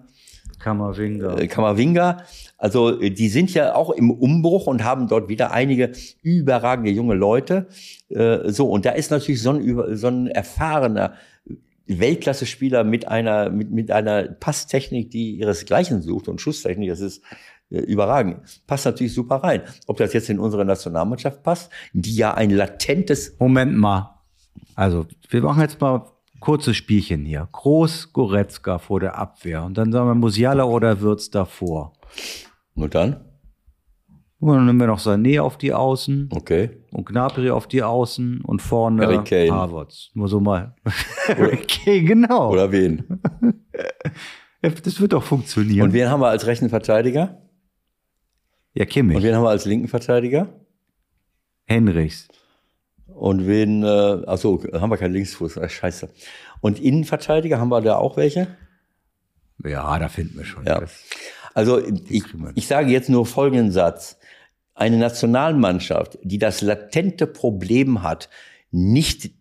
Kamavinga. 0.60 1.38
Äh, 1.38 1.48
Kamavinga. 1.48 2.24
Also 2.58 3.00
äh, 3.00 3.12
die 3.12 3.30
sind 3.30 3.54
ja 3.54 3.76
auch 3.76 3.92
im 3.92 4.12
Umbruch 4.12 4.68
und 4.68 4.84
haben 4.84 5.08
dort 5.08 5.30
wieder 5.30 5.52
einige 5.52 5.92
überragende 6.22 6.92
junge 6.92 7.16
Leute. 7.16 7.68
So 8.10 8.70
und 8.70 8.86
da 8.86 8.92
ist 8.92 9.12
natürlich 9.12 9.42
so 9.42 9.52
ein, 9.52 9.96
so 9.96 10.08
ein 10.08 10.28
erfahrener 10.28 11.14
Weltklasse-Spieler 11.86 12.84
mit 12.84 13.08
einer 13.08 13.52
mit, 13.52 13.72
mit 13.72 13.92
einer 13.92 14.24
Passtechnik, 14.24 15.12
die 15.12 15.38
ihresgleichen 15.38 16.02
sucht 16.02 16.28
und 16.28 16.42
Schusstechnik. 16.42 16.90
Das 16.90 17.02
ist 17.02 17.24
überragend. 17.70 18.40
Passt 18.66 18.86
natürlich 18.86 19.14
super 19.14 19.38
rein. 19.38 19.62
Ob 19.86 19.98
das 19.98 20.14
jetzt 20.14 20.30
in 20.32 20.40
unsere 20.40 20.66
Nationalmannschaft 20.66 21.44
passt, 21.44 21.72
die 21.94 22.16
ja 22.16 22.34
ein 22.34 22.50
latentes. 22.50 23.36
Moment 23.38 23.78
mal. 23.78 24.20
Also 24.74 25.06
wir 25.30 25.42
machen 25.42 25.62
jetzt 25.62 25.80
mal 25.80 26.04
kurzes 26.40 26.78
Spielchen 26.78 27.26
hier. 27.26 27.48
Groß 27.52 28.14
Goretzka 28.14 28.80
vor 28.80 29.00
der 29.00 29.18
Abwehr. 29.18 29.64
Und 29.64 29.78
dann 29.78 29.92
sagen 29.92 30.08
wir 30.08 30.16
Musiala 30.16 30.64
oder 30.64 31.02
Würz 31.02 31.30
davor. 31.30 31.94
Und 32.76 32.96
dann? 32.96 33.26
Und 34.40 34.56
dann 34.56 34.66
nehmen 34.66 34.80
wir 34.80 34.88
noch 34.88 35.00
Sané 35.00 35.42
auf 35.42 35.58
die 35.58 35.74
Außen. 35.74 36.30
Okay. 36.32 36.78
Und 36.92 37.06
Gnabry 37.06 37.50
auf 37.50 37.68
die 37.68 37.84
Außen 37.84 38.42
und 38.42 38.62
vorne 38.62 39.06
Harvards. 39.06 40.12
Nur 40.14 40.30
so 40.30 40.40
mal. 40.40 40.76
okay, 41.30 42.02
genau. 42.02 42.52
Oder 42.52 42.72
wen? 42.72 43.22
Das 44.62 45.00
wird 45.00 45.14
doch 45.14 45.24
funktionieren. 45.24 45.88
Und 45.88 45.94
wen 45.94 46.10
haben 46.10 46.20
wir 46.20 46.28
als 46.28 46.46
rechten 46.46 46.68
Verteidiger? 46.68 47.42
Ja, 48.74 48.84
Kimmich. 48.84 49.16
Und 49.16 49.24
wen 49.24 49.34
haben 49.34 49.44
wir 49.44 49.50
als 49.50 49.64
linken 49.64 49.88
Verteidiger? 49.88 50.50
Henrichs. 51.66 52.28
Und 53.20 53.48
wen, 53.48 53.84
äh, 53.84 53.88
achso, 54.28 54.64
haben 54.72 54.90
wir 54.90 54.98
keinen 54.98 55.12
Linksfuß, 55.12 55.58
äh, 55.58 55.68
scheiße. 55.68 56.08
Und 56.62 56.80
Innenverteidiger, 56.80 57.60
haben 57.60 57.68
wir 57.68 57.82
da 57.82 57.98
auch 57.98 58.16
welche? 58.16 58.48
Ja, 59.62 60.00
da 60.00 60.08
finden 60.08 60.38
wir 60.38 60.46
schon. 60.46 60.66
Ja. 60.66 60.82
Also 61.54 61.86
ich, 61.86 62.24
ich 62.56 62.68
sage 62.68 62.90
jetzt 62.90 63.10
nur 63.10 63.26
folgenden 63.26 63.72
Satz. 63.72 64.18
Eine 64.74 64.98
Nationalmannschaft, 64.98 66.18
die 66.24 66.38
das 66.38 66.62
latente 66.62 67.28
Problem 67.28 68.04
hat, 68.04 68.30
nicht 68.72 69.32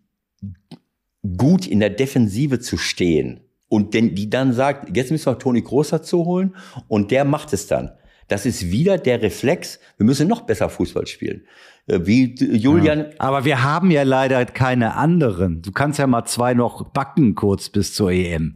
gut 1.37 1.65
in 1.65 1.79
der 1.79 1.91
Defensive 1.91 2.59
zu 2.59 2.75
stehen 2.75 3.39
und 3.69 3.93
denn, 3.93 4.13
die 4.13 4.29
dann 4.29 4.51
sagt, 4.51 4.93
jetzt 4.97 5.09
müssen 5.11 5.27
wir 5.27 5.39
Toni 5.39 5.61
Groß 5.61 5.91
dazu 5.91 6.25
holen 6.25 6.57
und 6.89 7.11
der 7.11 7.23
macht 7.23 7.53
es 7.53 7.67
dann 7.67 7.91
Das 8.29 8.45
ist 8.45 8.71
wieder 8.71 8.97
der 8.97 9.21
Reflex, 9.21 9.79
wir 9.97 10.05
müssen 10.05 10.27
noch 10.27 10.41
besser 10.41 10.69
Fußball 10.69 11.07
spielen. 11.07 11.45
Äh, 11.87 11.99
wie 12.03 12.35
Julian. 12.35 12.99
Ja. 12.99 13.05
Aber 13.17 13.43
wir 13.43 13.63
haben 13.63 13.91
ja 13.91 14.03
leider 14.03 14.45
keine 14.45 14.95
anderen. 14.95 15.61
Du 15.61 15.71
kannst 15.71 15.99
ja 15.99 16.07
mal 16.07 16.25
zwei 16.25 16.53
noch 16.53 16.89
backen 16.91 17.35
kurz 17.35 17.69
bis 17.69 17.93
zur 17.93 18.11
EM. 18.11 18.55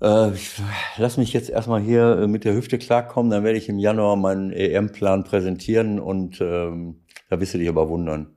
Äh, 0.00 0.30
lass 0.98 1.16
mich 1.16 1.32
jetzt 1.32 1.48
erstmal 1.48 1.80
hier 1.80 2.18
äh, 2.22 2.26
mit 2.26 2.44
der 2.44 2.54
Hüfte 2.54 2.78
klarkommen, 2.78 3.30
dann 3.30 3.44
werde 3.44 3.56
ich 3.56 3.68
im 3.68 3.78
Januar 3.78 4.16
meinen 4.16 4.50
EM-Plan 4.50 5.24
präsentieren 5.24 6.00
und 6.00 6.38
ähm, 6.40 7.00
da 7.30 7.40
wirst 7.40 7.54
du 7.54 7.58
dich 7.58 7.68
aber 7.68 7.88
wundern. 7.88 8.28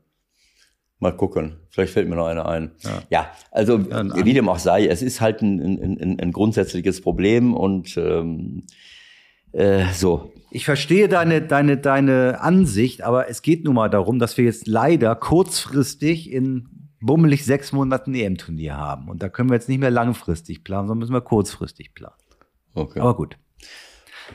Mal 0.99 1.11
gucken, 1.15 1.57
vielleicht 1.69 1.93
fällt 1.93 2.09
mir 2.09 2.15
noch 2.15 2.27
einer 2.27 2.47
ein. 2.47 2.71
Ja, 2.83 3.03
ja 3.09 3.31
also 3.51 3.77
ja, 3.77 4.25
wie 4.25 4.33
dem 4.33 4.47
auch 4.47 4.59
sei, 4.59 4.87
es 4.87 5.01
ist 5.01 5.19
halt 5.19 5.41
ein, 5.41 5.59
ein, 5.59 5.97
ein, 6.01 6.19
ein 6.19 6.31
grundsätzliches 6.31 7.01
Problem 7.01 7.53
und 7.53 7.95
ähm, 7.97 8.65
äh, 9.51 9.85
so. 9.93 10.31
Ich 10.51 10.65
verstehe 10.65 11.07
deine, 11.07 11.41
deine, 11.41 11.77
deine 11.77 12.41
Ansicht, 12.41 13.03
aber 13.03 13.29
es 13.29 13.41
geht 13.41 13.65
nun 13.65 13.75
mal 13.75 13.89
darum, 13.89 14.17
dass 14.19 14.37
wir 14.37 14.45
jetzt 14.45 14.67
leider 14.67 15.15
kurzfristig 15.15 16.31
in 16.31 16.67
bummelig 17.01 17.45
sechs 17.45 17.71
Monaten 17.71 18.13
EM-Turnier 18.13 18.75
haben. 18.75 19.09
Und 19.09 19.21
da 19.21 19.29
können 19.29 19.49
wir 19.49 19.55
jetzt 19.55 19.69
nicht 19.69 19.79
mehr 19.79 19.91
langfristig 19.91 20.63
planen, 20.63 20.87
sondern 20.87 20.99
müssen 20.99 21.13
wir 21.13 21.21
kurzfristig 21.21 21.93
planen. 21.93 22.15
Okay. 22.73 22.99
Aber 22.99 23.15
gut. 23.15 23.37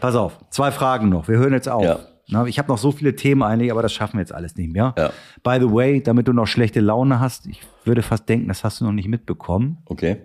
Pass 0.01 0.15
auf, 0.15 0.39
zwei 0.51 0.70
Fragen 0.70 1.09
noch. 1.09 1.28
Wir 1.28 1.39
hören 1.39 1.53
jetzt 1.53 1.69
auf. 1.69 1.82
Ja. 1.82 2.47
Ich 2.47 2.59
habe 2.59 2.69
noch 2.69 2.78
so 2.78 2.91
viele 2.91 3.15
Themen 3.16 3.43
eigentlich, 3.43 3.70
aber 3.70 3.82
das 3.82 3.93
schaffen 3.93 4.15
wir 4.15 4.20
jetzt 4.20 4.35
alles 4.35 4.57
nicht 4.57 4.73
mehr. 4.73 4.95
Ja. 4.97 5.12
By 5.43 5.59
the 5.61 5.70
way, 5.70 6.03
damit 6.03 6.27
du 6.27 6.32
noch 6.32 6.47
schlechte 6.47 6.81
Laune 6.81 7.20
hast, 7.20 7.47
ich 7.47 7.61
würde 7.85 8.03
fast 8.03 8.28
denken, 8.28 8.49
das 8.49 8.65
hast 8.65 8.81
du 8.81 8.85
noch 8.86 8.93
nicht 8.93 9.09
mitbekommen. 9.09 9.78
Okay. 9.85 10.23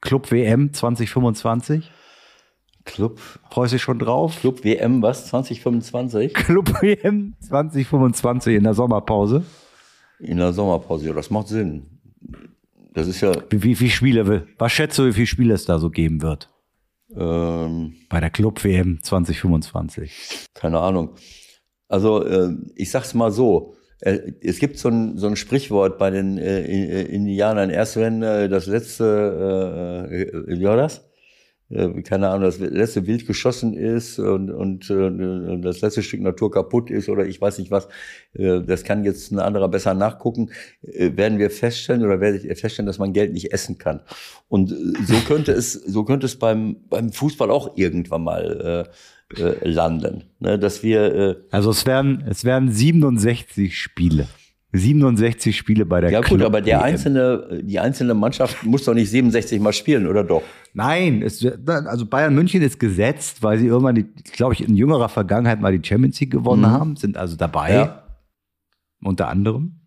Club 0.00 0.30
WM 0.30 0.72
2025. 0.72 1.90
Club. 2.84 3.20
Freust 3.50 3.72
du 3.72 3.76
dich 3.76 3.82
schon 3.82 3.98
drauf? 3.98 4.38
Club 4.40 4.64
WM, 4.64 5.02
was? 5.02 5.26
2025? 5.26 6.34
Club 6.34 6.82
WM 6.82 7.34
2025 7.40 8.56
in 8.56 8.64
der 8.64 8.74
Sommerpause. 8.74 9.44
In 10.18 10.38
der 10.38 10.52
Sommerpause, 10.52 11.06
ja, 11.06 11.12
das 11.12 11.30
macht 11.30 11.48
Sinn. 11.48 11.86
Das 12.94 13.08
ist 13.08 13.20
ja. 13.20 13.32
Wie, 13.50 13.62
wie 13.62 13.74
viele 13.74 13.90
Spiele, 13.90 14.46
was 14.58 14.72
schätzt 14.72 14.98
du, 14.98 15.06
wie 15.06 15.12
viele 15.12 15.26
Spiele 15.26 15.54
es 15.54 15.64
da 15.64 15.78
so 15.78 15.90
geben 15.90 16.22
wird? 16.22 16.50
Ähm, 17.16 17.94
Bei 18.08 18.20
der 18.20 18.30
Club 18.30 18.62
WM 18.64 19.02
2025. 19.02 20.48
Keine 20.54 20.78
Ahnung. 20.78 21.10
Also, 21.88 22.24
äh, 22.24 22.54
ich 22.74 22.90
sag's 22.90 23.14
mal 23.14 23.30
so. 23.30 23.74
Äh, 24.00 24.32
es 24.42 24.58
gibt 24.58 24.78
so 24.78 24.88
ein, 24.88 25.18
so 25.18 25.26
ein 25.26 25.36
Sprichwort 25.36 25.98
bei 25.98 26.10
den 26.10 26.38
äh, 26.38 27.02
Indianern. 27.04 27.70
Erst 27.70 27.96
wenn 27.96 28.22
äh, 28.22 28.48
das 28.48 28.66
letzte, 28.66 30.08
äh, 30.10 30.22
äh 30.22 30.58
wie 30.58 30.64
war 30.64 30.76
das? 30.76 31.04
Äh, 31.72 32.02
keine 32.02 32.28
Ahnung, 32.28 32.42
das 32.42 32.58
letzte 32.58 33.06
Wild 33.06 33.26
geschossen 33.26 33.74
ist 33.74 34.18
und, 34.18 34.50
und 34.50 34.90
äh, 34.90 35.60
das 35.60 35.80
letzte 35.80 36.02
Stück 36.02 36.20
Natur 36.20 36.50
kaputt 36.50 36.90
ist 36.90 37.08
oder 37.08 37.26
ich 37.26 37.40
weiß 37.40 37.58
nicht 37.58 37.70
was, 37.70 37.88
äh, 38.34 38.60
das 38.60 38.84
kann 38.84 39.04
jetzt 39.04 39.32
ein 39.32 39.38
anderer 39.38 39.68
besser 39.68 39.94
nachgucken, 39.94 40.50
äh, 40.82 41.16
werden 41.16 41.38
wir 41.38 41.50
feststellen 41.50 42.04
oder 42.04 42.20
werde 42.20 42.38
ich 42.38 42.60
feststellen, 42.60 42.86
dass 42.86 42.98
man 42.98 43.12
Geld 43.12 43.32
nicht 43.32 43.52
essen 43.52 43.78
kann. 43.78 44.00
Und 44.48 44.70
so 44.70 45.14
könnte 45.26 45.52
es, 45.52 45.72
so 45.72 46.04
könnte 46.04 46.26
es 46.26 46.38
beim, 46.38 46.76
beim 46.90 47.12
Fußball 47.12 47.50
auch 47.50 47.76
irgendwann 47.76 48.24
mal 48.24 48.88
äh, 49.38 49.68
landen. 49.68 50.24
Ne? 50.40 50.58
Dass 50.58 50.82
wir, 50.82 51.14
äh, 51.14 51.36
also 51.50 51.70
es 51.70 51.86
werden, 51.86 52.24
es 52.28 52.44
werden 52.44 52.70
67 52.70 53.78
Spiele. 53.78 54.26
67 54.72 55.54
Spiele 55.54 55.84
bei 55.84 56.00
der 56.00 56.10
Ja 56.10 56.20
gut, 56.20 56.28
Club 56.28 56.42
aber 56.42 56.62
der 56.62 56.82
einzelne, 56.82 57.60
die 57.62 57.78
einzelne 57.78 58.14
Mannschaft 58.14 58.64
muss 58.64 58.84
doch 58.84 58.94
nicht 58.94 59.10
67 59.10 59.60
Mal 59.60 59.72
spielen, 59.72 60.06
oder 60.06 60.24
doch? 60.24 60.42
Nein, 60.72 61.20
es, 61.22 61.46
also 61.66 62.06
Bayern 62.06 62.34
München 62.34 62.62
ist 62.62 62.80
gesetzt, 62.80 63.42
weil 63.42 63.58
sie 63.58 63.66
irgendwann, 63.66 64.14
glaube 64.32 64.54
ich, 64.54 64.66
in 64.66 64.74
jüngerer 64.74 65.10
Vergangenheit 65.10 65.60
mal 65.60 65.76
die 65.76 65.86
Champions 65.86 66.18
League 66.20 66.30
gewonnen 66.30 66.62
mhm. 66.62 66.70
haben, 66.70 66.96
sind 66.96 67.18
also 67.18 67.36
dabei, 67.36 67.74
ja. 67.74 68.02
unter 69.02 69.28
anderem. 69.28 69.82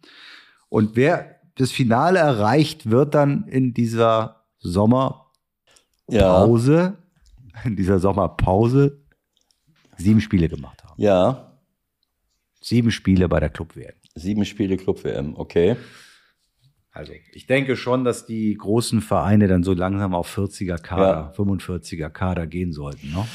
Und 0.70 0.96
wer 0.96 1.40
das 1.56 1.72
Finale 1.72 2.20
erreicht, 2.20 2.92
wird 2.92 3.16
dann 3.16 3.48
in 3.48 3.74
dieser 3.74 4.44
Sommerpause, 4.60 5.24
ja. 6.08 6.96
in 7.64 7.76
dieser 7.76 7.98
Sommerpause 7.98 9.02
sieben 9.98 10.22
Spiele 10.22 10.48
gemacht 10.48 10.84
haben. 10.84 11.02
Ja. 11.02 11.54
Sieben 12.62 12.92
Spiele 12.92 13.28
bei 13.28 13.40
der 13.40 13.50
Club 13.50 13.76
werden. 13.76 13.96
Sieben 14.16 14.46
Spiele 14.46 14.78
Club-WM, 14.78 15.36
okay. 15.36 15.76
Also 16.92 17.12
ich 17.34 17.46
denke 17.46 17.76
schon, 17.76 18.06
dass 18.06 18.26
die 18.26 18.56
großen 18.56 19.02
Vereine 19.02 19.48
dann 19.48 19.64
so 19.64 19.74
langsam 19.74 20.16
auf 20.16 20.34
40er 20.36 20.78
Kader, 20.78 21.34
ja. 21.38 21.44
45er 21.44 22.10
Kader 22.10 22.48
gehen 22.48 22.72
sollten. 22.72 23.12
Ne? 23.12 23.26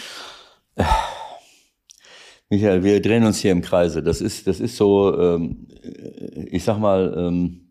Michael, 2.48 2.82
wir 2.82 3.02
drehen 3.02 3.24
uns 3.24 3.38
hier 3.38 3.52
im 3.52 3.60
Kreise. 3.60 4.02
Das 4.02 4.22
ist, 4.22 4.46
das 4.46 4.60
ist 4.60 4.76
so, 4.76 5.14
ähm, 5.20 5.68
ich 6.50 6.64
sag 6.64 6.78
mal, 6.78 7.14
ähm, 7.16 7.68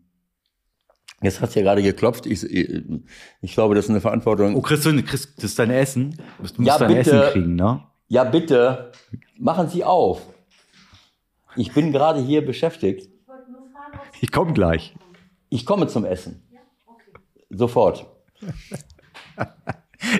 jetzt 1.20 1.40
hat's 1.40 1.56
ja 1.56 1.62
gerade 1.62 1.82
geklopft. 1.82 2.26
Ich, 2.26 2.44
ich 2.44 3.52
glaube, 3.52 3.74
das 3.74 3.86
ist 3.86 3.90
eine 3.90 4.00
Verantwortung. 4.00 4.54
Oh, 4.54 4.60
kriegst 4.60 4.86
du, 4.86 5.02
kriegst, 5.02 5.36
das 5.38 5.44
ist 5.46 5.58
dein 5.58 5.70
Essen? 5.70 6.12
Du 6.38 6.42
musst 6.42 6.58
ja, 6.60 6.78
dein 6.78 6.94
bitte, 6.94 7.10
Essen 7.10 7.32
kriegen, 7.32 7.54
ne? 7.56 7.82
Ja, 8.06 8.22
bitte. 8.22 8.92
Machen 9.38 9.68
Sie 9.68 9.82
auf. 9.82 10.22
Ich 11.56 11.72
bin 11.72 11.92
gerade 11.92 12.20
hier 12.20 12.44
beschäftigt. 12.44 13.10
Ich 14.20 14.30
komme 14.32 14.52
gleich. 14.52 14.94
Ich 15.48 15.66
komme 15.66 15.86
zum 15.88 16.04
Essen. 16.04 16.42
Sofort. 17.48 18.06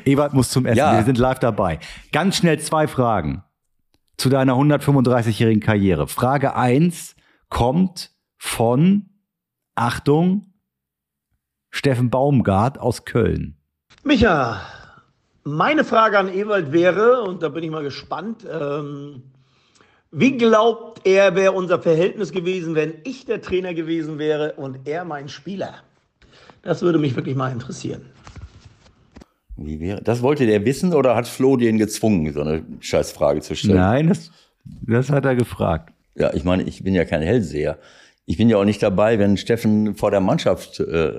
Ewald 0.05 0.32
muss 0.32 0.51
zum 0.51 0.66
Essen. 0.66 0.78
Ja. 0.78 0.97
Wir 0.97 1.05
sind 1.05 1.19
live 1.19 1.39
dabei. 1.39 1.78
Ganz 2.12 2.36
schnell 2.36 2.59
zwei 2.59 2.86
Fragen 2.89 3.44
zu 4.16 4.28
deiner 4.28 4.55
135-jährigen 4.55 5.62
Karriere. 5.62 6.07
Frage 6.07 6.55
1 6.55 7.16
kommt 7.48 8.11
von, 8.36 9.11
Achtung, 9.74 10.52
Steffen 11.70 12.11
Baumgart 12.11 12.78
aus 12.78 13.05
Köln. 13.05 13.57
Micha, 14.02 14.61
meine 15.44 15.85
Frage 15.85 16.19
an 16.19 16.28
Ewald 16.28 16.73
wäre, 16.73 17.23
und 17.23 17.43
da 17.43 17.48
bin 17.48 17.65
ich 17.65 17.70
mal 17.70 17.82
gespannt, 17.82 18.47
ähm, 18.51 19.23
wie 20.12 20.37
glaubt 20.37 21.07
er, 21.07 21.37
wäre 21.37 21.53
unser 21.53 21.81
Verhältnis 21.81 22.32
gewesen, 22.32 22.74
wenn 22.74 22.95
ich 23.05 23.27
der 23.27 23.41
Trainer 23.41 23.74
gewesen 23.74 24.19
wäre 24.19 24.55
und 24.55 24.89
er 24.89 25.05
mein 25.05 25.28
Spieler? 25.28 25.74
Das 26.62 26.82
würde 26.82 26.99
mich 26.99 27.16
wirklich 27.16 27.37
mal 27.37 27.53
interessieren. 27.53 28.03
Wie 29.57 29.78
wäre, 29.78 30.03
das 30.03 30.23
wollte 30.23 30.47
der 30.47 30.65
wissen 30.65 30.95
oder 30.95 31.15
hat 31.15 31.28
Flo 31.28 31.57
den 31.57 31.78
gezwungen, 31.78 32.32
so 32.32 32.41
eine 32.41 32.62
Scheißfrage 32.81 33.41
zu 33.41 33.55
stellen? 33.55 33.77
Nein, 33.77 34.09
das, 34.09 34.31
das 34.65 35.11
hat 35.11 35.24
er 35.24 35.37
gefragt. 35.37 35.93
Ja, 36.16 36.32
ich 36.35 36.45
meine, 36.45 36.65
ich 36.65 36.82
bin 36.82 36.95
ja 36.95 37.05
kein 37.05 37.23
Hellseher. 37.23 37.78
Ich 38.27 38.37
bin 38.37 38.49
ja 38.49 38.57
auch 38.57 38.65
nicht 38.65 38.82
dabei, 38.82 39.19
wenn 39.19 39.37
Steffen 39.37 39.95
vor 39.97 40.11
der 40.11 40.20
Mannschaft 40.20 40.81
äh, 40.81 41.12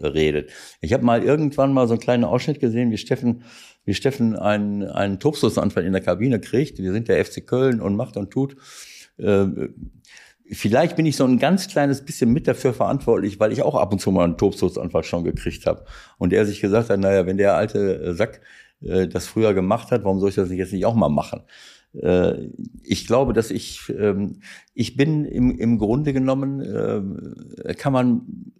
redet. 0.00 0.50
Ich 0.80 0.92
habe 0.92 1.04
mal 1.04 1.22
irgendwann 1.22 1.72
mal 1.72 1.86
so 1.86 1.94
einen 1.94 2.00
kleinen 2.00 2.24
Ausschnitt 2.24 2.60
gesehen, 2.60 2.90
wie 2.90 2.98
Steffen 2.98 3.42
wie 3.84 3.94
Steffen 3.94 4.36
einen, 4.36 4.82
einen 4.82 5.18
Tobsusanfall 5.18 5.84
in 5.84 5.92
der 5.92 6.02
Kabine 6.02 6.40
kriegt. 6.40 6.78
Wir 6.78 6.92
sind 6.92 7.08
der 7.08 7.24
FC 7.24 7.46
Köln 7.46 7.80
und 7.80 7.96
macht 7.96 8.16
und 8.16 8.30
tut. 8.30 8.56
Äh, 9.18 9.46
vielleicht 10.50 10.96
bin 10.96 11.06
ich 11.06 11.16
so 11.16 11.24
ein 11.24 11.38
ganz 11.38 11.68
kleines 11.68 12.04
bisschen 12.04 12.32
mit 12.32 12.48
dafür 12.48 12.74
verantwortlich, 12.74 13.40
weil 13.40 13.52
ich 13.52 13.62
auch 13.62 13.74
ab 13.74 13.92
und 13.92 14.00
zu 14.00 14.10
mal 14.10 14.24
einen 14.24 14.38
Tobsusanfall 14.38 15.04
schon 15.04 15.24
gekriegt 15.24 15.66
habe. 15.66 15.84
Und 16.18 16.32
er 16.32 16.46
sich 16.46 16.60
gesagt 16.60 16.90
hat, 16.90 17.00
naja, 17.00 17.26
wenn 17.26 17.36
der 17.36 17.56
alte 17.56 18.14
Sack 18.14 18.40
äh, 18.80 19.06
das 19.08 19.26
früher 19.26 19.54
gemacht 19.54 19.90
hat, 19.90 20.04
warum 20.04 20.20
soll 20.20 20.30
ich 20.30 20.34
das 20.34 20.50
jetzt 20.50 20.72
nicht 20.72 20.86
auch 20.86 20.94
mal 20.94 21.08
machen? 21.08 21.42
Äh, 22.00 22.48
ich 22.82 23.06
glaube, 23.06 23.32
dass 23.32 23.50
ich, 23.50 23.92
ähm, 23.96 24.40
ich 24.74 24.96
bin 24.96 25.24
im, 25.24 25.58
im 25.58 25.78
Grunde 25.78 26.12
genommen, 26.12 26.60
äh, 26.60 27.74
kann 27.74 27.92
man 27.92 28.52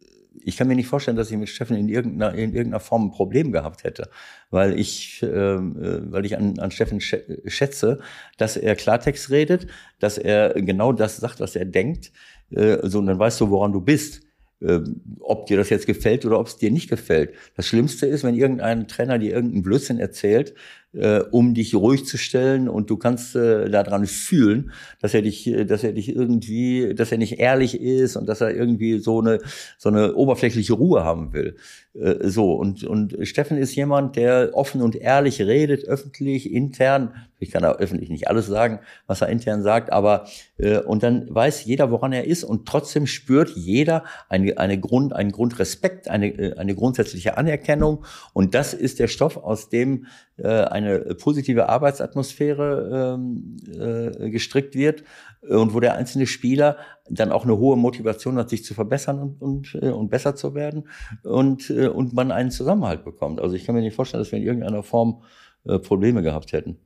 ich 0.45 0.57
kann 0.57 0.69
mir 0.69 0.77
nicht 0.77 0.89
vorstellen, 0.89 1.17
dass 1.17 1.31
ich 1.31 1.37
mit 1.37 1.49
Steffen 1.49 1.77
in 1.77 1.89
irgendeiner, 1.89 2.35
in 2.35 2.55
irgendeiner 2.55 2.81
Form 2.81 3.07
ein 3.07 3.11
Problem 3.11 3.53
gehabt 3.53 3.85
hätte, 3.85 4.11
weil 4.51 4.79
ich, 4.79 5.23
ähm, 5.23 5.77
äh, 5.83 6.13
weil 6.13 6.25
ich 6.25 6.37
an, 6.37 6.59
an 6.59 6.71
Steffen 6.71 7.01
schätze, 7.01 8.01
dass 8.37 8.57
er 8.57 8.77
Klartext 8.77 9.31
redet, 9.31 9.67
dass 9.99 10.19
er 10.19 10.55
genau 10.55 10.93
das 10.93 11.17
sagt, 11.17 11.41
was 11.41 11.57
er 11.57 11.65
denkt, 11.65 12.13
äh, 12.51 12.79
so 12.83 12.99
und 12.99 13.07
dann 13.07 13.19
weißt 13.19 13.41
du, 13.41 13.51
woran 13.51 13.73
du 13.73 13.81
bist. 13.81 14.23
Äh, 14.61 14.81
ob 15.21 15.47
dir 15.47 15.57
das 15.57 15.69
jetzt 15.69 15.87
gefällt 15.87 16.25
oder 16.25 16.39
ob 16.39 16.47
es 16.47 16.57
dir 16.57 16.71
nicht 16.71 16.89
gefällt. 16.89 17.35
Das 17.57 17.67
Schlimmste 17.67 18.07
ist, 18.07 18.23
wenn 18.23 18.35
irgendein 18.35 18.87
Trainer 18.87 19.19
dir 19.19 19.35
irgendeinen 19.35 19.63
Blödsinn 19.63 19.99
erzählt, 19.99 20.55
äh, 20.95 21.21
um 21.31 21.55
dich 21.55 21.75
ruhig 21.75 22.07
zu 22.07 22.19
stellen 22.19 22.69
und 22.69 22.91
du 22.91 22.97
kannst 22.97 23.37
äh, 23.37 23.69
daran 23.69 24.07
fühlen, 24.07 24.73
dass 25.01 25.15
er 25.15 25.23
dich, 25.23 25.47
äh, 25.47 25.65
dass 25.65 25.85
er 25.85 25.93
dich 25.93 26.15
irgendwie, 26.15 26.95
dass 26.95 27.13
er 27.13 27.19
nicht 27.19 27.39
ehrlich 27.39 27.81
ist 27.81 28.17
und 28.17 28.29
dass 28.29 28.41
er 28.41 28.55
irgendwie 28.55 28.99
so 28.99 29.21
eine 29.21 29.39
so 29.79 29.89
eine 29.89 30.15
oberflächliche 30.15 30.75
Ruhe 30.75 31.05
haben 31.05 31.33
will. 31.33 31.57
Äh, 31.95 32.29
so. 32.29 32.53
Und 32.53 32.85
und 32.85 33.17
Steffen 33.23 33.57
ist 33.57 33.75
jemand, 33.75 34.17
der 34.17 34.51
offen 34.55 34.83
und 34.83 34.97
ehrlich 34.97 35.41
redet, 35.41 35.85
öffentlich, 35.85 36.53
intern. 36.53 37.15
Ich 37.39 37.51
kann 37.51 37.63
da 37.63 37.73
öffentlich 37.73 38.09
nicht 38.09 38.29
alles 38.29 38.47
sagen, 38.47 38.81
was 39.07 39.21
er 39.21 39.29
intern 39.29 39.63
sagt, 39.63 39.93
aber 39.93 40.27
äh, 40.57 40.79
und 40.79 41.03
dann 41.03 41.27
weiß 41.33 41.65
jeder, 41.65 41.91
woran 41.91 42.13
er 42.13 42.25
ist. 42.25 42.45
Und 42.45 42.67
trotzdem 42.67 43.07
spürt 43.07 43.51
jeder 43.51 44.05
eine 44.29 44.59
eine 44.59 44.79
Grund 44.79 45.13
einen 45.13 45.33
Grundrespekt, 45.33 46.09
eine 46.09 46.29
äh, 46.29 46.57
eine 46.57 46.75
grundsätzliche 46.75 47.37
Anerkennung. 47.37 48.05
Und 48.33 48.55
das 48.55 48.75
ist 48.75 48.99
der 48.99 49.09
Stoff, 49.09 49.37
aus 49.37 49.69
dem 49.69 50.07
äh, 50.37 50.49
eine 50.49 50.99
positive 51.15 51.69
Arbeitsatmosphäre 51.69 53.17
ähm, 53.17 53.57
äh, 53.73 54.31
gestrickt 54.31 54.75
wird 54.75 55.05
und 55.49 55.75
wo 55.75 55.81
der 55.81 55.95
einzelne 55.95 56.27
Spieler 56.27 56.77
dann 57.09 57.33
auch 57.33 57.45
eine 57.45 57.59
hohe 57.59 57.77
Motivation 57.77 58.39
hat, 58.39 58.51
sich 58.51 58.65
zu 58.65 58.75
verbessern 58.75 59.19
und, 59.19 59.43
und, 59.43 59.79
äh, 59.83 59.91
und 59.91 60.11
besser 60.11 60.37
zu 60.37 60.55
werden 60.55 60.89
und, 61.23 61.71
äh, 61.71 61.89
und 61.89 62.15
man 62.15 62.33
einen 62.33 62.51
Zusammenhalt 62.51 63.05
bekommt. 63.05 63.41
Also 63.41 63.55
ich 63.55 63.65
kann 63.65 63.75
mir 63.75 63.83
nicht 63.83 63.95
vorstellen, 63.95 64.23
dass 64.23 64.33
wir 64.33 64.39
in 64.39 64.45
irgendeiner 64.45 64.83
Form 64.83 65.23
äh, 65.65 65.79
Probleme 65.79 66.23
gehabt 66.23 66.53
hätten. 66.53 66.79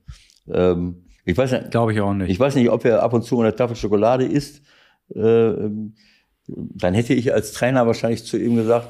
Ähm, 0.51 1.05
ich 1.25 1.37
weiß 1.37 1.53
nicht, 1.53 1.71
Glaube 1.71 1.93
ich 1.93 2.01
auch 2.01 2.15
nicht. 2.15 2.31
ich 2.31 2.41
weiß 2.41 2.55
nicht, 2.55 2.71
ob 2.71 2.85
er 2.85 3.03
ab 3.03 3.13
und 3.13 3.23
zu 3.23 3.41
eine 3.41 3.55
Tafel 3.55 3.77
Schokolade 3.77 4.25
isst. 4.25 4.63
Äh, 5.15 5.53
dann 6.47 6.95
hätte 6.95 7.15
ich 7.15 7.33
als 7.33 7.53
Trainer 7.53 7.87
wahrscheinlich 7.87 8.25
zu 8.25 8.39
ihm 8.39 8.57
gesagt, 8.57 8.89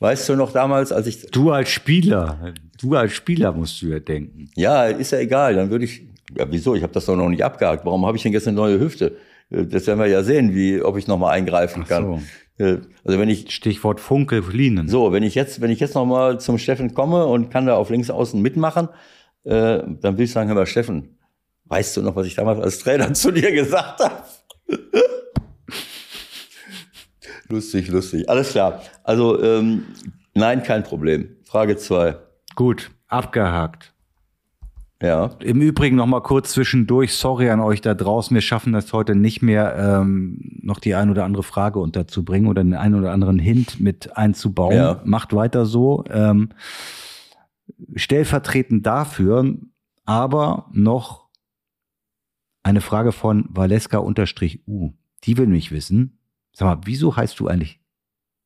weißt 0.00 0.28
du 0.28 0.36
noch 0.36 0.52
damals, 0.52 0.92
als 0.92 1.06
ich, 1.06 1.22
du 1.30 1.50
als 1.50 1.70
Spieler, 1.70 2.52
du 2.78 2.94
als 2.94 3.12
Spieler 3.12 3.52
musst 3.52 3.80
du 3.80 3.86
ja 3.86 4.00
denken. 4.00 4.50
ja, 4.54 4.84
ist 4.84 5.12
ja 5.12 5.18
egal, 5.18 5.54
dann 5.54 5.70
würde 5.70 5.86
ich, 5.86 6.02
ja 6.36 6.46
wieso, 6.50 6.74
ich 6.74 6.82
habe 6.82 6.92
das 6.92 7.06
doch 7.06 7.16
noch 7.16 7.28
nicht 7.28 7.44
abgehakt, 7.44 7.84
warum 7.84 8.06
habe 8.06 8.16
ich 8.16 8.22
denn 8.22 8.32
jetzt 8.32 8.46
eine 8.48 8.56
neue 8.56 8.78
Hüfte? 8.80 9.16
Äh, 9.50 9.64
Das 9.66 9.86
werden 9.86 9.98
wir 9.98 10.06
ja 10.06 10.22
sehen, 10.22 10.54
wie, 10.54 10.80
ob 10.82 10.96
ich 10.96 11.06
nochmal 11.06 11.32
eingreifen 11.34 11.84
kann. 11.84 12.22
Äh, 12.58 12.78
Also 13.04 13.18
wenn 13.18 13.28
ich, 13.28 13.50
Stichwort 13.54 14.00
Funkelinen. 14.00 14.88
so, 14.88 15.12
wenn 15.12 15.22
ich 15.22 15.34
jetzt, 15.34 15.60
wenn 15.60 15.70
ich 15.70 15.80
jetzt 15.80 15.94
nochmal 15.94 16.38
zum 16.40 16.58
Steffen 16.58 16.94
komme 16.94 17.26
und 17.26 17.50
kann 17.50 17.66
da 17.66 17.76
auf 17.76 17.90
links 17.90 18.10
außen 18.10 18.40
mitmachen, 18.40 18.88
äh, 19.44 19.82
dann 20.00 20.16
will 20.18 20.24
ich 20.24 20.32
sagen, 20.32 20.48
hör 20.48 20.54
mal, 20.56 20.66
Steffen, 20.66 21.18
weißt 21.64 21.96
du 21.96 22.02
noch, 22.02 22.14
was 22.16 22.26
ich 22.26 22.34
damals 22.34 22.60
als 22.60 22.78
Trainer 22.78 23.12
zu 23.14 23.30
dir 23.32 23.50
gesagt 23.52 24.00
habe? 24.00 24.22
lustig, 27.48 27.88
lustig. 27.88 28.28
Alles 28.28 28.50
klar. 28.50 28.82
Also, 29.04 29.42
ähm, 29.42 29.84
nein, 30.34 30.62
kein 30.62 30.82
Problem. 30.82 31.36
Frage 31.44 31.76
zwei. 31.76 32.16
Gut, 32.54 32.90
abgehakt. 33.08 33.91
Ja. 35.02 35.30
Im 35.40 35.60
Übrigen 35.60 35.96
noch 35.96 36.06
mal 36.06 36.22
kurz 36.22 36.52
zwischendurch, 36.52 37.14
sorry 37.14 37.50
an 37.50 37.60
euch 37.60 37.80
da 37.80 37.92
draußen, 37.92 38.34
wir 38.34 38.40
schaffen 38.40 38.72
das 38.72 38.92
heute 38.92 39.16
nicht 39.16 39.42
mehr, 39.42 39.74
ähm, 39.76 40.38
noch 40.62 40.78
die 40.78 40.94
ein 40.94 41.10
oder 41.10 41.24
andere 41.24 41.42
Frage 41.42 41.80
unterzubringen 41.80 42.48
oder 42.48 42.62
den 42.62 42.74
einen 42.74 42.94
oder 42.94 43.10
anderen 43.10 43.40
Hint 43.40 43.80
mit 43.80 44.16
einzubauen. 44.16 44.76
Ja. 44.76 45.00
Macht 45.04 45.34
weiter 45.34 45.66
so. 45.66 46.04
Ähm, 46.08 46.50
stellvertretend 47.96 48.86
dafür 48.86 49.56
aber 50.04 50.66
noch 50.72 51.28
eine 52.62 52.80
Frage 52.80 53.12
von 53.12 53.46
Valeska-U. 53.50 54.92
Die 55.24 55.36
will 55.36 55.46
mich 55.46 55.72
wissen. 55.72 56.18
Sag 56.52 56.66
mal, 56.66 56.86
wieso 56.86 57.16
heißt 57.16 57.38
du 57.40 57.48
eigentlich 57.48 57.80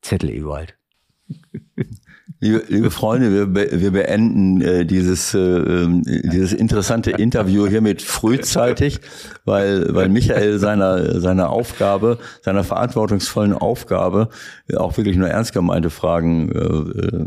Zettel 0.00 0.30
Ewald? 0.30 0.78
Liebe, 2.40 2.64
liebe 2.68 2.90
Freunde, 2.90 3.32
wir, 3.32 3.46
be 3.46 3.68
wir 3.80 3.92
beenden 3.92 4.60
äh, 4.60 4.84
dieses, 4.84 5.32
äh, 5.32 5.38
ähm, 5.38 6.02
dieses 6.04 6.52
interessante 6.52 7.12
Interview 7.12 7.68
hiermit 7.68 8.02
frühzeitig, 8.02 8.98
weil, 9.44 9.94
weil 9.94 10.08
Michael 10.08 10.58
seiner, 10.58 11.20
seiner 11.20 11.50
Aufgabe, 11.50 12.18
seiner 12.42 12.64
verantwortungsvollen 12.64 13.52
Aufgabe, 13.52 14.28
äh, 14.68 14.74
auch 14.76 14.96
wirklich 14.96 15.16
nur 15.16 15.28
ernst 15.28 15.52
gemeinte 15.52 15.88
Fragen 15.88 16.50
äh, 16.50 16.58
äh, 16.58 17.26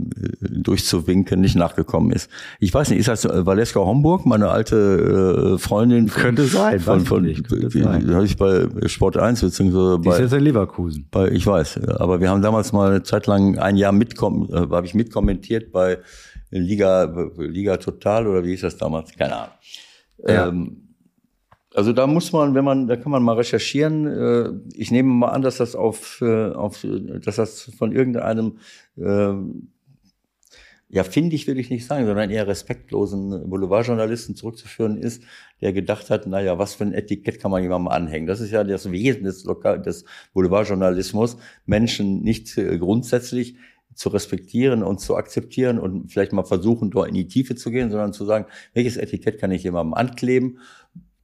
durchzuwinken, 0.61 1.39
nicht 1.39 1.55
nachgekommen 1.55 2.11
ist. 2.11 2.29
Ich 2.59 2.73
weiß 2.73 2.89
nicht, 2.89 2.99
ist 2.99 3.07
das 3.07 3.23
äh, 3.23 3.45
Valeska 3.45 3.79
Homburg, 3.79 4.25
meine 4.25 4.49
alte 4.49 5.55
äh, 5.55 5.57
Freundin? 5.59 6.09
von- 6.09 6.21
Könnte 6.21 6.43
sein, 6.43 6.79
Von, 6.81 7.05
von, 7.05 7.35
sein. 7.69 8.13
habe 8.13 8.25
ich 8.25 8.35
bei 8.35 8.67
Sport 8.87 9.15
1 9.15 9.39
beziehungsweise 9.41 9.99
Die 10.01 10.09
ist 10.09 10.15
bei 10.17 10.21
jetzt 10.23 10.33
in 10.33 10.41
Leverkusen. 10.41 11.07
bei, 11.09 11.29
ich 11.29 11.47
weiß, 11.47 11.79
aber 11.87 12.19
wir 12.19 12.29
haben 12.29 12.41
damals 12.41 12.73
mal 12.73 12.89
eine 12.89 13.03
Zeit 13.03 13.27
lang 13.27 13.57
ein 13.57 13.77
Jahr 13.77 13.93
mitkom 13.93 14.49
äh, 14.51 14.57
habe 14.69 14.85
ich 14.85 14.88
mitkommentiert 14.93 15.71
bei 15.71 15.99
Liga 16.51 17.31
Liga 17.37 17.77
Total 17.77 18.27
oder 18.27 18.43
wie 18.43 18.51
hieß 18.51 18.61
das 18.61 18.77
damals? 18.77 19.15
Keine 19.15 19.35
Ahnung. 19.35 19.53
Ja. 20.25 20.47
Ähm, 20.47 20.89
also 21.73 21.93
da 21.93 22.07
muss 22.07 22.31
man, 22.31 22.55
wenn 22.55 22.65
man, 22.65 22.87
da 22.87 22.95
kann 22.95 23.11
man 23.11 23.23
mal 23.23 23.35
recherchieren. 23.35 24.07
Äh, 24.07 24.49
ich 24.73 24.91
nehme 24.91 25.13
mal 25.13 25.29
an, 25.29 25.41
dass 25.41 25.57
das 25.57 25.75
auf, 25.75 26.19
äh, 26.21 26.51
auf 26.51 26.85
dass 27.23 27.35
das 27.35 27.71
von 27.77 27.91
irgendeinem 27.91 28.57
äh, 28.97 29.33
ja, 30.91 31.03
findig 31.03 31.45
will 31.45 31.59
ich 31.59 31.69
nicht 31.69 31.85
sagen, 31.85 32.07
sondern 32.07 32.31
eher 32.31 32.47
respektlosen 32.47 33.47
Boulevardjournalisten 33.47 34.35
zurückzuführen 34.35 34.97
ist, 34.97 35.21
der 35.61 35.71
gedacht 35.71 36.09
hat, 36.09 36.25
naja, 36.25 36.57
was 36.57 36.73
für 36.73 36.83
ein 36.83 36.93
Etikett 36.93 37.39
kann 37.39 37.51
man 37.51 37.61
jemandem 37.61 37.89
anhängen? 37.89 38.25
Das 38.25 38.41
ist 38.41 38.49
ja 38.49 38.63
das 38.63 38.91
Wesen 38.91 39.23
des, 39.23 39.43
Lokal 39.43 39.79
des 39.79 40.05
Boulevardjournalismus, 40.33 41.37
Menschen 41.67 42.23
nicht 42.23 42.57
äh, 42.57 42.79
grundsätzlich 42.79 43.55
zu 43.93 44.09
respektieren 44.09 44.83
und 44.83 44.99
zu 44.99 45.15
akzeptieren 45.15 45.79
und 45.79 46.11
vielleicht 46.11 46.33
mal 46.33 46.43
versuchen, 46.43 46.91
dort 46.91 47.09
in 47.09 47.15
die 47.15 47.27
Tiefe 47.27 47.55
zu 47.55 47.71
gehen, 47.71 47.91
sondern 47.91 48.13
zu 48.13 48.25
sagen, 48.25 48.45
welches 48.73 48.97
Etikett 48.97 49.39
kann 49.39 49.51
ich 49.51 49.63
jemandem 49.63 49.93
ankleben? 49.93 50.59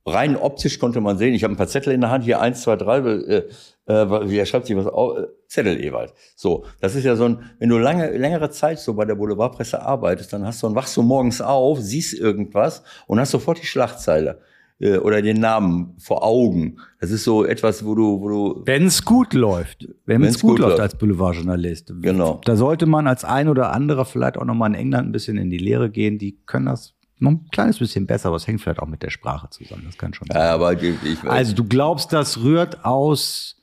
Rein 0.07 0.37
optisch 0.37 0.77
konnte 0.77 1.01
man 1.01 1.17
sehen, 1.17 1.33
ich 1.33 1.43
habe 1.43 1.53
ein 1.53 1.57
paar 1.57 1.67
Zettel 1.67 1.93
in 1.93 2.01
der 2.01 2.11
Hand, 2.11 2.23
hier 2.23 2.39
eins, 2.39 2.61
zwei, 2.61 2.75
drei, 2.75 2.97
äh, 2.97 3.47
äh, 3.87 4.29
wie 4.29 4.37
er 4.37 4.45
schreibt 4.45 4.67
sich 4.67 4.75
was 4.75 4.85
auf, 4.85 5.17
äh, 5.17 5.27
Zettel 5.47 5.83
Ewald. 5.83 6.13
So, 6.35 6.65
das 6.79 6.95
ist 6.95 7.05
ja 7.05 7.15
so 7.15 7.25
ein, 7.25 7.51
wenn 7.59 7.69
du 7.69 7.77
lange, 7.77 8.15
längere 8.15 8.51
Zeit 8.51 8.79
so 8.79 8.93
bei 8.93 9.05
der 9.05 9.15
Boulevardpresse 9.15 9.81
arbeitest, 9.81 10.33
dann 10.33 10.45
hast 10.45 10.61
du 10.61 10.67
ein, 10.67 10.75
wachst 10.75 10.95
du 10.95 11.01
morgens 11.01 11.41
auf, 11.41 11.79
siehst 11.79 12.13
irgendwas 12.13 12.83
und 13.07 13.19
hast 13.19 13.31
sofort 13.31 13.59
die 13.61 13.65
Schlagzeile 13.65 14.41
äh, 14.79 14.97
oder 14.97 15.21
den 15.21 15.39
Namen 15.39 15.95
vor 15.99 16.23
Augen. 16.23 16.77
Das 16.99 17.11
ist 17.11 17.23
so 17.23 17.45
etwas, 17.45 17.85
wo 17.85 17.95
du, 17.95 18.21
wo 18.21 18.29
du, 18.29 18.61
Wenn 18.65 18.85
es 18.87 19.03
gut 19.05 19.33
läuft. 19.33 19.87
Wenn 20.05 20.23
es 20.23 20.39
gut, 20.39 20.51
gut 20.51 20.59
läuft 20.59 20.69
läuft. 20.71 20.81
als 20.81 20.97
Boulevardjournalist. 20.97 21.93
Genau. 22.01 22.41
Da 22.45 22.55
sollte 22.55 22.85
man 22.85 23.07
als 23.07 23.23
ein 23.23 23.47
oder 23.47 23.71
anderer 23.71 24.05
vielleicht 24.05 24.37
auch 24.37 24.45
nochmal 24.45 24.69
in 24.71 24.75
England 24.75 25.09
ein 25.09 25.11
bisschen 25.11 25.37
in 25.37 25.49
die 25.49 25.57
Lehre 25.57 25.89
gehen. 25.89 26.17
Die 26.17 26.37
können 26.45 26.65
das 26.65 26.93
noch 27.19 27.31
ein 27.31 27.47
kleines 27.51 27.79
bisschen 27.79 28.05
besser, 28.07 28.27
aber 28.27 28.37
es 28.37 28.47
hängt 28.47 28.61
vielleicht 28.61 28.79
auch 28.79 28.87
mit 28.87 29.01
der 29.01 29.09
Sprache 29.09 29.49
zusammen. 29.49 29.83
Das 29.85 29.97
kann 29.97 30.13
schon 30.13 30.27
sein. 30.27 30.37
ja, 30.37 30.53
aber 30.53 30.73
ich, 30.73 30.95
ich 31.03 31.23
Also 31.23 31.55
du 31.55 31.63
glaubst, 31.63 32.11
das 32.11 32.43
rührt 32.43 32.83
aus. 32.83 33.61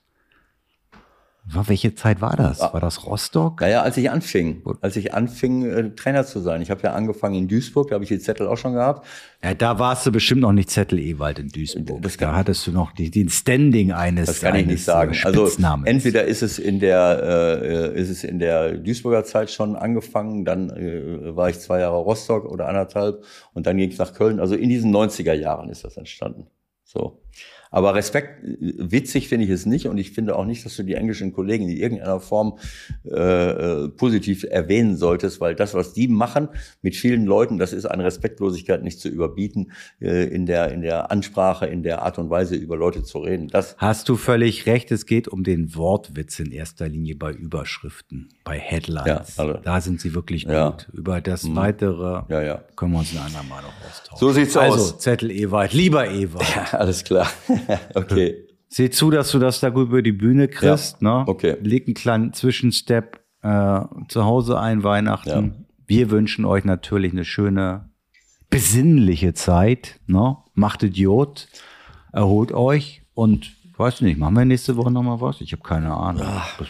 Welche 1.45 1.95
Zeit 1.97 2.21
war 2.21 2.37
das? 2.37 2.61
War 2.61 2.79
das 2.81 3.05
Rostock? 3.05 3.61
Naja, 3.61 3.83
als 3.83 3.97
ich 3.97 4.09
anfing, 4.11 4.63
als 4.81 4.95
ich 4.95 5.13
anfing, 5.13 5.65
äh, 5.65 5.91
Trainer 5.91 6.25
zu 6.25 6.39
sein. 6.39 6.63
Ich 6.63 6.71
habe 6.71 6.83
ja 6.85 6.93
angefangen 6.93 7.35
in 7.35 7.49
Duisburg, 7.49 7.89
da 7.89 7.95
habe 7.95 8.05
ich 8.05 8.09
die 8.09 8.21
Zettel 8.21 8.47
auch 8.47 8.57
schon 8.57 8.75
gehabt. 8.75 9.05
Ja, 9.43 9.53
da 9.55 9.79
warst 9.81 10.07
du 10.07 10.13
bestimmt 10.13 10.43
noch 10.43 10.53
nicht 10.53 10.71
Zettel 10.71 11.01
Ewald 11.01 11.41
in 11.41 11.49
Duisburg. 11.49 12.01
Das 12.01 12.17
da 12.17 12.37
hattest 12.37 12.65
du 12.69 12.71
noch 12.71 12.93
die, 12.93 13.11
den 13.11 13.29
Standing 13.29 13.91
eines. 13.91 14.27
Das 14.27 14.41
kann 14.41 14.55
ich 14.55 14.67
nicht 14.67 14.85
sagen. 14.85 15.15
äh, 15.15 15.25
Also 15.25 15.47
Spitznamens. 15.47 15.89
entweder 15.89 16.25
ist 16.25 16.43
es 16.43 16.61
in 16.61 16.79
der 16.79 17.91
äh, 17.93 18.01
ist 18.01 18.11
es 18.11 18.23
in 18.23 18.39
der 18.39 18.77
Duisburger 18.79 19.25
Zeit 19.25 19.51
schon 19.51 19.75
angefangen, 19.75 20.45
dann 20.45 20.71
äh, 20.71 21.35
war 21.35 21.51
ich 21.51 21.59
zwei 21.59 21.81
Jahre 21.81 21.97
Rostock 21.97 22.45
oder 22.45 22.69
anderthalb 22.69 23.25
und 23.53 23.67
dann 23.67 23.77
ging 23.79 23.91
es 23.91 23.99
nach 23.99 24.15
Köln. 24.15 24.39
Also 24.39 24.55
in 24.55 24.69
diesen 24.69 24.95
90er 24.95 25.33
Jahren 25.35 25.71
ist 25.71 25.83
das 25.85 25.97
entstanden. 25.97 26.47
So. 26.85 27.21
Aber 27.73 27.95
Respekt, 27.95 28.45
witzig 28.61 29.29
finde 29.29 29.47
ich 29.47 29.51
es 29.51 29.65
nicht 29.67 29.87
und 29.89 29.97
ich 29.97 30.13
finde 30.13 30.37
auch 30.37 30.45
nicht, 30.45 30.65
dass 30.65 30.77
du 30.77 30.83
die 30.83 30.93
englischen 30.95 31.33
Kollegen 31.33 31.69
in 31.69 31.77
irgendeiner 31.79 32.21
Form 32.21 32.59
äh, 33.11 33.15
äh, 33.85 33.89
positiv 33.89 34.45
erwähnen 34.45 34.97
solltest, 34.97 35.41
weil 35.41 35.55
das, 35.55 35.73
was 35.73 35.95
die 35.95 36.07
machen 36.07 36.49
mit 36.83 36.95
vielen 36.97 37.25
Leuten, 37.25 37.57
das 37.59 37.73
ist 37.73 37.87
an 37.87 38.01
Respektlosigkeit 38.01 38.83
nicht 38.85 39.01
zu 39.01 39.09
überbieten, 39.09 39.73
äh, 40.01 40.27
in 40.29 40.45
der 40.47 40.71
in 40.71 40.83
der 40.83 41.11
Ansprache, 41.11 41.67
in 41.67 41.83
der 41.83 42.03
Art 42.03 42.19
und 42.19 42.29
Weise 42.29 42.57
über 42.57 42.77
Leute 42.77 43.03
zu 43.05 43.19
reden. 43.19 43.49
Das 43.49 43.75
Hast 43.79 44.09
du 44.11 44.17
völlig 44.17 44.67
recht, 44.67 44.93
es 44.93 45.07
geht 45.07 45.27
um 45.27 45.43
den 45.43 45.75
Wortwitz 45.75 46.39
in 46.41 46.53
erster 46.53 46.89
Linie 46.89 47.17
bei 47.17 47.33
Überschriften, 47.33 48.29
bei 48.45 48.59
Headlines. 48.59 49.37
Ja, 49.37 49.43
also- 49.43 49.59
da 49.63 49.81
sind 49.81 50.01
sie 50.01 50.15
wirklich 50.15 50.45
gut. 50.45 50.53
Ja. 50.53 50.77
Mhm. 50.93 50.99
Über 50.99 51.21
das 51.23 51.55
Weitere 51.55 52.25
Ja, 52.29 52.43
ja. 52.43 52.63
Können 52.83 52.95
wir 52.95 52.99
uns 52.99 53.13
ein 53.15 53.23
andermal 53.25 53.63
noch 53.63 53.89
austauschen. 53.89 54.19
So 54.19 54.33
sieht's 54.33 54.57
also, 54.57 54.75
aus. 54.75 54.99
Zettel 54.99 55.31
Ewald, 55.31 55.73
lieber 55.73 56.11
Ewald. 56.11 56.45
Alles 56.75 57.05
klar. 57.05 57.29
okay. 57.95 58.45
Sieh 58.67 58.91
zu, 58.91 59.13
dass 59.13 59.31
du 59.31 59.39
das 59.39 59.61
da 59.61 59.69
gut 59.69 59.87
über 59.87 60.03
die 60.03 60.11
Bühne 60.11 60.49
kriegst. 60.49 60.97
Ja, 61.01 61.21
ne? 61.21 61.29
okay. 61.29 61.57
Leg 61.61 61.87
einen 61.87 61.95
kleinen 61.95 62.33
Zwischenstep 62.33 63.21
äh, 63.43 63.81
zu 64.09 64.25
Hause 64.25 64.59
ein, 64.59 64.83
Weihnachten. 64.83 65.29
Ja. 65.29 65.65
Wir 65.87 66.11
wünschen 66.11 66.45
euch 66.45 66.65
natürlich 66.65 67.13
eine 67.13 67.25
schöne, 67.25 67.89
besinnliche 68.51 69.33
Zeit. 69.33 70.01
Ne? 70.09 70.39
Macht 70.55 70.83
Idiot, 70.83 71.47
erholt 72.13 72.51
euch 72.51 73.03
und 73.15 73.53
weiß 73.77 74.01
nicht, 74.01 74.19
machen 74.19 74.35
wir 74.35 74.45
nächste 74.45 74.77
Woche 74.77 74.91
nochmal 74.91 75.21
was? 75.21 75.41
Ich 75.41 75.53
habe 75.53 75.63
keine 75.63 75.95
Ahnung. 75.95 76.27
Das 76.59 76.67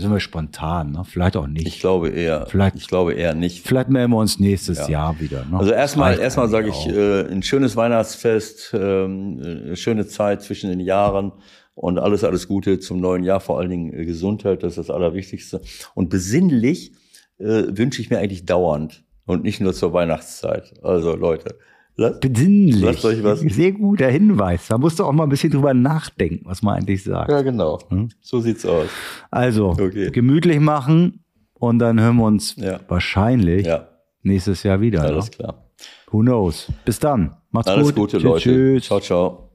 sind 0.00 0.12
wir 0.12 0.20
spontan, 0.20 0.92
ne? 0.92 1.02
Vielleicht 1.04 1.36
auch 1.36 1.46
nicht. 1.46 1.66
Ich 1.66 1.80
glaube 1.80 2.10
eher. 2.10 2.46
Vielleicht- 2.46 2.76
ich 2.76 2.86
glaube 2.88 3.14
eher 3.14 3.34
nicht. 3.34 3.66
Vielleicht 3.66 3.88
melden 3.88 4.12
wir 4.12 4.18
uns 4.18 4.38
nächstes 4.38 4.86
Jahr 4.88 5.18
wieder. 5.20 5.44
Ne? 5.50 5.58
Also 5.58 5.72
erstmal, 5.72 6.18
erstmal 6.18 6.48
sage 6.48 6.68
ich, 6.68 6.86
äh, 6.88 7.22
ein 7.30 7.42
schönes 7.42 7.76
Weihnachtsfest, 7.76 8.72
ähm, 8.74 9.40
eine 9.42 9.76
schöne 9.76 10.06
Zeit 10.06 10.42
zwischen 10.42 10.70
den 10.70 10.80
Jahren 10.80 11.32
und 11.74 11.98
alles, 11.98 12.24
alles 12.24 12.48
Gute 12.48 12.78
zum 12.78 13.00
neuen 13.00 13.24
Jahr, 13.24 13.40
vor 13.40 13.58
allen 13.58 13.70
Dingen 13.70 13.92
äh, 13.92 14.04
Gesundheit, 14.04 14.62
das 14.62 14.72
ist 14.78 14.88
das 14.88 14.90
Allerwichtigste. 14.94 15.60
Und 15.94 16.08
besinnlich 16.10 16.92
äh, 17.38 17.44
wünsche 17.68 18.00
ich 18.00 18.08
mir 18.10 18.18
eigentlich 18.18 18.44
dauernd 18.46 19.04
und 19.26 19.42
nicht 19.44 19.60
nur 19.60 19.74
zur 19.74 19.92
Weihnachtszeit. 19.92 20.72
Also 20.82 21.14
Leute, 21.16 21.58
lasst, 21.96 22.20
Besinnlich. 22.20 22.80
lasst 22.80 23.04
euch 23.04 23.22
was. 23.24 23.40
Sehr 23.40 23.72
guter 23.72 24.08
Hinweis. 24.08 24.68
Da 24.68 24.78
musst 24.78 24.98
du 24.98 25.04
auch 25.04 25.12
mal 25.12 25.24
ein 25.24 25.28
bisschen 25.28 25.50
drüber 25.50 25.74
nachdenken, 25.74 26.42
was 26.44 26.62
man 26.62 26.76
eigentlich 26.76 27.02
sagt. 27.04 27.30
Ja, 27.30 27.42
genau. 27.42 27.78
Hm? 27.88 28.08
So 28.20 28.40
sieht's 28.40 28.64
aus. 28.66 28.88
Also, 29.30 29.70
Okay. 29.70 30.10
gemütlich 30.10 30.60
machen 30.60 31.24
und 31.54 31.78
dann 31.78 32.00
hören 32.00 32.16
wir 32.16 32.24
uns 32.24 32.56
Ja. 32.56 32.80
wahrscheinlich 32.88 33.66
Ja, 33.66 33.88
nächstes 34.22 34.62
Jahr 34.62 34.80
wieder. 34.80 35.02
alles 35.02 35.26
Ne? 35.26 35.30
klar. 35.36 35.62
Who 36.10 36.20
knows? 36.20 36.70
Bis 36.84 36.98
dann. 36.98 37.34
Macht's 37.50 37.68
Alles 37.70 37.88
gut. 37.88 37.96
Gute, 37.96 38.16
Tschüss, 38.18 38.22
Leute. 38.24 38.42
Tschüss. 38.42 38.84
Ciao, 38.84 39.00
ciao. 39.00 39.45